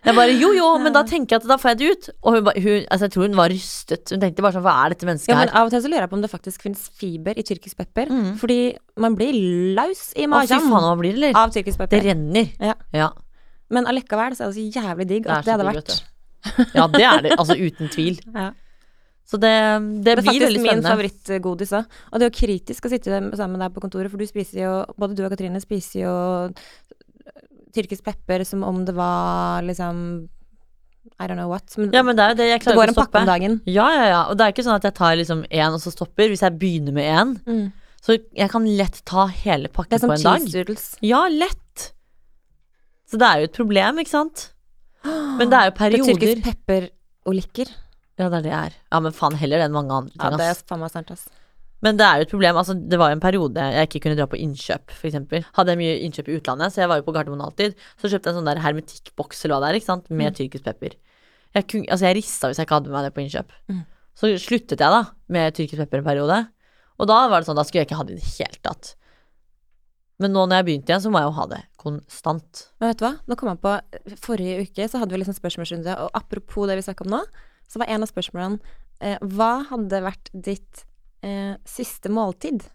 Jeg 0.07 0.15
bare 0.17 0.33
jo 0.33 0.53
jo, 0.57 0.69
men 0.81 0.95
da 0.95 1.03
tenker 1.05 1.37
jeg 1.37 1.43
at 1.43 1.49
da 1.51 1.59
får 1.61 1.73
jeg 1.75 1.79
det 1.83 1.89
ut. 1.91 2.07
Og 2.23 2.37
hun, 2.39 2.47
hun 2.49 2.87
altså 2.87 3.05
jeg 3.05 3.13
tror 3.13 3.27
hun 3.27 3.37
var 3.37 3.53
rystet. 3.53 4.13
Hun 4.15 4.23
tenkte 4.23 4.45
bare 4.47 4.57
sånn 4.57 4.65
hva 4.65 4.77
er 4.87 4.95
dette 4.95 5.09
mennesket 5.11 5.35
her? 5.35 5.37
Ja, 5.37 5.51
men 5.51 5.59
av 5.61 5.69
og 5.69 5.75
til 5.75 5.83
så 5.85 5.91
lurer 5.93 6.07
jeg 6.07 6.13
på 6.15 6.19
om 6.19 6.25
det 6.25 6.31
faktisk 6.33 6.65
finnes 6.65 6.87
fiber 7.03 7.37
i 7.37 7.45
tyrkisk 7.45 7.83
pepper. 7.83 8.09
Mm. 8.09 8.31
Fordi 8.41 8.59
man 9.05 9.19
blir 9.19 9.37
laus 9.77 10.07
i 10.17 10.25
Å, 10.25 10.25
fy 10.25 10.31
magen 10.33 10.65
faen, 10.65 10.89
man 10.89 11.03
blir 11.03 11.13
det, 11.13 11.19
eller? 11.21 11.37
av 11.43 11.53
tyrkisk 11.53 11.83
pepper. 11.85 11.99
Det 11.99 12.09
renner. 12.09 12.49
Ja. 12.73 12.79
Ja. 12.97 13.11
Men 13.73 13.93
allikevel 13.93 14.39
så 14.39 14.47
er 14.47 14.55
det 14.55 14.57
så 14.57 14.81
jævlig 14.81 15.09
digg 15.13 15.29
at 15.29 15.45
det, 15.45 15.51
det 15.51 15.57
hadde 15.59 15.69
vært. 15.69 15.95
Ja, 16.73 16.89
det 16.91 17.05
er 17.07 17.25
det. 17.29 17.37
Altså 17.39 17.61
uten 17.61 17.93
tvil. 17.93 18.21
Ja. 18.43 18.51
Så 19.33 19.39
det, 19.41 19.49
det, 20.03 20.03
Det 20.05 20.13
er 20.19 20.23
faktisk 20.27 20.61
min 20.61 20.83
favorittgodis 20.85 21.71
òg. 21.79 21.93
Og 22.11 22.19
det 22.19 22.27
er 22.27 22.29
jo 22.29 22.35
kritisk 22.37 22.85
å 22.85 22.91
sitte 22.93 23.21
sammen 23.39 23.55
med 23.55 23.63
deg 23.63 23.77
på 23.77 23.81
kontoret, 23.81 24.11
for 24.13 24.21
du 24.21 24.27
spiser 24.29 24.65
jo 24.65 24.73
Både 24.99 25.15
du 25.17 25.23
og 25.25 25.31
Katrine 25.33 25.63
spiser 25.63 26.03
jo 26.03 26.15
tyrkisk 27.75 28.05
pepper 28.05 28.45
som 28.45 28.63
om 28.69 28.85
det 28.85 28.95
var 28.95 29.63
liksom 29.67 30.29
I 31.21 31.27
don't 31.27 31.37
know 31.39 31.49
what. 31.51 31.67
Men 31.79 31.93
Ja, 31.93 32.03
men 32.07 32.17
det 32.17 32.25
er 32.25 32.35
det 32.39 32.47
jeg 32.49 32.61
det 32.65 32.75
går 32.77 32.89
en 32.93 32.95
pakke 32.95 33.21
om 33.23 33.27
dagen. 33.27 33.61
Ja, 33.67 33.89
ja, 33.95 34.05
ja. 34.11 34.21
Og 34.31 34.37
det 34.39 34.45
er 34.47 34.53
ikke 34.55 34.65
sånn 34.67 34.77
at 34.79 34.85
jeg 34.87 34.95
tar 34.95 35.17
liksom 35.19 35.45
én 35.51 35.75
og 35.75 35.81
så 35.83 35.91
stopper. 35.93 36.29
Hvis 36.33 36.43
jeg 36.45 36.59
begynner 36.59 36.93
med 36.95 37.05
én, 37.11 37.33
Mm. 37.47 37.73
så 38.03 38.19
jeg 38.35 38.51
kan 38.51 38.65
lett 38.67 39.03
ta 39.05 39.27
hele 39.27 39.69
pakken 39.69 39.99
på 39.99 40.05
en 40.05 40.09
dag. 40.11 40.19
Det 40.19 40.27
er 40.27 40.39
cheese 40.47 40.53
doodles. 40.65 40.87
Ja, 41.03 41.27
lett. 41.29 41.93
Så 43.11 43.19
det 43.19 43.29
er 43.29 43.39
jo 43.43 43.45
et 43.51 43.53
problem, 43.57 43.99
ikke 43.99 44.15
sant? 44.15 44.49
Men 45.05 45.51
det 45.51 45.59
er 45.59 45.71
jo 45.71 45.75
Det 45.79 45.83
er 45.83 45.91
perioder. 45.91 46.15
tyrkisk 46.15 46.43
pepper 46.45 46.89
og 47.27 47.35
likker. 47.35 47.69
Ja, 48.19 48.29
det 48.29 48.39
er 48.39 48.43
det 48.43 48.51
jeg 48.53 48.67
er. 48.71 48.75
Ja, 48.93 49.01
men 49.01 49.13
faen 49.13 49.35
heller 49.41 49.59
det 49.59 49.65
enn 49.69 49.73
mange 49.75 49.91
andre 49.93 50.13
ting 50.13 50.23
Ja, 50.23 50.37
det 50.39 50.47
er 50.53 50.63
faen 50.69 50.81
meg 50.81 50.91
sant, 50.93 51.11
ass. 51.11 51.27
Men 51.83 51.97
det 51.99 52.07
er 52.07 52.21
jo 52.21 52.27
et 52.29 52.31
problem. 52.31 52.57
Altså, 52.61 52.75
det 52.79 52.99
var 53.01 53.11
jo 53.11 53.17
en 53.17 53.23
periode 53.25 53.63
jeg 53.75 53.89
ikke 53.89 54.01
kunne 54.05 54.19
dra 54.21 54.27
på 54.31 54.39
innkjøp, 54.39 54.93
eksempel. 55.09 55.43
Hadde 55.57 55.73
jeg 55.75 55.81
mye 55.81 55.95
innkjøp 56.07 56.29
i 56.31 56.37
utlandet, 56.39 56.71
så 56.75 56.83
jeg 56.85 56.91
var 56.93 57.01
jo 57.01 57.07
på 57.09 57.15
Gardermoen 57.17 57.43
alltid. 57.43 57.75
Så 57.99 58.07
kjøpte 58.13 58.31
jeg 58.31 58.37
en 58.37 58.39
sånn 58.39 58.51
der 58.53 58.61
hermetikkboks 58.63 59.43
eller 59.45 59.57
hva 59.57 59.63
det 59.65 59.71
er, 59.73 59.79
ikke 59.81 59.91
sant, 59.91 60.11
med 60.11 60.31
Mm. 60.31 60.37
tyrkisk 60.39 60.65
pepper. 60.69 60.95
Jeg, 61.55 61.67
kun, 61.69 61.83
altså, 61.91 62.07
jeg 62.07 62.17
rista 62.21 62.49
hvis 62.49 62.61
jeg 62.63 62.67
ikke 62.69 62.79
hadde 62.79 62.89
med 62.93 62.97
meg 63.01 63.05
det 63.09 63.15
på 63.19 63.23
innkjøp. 63.27 63.51
Mm. 63.69 63.83
Så 64.15 64.31
sluttet 64.39 64.79
jeg 64.79 64.95
da 64.95 65.03
med 65.29 65.55
tyrkisk 65.59 65.83
pepper 65.83 65.99
en 65.99 66.05
periode. 66.07 66.39
Og 67.03 67.09
da 67.11 67.29
var 67.29 67.41
det 67.43 67.49
sånn, 67.51 67.59
da 67.59 67.65
skulle 67.67 67.83
jeg 67.83 67.91
ikke 67.91 67.99
ha 67.99 68.05
det 68.07 68.15
i 68.15 68.21
det 68.23 68.31
hele 68.39 68.63
tatt. 68.63 68.95
Men 70.23 70.31
nå 70.37 70.45
når 70.47 70.61
jeg 70.61 70.67
begynte 70.69 70.93
igjen, 70.93 71.03
så 71.03 71.11
må 71.11 71.19
jeg 71.19 71.27
jo 71.27 71.35
ha 71.41 71.47
det 71.51 71.61
konstant. 71.83 72.63
Men 72.79 72.93
vet 72.93 73.01
du 73.01 73.05
hva? 73.09 73.15
Nå 73.27 73.37
kom 73.41 73.51
jeg 73.51 73.59
på 73.65 73.73
Forrige 74.23 74.61
uke 74.69 74.87
så 74.87 75.01
hadde 75.03 75.17
vi 75.17 75.19
liksom 75.25 75.35
spørsmålsrunde, 75.35 75.97
og 75.99 76.11
apropos 76.15 76.69
det 76.71 76.77
vi 76.79 76.85
snakka 76.87 77.07
om 77.09 77.11
nå, 77.17 77.23
så 77.67 77.81
var 77.83 77.91
en 77.91 78.05
av 78.07 78.11
spørsmålene 78.13 78.61
eh, 79.03 79.19
Hva 79.35 79.65
hadde 79.73 80.03
vært 80.05 80.31
ditt 80.33 80.85
eh, 81.23 81.55
siste 81.69 82.11
måltid? 82.13 82.67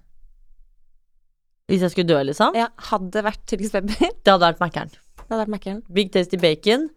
Hvis 1.68 1.84
jeg 1.84 1.92
skulle 1.94 2.08
dø, 2.08 2.20
liksom. 2.30 2.56
Ja, 2.56 2.70
hadde 2.92 3.24
vært 3.26 3.44
tyrkisk 3.50 3.76
pepper. 3.76 4.00
det 4.00 4.12
Det 4.24 4.34
hadde 4.34 4.48
vært 4.48 4.64
Mækkern. 4.64 4.94
hadde 5.26 5.42
vært 5.42 5.54
Mækkern. 5.58 5.82
Big 5.94 6.12
Tasty 6.14 6.40
Bacon 6.40 6.88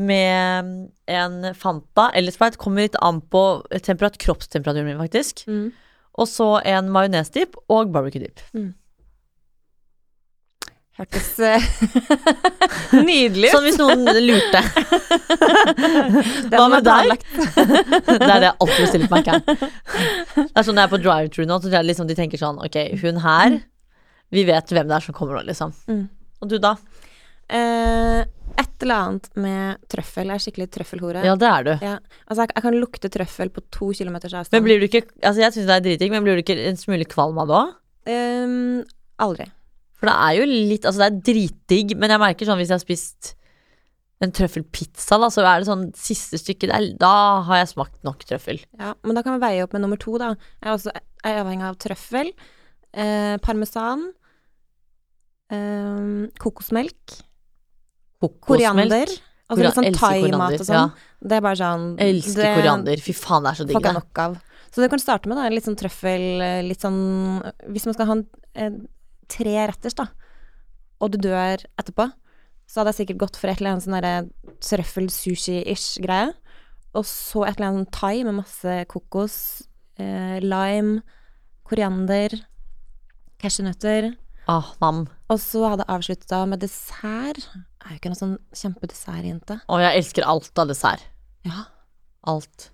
med 0.00 0.90
en 1.06 1.54
Fanta 1.54 2.08
eller 2.16 2.34
Sprite. 2.34 2.58
Kommer 2.58 2.86
litt 2.86 2.98
an 3.04 3.20
på 3.30 3.62
temperat 3.84 4.18
kroppstemperaturen 4.18 4.88
min, 4.90 4.98
faktisk. 4.98 5.44
Mm. 5.46 5.70
Og 6.18 6.28
så 6.28 6.48
en 6.68 6.90
majonesdip 6.92 7.54
og 7.72 7.92
barbecue-dip. 7.94 8.42
Hørtes 11.02 11.30
eh, 11.42 11.64
nydelig 13.08 13.48
ut. 13.48 13.54
Sånn 13.56 13.64
hvis 13.66 13.78
noen 13.80 14.04
lurte. 14.22 14.60
Hva 16.52 16.66
med 16.70 16.86
deg? 16.86 17.24
Det 18.06 18.28
er 18.28 18.38
det 18.38 18.46
jeg 18.46 18.52
alltid 18.52 18.90
stiller 18.92 19.08
på 19.10 19.18
Mækkern. 19.18 19.42
Det 19.48 20.44
er 20.46 20.66
sånn 20.66 20.76
når 20.78 20.84
jeg 20.84 20.86
er 20.86 20.92
på 20.92 21.00
drive-thru 21.02 21.46
nå, 21.48 21.58
så 21.64 21.80
liksom 21.82 22.10
de 22.10 22.16
tenker 22.18 22.38
sånn 22.38 22.60
Ok, 22.62 22.76
hun 23.02 23.18
her 23.24 23.56
Vi 24.32 24.44
vet 24.46 24.70
hvem 24.70 24.92
det 24.92 24.94
er 24.94 25.06
som 25.08 25.16
kommer 25.16 25.40
nå, 25.40 25.42
liksom. 25.48 25.72
Mm. 25.90 26.04
Og 26.42 26.52
du, 26.52 26.54
da? 26.62 26.76
Eh, 27.50 28.20
et 28.62 28.84
eller 28.86 29.08
annet 29.08 29.26
med 29.42 29.80
trøffel. 29.90 30.30
Jeg 30.30 30.38
er 30.38 30.44
skikkelig 30.44 30.68
trøffelhore. 30.76 31.24
Ja, 31.26 31.34
det 31.38 31.48
er 31.48 31.66
du. 31.66 31.72
Ja, 31.82 31.96
altså 32.28 32.44
jeg, 32.44 32.52
jeg 32.54 32.66
kan 32.68 32.78
lukte 32.78 33.10
trøffel 33.12 33.50
på 33.54 33.64
to 33.74 33.90
kilometers 33.98 34.36
avstand. 34.38 34.54
Men 34.60 34.68
blir 34.68 34.78
du 34.78 34.86
ikke 34.86 35.02
Altså, 35.18 35.42
jeg 35.42 35.56
syns 35.56 35.66
det 35.66 35.76
er 35.80 35.84
dritdigg, 35.88 36.14
men 36.14 36.22
blir 36.26 36.38
du 36.38 36.44
ikke 36.44 36.60
en 36.70 36.78
smule 36.78 37.08
kvalm 37.10 37.42
av 37.42 37.50
det 37.50 37.58
òg? 37.58 37.74
Ehm, 38.12 38.80
aldri. 39.22 39.48
For 40.02 40.10
det 40.10 40.16
er 40.18 40.34
jo 40.40 40.48
litt 40.50 40.88
Altså, 40.88 40.98
det 41.04 41.08
er 41.08 41.22
dritdigg, 41.30 41.94
men 41.94 42.10
jeg 42.10 42.22
merker 42.22 42.48
sånn 42.48 42.58
hvis 42.58 42.72
jeg 42.72 42.80
har 42.80 42.82
spist 42.82 43.32
en 44.22 44.30
trøffelpizza, 44.34 45.16
da, 45.18 45.28
så 45.34 45.42
er 45.42 45.62
det 45.62 45.66
sånn 45.66 45.88
siste 45.98 46.38
stykket 46.38 46.70
der, 46.70 46.84
da 46.98 47.14
har 47.46 47.62
jeg 47.62 47.72
smakt 47.72 48.04
nok 48.06 48.22
trøffel. 48.26 48.60
Ja, 48.78 48.92
men 49.02 49.18
da 49.18 49.24
kan 49.26 49.34
vi 49.34 49.42
veie 49.42 49.64
opp 49.64 49.74
med 49.74 49.82
nummer 49.82 49.98
to, 49.98 50.14
da. 50.22 50.28
Jeg 50.60 50.68
er, 50.68 50.76
også, 50.76 50.92
er 51.26 51.40
avhengig 51.40 51.66
av 51.66 51.78
trøffel, 51.82 52.30
eh, 52.94 53.34
parmesan, 53.42 54.04
eh, 55.50 56.30
kokosmelk, 56.38 57.18
koriander. 58.46 59.10
Altså 59.50 59.66
litt 59.66 59.76
sånn 59.80 59.98
thaimat 59.98 60.56
og 60.56 60.66
sånn. 60.70 60.94
Det 61.20 61.36
er 61.36 61.44
bare 61.44 61.58
sånn 61.58 61.84
Ja, 61.98 62.06
elsker 62.06 62.46
det 62.46 62.54
koriander. 62.56 63.02
Fy 63.04 63.14
faen, 63.18 63.44
det 63.44 63.50
er 63.50 63.58
så 63.58 63.66
digg. 63.68 63.82
Det. 63.82 63.94
nok 63.98 64.22
av. 64.22 64.38
Så 64.70 64.80
det 64.80 64.86
du 64.88 64.94
kan 64.94 65.02
starte 65.02 65.28
med, 65.28 65.36
da, 65.36 65.50
litt 65.52 65.66
sånn 65.66 65.76
trøffel, 65.76 66.26
eh, 66.40 66.62
litt 66.64 66.80
sånn 66.80 67.42
Hvis 67.74 67.84
man 67.90 67.98
skal 67.98 68.08
ha 68.08 68.16
en, 68.16 68.26
eh, 68.54 68.70
tre 69.32 69.56
retters, 69.70 69.96
da, 69.98 70.08
og 71.02 71.14
du 71.14 71.18
dør 71.24 71.64
etterpå, 71.80 72.08
så 72.68 72.80
hadde 72.80 72.92
jeg 72.94 73.00
sikkert 73.02 73.22
gått 73.24 73.38
for 73.40 73.50
et 73.50 73.60
eller 73.60 73.74
annet 73.74 73.84
sånn 73.84 73.96
derre 73.98 74.14
trøffel-sushi-ish 74.64 76.00
greie. 76.04 76.30
Og 76.96 77.04
så 77.08 77.44
et 77.46 77.58
eller 77.58 77.70
annet 77.70 77.92
thai 77.94 78.22
med 78.24 78.38
masse 78.38 78.76
kokos, 78.92 79.36
eh, 80.00 80.38
lime, 80.44 81.02
koriander, 81.68 82.34
cashewnøtter. 83.42 84.12
Ah, 84.50 84.72
nam. 84.80 85.06
Og 85.30 85.38
så 85.40 85.62
hadde 85.68 85.84
jeg 85.86 85.94
avslutta 85.96 86.42
med 86.50 86.62
dessert. 86.64 87.44
Jeg 87.52 87.86
er 87.86 87.94
jo 87.94 88.00
ikke 88.00 88.12
noen 88.12 88.22
sånn 88.22 88.36
kjempedessertjente. 88.58 89.60
Og 89.70 89.82
jeg 89.84 90.00
elsker 90.00 90.26
alt 90.28 90.58
av 90.58 90.70
dessert. 90.70 91.04
Ja. 91.46 91.66
Alt. 92.28 92.71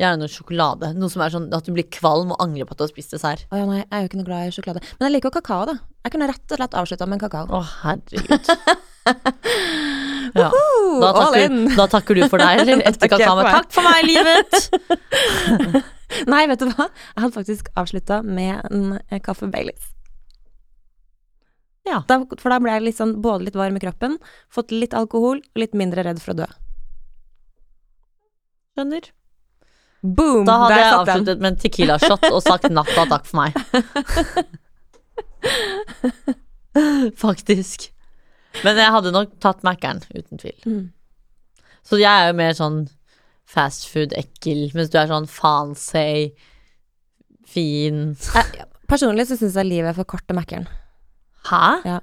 Gjerne 0.00 0.22
noe 0.22 0.32
sjokolade. 0.32 0.94
Noe 0.96 1.12
som 1.12 1.20
er 1.20 1.32
sånn 1.34 1.50
at 1.52 1.66
du 1.66 1.74
blir 1.76 1.84
kvalm 1.92 2.32
og 2.32 2.40
angrer 2.40 2.64
på 2.64 2.72
at 2.72 2.80
du 2.80 2.86
har 2.86 2.92
spist 2.92 3.12
dessert. 3.12 3.44
Å 3.52 3.58
ja, 3.60 3.66
nei, 3.68 3.82
jeg 3.82 3.90
er 3.92 4.04
jo 4.04 4.08
ikke 4.08 4.20
noe 4.22 4.28
glad 4.30 4.48
i 4.48 4.54
sjokolade. 4.56 4.84
Men 4.96 5.06
jeg 5.10 5.16
liker 5.18 5.28
jo 5.28 5.34
kakao, 5.36 5.66
da. 5.68 5.74
Jeg 6.06 6.14
kunne 6.14 6.28
rett 6.30 6.54
og 6.54 6.60
slett 6.62 6.76
avslutta 6.80 7.08
med 7.10 7.18
en 7.18 7.24
kakao. 7.26 7.46
Å, 7.52 7.60
herregud. 7.84 8.52
Ja. 10.30 10.46
Da, 10.46 11.08
takker, 11.16 11.54
da 11.74 11.86
takker 11.90 12.14
du 12.14 12.24
for 12.30 12.38
deg, 12.38 12.60
eller? 12.62 12.82
Etter 12.86 13.08
takker 13.08 13.18
kakao. 13.18 13.40
for. 13.40 13.50
Takk 13.50 13.72
for 13.74 13.82
meg, 13.82 14.04
livet! 14.06 14.52
Nei, 16.30 16.42
vet 16.50 16.62
du 16.62 16.68
hva? 16.68 16.86
Jeg 16.86 17.24
hadde 17.24 17.34
faktisk 17.34 17.70
avslutta 17.80 18.20
med 18.26 18.60
en 18.70 18.98
eh, 19.08 19.18
kaffe 19.24 19.48
Baileys. 19.50 19.88
Ja. 21.88 22.02
Da, 22.06 22.20
for 22.38 22.52
da 22.52 22.60
ble 22.62 22.76
jeg 22.76 22.94
sånn, 22.94 23.16
både 23.24 23.48
litt 23.48 23.58
varm 23.58 23.78
i 23.78 23.82
kroppen, 23.82 24.18
fått 24.52 24.74
litt 24.74 24.94
alkohol 24.94 25.40
og 25.42 25.62
litt 25.62 25.74
mindre 25.74 26.04
redd 26.06 26.20
for 26.22 26.34
å 26.36 26.42
dø. 26.44 26.50
Skjønner. 28.78 29.10
Boom! 30.02 30.46
Da 30.48 30.56
hadde 30.62 30.78
jeg 30.78 30.92
avsluttet 30.96 31.26
den. 31.34 31.42
med 31.42 31.50
en 31.52 31.58
tequila-shot 31.60 32.24
og 32.30 32.40
sagt 32.44 32.70
natta 32.72 33.04
takk 33.10 33.26
for 33.28 33.36
meg. 33.42 33.50
Faktisk. 37.24 37.90
Men 38.64 38.80
jeg 38.80 38.94
hadde 38.94 39.12
nok 39.14 39.34
tatt 39.42 39.60
Mækkern, 39.66 40.00
uten 40.14 40.40
tvil. 40.40 40.56
Mm. 40.64 40.86
Så 41.86 42.00
jeg 42.00 42.10
er 42.10 42.30
jo 42.30 42.38
mer 42.38 42.56
sånn 42.56 42.80
fast 43.50 43.88
food-ekkel, 43.90 44.70
mens 44.76 44.92
du 44.92 44.98
er 45.00 45.10
sånn 45.10 45.26
fancy, 45.30 46.30
fin 47.50 48.12
Jeg, 48.14 48.66
personlig 48.90 49.26
så 49.26 49.38
syns 49.40 49.56
jeg 49.58 49.66
livet 49.66 49.90
er 49.90 49.96
for 49.96 50.08
kort 50.08 50.26
til 50.28 50.38
Mækkern. 50.38 50.68
Hæ? 51.50 51.64
Ja. 51.84 51.98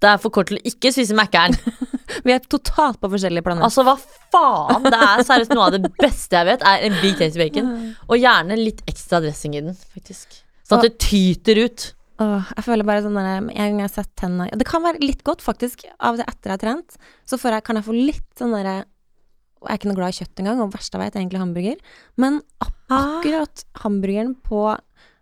Det 0.00 0.08
er 0.12 0.20
for 0.22 0.32
kort 0.32 0.48
til 0.50 0.60
å 0.60 0.66
ikke 0.70 0.92
spise 0.94 1.16
Mækkern. 1.18 1.58
Vi 2.26 2.34
er 2.34 2.42
totalt 2.50 3.00
på 3.02 3.10
forskjellige 3.12 3.44
planeter. 3.46 3.68
Altså, 3.68 3.84
hva 3.86 3.96
faen? 4.32 4.86
Det 4.86 5.00
er 5.06 5.24
seriøst 5.28 5.54
noe 5.56 5.68
av 5.68 5.76
det 5.76 5.92
beste 6.00 6.38
jeg 6.38 6.48
vet, 6.48 6.66
er 6.66 6.84
en 6.88 6.98
big 7.02 7.16
tasty 7.20 7.40
bacon. 7.42 7.72
Og 8.08 8.20
gjerne 8.20 8.58
litt 8.60 8.84
ekstra 8.90 9.22
dressing 9.24 9.56
i 9.58 9.64
den, 9.68 9.78
faktisk. 9.94 10.40
Sånn 10.68 10.80
at 10.80 10.88
det 10.88 11.00
tyter 11.02 11.62
ut. 11.64 11.90
Åh, 12.20 12.50
jeg 12.58 12.66
føler 12.66 12.84
bare 12.84 13.00
sånn 13.00 13.16
der, 13.16 13.30
En 13.40 13.48
gang 13.48 13.78
jeg 13.80 13.86
har 13.86 13.92
sett 13.94 14.10
tennene 14.20 14.52
Det 14.60 14.66
kan 14.68 14.82
være 14.84 15.00
litt 15.00 15.22
godt, 15.24 15.40
faktisk. 15.40 15.86
Av 15.96 16.12
og 16.12 16.20
til 16.20 16.26
etter 16.28 16.50
jeg 16.50 16.58
har 16.58 16.60
trent, 16.66 16.98
så 17.24 17.38
jeg, 17.40 17.64
kan 17.64 17.80
jeg 17.80 17.86
få 17.86 17.94
litt 17.96 18.26
sånn 18.36 18.52
derre 18.52 18.74
Jeg 18.82 19.70
er 19.72 19.80
ikke 19.80 19.88
noe 19.88 19.96
glad 19.96 20.12
i 20.12 20.18
kjøtt 20.20 20.42
engang, 20.42 20.60
og 20.60 20.74
verst 20.74 20.92
jeg 20.92 21.00
vet, 21.00 21.16
er 21.16 21.22
egentlig 21.22 21.40
hamburger. 21.40 21.80
Men 22.20 22.42
akkurat 22.60 22.78
akkurat 22.90 23.64
hamburgeren 23.84 24.34
på 24.46 24.64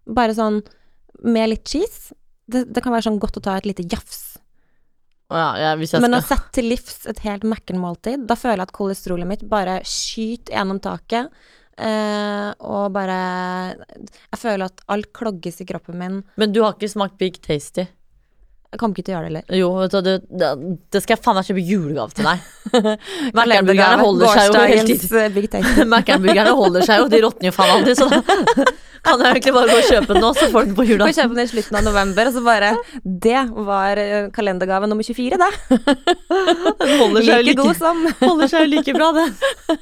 bare 0.08 0.36
sånn 0.36 0.62
med 1.26 1.50
litt 1.52 1.68
cheese, 1.68 2.14
det, 2.48 2.64
det 2.72 2.82
kan 2.84 2.94
være 2.94 3.08
sånn 3.08 3.20
godt 3.20 3.40
å 3.40 3.44
ta 3.44 3.58
et 3.58 3.68
lite 3.68 3.84
jafs. 3.84 4.27
Ja, 5.28 5.48
ja, 5.60 5.74
jeg 5.76 6.00
Men 6.00 6.16
å 6.16 6.22
sette 6.24 6.54
til 6.56 6.70
livs 6.72 7.02
et 7.10 7.20
helt 7.26 7.44
Mækkern-måltid, 7.44 8.24
da 8.28 8.36
føler 8.38 8.62
jeg 8.62 8.70
at 8.70 8.76
kolesterolet 8.78 9.28
mitt 9.28 9.44
bare 9.50 9.78
skyter 9.84 10.56
gjennom 10.56 10.80
taket. 10.80 11.28
Eh, 11.78 12.48
og 12.66 12.88
bare 12.90 13.18
Jeg 13.76 14.40
føler 14.40 14.64
at 14.66 14.80
alt 14.90 15.12
klogges 15.14 15.60
i 15.62 15.66
kroppen 15.68 16.00
min. 16.00 16.16
Men 16.40 16.54
du 16.54 16.62
har 16.64 16.74
ikke 16.74 16.90
smakt 16.90 17.20
Big 17.20 17.38
Tasty? 17.44 17.84
Jeg 18.68 18.80
kommer 18.82 18.98
ikke 18.98 19.06
til 19.06 19.14
å 19.14 19.16
gjøre 19.16 19.28
det 19.28 19.30
heller. 19.30 19.56
Jo, 19.56 19.68
vet 19.80 19.94
du, 19.94 20.08
det, 20.28 20.48
det, 20.92 21.00
skal 21.00 21.14
jeg 21.14 21.22
faen 21.24 21.38
meg 21.38 21.46
kjøpe 21.48 21.62
julegave 21.64 22.12
til 22.12 22.26
deg. 22.28 22.42
Mækkernburgerne 23.38 24.02
holder 24.02 24.34
seg 24.34 24.50
jo 24.50 24.64
hele 24.68 24.82
tiden. 24.90 25.32
Big 25.32 26.50
holder 26.58 26.84
seg 26.84 27.00
jo, 27.00 27.06
de 27.08 27.20
råtner 27.24 27.48
jo 27.48 27.54
faen 27.56 27.72
aldri, 27.78 27.94
så 27.96 28.10
da 28.12 28.20
kan 29.08 29.24
jeg 29.24 29.38
egentlig 29.38 29.54
bare 29.56 29.70
gå 29.72 29.78
og 29.78 29.88
kjøpe 29.88 30.12
den 30.12 30.20
nå, 30.20 30.32
så 30.36 30.50
får 30.52 30.66
du 30.66 30.68
den 30.68 30.76
på 30.76 30.82
Får 30.82 30.90
julaften. 30.92 31.16
kjøpe 31.16 31.38
den 31.38 31.48
i 31.48 31.52
slutten 31.54 31.78
av 31.80 31.86
november, 31.86 32.28
og 32.28 32.36
så 32.36 32.42
bare 32.44 32.70
Det 33.24 33.44
var 33.70 34.02
eh, 34.02 34.28
kalendergave 34.36 34.90
nummer 34.92 35.08
24, 35.08 35.40
det. 35.40 35.50
Den 36.82 36.94
holder 37.00 37.24
seg 37.30 37.48
Like 37.48 37.56
god 37.62 37.72
like, 37.72 37.78
som. 37.80 38.04
holder 38.20 38.52
seg 38.52 38.66
jo 38.66 38.72
like 38.74 38.96
bra, 38.98 39.10
det. 39.16 39.78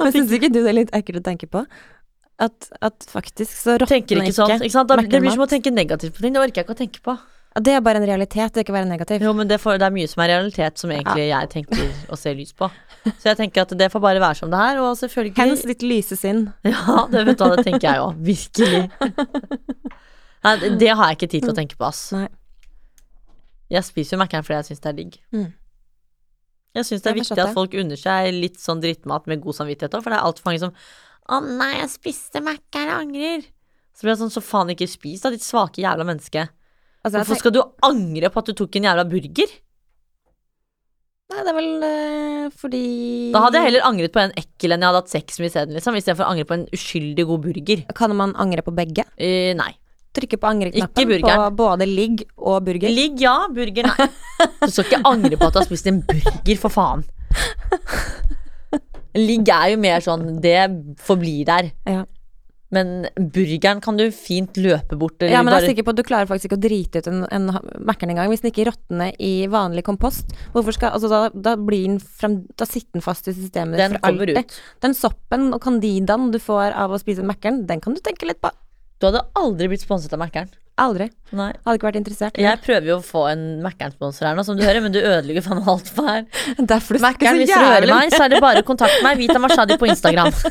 Men 0.00 0.16
syns 0.16 0.32
ikke 0.32 0.48
du 0.48 0.62
det 0.62 0.70
er 0.72 0.78
litt 0.80 0.96
ekkelt 0.96 1.20
å 1.20 1.26
tenke 1.28 1.50
på? 1.50 1.66
At, 2.40 2.72
at 2.80 3.04
faktisk 3.06 3.52
så 3.52 3.76
råtner 3.76 4.00
Tenker 4.00 4.24
ikke 4.24 4.34
sånn, 4.34 4.56
ikke 4.56 4.74
sant? 4.74 4.88
Da, 4.90 4.96
det 5.04 5.20
blir 5.20 5.36
som 5.36 5.44
å 5.44 5.50
tenke 5.50 5.70
negativt 5.74 6.16
på 6.16 6.24
ting, 6.24 6.32
det 6.34 6.40
orker 6.40 6.62
jeg 6.62 6.70
ikke 6.70 6.78
å 6.78 6.80
tenke 6.80 7.04
på. 7.04 7.18
Ja, 7.54 7.60
Det 7.62 7.72
er 7.76 7.80
bare 7.86 8.00
en 8.02 8.06
realitet, 8.08 8.52
det 8.54 8.64
ikke 8.64 8.74
være 8.74 8.88
negativ. 8.90 9.22
Jo, 9.22 9.32
men 9.32 9.46
det, 9.48 9.60
får, 9.62 9.78
det 9.78 9.86
er 9.86 9.94
mye 9.94 10.08
som 10.10 10.22
er 10.24 10.28
realitet 10.32 10.78
som 10.80 10.90
egentlig 10.90 11.28
jeg 11.28 11.50
tenker 11.52 11.84
å 12.10 12.18
se 12.18 12.32
lys 12.34 12.52
på. 12.52 12.68
Så 13.20 13.28
jeg 13.30 13.36
tenker 13.38 13.62
at 13.62 13.74
det 13.78 13.90
får 13.92 14.00
bare 14.02 14.18
være 14.22 14.34
som 14.40 14.50
det 14.50 14.58
er, 14.58 14.78
og 14.82 14.96
selvfølgelig 14.98 15.36
Hens 15.38 15.62
litt 15.68 15.82
lyse 15.86 16.16
sinn. 16.18 16.46
Ja, 16.66 17.04
det 17.12 17.22
vet 17.28 17.38
du 17.38 17.44
hva, 17.44 17.56
det 17.56 17.64
tenker 17.68 17.86
jeg 17.86 18.00
òg. 18.00 18.16
Virkelig. 18.26 18.80
Nei, 20.44 20.56
det- 20.60 20.78
det 20.80 20.88
har 20.96 21.06
jeg 21.12 21.16
ikke 21.18 21.30
tid 21.30 21.42
til 21.46 21.52
å 21.52 21.56
tenke 21.56 21.76
på, 21.78 21.86
ass. 21.86 22.12
Nei. 22.12 22.26
Jeg 23.70 23.84
spiser 23.84 24.16
jo 24.16 24.20
Mækkern 24.24 24.44
fordi 24.44 24.58
jeg 24.60 24.68
syns 24.72 24.80
det 24.84 24.90
er 24.90 24.96
digg. 24.98 25.14
Mm. 25.32 25.46
Jeg 26.74 26.84
syns 26.84 27.02
det 27.02 27.06
er 27.06 27.14
Jeg 27.14 27.22
viktig 27.22 27.38
at 27.44 27.54
folk 27.54 27.74
unner 27.80 27.96
seg 27.96 28.34
litt 28.34 28.58
sånn 28.60 28.80
drittmat 28.82 29.26
med 29.30 29.40
god 29.44 29.54
samvittighet 29.54 29.94
òg, 29.94 30.02
for 30.02 30.10
det 30.10 30.18
er 30.18 30.26
altfor 30.26 30.50
mange 30.50 30.60
som 30.60 30.72
Å 31.30 31.38
nei, 31.40 31.70
jeg 31.78 31.88
spiste 31.94 32.42
Mækkern, 32.44 32.90
jeg 32.90 32.98
angrer. 32.98 33.46
Så 33.94 34.02
blir 34.04 34.12
jeg 34.12 34.18
sånn, 34.20 34.32
så 34.34 34.42
faen 34.44 34.68
ikke 34.74 34.88
spis, 34.90 35.22
da, 35.22 35.30
ditt 35.30 35.40
svake 35.46 35.80
jævla 35.80 36.04
menneske. 36.04 36.48
Altså, 37.04 37.20
Hvorfor 37.20 37.40
skal 37.40 37.52
du 37.52 37.60
angre 37.84 38.30
på 38.32 38.40
at 38.40 38.48
du 38.48 38.56
tok 38.56 38.80
en 38.80 38.88
jævla 38.88 39.04
burger? 39.08 39.52
Nei, 41.32 41.40
det 41.40 41.50
er 41.50 41.56
vel 41.56 41.86
øh, 41.88 42.50
fordi 42.52 42.82
Da 43.34 43.40
hadde 43.44 43.60
jeg 43.60 43.68
heller 43.68 43.86
angret 43.88 44.12
på 44.12 44.20
en 44.22 44.34
ekkel 44.38 44.74
enn 44.74 44.84
jeg 44.84 44.90
hadde 44.90 45.00
hatt 45.02 45.12
sex 45.12 45.38
med 45.40 45.50
isteden, 45.50 45.76
liksom, 45.76 45.96
istedenfor 45.98 46.26
å 46.26 46.32
angre 46.32 46.48
på 46.48 46.58
en 46.58 46.66
uskyldig 46.76 47.26
god 47.28 47.46
burger. 47.46 47.84
Kan 47.96 48.14
man 48.16 48.36
angre 48.40 48.64
på 48.64 48.74
begge? 48.76 49.06
Uh, 49.16 49.52
nei. 49.58 49.72
Trykke 50.14 50.38
på 50.38 50.46
angreknappen 50.46 51.24
på 51.24 51.46
både 51.58 51.88
ligg 51.90 52.22
og 52.38 52.60
burger? 52.68 52.92
Ligg, 52.92 53.18
ja. 53.24 53.48
Burger, 53.50 53.88
nei. 53.90 54.06
Du 54.62 54.70
skal 54.70 54.86
ikke 54.86 55.00
angre 55.10 55.40
på 55.40 55.48
at 55.48 55.56
du 55.56 55.58
har 55.58 55.66
spist 55.66 55.88
en 55.90 56.04
burger, 56.06 56.60
for 56.60 56.72
faen. 56.72 57.02
Ligg 59.14 59.48
er 59.50 59.72
jo 59.72 59.78
mer 59.78 60.02
sånn 60.02 60.40
Det 60.42 60.58
forblir 61.02 61.44
der. 61.46 61.68
Ja. 61.86 62.04
Men 62.74 62.90
burgeren 63.34 63.80
kan 63.84 63.98
du 64.00 64.04
fint 64.14 64.56
løpe 64.60 64.98
bort. 64.98 65.16
Eller 65.22 65.36
Ja, 65.36 65.42
men 65.46 65.54
jeg 65.54 65.62
er 65.62 65.72
sikker 65.72 65.86
på 65.86 65.94
at 65.94 66.00
du 66.00 66.04
klarer 66.06 66.30
faktisk 66.30 66.48
ikke 66.50 66.58
å 66.58 66.64
drite 66.64 67.02
ut 67.04 67.10
en, 67.12 67.22
en 67.30 67.46
Mækkern 67.86 68.12
engang. 68.14 68.32
Hvis 68.32 68.42
den 68.42 68.50
ikke 68.50 68.66
råtner 68.70 69.14
i 69.22 69.32
vanlig 69.52 69.84
kompost, 69.86 70.34
hvorfor 70.56 70.74
skal 70.76 70.94
Altså, 70.94 71.08
da, 71.12 71.20
da 71.34 71.54
blir 71.58 71.86
den 71.88 72.00
frem 72.02 72.40
Da 72.58 72.66
sitter 72.68 72.98
den 72.98 73.04
fast 73.04 73.30
i 73.30 73.34
systemet 73.36 73.78
den 73.80 73.96
for 73.96 74.10
alltid. 74.10 74.38
ut. 74.42 74.58
Den 74.84 74.94
soppen 74.98 75.48
og 75.54 75.62
candidaen 75.64 76.28
du 76.34 76.40
får 76.42 76.74
av 76.74 76.92
å 76.94 77.00
spise 77.02 77.24
Mækkern, 77.26 77.64
den 77.70 77.80
kan 77.84 77.94
du 77.96 78.02
tenke 78.04 78.26
litt 78.28 78.42
på. 78.44 78.50
Du 79.02 79.08
hadde 79.08 79.24
aldri 79.36 79.66
blitt 79.72 79.82
sponset 79.84 80.12
av 80.14 80.20
Mækkern. 80.22 80.52
Aldri. 80.80 81.06
Nei. 81.36 81.52
Hadde 81.62 81.78
ikke 81.78 81.86
vært 81.86 81.98
interessert. 82.00 82.38
Jeg 82.40 82.58
prøver 82.64 82.88
jo 82.88 82.96
å 82.98 83.02
få 83.06 83.24
en 83.30 83.42
Mækkern-sponsor 83.62 84.26
her 84.26 84.34
nå, 84.38 84.42
som 84.46 84.56
du 84.58 84.64
hører, 84.66 84.80
men 84.82 84.94
du 84.94 84.98
ødelegger 84.98 85.44
faen 85.46 85.60
alt 85.70 85.90
for 85.94 86.08
her. 86.10 86.24
Derfor 86.72 86.98
du 86.98 87.04
Mækkern, 87.04 87.38
hvis 87.38 87.52
du 87.52 87.58
hører 87.60 87.86
meg, 87.90 88.10
så 88.14 88.24
er 88.26 88.34
det 88.34 88.40
bare 88.42 88.64
kontakt 88.66 88.98
meg. 89.06 89.20
Vita 89.22 89.38
Mashadi 89.42 89.76
på 89.78 89.86
Instagram. 89.92 90.32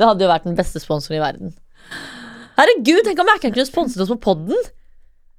Det 0.00 0.08
hadde 0.08 0.24
jo 0.24 0.30
vært 0.32 0.46
den 0.48 0.56
beste 0.58 0.80
sponsoren 0.80 1.18
i 1.18 1.22
verden. 1.22 1.54
Herregud, 2.56 3.02
tenk 3.06 3.20
om 3.20 3.28
Mækkern 3.28 3.52
kunne 3.54 3.68
sponset 3.68 4.00
oss 4.04 4.12
på 4.14 4.20
podden! 4.30 4.56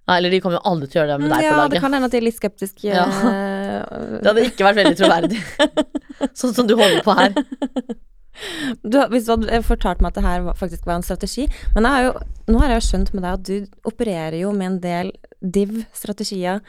Nei, 0.09 0.15
eller 0.17 0.33
de 0.33 0.39
kommer 0.43 0.57
jo 0.57 0.63
aldri 0.69 0.87
til 0.89 0.97
å 0.97 1.03
gjøre 1.03 1.15
det 1.15 1.23
med 1.23 1.29
deg 1.31 1.43
på 1.43 1.45
Ja, 1.45 1.65
det 1.71 1.79
kan 1.83 1.93
hende 1.95 2.07
at 2.09 2.13
de 2.13 2.19
er 2.19 2.25
litt 2.25 2.37
skeptiske. 2.37 2.87
Ja. 2.89 3.03
eh, 3.07 4.21
Det 4.21 4.27
hadde 4.31 4.45
ikke 4.49 4.65
vært 4.65 4.79
veldig 4.81 4.97
troverdig. 4.99 5.41
sånn 6.41 6.55
som 6.57 6.69
du 6.69 6.73
holder 6.79 7.03
på 7.05 7.15
her. 7.17 7.35
Du, 8.81 8.97
hvis 9.11 9.27
du 9.27 9.33
hadde 9.35 9.59
fortalt 9.67 10.01
meg 10.01 10.11
at 10.13 10.17
det 10.17 10.23
her 10.25 10.45
faktisk 10.57 10.85
var 10.87 10.95
en 10.97 11.03
strategi 11.05 11.43
Men 11.75 11.85
har 11.85 12.05
jo, 12.05 12.11
nå 12.49 12.61
har 12.61 12.71
jeg 12.71 12.79
jo 12.79 12.85
skjønt 12.87 13.11
med 13.13 13.25
deg 13.25 13.33
at 13.35 13.43
du 13.45 13.89
opererer 13.91 14.37
jo 14.39 14.53
med 14.55 14.67
en 14.69 14.77
del 14.85 15.11
div-strategier. 15.43 16.61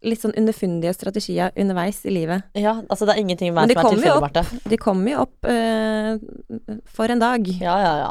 Litt 0.00 0.22
sånn 0.22 0.32
underfundige 0.38 0.94
strategier 0.96 1.52
underveis 1.60 1.98
i 2.08 2.12
livet. 2.14 2.46
Ja, 2.56 2.78
altså 2.88 3.04
det 3.04 3.14
er 3.14 3.20
ingenting 3.20 3.50
de 3.52 3.52
som 3.52 3.68
er 3.68 3.74
tilfeldig. 3.74 4.14
Marte. 4.24 4.44
De 4.72 4.78
kommer 4.80 5.12
jo 5.12 5.24
opp 5.26 5.44
uh, 5.44 6.80
for 6.88 7.12
en 7.12 7.20
dag. 7.20 7.50
Ja, 7.60 7.74
ja, 7.84 7.92
ja. 8.00 8.10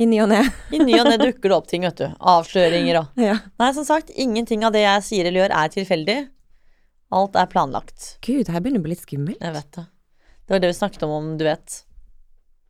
I 0.00 0.08
ny 0.10 0.18
og 0.24 0.30
ne. 0.32 0.40
I 0.74 0.80
ny 0.82 0.96
og 0.98 1.06
ne 1.06 1.20
dukker 1.20 1.50
det 1.52 1.54
opp 1.56 1.70
ting, 1.70 1.86
vet 1.86 2.02
du. 2.02 2.08
Avsløringer 2.18 2.98
og 3.02 3.20
Ja. 3.30 3.38
Nei, 3.62 3.70
som 3.76 3.86
sagt, 3.86 4.10
ingenting 4.10 4.66
av 4.66 4.74
det 4.74 4.82
jeg 4.82 5.06
sier 5.06 5.30
eller 5.30 5.44
gjør, 5.44 5.56
er 5.62 5.72
tilfeldig. 5.76 6.18
Alt 7.14 7.38
er 7.38 7.50
planlagt. 7.50 8.16
Gud, 8.26 8.44
det 8.46 8.54
her 8.54 8.62
begynner 8.62 8.82
å 8.82 8.86
bli 8.86 8.94
litt 8.94 9.06
skummelt. 9.06 9.38
Jeg 9.42 9.54
vet 9.54 9.70
det. 9.78 9.86
Det 10.46 10.54
var 10.56 10.62
det 10.62 10.70
vi 10.72 10.78
snakket 10.78 11.06
om, 11.06 11.14
om 11.14 11.32
du 11.38 11.46
vet. 11.46 11.82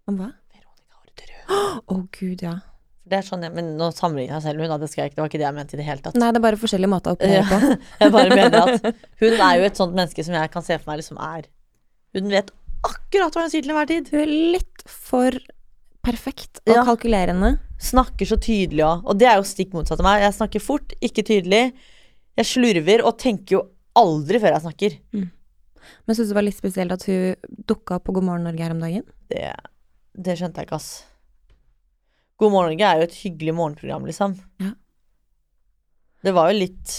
Om 0.08 0.20
hva? 0.20 0.30
Veronica 0.52 1.00
Orderud. 1.00 1.80
Å, 1.92 2.00
gud, 2.16 2.44
ja. 2.44 2.58
Det 3.10 3.18
er 3.18 3.26
sånn, 3.26 3.42
jeg- 3.42 3.54
men 3.56 3.72
nå 3.78 3.88
sammenligner 3.96 4.36
jeg 4.38 4.42
selv 4.44 4.60
hun, 4.62 4.68
da. 4.70 4.76
Det, 4.78 4.88
skal 4.92 5.02
jeg 5.02 5.10
ikke, 5.10 5.16
det 5.18 5.22
var 5.24 5.30
ikke 5.32 5.40
det 5.42 5.46
jeg 5.48 5.54
mente 5.58 5.74
i 5.74 5.80
det 5.80 5.86
hele 5.88 6.02
tatt. 6.04 6.14
Nei, 6.20 6.28
det 6.30 6.38
er 6.38 6.44
bare 6.46 6.60
forskjellige 6.60 6.90
måter 6.92 7.10
å 7.10 7.16
operere 7.18 7.42
på. 7.50 7.58
Jeg 8.04 8.12
bare 8.14 8.30
mener 8.30 8.58
at 8.60 8.84
hun 9.20 9.34
er 9.48 9.54
jo 9.58 9.64
et 9.66 9.80
sånt 9.80 9.96
menneske 9.98 10.24
som 10.24 10.34
jeg 10.38 10.50
kan 10.54 10.62
se 10.62 10.76
for 10.78 10.92
meg 10.92 11.00
liksom 11.02 11.18
er 11.18 11.48
Hun 12.14 12.28
vet 12.30 12.50
akkurat 12.86 13.34
hva 13.34 13.42
hun 13.44 13.50
sier 13.50 13.62
til 13.66 13.72
enhver 13.74 13.88
tid. 13.90 14.08
Hun 14.14 14.20
er 14.22 14.30
litt 14.54 14.84
for 14.86 15.34
perfekt 16.06 16.62
og 16.66 16.74
Ja. 16.76 16.84
kalkulerende. 16.86 17.58
Snakker 17.80 18.26
så 18.30 18.38
tydelig 18.40 18.84
òg. 18.86 19.02
Og 19.04 19.18
det 19.18 19.28
er 19.28 19.36
jo 19.36 19.42
stikk 19.50 19.74
motsatt 19.74 20.00
av 20.00 20.06
meg. 20.06 20.22
Jeg 20.22 20.32
snakker 20.38 20.60
fort, 20.64 20.94
ikke 21.02 21.22
tydelig. 21.26 21.72
Jeg 22.38 22.46
slurver 22.46 23.04
og 23.04 23.18
tenker 23.18 23.58
jo 23.58 23.62
aldri 23.98 24.38
før 24.40 24.54
jeg 24.54 24.62
snakker. 24.64 24.96
Men 25.12 26.14
syns 26.16 26.28
du 26.28 26.32
det 26.32 26.38
var 26.38 26.46
litt 26.46 26.56
spesielt 26.58 26.92
at 26.94 27.04
hun 27.10 27.34
dukka 27.66 27.96
opp 27.98 28.04
på 28.06 28.14
God 28.14 28.24
morgen 28.24 28.44
Norge 28.46 28.62
her 28.64 28.70
om 28.74 28.80
dagen? 28.80 29.02
Det, 29.28 29.50
det 30.16 30.38
skjønte 30.38 30.62
jeg 30.62 30.66
ikke, 30.70 30.78
ass. 30.80 31.04
God 32.40 32.52
morgen 32.54 32.72
Norge 32.72 32.86
er 32.88 33.00
jo 33.02 33.08
et 33.10 33.18
hyggelig 33.20 33.54
morgenprogram, 33.56 34.06
liksom. 34.08 34.38
Ja. 34.64 34.72
Det 36.24 36.32
var 36.36 36.50
jo 36.52 36.58
litt, 36.60 36.94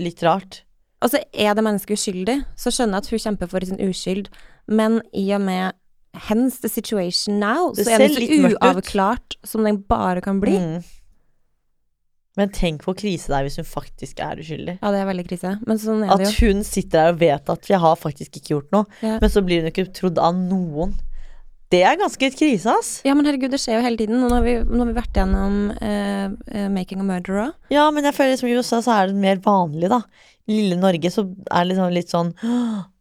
litt 0.00 0.22
rart. 0.24 0.62
Altså, 1.04 1.20
er 1.32 1.54
det 1.54 1.64
mennesket 1.66 1.94
uskyldig, 1.98 2.38
så 2.58 2.72
skjønner 2.74 2.98
jeg 2.98 3.04
at 3.04 3.10
hun 3.12 3.22
kjemper 3.26 3.50
for 3.52 3.66
sin 3.68 3.82
uskyld, 3.84 4.30
men 4.66 5.00
i 5.16 5.28
og 5.36 5.44
med 5.44 5.76
hence 6.28 6.60
the 6.64 6.68
situation 6.72 7.38
now, 7.38 7.68
Det 7.76 7.84
så 7.86 7.94
er 7.94 7.98
det 8.02 8.14
så 8.16 8.24
ut. 8.24 8.56
uavklart 8.58 9.36
som 9.46 9.64
den 9.68 9.82
bare 9.88 10.20
kan 10.24 10.40
bli. 10.42 10.56
Mm. 10.58 10.80
Men 12.38 12.52
tenk 12.54 12.84
hvor 12.86 12.94
krise 12.98 13.28
det 13.32 13.36
er 13.38 13.46
hvis 13.48 13.58
hun 13.58 13.66
faktisk 13.66 14.20
er 14.22 14.38
uskyldig. 14.40 14.76
Ja, 14.80 14.90
det 14.94 15.00
er 15.02 15.08
veldig 15.08 15.24
krise. 15.28 15.52
Men 15.66 15.80
sånn 15.82 16.04
er 16.06 16.12
At 16.14 16.22
det 16.22 16.32
jo. 16.32 16.48
hun 16.52 16.62
sitter 16.66 16.98
der 16.98 17.12
og 17.12 17.18
vet 17.20 17.50
at 17.50 17.62
'jeg 17.66 17.80
har 17.82 17.96
faktisk 17.96 18.36
ikke 18.38 18.54
gjort 18.54 18.70
noe', 18.70 18.86
Ja. 19.02 19.18
men 19.20 19.30
så 19.30 19.42
blir 19.44 19.62
hun 19.62 19.70
ikke 19.70 19.92
trodd 19.92 20.18
av 20.18 20.34
noen. 20.34 20.94
Det 21.70 21.82
er 21.84 21.98
ganske 22.00 22.22
et 22.30 22.36
krise, 22.38 22.66
ass. 22.72 22.90
Ja, 23.04 23.12
men 23.14 23.26
herregud, 23.28 23.50
det 23.52 23.58
skjer 23.60 23.76
jo 23.76 23.84
hele 23.84 23.98
tiden. 24.00 24.20
Nå 24.22 24.30
har 24.32 24.40
vi, 24.46 24.54
nå 24.64 24.78
har 24.80 24.86
vi 24.88 24.96
vært 24.96 25.18
gjennom 25.18 25.56
eh, 25.84 26.68
'Making 26.72 27.00
a 27.00 27.04
Murderer'. 27.04 27.52
Ja, 27.70 27.90
men 27.90 28.04
jeg 28.08 28.14
føler 28.16 28.32
liksom 28.36 28.48
i 28.48 28.56
USA 28.56 28.78
så 28.80 28.94
er 28.96 29.06
det 29.08 29.16
mer 29.20 29.36
vanlig, 29.36 29.90
da. 29.92 30.00
I 30.48 30.62
lille 30.62 30.78
Norge 30.80 31.10
så 31.12 31.26
er 31.28 31.64
det 31.64 31.74
liksom 31.74 31.92
litt 31.92 32.08
sånn 32.08 32.30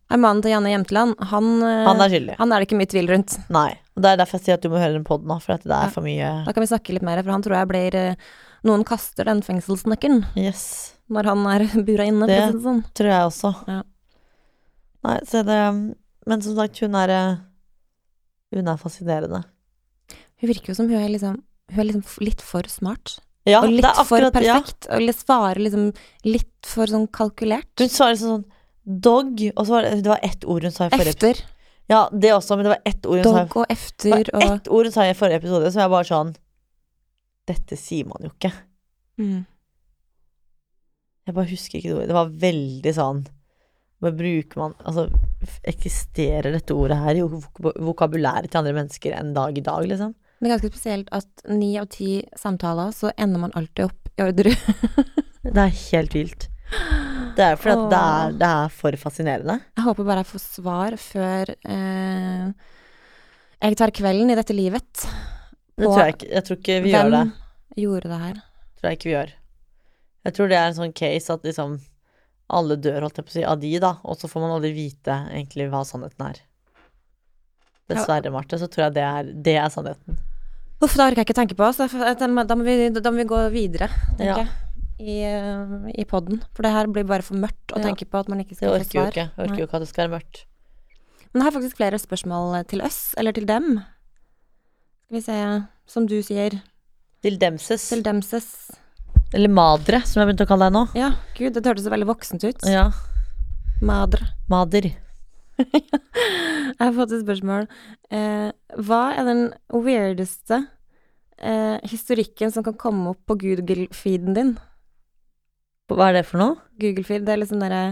Er 0.10 0.18
mannen 0.20 0.42
til 0.44 0.52
Janne 0.52 0.72
Jemteland, 0.72 1.16
han, 1.32 1.48
eh, 1.64 1.86
Han 1.88 2.00
er 2.02 2.10
skyldig. 2.12 2.36
han 2.38 2.52
er 2.52 2.60
det 2.60 2.68
ikke 2.68 2.78
mye 2.80 2.92
tvil 2.92 3.08
rundt. 3.08 3.38
Nei. 3.50 3.72
Og 3.96 4.02
det 4.04 4.10
er 4.12 4.18
derfor 4.18 4.38
jeg 4.40 4.44
sier 4.46 4.54
at 4.56 4.62
du 4.62 4.70
må 4.70 4.78
høre 4.80 4.94
den 4.94 5.04
poden 5.08 5.28
nå, 5.28 5.40
for 5.42 5.54
at 5.54 5.64
det 5.64 5.72
er 5.72 5.88
Ja. 5.88 5.90
for 5.90 6.02
mye 6.02 6.46
Da 6.46 6.52
kan 6.54 6.62
vi 6.62 6.68
snakke 6.68 6.94
litt 6.94 7.02
mer, 7.04 7.22
for 7.24 7.32
han 7.32 7.42
tror 7.42 7.56
jeg 7.56 7.68
blir 7.68 8.16
Noen 8.64 8.84
kaster 8.84 9.24
den 9.26 9.42
fengselsnøkkelen 9.42 10.26
Yes. 10.36 10.94
når 11.10 11.24
han 11.26 11.46
er 11.48 11.60
bura 11.88 12.04
inne, 12.08 12.28
Det- 12.28 12.54
sånn. 12.62 12.84
Tror 12.94 13.08
jeg 13.08 13.24
også. 13.32 13.56
Ja. 13.68 13.82
Nei, 15.06 15.20
så 15.24 15.44
det 15.46 15.96
Men 16.28 16.42
som 16.42 16.56
sagt, 16.56 16.80
hun 16.80 16.96
er 16.96 17.40
Hun 18.56 18.72
er 18.72 18.80
fascinerende. 18.82 19.44
Hun 20.40 20.52
virker 20.52 20.72
jo 20.72 20.78
som 20.78 20.90
hun 20.90 21.00
er 21.00 21.10
liksom 21.12 21.42
Hun 21.74 21.82
er 21.82 21.90
liksom 21.90 22.24
litt 22.24 22.44
for 22.46 22.68
smart. 22.72 23.18
Ja, 23.48 23.62
og 23.64 23.72
litt 23.72 23.84
det 23.84 23.90
er 23.92 24.08
for 24.08 24.24
akkurat 24.24 24.46
ja. 24.46 24.56
perfekt. 24.60 24.88
Og 24.92 25.10
svarer 25.16 25.60
liksom 25.64 25.90
litt 26.28 26.68
for 26.68 26.92
sånn 26.92 27.08
kalkulert. 27.16 27.72
Hun 27.80 27.92
svarer 27.92 28.16
liksom 28.16 28.34
sånn 28.34 28.48
dog, 28.88 29.44
og 29.54 29.62
så 29.68 29.76
var 29.76 29.84
det, 29.88 30.02
det 30.04 30.12
var 30.12 30.24
ett 30.24 30.48
ord 30.48 30.68
hun 30.68 30.74
sa 30.76 30.88
i 30.88 30.94
forrige. 30.94 31.16
Efter. 31.16 31.44
Ja, 31.92 32.02
det 32.12 32.34
også, 32.36 32.56
men 32.56 32.68
det 32.68 32.74
var 32.74 32.82
ett 32.88 33.06
ord 33.08 33.20
hun 33.20 33.28
sa 33.28 33.44
Dog 33.44 33.58
og 33.62 33.70
efter 33.72 34.12
Det 34.12 34.20
efter 34.22 34.36
var 34.36 34.46
og 34.46 34.56
ett 34.56 34.72
ord 34.76 34.90
hun 34.90 34.96
sa 34.96 35.06
i 35.08 35.16
forrige 35.16 35.42
episode 35.42 35.72
som 35.72 35.84
jeg 35.84 35.94
bare 35.94 36.08
sånn 36.08 36.34
Dette 37.48 37.78
sier 37.80 38.08
man 38.08 38.28
jo 38.28 38.32
ikke. 38.34 38.52
mm. 39.24 39.46
Jeg 41.28 41.36
bare 41.36 41.52
husker 41.52 41.80
ikke 41.80 41.90
det 41.90 41.96
ordet. 41.98 42.08
Det 42.08 42.16
var 42.16 42.36
veldig 42.44 42.92
sånn 42.96 43.18
Bare 44.04 44.14
bruker 44.14 44.62
man 44.62 44.76
Altså, 44.86 45.08
eksisterer 45.66 46.52
dette 46.54 46.76
ordet 46.76 47.00
her 47.02 47.18
i 47.18 47.24
vokabulæret 47.26 48.52
til 48.52 48.62
andre 48.62 48.76
mennesker 48.78 49.16
en 49.18 49.34
dag 49.38 49.58
i 49.58 49.64
dag, 49.66 49.88
liksom? 49.90 50.14
Det 50.38 50.46
er 50.46 50.54
ganske 50.54 50.70
spesielt 50.70 51.08
at 51.18 51.48
ni 51.50 51.72
av 51.82 51.88
ti 51.90 52.20
samtaler, 52.38 52.92
så 52.94 53.10
ender 53.18 53.42
man 53.42 53.56
alltid 53.58 53.88
opp 53.88 54.12
i 54.18 54.26
ordre. 54.28 54.54
Det 55.48 55.64
er 55.64 55.74
helt 55.74 56.14
vilt. 56.14 56.48
Det 57.38 57.46
er 57.46 57.56
fordi 57.56 57.74
at 57.78 57.92
det 57.94 58.00
er, 58.02 58.32
det 58.42 58.48
er 58.48 58.72
for 58.76 58.98
fascinerende. 59.00 59.56
Jeg 59.78 59.86
håper 59.86 60.08
bare 60.10 60.24
jeg 60.24 60.28
får 60.34 60.42
svar 60.44 60.98
før 61.00 61.52
eh, 61.56 62.50
jeg 63.64 63.78
tar 63.80 63.94
kvelden 63.96 64.34
i 64.34 64.38
dette 64.38 64.56
livet. 64.58 65.06
Det 65.78 65.86
tror 65.88 66.02
jeg 66.02 66.16
ikke. 66.18 66.30
Jeg 66.34 66.46
tror 66.48 66.60
ikke 66.60 66.78
vi 66.84 66.92
gjør 66.92 67.14
det. 67.14 67.22
Hvem 67.24 67.84
gjorde 67.86 68.12
det 68.12 68.20
her? 68.26 68.42
tror 68.78 68.90
jeg 68.90 69.00
ikke 69.00 69.10
vi 69.10 69.16
gjør. 69.16 69.32
Jeg 70.28 70.36
tror 70.36 70.52
det 70.52 70.58
er 70.60 70.68
en 70.68 70.78
sånn 70.82 70.96
case 70.98 71.34
at 71.38 71.48
liksom 71.48 71.78
alle 72.50 72.78
dør, 72.80 73.02
holdt 73.04 73.18
jeg 73.20 73.26
på 73.28 73.32
å 73.34 73.36
si, 73.36 73.44
av 73.44 73.60
de, 73.60 73.74
da, 73.84 73.94
og 74.04 74.16
så 74.18 74.30
får 74.32 74.42
man 74.46 74.54
aldri 74.56 74.72
vite 74.76 75.16
egentlig 75.34 75.68
hva 75.72 75.82
sannheten 75.88 76.30
er. 76.30 76.40
Dessverre, 77.88 78.32
Marte, 78.32 78.58
så 78.60 78.68
tror 78.72 78.88
jeg 78.88 78.96
det 78.98 79.04
er, 79.08 79.30
det 79.48 79.56
er 79.60 79.70
sannheten. 79.72 80.18
Uff, 80.84 80.94
det 80.94 81.04
orker 81.08 81.22
jeg 81.24 81.26
ikke 81.28 81.38
tenke 81.40 81.56
på 81.58 81.68
Så 81.74 81.88
Da, 81.90 82.28
må- 82.28 82.64
vi, 82.64 82.90
da 82.90 83.12
må 83.12 83.18
vi 83.18 83.24
gå 83.26 83.40
videre, 83.52 83.88
tenker 84.18 84.26
Ja. 84.26 84.38
jeg. 84.38 84.50
I, 85.00 85.22
eh, 85.24 86.02
I 86.02 86.06
podden. 86.06 86.42
For 86.54 86.64
det 86.64 86.72
her 86.72 86.88
blir 86.88 87.04
bare 87.06 87.22
for 87.22 87.36
mørkt 87.36 87.72
å 87.74 87.78
Ja. 87.78 87.84
tenke 87.84 88.06
på 88.10 88.20
at 88.20 88.28
man 88.30 88.40
ikke 88.40 88.56
skal 88.56 88.70
få 88.80 88.84
svar. 88.86 89.12
Jeg 89.14 89.30
orker 89.38 89.58
jo 89.58 89.66
ikke 89.68 89.76
at 89.76 89.80
det 89.82 89.88
skal 89.90 90.10
være 90.10 90.20
mørkt. 90.20 90.46
Men 91.34 91.44
jeg 91.44 91.52
har 91.54 91.62
faktisk 91.62 91.78
flere 91.78 92.00
spørsmål 92.00 92.68
til 92.68 92.82
oss, 92.82 93.14
eller 93.18 93.32
til 93.32 93.46
dem. 93.46 93.84
Skal 95.06 95.12
vi 95.18 95.22
se 95.22 95.68
Som 95.86 96.06
du 96.06 96.22
sier. 96.22 96.62
Til 97.22 97.38
demses. 97.38 97.90
Til 97.90 98.02
demses. 98.04 98.72
Eller 99.36 99.52
madre, 99.52 100.00
som 100.08 100.22
jeg 100.22 100.30
begynte 100.30 100.46
å 100.48 100.50
kalle 100.50 100.70
deg 100.70 100.76
nå. 100.78 100.84
Ja, 100.96 101.10
gud, 101.36 101.54
det 101.58 101.66
hørtes 101.68 101.84
så 101.88 101.92
veldig 101.92 102.08
voksent 102.08 102.46
ut. 102.48 102.64
Ja. 102.70 102.86
Madre. 103.84 104.30
Mader. 104.50 104.88
Jeg 105.58 106.78
har 106.84 106.94
fått 106.94 107.14
et 107.16 107.24
spørsmål. 107.24 107.66
Eh, 108.14 108.50
hva 108.86 109.00
er 109.18 109.26
den 109.26 109.42
weirdeste 109.74 110.60
eh, 111.42 111.78
historikken 111.90 112.54
som 112.54 112.66
kan 112.66 112.76
komme 112.78 113.14
opp 113.16 113.22
på 113.30 113.38
Google-feeden 113.42 114.36
din? 114.38 114.52
Hva 115.90 116.10
er 116.12 116.20
det 116.20 116.26
for 116.30 116.42
noe? 116.44 116.58
Google-feed, 116.82 117.26
det 117.26 117.34
er 117.36 117.42
liksom 117.42 117.62
derre 117.64 117.84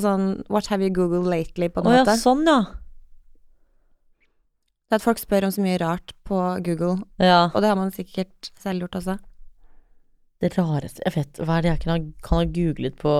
sånn 0.00 0.42
What 0.52 0.68
have 0.72 0.84
you 0.84 0.92
Googled 0.92 1.28
lately, 1.30 1.68
på 1.72 1.80
en 1.82 1.88
Å 1.90 1.96
ja, 2.02 2.16
sånn, 2.20 2.44
ja. 2.48 2.58
Det 4.84 4.96
er 4.96 5.00
at 5.00 5.04
folk 5.06 5.20
spør 5.22 5.46
om 5.48 5.54
så 5.54 5.64
mye 5.64 5.80
rart 5.80 6.12
på 6.28 6.38
Google, 6.64 6.98
Ja. 7.22 7.46
og 7.54 7.62
det 7.64 7.70
har 7.72 7.78
man 7.80 7.92
sikkert 7.94 8.50
selv 8.60 8.84
gjort 8.84 9.00
også. 9.00 9.16
Det 10.42 10.50
rareste 10.58 11.04
Jeg 11.06 11.14
vet 11.14 11.38
Hva 11.44 11.58
er 11.58 11.64
det 11.64 11.70
jeg 11.70 11.82
kan 11.84 11.92
ha, 11.94 11.98
kan 12.26 12.40
ha 12.40 12.48
googlet 12.56 12.98
på 13.00 13.14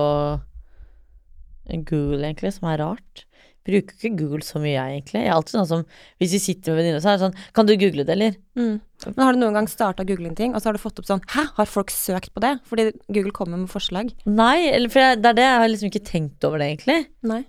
Google, 1.65 2.21
egentlig, 2.27 2.51
som 2.53 2.67
er 2.69 2.81
rart? 2.83 3.23
Bruker 3.65 3.95
ikke 3.97 4.11
Google 4.19 4.45
så 4.45 4.59
mye, 4.61 4.75
jeg, 4.75 4.97
egentlig. 4.99 5.21
Jeg 5.23 5.29
er 5.31 5.33
alltid 5.33 5.55
sånn 5.55 5.69
som 5.71 5.85
Hvis 6.21 6.35
vi 6.35 6.41
sitter 6.43 6.73
med 6.73 6.83
venninner, 6.83 7.01
så 7.01 7.09
er 7.09 7.17
det 7.17 7.23
sånn 7.23 7.47
Kan 7.57 7.69
du 7.69 7.73
google 7.73 8.05
det, 8.05 8.13
eller? 8.13 8.35
Mm. 8.59 8.75
Men 9.07 9.23
har 9.25 9.33
du 9.33 9.41
noen 9.41 9.57
gang 9.57 9.69
starta 9.71 10.05
googling 10.05 10.35
ting, 10.37 10.53
og 10.53 10.61
så 10.61 10.69
har 10.69 10.77
du 10.77 10.83
fått 10.83 11.01
opp 11.01 11.09
sånn 11.09 11.23
Hæ, 11.33 11.47
har 11.57 11.71
folk 11.71 11.93
søkt 11.93 12.29
på 12.35 12.43
det? 12.45 12.53
Fordi 12.69 12.91
Google 13.09 13.33
kommer 13.35 13.57
med 13.63 13.71
forslag. 13.73 14.13
Nei, 14.29 14.69
eller 14.69 14.93
for 14.93 15.01
jeg, 15.01 15.23
det 15.23 15.31
er 15.31 15.39
det. 15.39 15.47
Jeg 15.49 15.63
har 15.63 15.71
liksom 15.71 15.91
ikke 15.91 16.05
tenkt 16.11 16.45
over 16.45 16.61
det, 16.61 16.69
egentlig. 16.75 16.99
Nei. 17.25 17.41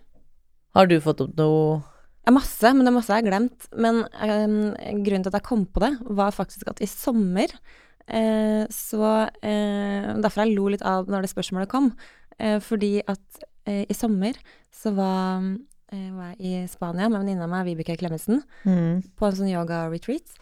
Har 0.76 0.88
du 0.88 0.96
fått 1.04 1.20
opp 1.24 1.36
noe 1.36 1.82
Ja, 2.26 2.32
masse, 2.34 2.72
men 2.72 2.82
det 2.86 2.90
er 2.94 2.96
masse 2.96 3.12
jeg 3.12 3.22
har 3.22 3.28
glemt. 3.28 3.68
Men 3.76 4.00
eh, 4.16 4.96
grunnen 5.04 5.26
til 5.26 5.34
at 5.34 5.38
jeg 5.42 5.48
kom 5.52 5.68
på 5.68 5.84
det, 5.84 5.92
var 6.16 6.32
faktisk 6.36 6.72
at 6.72 6.80
i 6.80 6.88
sommer 6.90 7.52
eh, 7.52 7.60
så 8.06 9.08
eh, 9.42 10.10
Derfor 10.22 10.44
jeg 10.44 10.54
lo 10.54 10.68
litt 10.70 10.84
av 10.86 11.08
når 11.10 11.26
det 11.26 11.32
spørsmålet 11.32 11.70
kom. 11.72 11.90
Eh, 12.38 12.58
fordi 12.60 13.00
at 13.08 13.44
eh, 13.66 13.84
i 13.88 13.96
sommer 13.96 14.36
så 14.74 14.92
var, 14.96 15.44
eh, 15.92 16.10
var 16.12 16.34
jeg 16.36 16.66
i 16.66 16.68
Spania 16.68 17.08
med 17.08 17.22
venninna 17.22 17.48
mi, 17.48 17.62
Vibeke 17.70 17.96
Klemetsen, 17.96 18.42
mm. 18.64 19.16
på 19.16 19.28
en 19.28 19.38
sånn 19.38 19.52
yoga-retreat. 19.52 20.36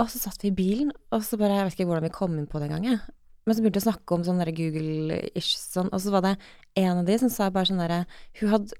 Og 0.00 0.08
så 0.10 0.22
satt 0.22 0.42
vi 0.42 0.50
i 0.50 0.56
bilen, 0.56 0.90
og 1.14 1.22
så 1.22 1.38
bare 1.38 1.60
Jeg 1.60 1.66
vet 1.68 1.76
ikke 1.76 1.90
hvordan 1.90 2.08
vi 2.08 2.16
kom 2.16 2.38
inn 2.38 2.50
på 2.50 2.58
det 2.58 2.70
engang, 2.70 2.88
jeg. 2.88 3.02
Men 3.44 3.54
så 3.54 3.62
begynte 3.62 3.78
vi 3.78 3.84
å 3.84 3.90
snakke 3.90 4.16
om 4.16 4.24
sånn 4.24 4.40
Google-ish 4.56 5.56
sånn, 5.60 5.92
og 5.92 6.00
så 6.00 6.14
var 6.14 6.24
det 6.24 6.36
en 6.80 7.02
av 7.02 7.04
de 7.04 7.18
som 7.20 7.30
sa 7.30 7.50
bare 7.52 7.68
sånn 7.68 7.82
derre 7.82 8.06
Hun 8.40 8.50
hadde 8.54 8.78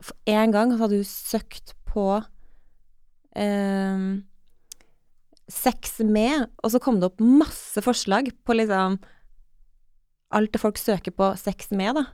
For 0.00 0.14
en 0.30 0.54
gang 0.54 0.70
så 0.70 0.78
hadde 0.84 1.00
hun 1.00 1.08
søkt 1.08 1.74
på 1.90 2.06
ehm, 3.34 4.22
sex 5.50 5.98
med, 6.06 6.46
og 6.62 6.72
så 6.72 6.80
kom 6.82 7.00
det 7.00 7.10
opp 7.10 7.22
masse 7.22 7.82
forslag 7.84 8.30
på 8.46 8.56
liksom 8.56 8.98
alt 10.32 10.52
det 10.54 10.60
folk 10.62 10.78
søker 10.80 11.14
på 11.14 11.32
sex 11.36 11.72
med, 11.76 11.98
da. 11.98 12.06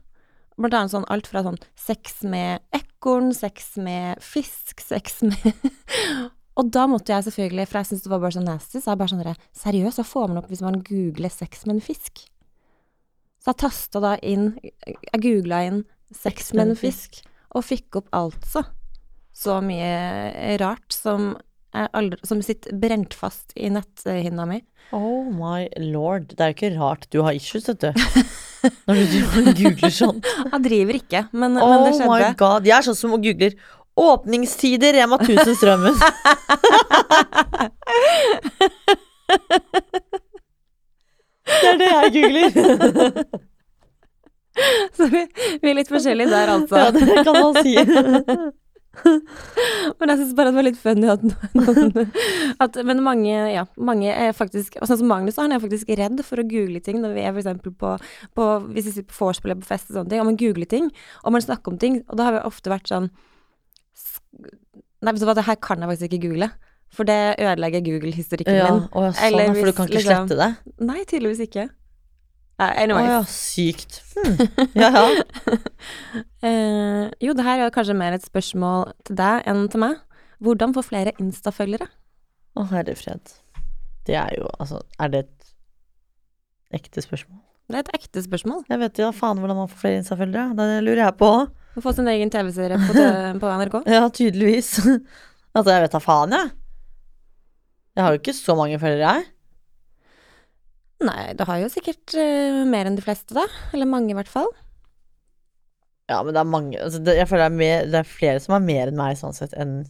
Blant 0.58 0.74
annet 0.74 0.90
sånn 0.90 1.06
alt 1.12 1.28
fra 1.30 1.44
sånn 1.46 1.60
sex 1.78 2.24
med 2.26 2.64
ekorn, 2.74 3.30
sex 3.36 3.76
med 3.78 4.18
fisk, 4.24 4.82
sex 4.82 5.22
med 5.22 5.46
Og 6.58 6.72
da 6.74 6.88
måtte 6.90 7.12
jeg 7.14 7.28
selvfølgelig, 7.28 7.68
for 7.70 7.78
jeg 7.78 7.86
syntes 7.86 8.02
det 8.08 8.10
var 8.10 8.22
bare 8.24 8.34
så 8.34 8.40
nasty, 8.42 8.80
så 8.82 8.90
jeg 8.90 8.98
bare 8.98 9.12
sånn 9.12 9.20
derre 9.22 9.50
Seriøst, 9.54 10.00
hva 10.00 10.06
får 10.10 10.24
man 10.26 10.40
opp 10.40 10.48
hvis 10.50 10.64
man 10.64 10.80
googler 10.82 11.30
sex 11.30 11.62
med 11.68 11.76
en 11.76 11.84
fisk? 11.84 12.24
Så 13.38 13.52
jeg 13.52 13.60
tasta 13.62 14.02
da 14.02 14.16
inn 14.26 14.50
Jeg 14.64 15.22
googla 15.22 15.62
inn 15.68 15.84
sex 16.10 16.50
med 16.56 16.72
en 16.72 16.80
fisk, 16.80 17.20
og 17.54 17.66
fikk 17.68 18.00
opp 18.00 18.10
altså 18.16 18.64
så 19.38 19.60
mye 19.62 20.56
rart 20.58 20.90
som 20.90 21.36
aldri, 21.72 22.18
som 22.26 22.40
sitter 22.42 22.76
brent 22.76 23.14
fast 23.16 23.52
i 23.56 23.70
netthinna 23.72 24.46
mi. 24.48 24.62
Oh 24.96 25.24
my 25.28 25.68
lord. 25.84 26.32
Det 26.32 26.40
er 26.40 26.52
jo 26.52 26.56
ikke 26.56 26.76
rart 26.78 27.08
du 27.12 27.20
har 27.26 27.36
issues, 27.36 27.68
vet 27.68 27.80
du. 27.84 27.90
Når 28.88 28.94
du 29.12 29.18
googler 29.58 29.92
sånn. 29.94 30.22
Jeg 30.52 30.62
driver 30.64 30.94
ikke, 30.98 31.20
men, 31.32 31.58
men 31.58 31.62
Oh 31.62 31.92
my 32.08 32.32
god. 32.38 32.66
Jeg 32.66 32.76
er 32.78 32.84
sånn 32.88 32.98
som 32.98 33.16
googler 33.20 33.52
åpningstider 33.98 34.92
Rema 34.94 35.16
1000 35.18 35.56
Strømmen. 35.58 35.94
jeg 41.58 42.12
googler. 42.14 42.50
Så 44.96 45.06
vi, 45.06 45.20
vi 45.62 45.70
er 45.70 45.76
litt 45.78 45.90
forskjellige 45.90 46.30
der, 46.32 46.48
altså. 46.50 46.76
Ja, 46.80 46.90
det 46.94 47.24
kan 47.26 47.34
man 47.38 47.54
si. 47.62 47.74
Men 49.98 50.12
jeg 50.12 50.18
syns 50.20 50.34
bare 50.38 50.50
det 50.50 50.58
var 50.58 50.66
litt 50.66 50.80
funny 50.80 51.08
at 51.12 51.22
noen 51.24 52.12
at, 52.62 52.78
Men 52.88 53.02
mange, 53.06 53.34
ja, 53.54 53.64
mange 53.76 54.10
er 54.12 54.34
faktisk 54.36 54.78
og 54.80 54.88
Sånn 54.90 55.00
som 55.02 55.10
Magnus, 55.10 55.38
han 55.40 55.54
er 55.54 55.62
faktisk 55.62 55.90
redd 55.98 56.22
for 56.26 56.42
å 56.42 56.46
google 56.48 56.80
ting 56.84 57.00
når 57.02 57.16
vi 57.16 57.24
er 57.26 57.36
eksempel 57.38 57.74
på, 57.78 57.94
på 58.38 58.48
Hvis 58.74 58.88
vi 58.90 58.94
sitter 58.98 59.10
på 59.12 59.28
vorspiel 59.28 59.52
eller 59.54 59.62
på 59.64 59.70
fest 59.70 59.90
og 59.92 60.00
sånne 60.00 60.12
ting, 60.14 60.22
og 60.22 60.30
man 60.30 60.40
googler 60.40 60.70
ting, 60.70 60.90
og 61.24 61.34
man 61.36 61.44
snakker 61.44 61.74
om 61.74 61.80
ting, 61.80 62.00
og 62.08 62.18
da 62.20 62.28
har 62.28 62.38
vi 62.38 62.46
ofte 62.48 62.72
vært 62.72 62.90
sånn 62.90 63.10
Nei, 64.98 65.12
vet 65.12 65.22
du 65.22 65.28
hva, 65.28 65.34
det 65.38 65.46
her 65.46 65.58
kan 65.62 65.78
jeg 65.82 65.90
faktisk 65.92 66.08
ikke 66.08 66.24
google. 66.26 66.48
For 66.94 67.06
det 67.06 67.36
ødelegger 67.38 67.82
Google-historikken 67.86 68.56
Ja, 68.56 68.70
min. 68.72 68.86
å, 68.90 69.02
sånn, 69.12 69.18
Eller 69.28 69.50
hvis, 69.52 69.60
for 69.60 69.70
du 69.70 69.76
kan 69.76 69.86
ikke 69.86 69.98
liksom- 70.00 70.28
slette 70.28 70.38
det? 70.40 70.74
Nei, 70.88 71.04
tydeligvis 71.04 71.42
ikke. 71.44 71.68
Å 72.58 72.66
anyways. 72.82 73.06
ja, 73.06 73.18
sykt. 73.30 74.00
Hmm. 74.16 74.38
Ja, 74.74 74.88
ja. 74.90 75.02
uh, 76.42 77.04
jo, 77.24 77.34
det 77.38 77.44
her 77.46 77.62
er 77.62 77.74
kanskje 77.74 77.94
mer 77.94 78.16
et 78.16 78.26
spørsmål 78.26 78.88
til 79.06 79.18
deg 79.20 79.46
enn 79.46 79.68
til 79.70 79.84
meg. 79.84 80.00
Hvordan 80.42 80.74
få 80.74 80.82
flere 80.86 81.14
Insta-følgere? 81.22 81.86
Å, 82.58 82.64
herre 82.72 82.96
fred. 82.98 83.34
Det 84.06 84.16
er 84.18 84.34
jo 84.38 84.48
Altså, 84.58 84.80
er 84.98 85.12
det 85.12 85.22
et 85.26 86.80
ekte 86.80 87.02
spørsmål? 87.04 87.38
Det 87.68 87.76
er 87.76 87.84
et 87.84 87.94
ekte 88.00 88.22
spørsmål. 88.24 88.62
Jeg 88.70 88.80
vet 88.80 88.98
jo 88.98 89.06
da 89.06 89.14
faen 89.14 89.40
hvordan 89.42 89.58
man 89.62 89.70
får 89.70 89.82
flere 89.84 90.02
Insta-følgere. 90.02 90.58
Det 90.58 90.68
lurer 90.82 91.04
jeg 91.04 91.18
på. 91.22 91.32
Å 91.78 91.82
få 91.84 91.94
sin 91.94 92.10
egen 92.10 92.34
TV-serie 92.34 92.78
på, 92.82 93.08
på 93.42 93.56
NRK. 93.62 93.80
Ja, 93.86 94.06
tydeligvis. 94.10 94.74
altså, 95.54 95.70
jeg 95.76 95.86
vet 95.86 95.94
da 95.94 96.02
faen, 96.02 96.34
jeg. 96.34 96.54
Jeg 97.98 98.06
har 98.06 98.14
jo 98.14 98.22
ikke 98.22 98.34
så 98.34 98.58
mange 98.58 98.78
følgere, 98.82 99.14
jeg. 99.14 99.30
Nei, 101.04 101.34
du 101.38 101.44
har 101.46 101.60
jo 101.62 101.68
sikkert 101.70 102.14
uh, 102.18 102.64
mer 102.66 102.88
enn 102.88 102.96
de 102.98 103.04
fleste, 103.04 103.36
da. 103.36 103.44
Eller 103.76 103.86
mange, 103.90 104.10
i 104.12 104.18
hvert 104.18 104.30
fall. 104.30 104.50
Ja, 106.08 106.22
men 106.24 106.32
det 106.32 106.40
er 106.40 106.48
mange 106.48 106.78
altså, 106.80 107.02
det, 107.04 107.18
Jeg 107.18 107.28
føler 107.28 107.44
det 107.44 107.50
er, 107.50 107.56
mer, 107.60 107.88
det 107.92 107.98
er 108.00 108.08
flere 108.08 108.40
som 108.40 108.54
har 108.56 108.64
mer 108.64 108.88
enn 108.88 108.96
meg, 108.96 109.18
sånn 109.20 109.36
sett, 109.36 109.52
enn 109.60 109.82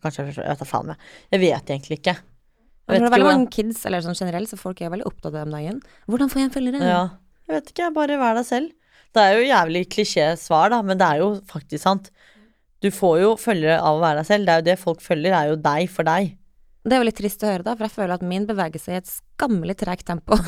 Kanskje 0.00 0.22
jeg, 0.22 0.36
vet 0.38 0.60
da 0.60 0.66
faen, 0.68 0.92
jeg. 0.92 1.08
Jeg 1.34 1.40
vet 1.42 1.70
egentlig 1.74 1.96
ikke. 1.98 2.12
Jeg 2.14 2.92
vet 2.94 3.02
det 3.02 3.08
er 3.08 3.14
veldig 3.16 3.26
mange 3.26 3.50
kids, 3.50 3.80
eller 3.88 4.04
sånn 4.04 4.14
generelt, 4.14 4.46
så 4.46 4.58
folk 4.58 4.78
er 4.78 4.92
veldig 4.92 5.06
opptatt 5.08 5.32
av 5.32 5.34
det 5.34 5.42
om 5.48 5.56
dagen. 5.56 5.80
Hvordan 6.06 6.30
får 6.30 6.38
jeg 6.38 6.46
en 6.46 6.52
følgere? 6.54 6.82
Ja. 6.86 7.00
Jeg 7.48 7.56
vet 7.56 7.72
ikke, 7.72 7.88
bare 7.96 8.18
vær 8.20 8.38
deg 8.38 8.46
selv. 8.46 8.92
Det 9.10 9.24
er 9.24 9.34
jo 9.34 9.48
jævlig 9.48 9.82
klisjé-svar, 9.90 10.70
da, 10.70 10.78
men 10.86 11.00
det 11.00 11.08
er 11.08 11.24
jo 11.24 11.32
faktisk 11.50 11.82
sant. 11.82 12.12
Du 12.80 12.88
får 12.94 13.16
jo 13.24 13.32
følgere 13.40 13.80
av 13.82 13.98
å 13.98 14.04
være 14.04 14.22
deg 14.22 14.28
selv. 14.30 14.46
Det 14.46 14.54
er 14.54 14.62
jo 14.62 14.66
det 14.70 14.78
folk 14.80 15.02
følger, 15.02 15.34
er 15.34 15.50
jo 15.50 15.58
deg 15.66 15.90
for 15.90 16.06
deg. 16.06 16.30
Det 16.80 16.96
er 16.96 17.02
jo 17.02 17.06
litt 17.10 17.18
trist 17.18 17.42
å 17.44 17.48
høre, 17.50 17.64
da, 17.64 17.74
for 17.76 17.84
jeg 17.84 17.92
føler 17.92 18.14
at 18.14 18.22
min 18.24 18.46
beveger 18.48 18.80
seg 18.80 18.94
i 18.94 18.98
et 19.02 19.08
skammelig 19.10 19.74
tregt 19.82 20.06
tempo. 20.08 20.38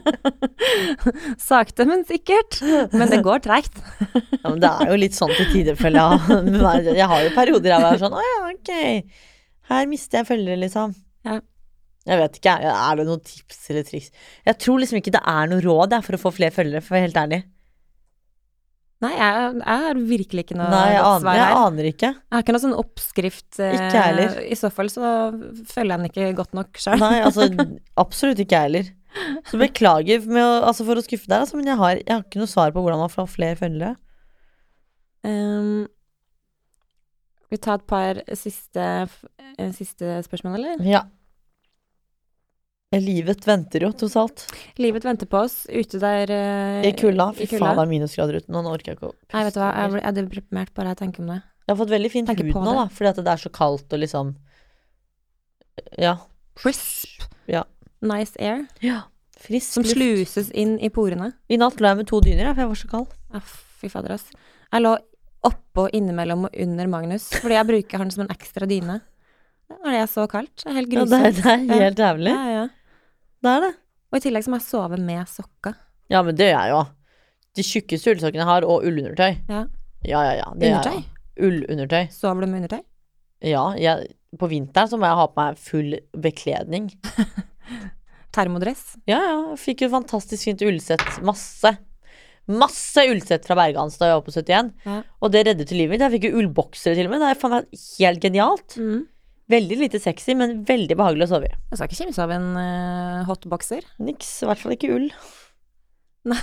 Sakte, 1.50 1.86
men 1.88 2.04
sikkert. 2.08 2.58
Men 2.92 3.08
det 3.08 3.22
går 3.24 3.40
tregt. 3.46 3.78
Ja, 4.10 4.50
men 4.50 4.60
det 4.60 4.68
er 4.68 4.92
jo 4.92 4.98
litt 5.00 5.16
sånn 5.16 5.32
til 5.32 5.48
tider, 5.54 5.78
føler 5.80 6.12
jeg. 6.20 6.92
Jeg 6.92 7.08
har 7.08 7.24
jo 7.24 7.32
perioder 7.38 7.76
å 7.78 7.80
være 7.86 8.02
sånn 8.02 8.18
Å 8.18 8.24
ja, 8.26 8.36
ok. 8.50 8.74
Her 9.72 9.88
mister 9.88 10.20
jeg 10.20 10.28
følgere, 10.28 10.60
liksom. 10.60 10.92
Ja. 11.24 11.38
Jeg 12.10 12.20
vet 12.20 12.36
ikke, 12.40 12.58
er 12.74 13.00
det 13.00 13.08
noen 13.08 13.24
tips 13.24 13.64
eller 13.72 13.88
triks? 13.88 14.12
Jeg 14.48 14.60
tror 14.60 14.80
liksom 14.82 15.00
ikke 15.00 15.14
det 15.16 15.24
er 15.24 15.48
noe 15.50 15.64
råd 15.64 15.96
jeg, 15.96 16.04
for 16.04 16.16
å 16.16 16.20
få 16.20 16.34
flere 16.36 16.52
følgere, 16.52 16.84
for 16.84 16.92
å 16.92 16.98
være 16.98 17.08
helt 17.08 17.20
ærlig. 17.24 17.40
Nei, 19.00 19.10
jeg, 19.16 19.52
jeg 19.62 19.82
har 19.86 19.98
virkelig 20.10 20.42
ikke 20.44 20.56
noe 20.58 20.68
Nei, 20.68 20.86
jeg 20.92 21.00
aner, 21.08 21.22
svar 21.24 21.36
jeg 21.38 21.54
aner 21.56 21.86
ikke. 21.88 22.08
Jeg 22.12 22.34
har 22.36 22.42
ikke 22.44 22.52
noe 22.56 22.62
sånn 22.66 22.74
oppskrift. 22.82 23.46
eh, 23.64 23.76
Ikke 23.78 24.02
heller. 24.04 24.34
I 24.44 24.58
så 24.60 24.68
fall 24.74 24.90
så 24.92 25.04
følger 25.70 25.94
jeg 25.94 26.00
den 26.02 26.08
ikke 26.10 26.26
godt 26.42 26.52
nok 26.58 26.80
sjøl. 26.84 27.00
Nei, 27.00 27.20
altså 27.24 27.46
absolutt 28.04 28.42
ikke 28.44 28.58
jeg 28.58 28.68
heller. 28.68 28.90
Så 29.48 29.58
beklager 29.58 30.26
med 30.28 30.44
å, 30.44 30.50
altså, 30.68 30.84
for 30.86 31.00
å 31.00 31.02
skuffe 31.06 31.26
deg, 31.30 31.40
altså, 31.46 31.56
men 31.58 31.70
jeg 31.72 31.80
har, 31.80 31.96
jeg 31.98 32.12
har 32.12 32.26
ikke 32.26 32.42
noe 32.42 32.52
svar 32.52 32.74
på 32.76 32.84
hvordan 32.84 33.00
man 33.00 33.10
får 33.10 33.30
flere 33.32 33.56
følgere. 33.58 33.96
Um, 35.26 35.88
vi 37.50 37.58
tar 37.58 37.80
et 37.80 37.86
par 37.90 38.20
siste, 38.38 38.84
eh, 39.58 39.72
siste 39.74 40.20
spørsmål, 40.28 40.60
eller? 40.60 40.84
Ja. 40.86 41.02
Livet 42.90 43.46
venter 43.46 43.84
jo, 43.84 43.92
tross 43.94 44.16
alt. 44.18 44.42
Livet 44.82 45.04
venter 45.06 45.28
på 45.30 45.38
oss 45.44 45.60
ute 45.70 46.00
der 46.02 46.30
uh, 46.34 46.80
I 46.82 46.90
kulda. 46.98 47.28
Fy 47.38 47.46
faen, 47.46 47.62
det 47.78 47.84
er 47.84 47.90
minusgrader 47.92 48.40
ute 48.40 48.50
nå. 48.50 48.64
Nå 48.66 48.72
orker 48.74 48.90
jeg 48.90 48.98
ikke 48.98 49.10
å 49.12 49.14
Nei, 49.30 49.44
vet 49.46 49.54
du 49.54 49.60
hva, 49.62 49.68
jeg 49.78 50.02
er 50.08 50.16
deprimert 50.16 50.72
bare 50.74 50.90
jeg 50.90 50.98
tenker 51.04 51.22
om 51.22 51.28
det. 51.30 51.36
Jeg 51.68 51.70
har 51.70 51.78
fått 51.78 51.92
veldig 51.92 52.10
fin 52.10 52.26
hud 52.26 52.40
nå, 52.50 52.72
da, 52.80 52.86
fordi 52.90 53.10
at 53.12 53.20
det 53.22 53.30
er 53.30 53.42
så 53.44 53.52
kaldt 53.54 53.94
og 53.94 54.02
liksom 54.02 54.32
Ja. 56.02 56.16
Crisp. 56.58 57.28
Ja. 57.46 57.62
Nice 58.02 58.34
air. 58.42 58.66
ja. 58.82 59.04
Frisk 59.40 59.72
Som 59.72 59.86
luft. 59.86 59.94
sluses 59.94 60.50
inn 60.52 60.74
i 60.84 60.90
porene. 60.92 61.30
I 61.48 61.56
natt 61.56 61.78
lå 61.80 61.88
jeg 61.88 61.96
med 62.02 62.08
to 62.10 62.18
dyner, 62.20 62.50
for 62.50 62.60
jeg 62.60 62.68
var 62.74 62.76
så 62.82 62.88
kald. 62.90 63.14
Ja, 63.32 63.40
fy 63.80 63.88
fader, 63.88 64.12
ass. 64.18 64.26
Jeg 64.68 64.82
lå 64.84 64.90
oppå, 65.48 65.86
innimellom 65.96 66.42
og 66.50 66.58
under 66.66 66.90
Magnus, 66.92 67.30
fordi 67.38 67.56
jeg 67.56 67.68
bruker 67.70 68.02
han 68.02 68.10
som 68.12 68.26
en 68.26 68.34
ekstra 68.34 68.68
dyne. 68.68 68.98
Når 69.70 69.94
det 69.94 70.00
er 70.02 70.10
så 70.10 70.26
kaldt. 70.28 70.52
Det 70.60 70.68
er 70.68 70.76
helt 70.76 70.92
Ja, 70.92 71.04
det, 71.08 71.20
er, 71.24 71.32
det 71.38 71.54
er 71.78 71.82
helt 71.86 72.02
jævlig. 72.04 72.34
Ja. 72.34 72.49
Det 73.40 73.52
er 73.56 73.64
det. 73.64 73.72
Og 74.10 74.18
i 74.18 74.22
tillegg 74.24 74.44
så 74.44 74.52
må 74.52 74.58
jeg 74.60 74.66
sove 74.68 74.98
med 75.00 75.28
sokker. 75.30 75.76
Ja, 76.10 76.22
men 76.26 76.36
det 76.36 76.50
gjør 76.50 76.58
jeg 76.58 76.72
jo. 76.74 76.80
De 77.58 77.64
tjukkeste 77.66 78.12
ullsokkene 78.14 78.42
jeg 78.42 78.50
har, 78.50 78.66
og 78.66 78.86
ullundertøy. 78.86 79.36
Ja. 79.50 79.64
Ja, 80.06 80.22
ja, 80.24 80.32
ja. 80.40 80.46
Det 80.56 80.68
er 80.70 80.78
Undertøy? 80.78 81.02
Ullundertøy. 81.40 82.08
Sover 82.14 82.44
du 82.44 82.50
med 82.50 82.62
undertøy? 82.62 82.82
Ja, 83.46 83.62
jeg, 83.80 84.10
på 84.40 84.48
vinteren 84.50 84.90
så 84.90 84.98
må 85.00 85.08
jeg 85.08 85.18
ha 85.18 85.26
på 85.30 85.40
meg 85.40 85.60
full 85.60 85.94
bekledning. 86.26 86.90
Termodress? 88.34 88.96
Ja, 89.10 89.18
ja. 89.18 89.38
Jeg 89.52 89.60
fikk 89.62 89.86
jo 89.86 89.92
fantastisk 89.94 90.48
fint 90.48 90.64
ullsett. 90.66 91.06
Masse. 91.26 91.74
Masse 92.50 93.04
ullsett 93.10 93.46
fra 93.46 93.56
Bergans 93.58 93.98
da 94.00 94.10
jeg 94.10 94.18
var 94.18 94.26
på 94.26 94.34
71. 94.34 94.70
Ja. 94.86 94.98
Og 95.22 95.32
det 95.34 95.44
reddet 95.48 95.70
til 95.70 95.80
livet 95.82 95.96
mitt. 95.96 96.04
Jeg 96.06 96.16
fikk 96.16 96.28
jo 96.30 96.42
ullboksere 96.42 96.98
til 96.98 97.08
og 97.08 97.14
med. 97.14 97.22
Det 97.24 97.30
er 97.32 97.40
faen 97.40 97.56
meg 97.56 97.80
helt 98.00 98.24
genialt. 98.24 98.76
Mm. 98.80 99.00
Veldig 99.50 99.76
lite 99.80 99.98
sexy, 100.02 100.34
men 100.38 100.60
veldig 100.68 100.96
behagelig 100.98 101.26
å 101.26 101.30
sove 101.34 101.48
i. 101.50 101.52
Jeg 101.72 101.80
skal 101.80 101.88
ikke 101.90 102.00
kimse 102.04 102.22
av 102.22 102.32
en 102.36 102.48
uh, 102.54 103.22
hotboxer. 103.28 103.86
Niks. 104.06 104.28
I 104.44 104.50
hvert 104.50 104.62
fall 104.62 104.76
ikke 104.76 104.92
ull. 104.94 105.08
Nei. 106.30 106.40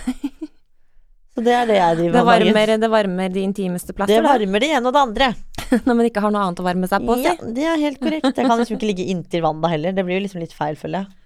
Så 1.38 1.44
det 1.46 1.54
er 1.54 1.68
det 1.70 1.76
jeg 1.78 1.98
driver 2.00 2.16
med. 2.18 2.26
varmer, 2.32 2.72
det 2.82 2.90
varmer 2.90 3.30
de 3.30 3.44
intimeste 3.46 3.94
Det 3.94 3.98
plasser, 4.00 4.24
da. 4.26 4.32
varmer 4.34 4.64
det 4.64 4.72
ene 4.74 4.90
og 4.90 4.96
det 4.96 5.04
andre. 5.06 5.28
Når 5.86 5.94
man 6.00 6.08
ikke 6.10 6.24
har 6.24 6.34
noe 6.34 6.44
annet 6.48 6.62
å 6.64 6.66
varme 6.66 6.90
seg 6.90 7.06
på. 7.06 7.18
Ja, 7.22 7.36
det 7.58 7.68
er 7.70 7.80
helt 7.84 8.00
korrekt. 8.02 8.26
Jeg 8.32 8.50
kan 8.50 8.58
liksom 8.58 8.80
ikke 8.80 8.90
ligge 8.90 9.06
inntil 9.14 9.44
vann 9.46 9.62
da 9.62 9.70
heller. 9.72 9.94
Det 9.94 10.06
blir 10.08 10.18
jo 10.18 10.24
liksom 10.26 10.42
litt 10.42 10.56
feil, 10.58 10.80
føler 10.80 11.04
jeg. 11.06 11.20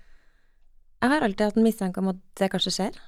Jeg 1.01 1.13
har 1.15 1.23
alltid 1.25 1.45
hatt 1.47 1.57
en 1.57 1.65
mistanke 1.65 2.01
om 2.03 2.11
at 2.11 2.19
det 2.41 2.49
kanskje 2.53 2.73
skjer. 2.75 2.99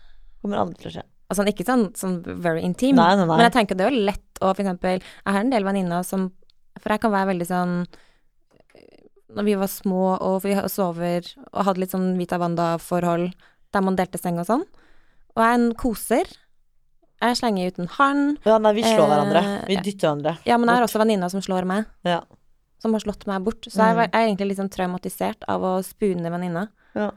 Kommer 0.42 0.62
aldri 0.64 0.80
til 0.80 0.90
å 0.90 0.96
skje. 0.96 1.04
Altså 1.34 1.46
ikke 1.50 1.66
sånn, 1.68 1.84
sånn 1.98 2.16
very 2.44 2.64
intim, 2.66 2.98
Nei, 3.00 3.12
nei, 3.18 3.26
nei. 3.26 3.36
men 3.38 3.46
jeg 3.48 3.54
tenker 3.56 3.78
det 3.80 3.86
er 3.86 3.94
jo 3.94 4.02
lett 4.10 4.42
å 4.44 4.50
for 4.52 4.62
eksempel 4.62 5.00
Jeg 5.00 5.32
har 5.32 5.40
en 5.40 5.54
del 5.54 5.64
venninner 5.66 6.04
som 6.06 6.26
For 6.84 6.94
jeg 6.94 7.02
kan 7.02 7.14
være 7.14 7.30
veldig 7.32 7.48
sånn 7.48 7.72
Når 9.34 9.44
vi 9.48 9.56
var 9.58 9.68
små 9.72 10.04
og 10.22 10.42
vi 10.44 10.54
sover 10.70 11.26
og 11.54 11.66
hadde 11.66 11.80
litt 11.82 11.92
sånn 11.96 12.18
Vita 12.20 12.38
Wanda-forhold 12.42 13.32
der 13.74 13.82
man 13.82 13.96
delte 13.98 14.20
seng 14.22 14.38
og 14.38 14.46
sånn, 14.46 14.64
og 15.34 15.42
jeg 15.42 15.50
er 15.50 15.56
en 15.58 15.74
koser 15.74 16.28
Jeg 17.24 17.38
slenger 17.40 17.68
ut 17.72 17.78
en 17.80 17.88
hånd. 17.88 18.38
Ja, 18.46 18.58
nei, 18.60 18.74
vi 18.76 18.84
slår 18.84 19.06
Eh, 19.06 19.12
hverandre. 19.14 19.42
Vi 19.70 19.76
dytter 19.78 20.08
hverandre. 20.10 20.34
Ja, 20.46 20.58
men 20.58 20.68
jeg 20.68 20.76
har 20.76 20.84
også 20.84 21.00
venninna 21.00 21.30
som 21.32 21.40
slår 21.42 21.64
meg. 21.66 21.86
Ja. 22.04 22.20
Som 22.84 22.92
har 22.92 23.00
slått 23.00 23.26
meg 23.26 23.42
bort. 23.46 23.62
Så 23.64 23.78
jeg 23.80 23.96
Mm. 23.96 24.02
jeg 24.02 24.10
er 24.14 24.28
egentlig 24.28 24.48
litt 24.50 24.58
sånn 24.60 24.70
traumatisert 24.70 25.44
av 25.48 25.62
å 25.62 25.72
spune 25.84 26.30
venninna. 26.30 26.68
Ja. 26.94 27.12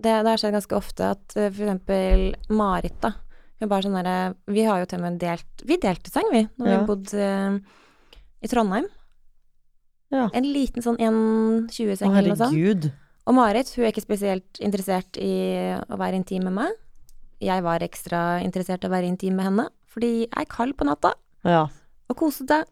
Det, 0.00 0.22
det 0.22 0.30
har 0.30 0.36
skjedd 0.38 0.54
ganske 0.54 0.76
ofte 0.78 1.10
at 1.10 1.36
eh, 1.36 1.50
for 1.50 1.64
eksempel 1.66 2.34
Marit, 2.48 3.00
da. 3.00 3.12
Hun 3.60 3.68
bare 3.68 3.82
sånn 3.82 3.98
derre 4.04 4.34
Vi 4.46 4.62
har 4.64 4.78
jo 4.80 4.86
til 4.86 4.98
og 4.98 5.04
med 5.10 5.18
delt 5.20 5.62
Vi 5.66 5.76
delte 5.78 6.10
seng, 6.10 6.30
vi, 6.32 6.48
når 6.58 6.66
Ja. 6.68 6.78
vi 6.80 6.86
bodde 6.86 7.14
eh, 7.14 7.58
i 8.42 8.48
Trondheim. 8.48 8.86
Ja. 10.12 10.26
En 10.36 10.44
liten 10.44 10.84
sånn 10.84 10.98
1,20-seng 11.00 12.12
Å, 12.12 12.18
eller 12.18 12.34
noe 12.34 12.40
sånt. 12.40 12.90
Og 13.22 13.36
Marit, 13.36 13.70
hun 13.76 13.86
er 13.86 13.92
ikke 13.92 14.04
spesielt 14.04 14.58
interessert 14.60 15.16
i 15.22 15.30
å 15.88 15.98
være 16.00 16.18
intim 16.18 16.44
med 16.48 16.56
meg. 16.58 16.72
Jeg 17.42 17.62
var 17.64 17.82
ekstra 17.86 18.40
interessert 18.44 18.84
i 18.84 18.90
å 18.90 18.92
være 18.92 19.08
intim 19.08 19.38
med 19.38 19.46
henne, 19.48 19.68
fordi 19.90 20.12
jeg 20.26 20.42
er 20.44 20.50
kald 20.50 20.76
på 20.78 20.86
natta 20.86 21.14
Ja. 21.46 21.64
og 22.10 22.16
kosete 22.18 22.62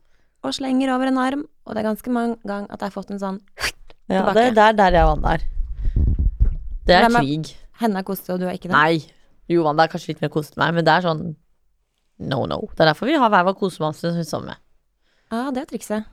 og 0.44 0.52
slenger 0.54 0.92
over 0.94 1.10
en 1.10 1.18
arm, 1.18 1.44
og 1.66 1.74
det 1.74 1.82
er 1.82 1.88
ganske 1.90 2.12
mange 2.12 2.36
ganger 2.46 2.70
at 2.70 2.80
jeg 2.80 2.86
har 2.90 2.94
fått 2.94 3.10
en 3.10 3.22
sånn 3.22 3.40
ja 4.10 4.20
Tilbake. 4.20 4.34
det, 4.36 4.54
det 4.54 4.66
er 4.68 4.76
der 4.78 4.98
jeg 4.98 5.08
vant 5.10 5.26
der. 5.26 5.46
Det 6.86 6.94
er 6.96 7.06
Hvem 7.08 7.18
krig. 7.20 7.50
Henne 7.80 7.98
er 8.00 8.06
kosete, 8.06 8.34
og 8.34 8.40
du 8.42 8.46
er 8.48 8.56
ikke 8.58 8.68
det. 8.68 8.76
Nei. 8.76 9.00
Jo, 9.50 9.64
det 9.66 9.82
er 9.86 9.90
kanskje 9.90 10.12
litt 10.12 10.22
mer 10.22 10.30
koset 10.30 10.56
meg, 10.60 10.74
men 10.76 10.86
det 10.86 10.92
er 10.94 11.06
sånn 11.08 11.22
no, 12.20 12.44
no. 12.46 12.60
Det 12.74 12.84
er 12.84 12.90
derfor 12.92 13.08
vi 13.10 13.16
har 13.18 13.30
hver 13.32 13.46
vår 13.48 13.56
kosemamse 13.58 14.10
som 14.10 14.18
vi 14.20 14.26
sover 14.28 14.52
med. 14.52 14.60
Ja, 15.32 15.48
det 15.54 15.64
er 15.64 15.70
trikset. 15.70 16.06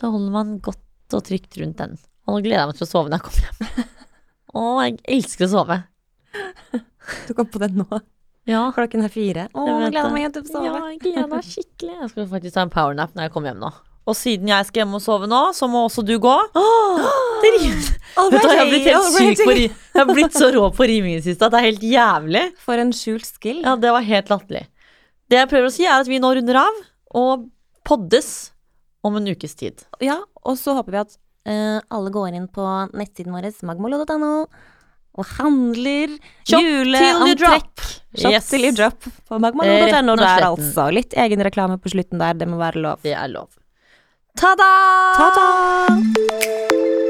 Da 0.00 0.08
holder 0.08 0.32
man 0.32 0.54
godt 0.64 1.16
og 1.16 1.24
trygt 1.26 1.58
rundt 1.60 1.80
den. 1.80 1.98
Og 2.26 2.36
nå 2.36 2.44
gleder 2.44 2.62
jeg 2.62 2.70
meg 2.70 2.78
til 2.78 2.86
å 2.86 2.90
sove 2.90 3.10
når 3.10 3.20
jeg 3.20 3.26
kommer 3.26 3.42
hjem. 3.44 3.90
Å, 4.60 4.62
jeg 4.82 4.96
elsker 5.16 5.46
å 5.46 5.50
sove. 5.52 5.76
Du 7.28 7.34
kom 7.38 7.46
på 7.50 7.60
det 7.62 7.70
nå. 7.76 7.86
Ja. 8.48 8.64
Klokken 8.74 9.04
er 9.06 9.12
fire. 9.12 9.46
Å, 9.52 9.66
nå 9.66 9.90
gleder 9.90 10.08
jeg 10.08 10.14
meg 10.16 10.34
til 10.34 10.42
å 10.42 10.48
sove. 10.48 10.66
Ja, 10.66 10.80
jeg 10.90 10.98
gleder 11.04 11.28
meg 11.30 11.46
skikkelig. 11.46 11.94
Jeg 12.00 12.10
skal 12.14 12.28
faktisk 12.32 12.56
ta 12.56 12.64
en 12.66 12.72
powernap 12.72 13.14
når 13.14 13.28
jeg 13.28 13.34
kommer 13.34 13.52
hjem 13.52 13.62
nå. 13.62 13.70
Og 14.10 14.16
siden 14.16 14.48
jeg 14.50 14.66
skal 14.66 14.82
hjem 14.82 14.96
og 14.96 15.02
sove 15.04 15.28
nå, 15.30 15.40
så 15.54 15.68
må 15.70 15.84
også 15.86 16.02
du 16.06 16.16
gå. 16.22 16.36
Det 17.44 17.50
rimer. 17.56 17.90
Vet 18.32 18.42
du 18.42 18.50
jeg 18.50 18.58
har 18.58 18.68
blitt 18.68 18.88
helt 18.88 19.14
syk 19.14 19.42
på 19.44 19.54
rim. 19.56 19.76
Jeg 19.94 20.00
har 20.00 20.10
blitt 20.10 20.34
så 20.36 20.50
rå 20.52 20.64
på 20.76 20.88
riming 20.90 21.14
i 21.14 21.20
det 21.20 21.26
siste 21.28 21.46
at 21.46 21.54
det 21.54 21.60
er 21.60 21.68
helt 21.70 21.84
jævlig. 21.86 22.42
For 22.64 22.80
en 22.82 22.90
skjult 22.96 23.28
skill. 23.28 23.62
Ja, 23.64 23.76
det 23.80 23.92
var 23.94 24.04
helt 24.04 24.32
latterlig. 24.32 24.64
Det 25.30 25.38
jeg 25.38 25.50
prøver 25.52 25.70
å 25.70 25.72
si, 25.72 25.86
er 25.86 26.02
at 26.02 26.10
vi 26.10 26.18
nå 26.20 26.32
runder 26.36 26.58
av 26.64 26.80
og 27.20 27.46
poddes 27.86 28.50
om 29.06 29.16
en 29.16 29.28
ukes 29.30 29.54
tid. 29.56 29.84
Ja, 30.04 30.18
og 30.44 30.58
så 30.60 30.74
håper 30.76 30.96
vi 30.96 31.00
at 31.04 31.16
uh, 31.48 31.78
alle 31.92 32.12
går 32.14 32.36
inn 32.36 32.48
på 32.52 32.66
nettsiden 32.96 33.34
vår 33.34 33.50
magmolo.no 33.66 34.34
og 35.20 35.26
handler 35.40 36.12
juleantrekk. 36.46 37.86
Shop 38.14 38.32
Yes. 38.32 38.48
till 38.50 38.64
you 38.64 38.72
drop 38.74 39.04
på 39.28 39.38
magmolo.no. 39.38 40.16
Det 40.16 40.26
er 40.26 40.46
altså 40.48 40.88
litt 40.94 41.14
egen 41.14 41.42
reklame 41.46 41.78
på 41.78 41.92
slutten 41.92 42.18
der, 42.22 42.34
det 42.34 42.48
må 42.50 42.58
være 42.62 42.82
lov. 42.82 43.02
Det 43.06 43.14
er 43.14 43.30
lov. 43.30 43.50
Ta-da! 44.38 44.72
Ta-ta! 45.18 47.08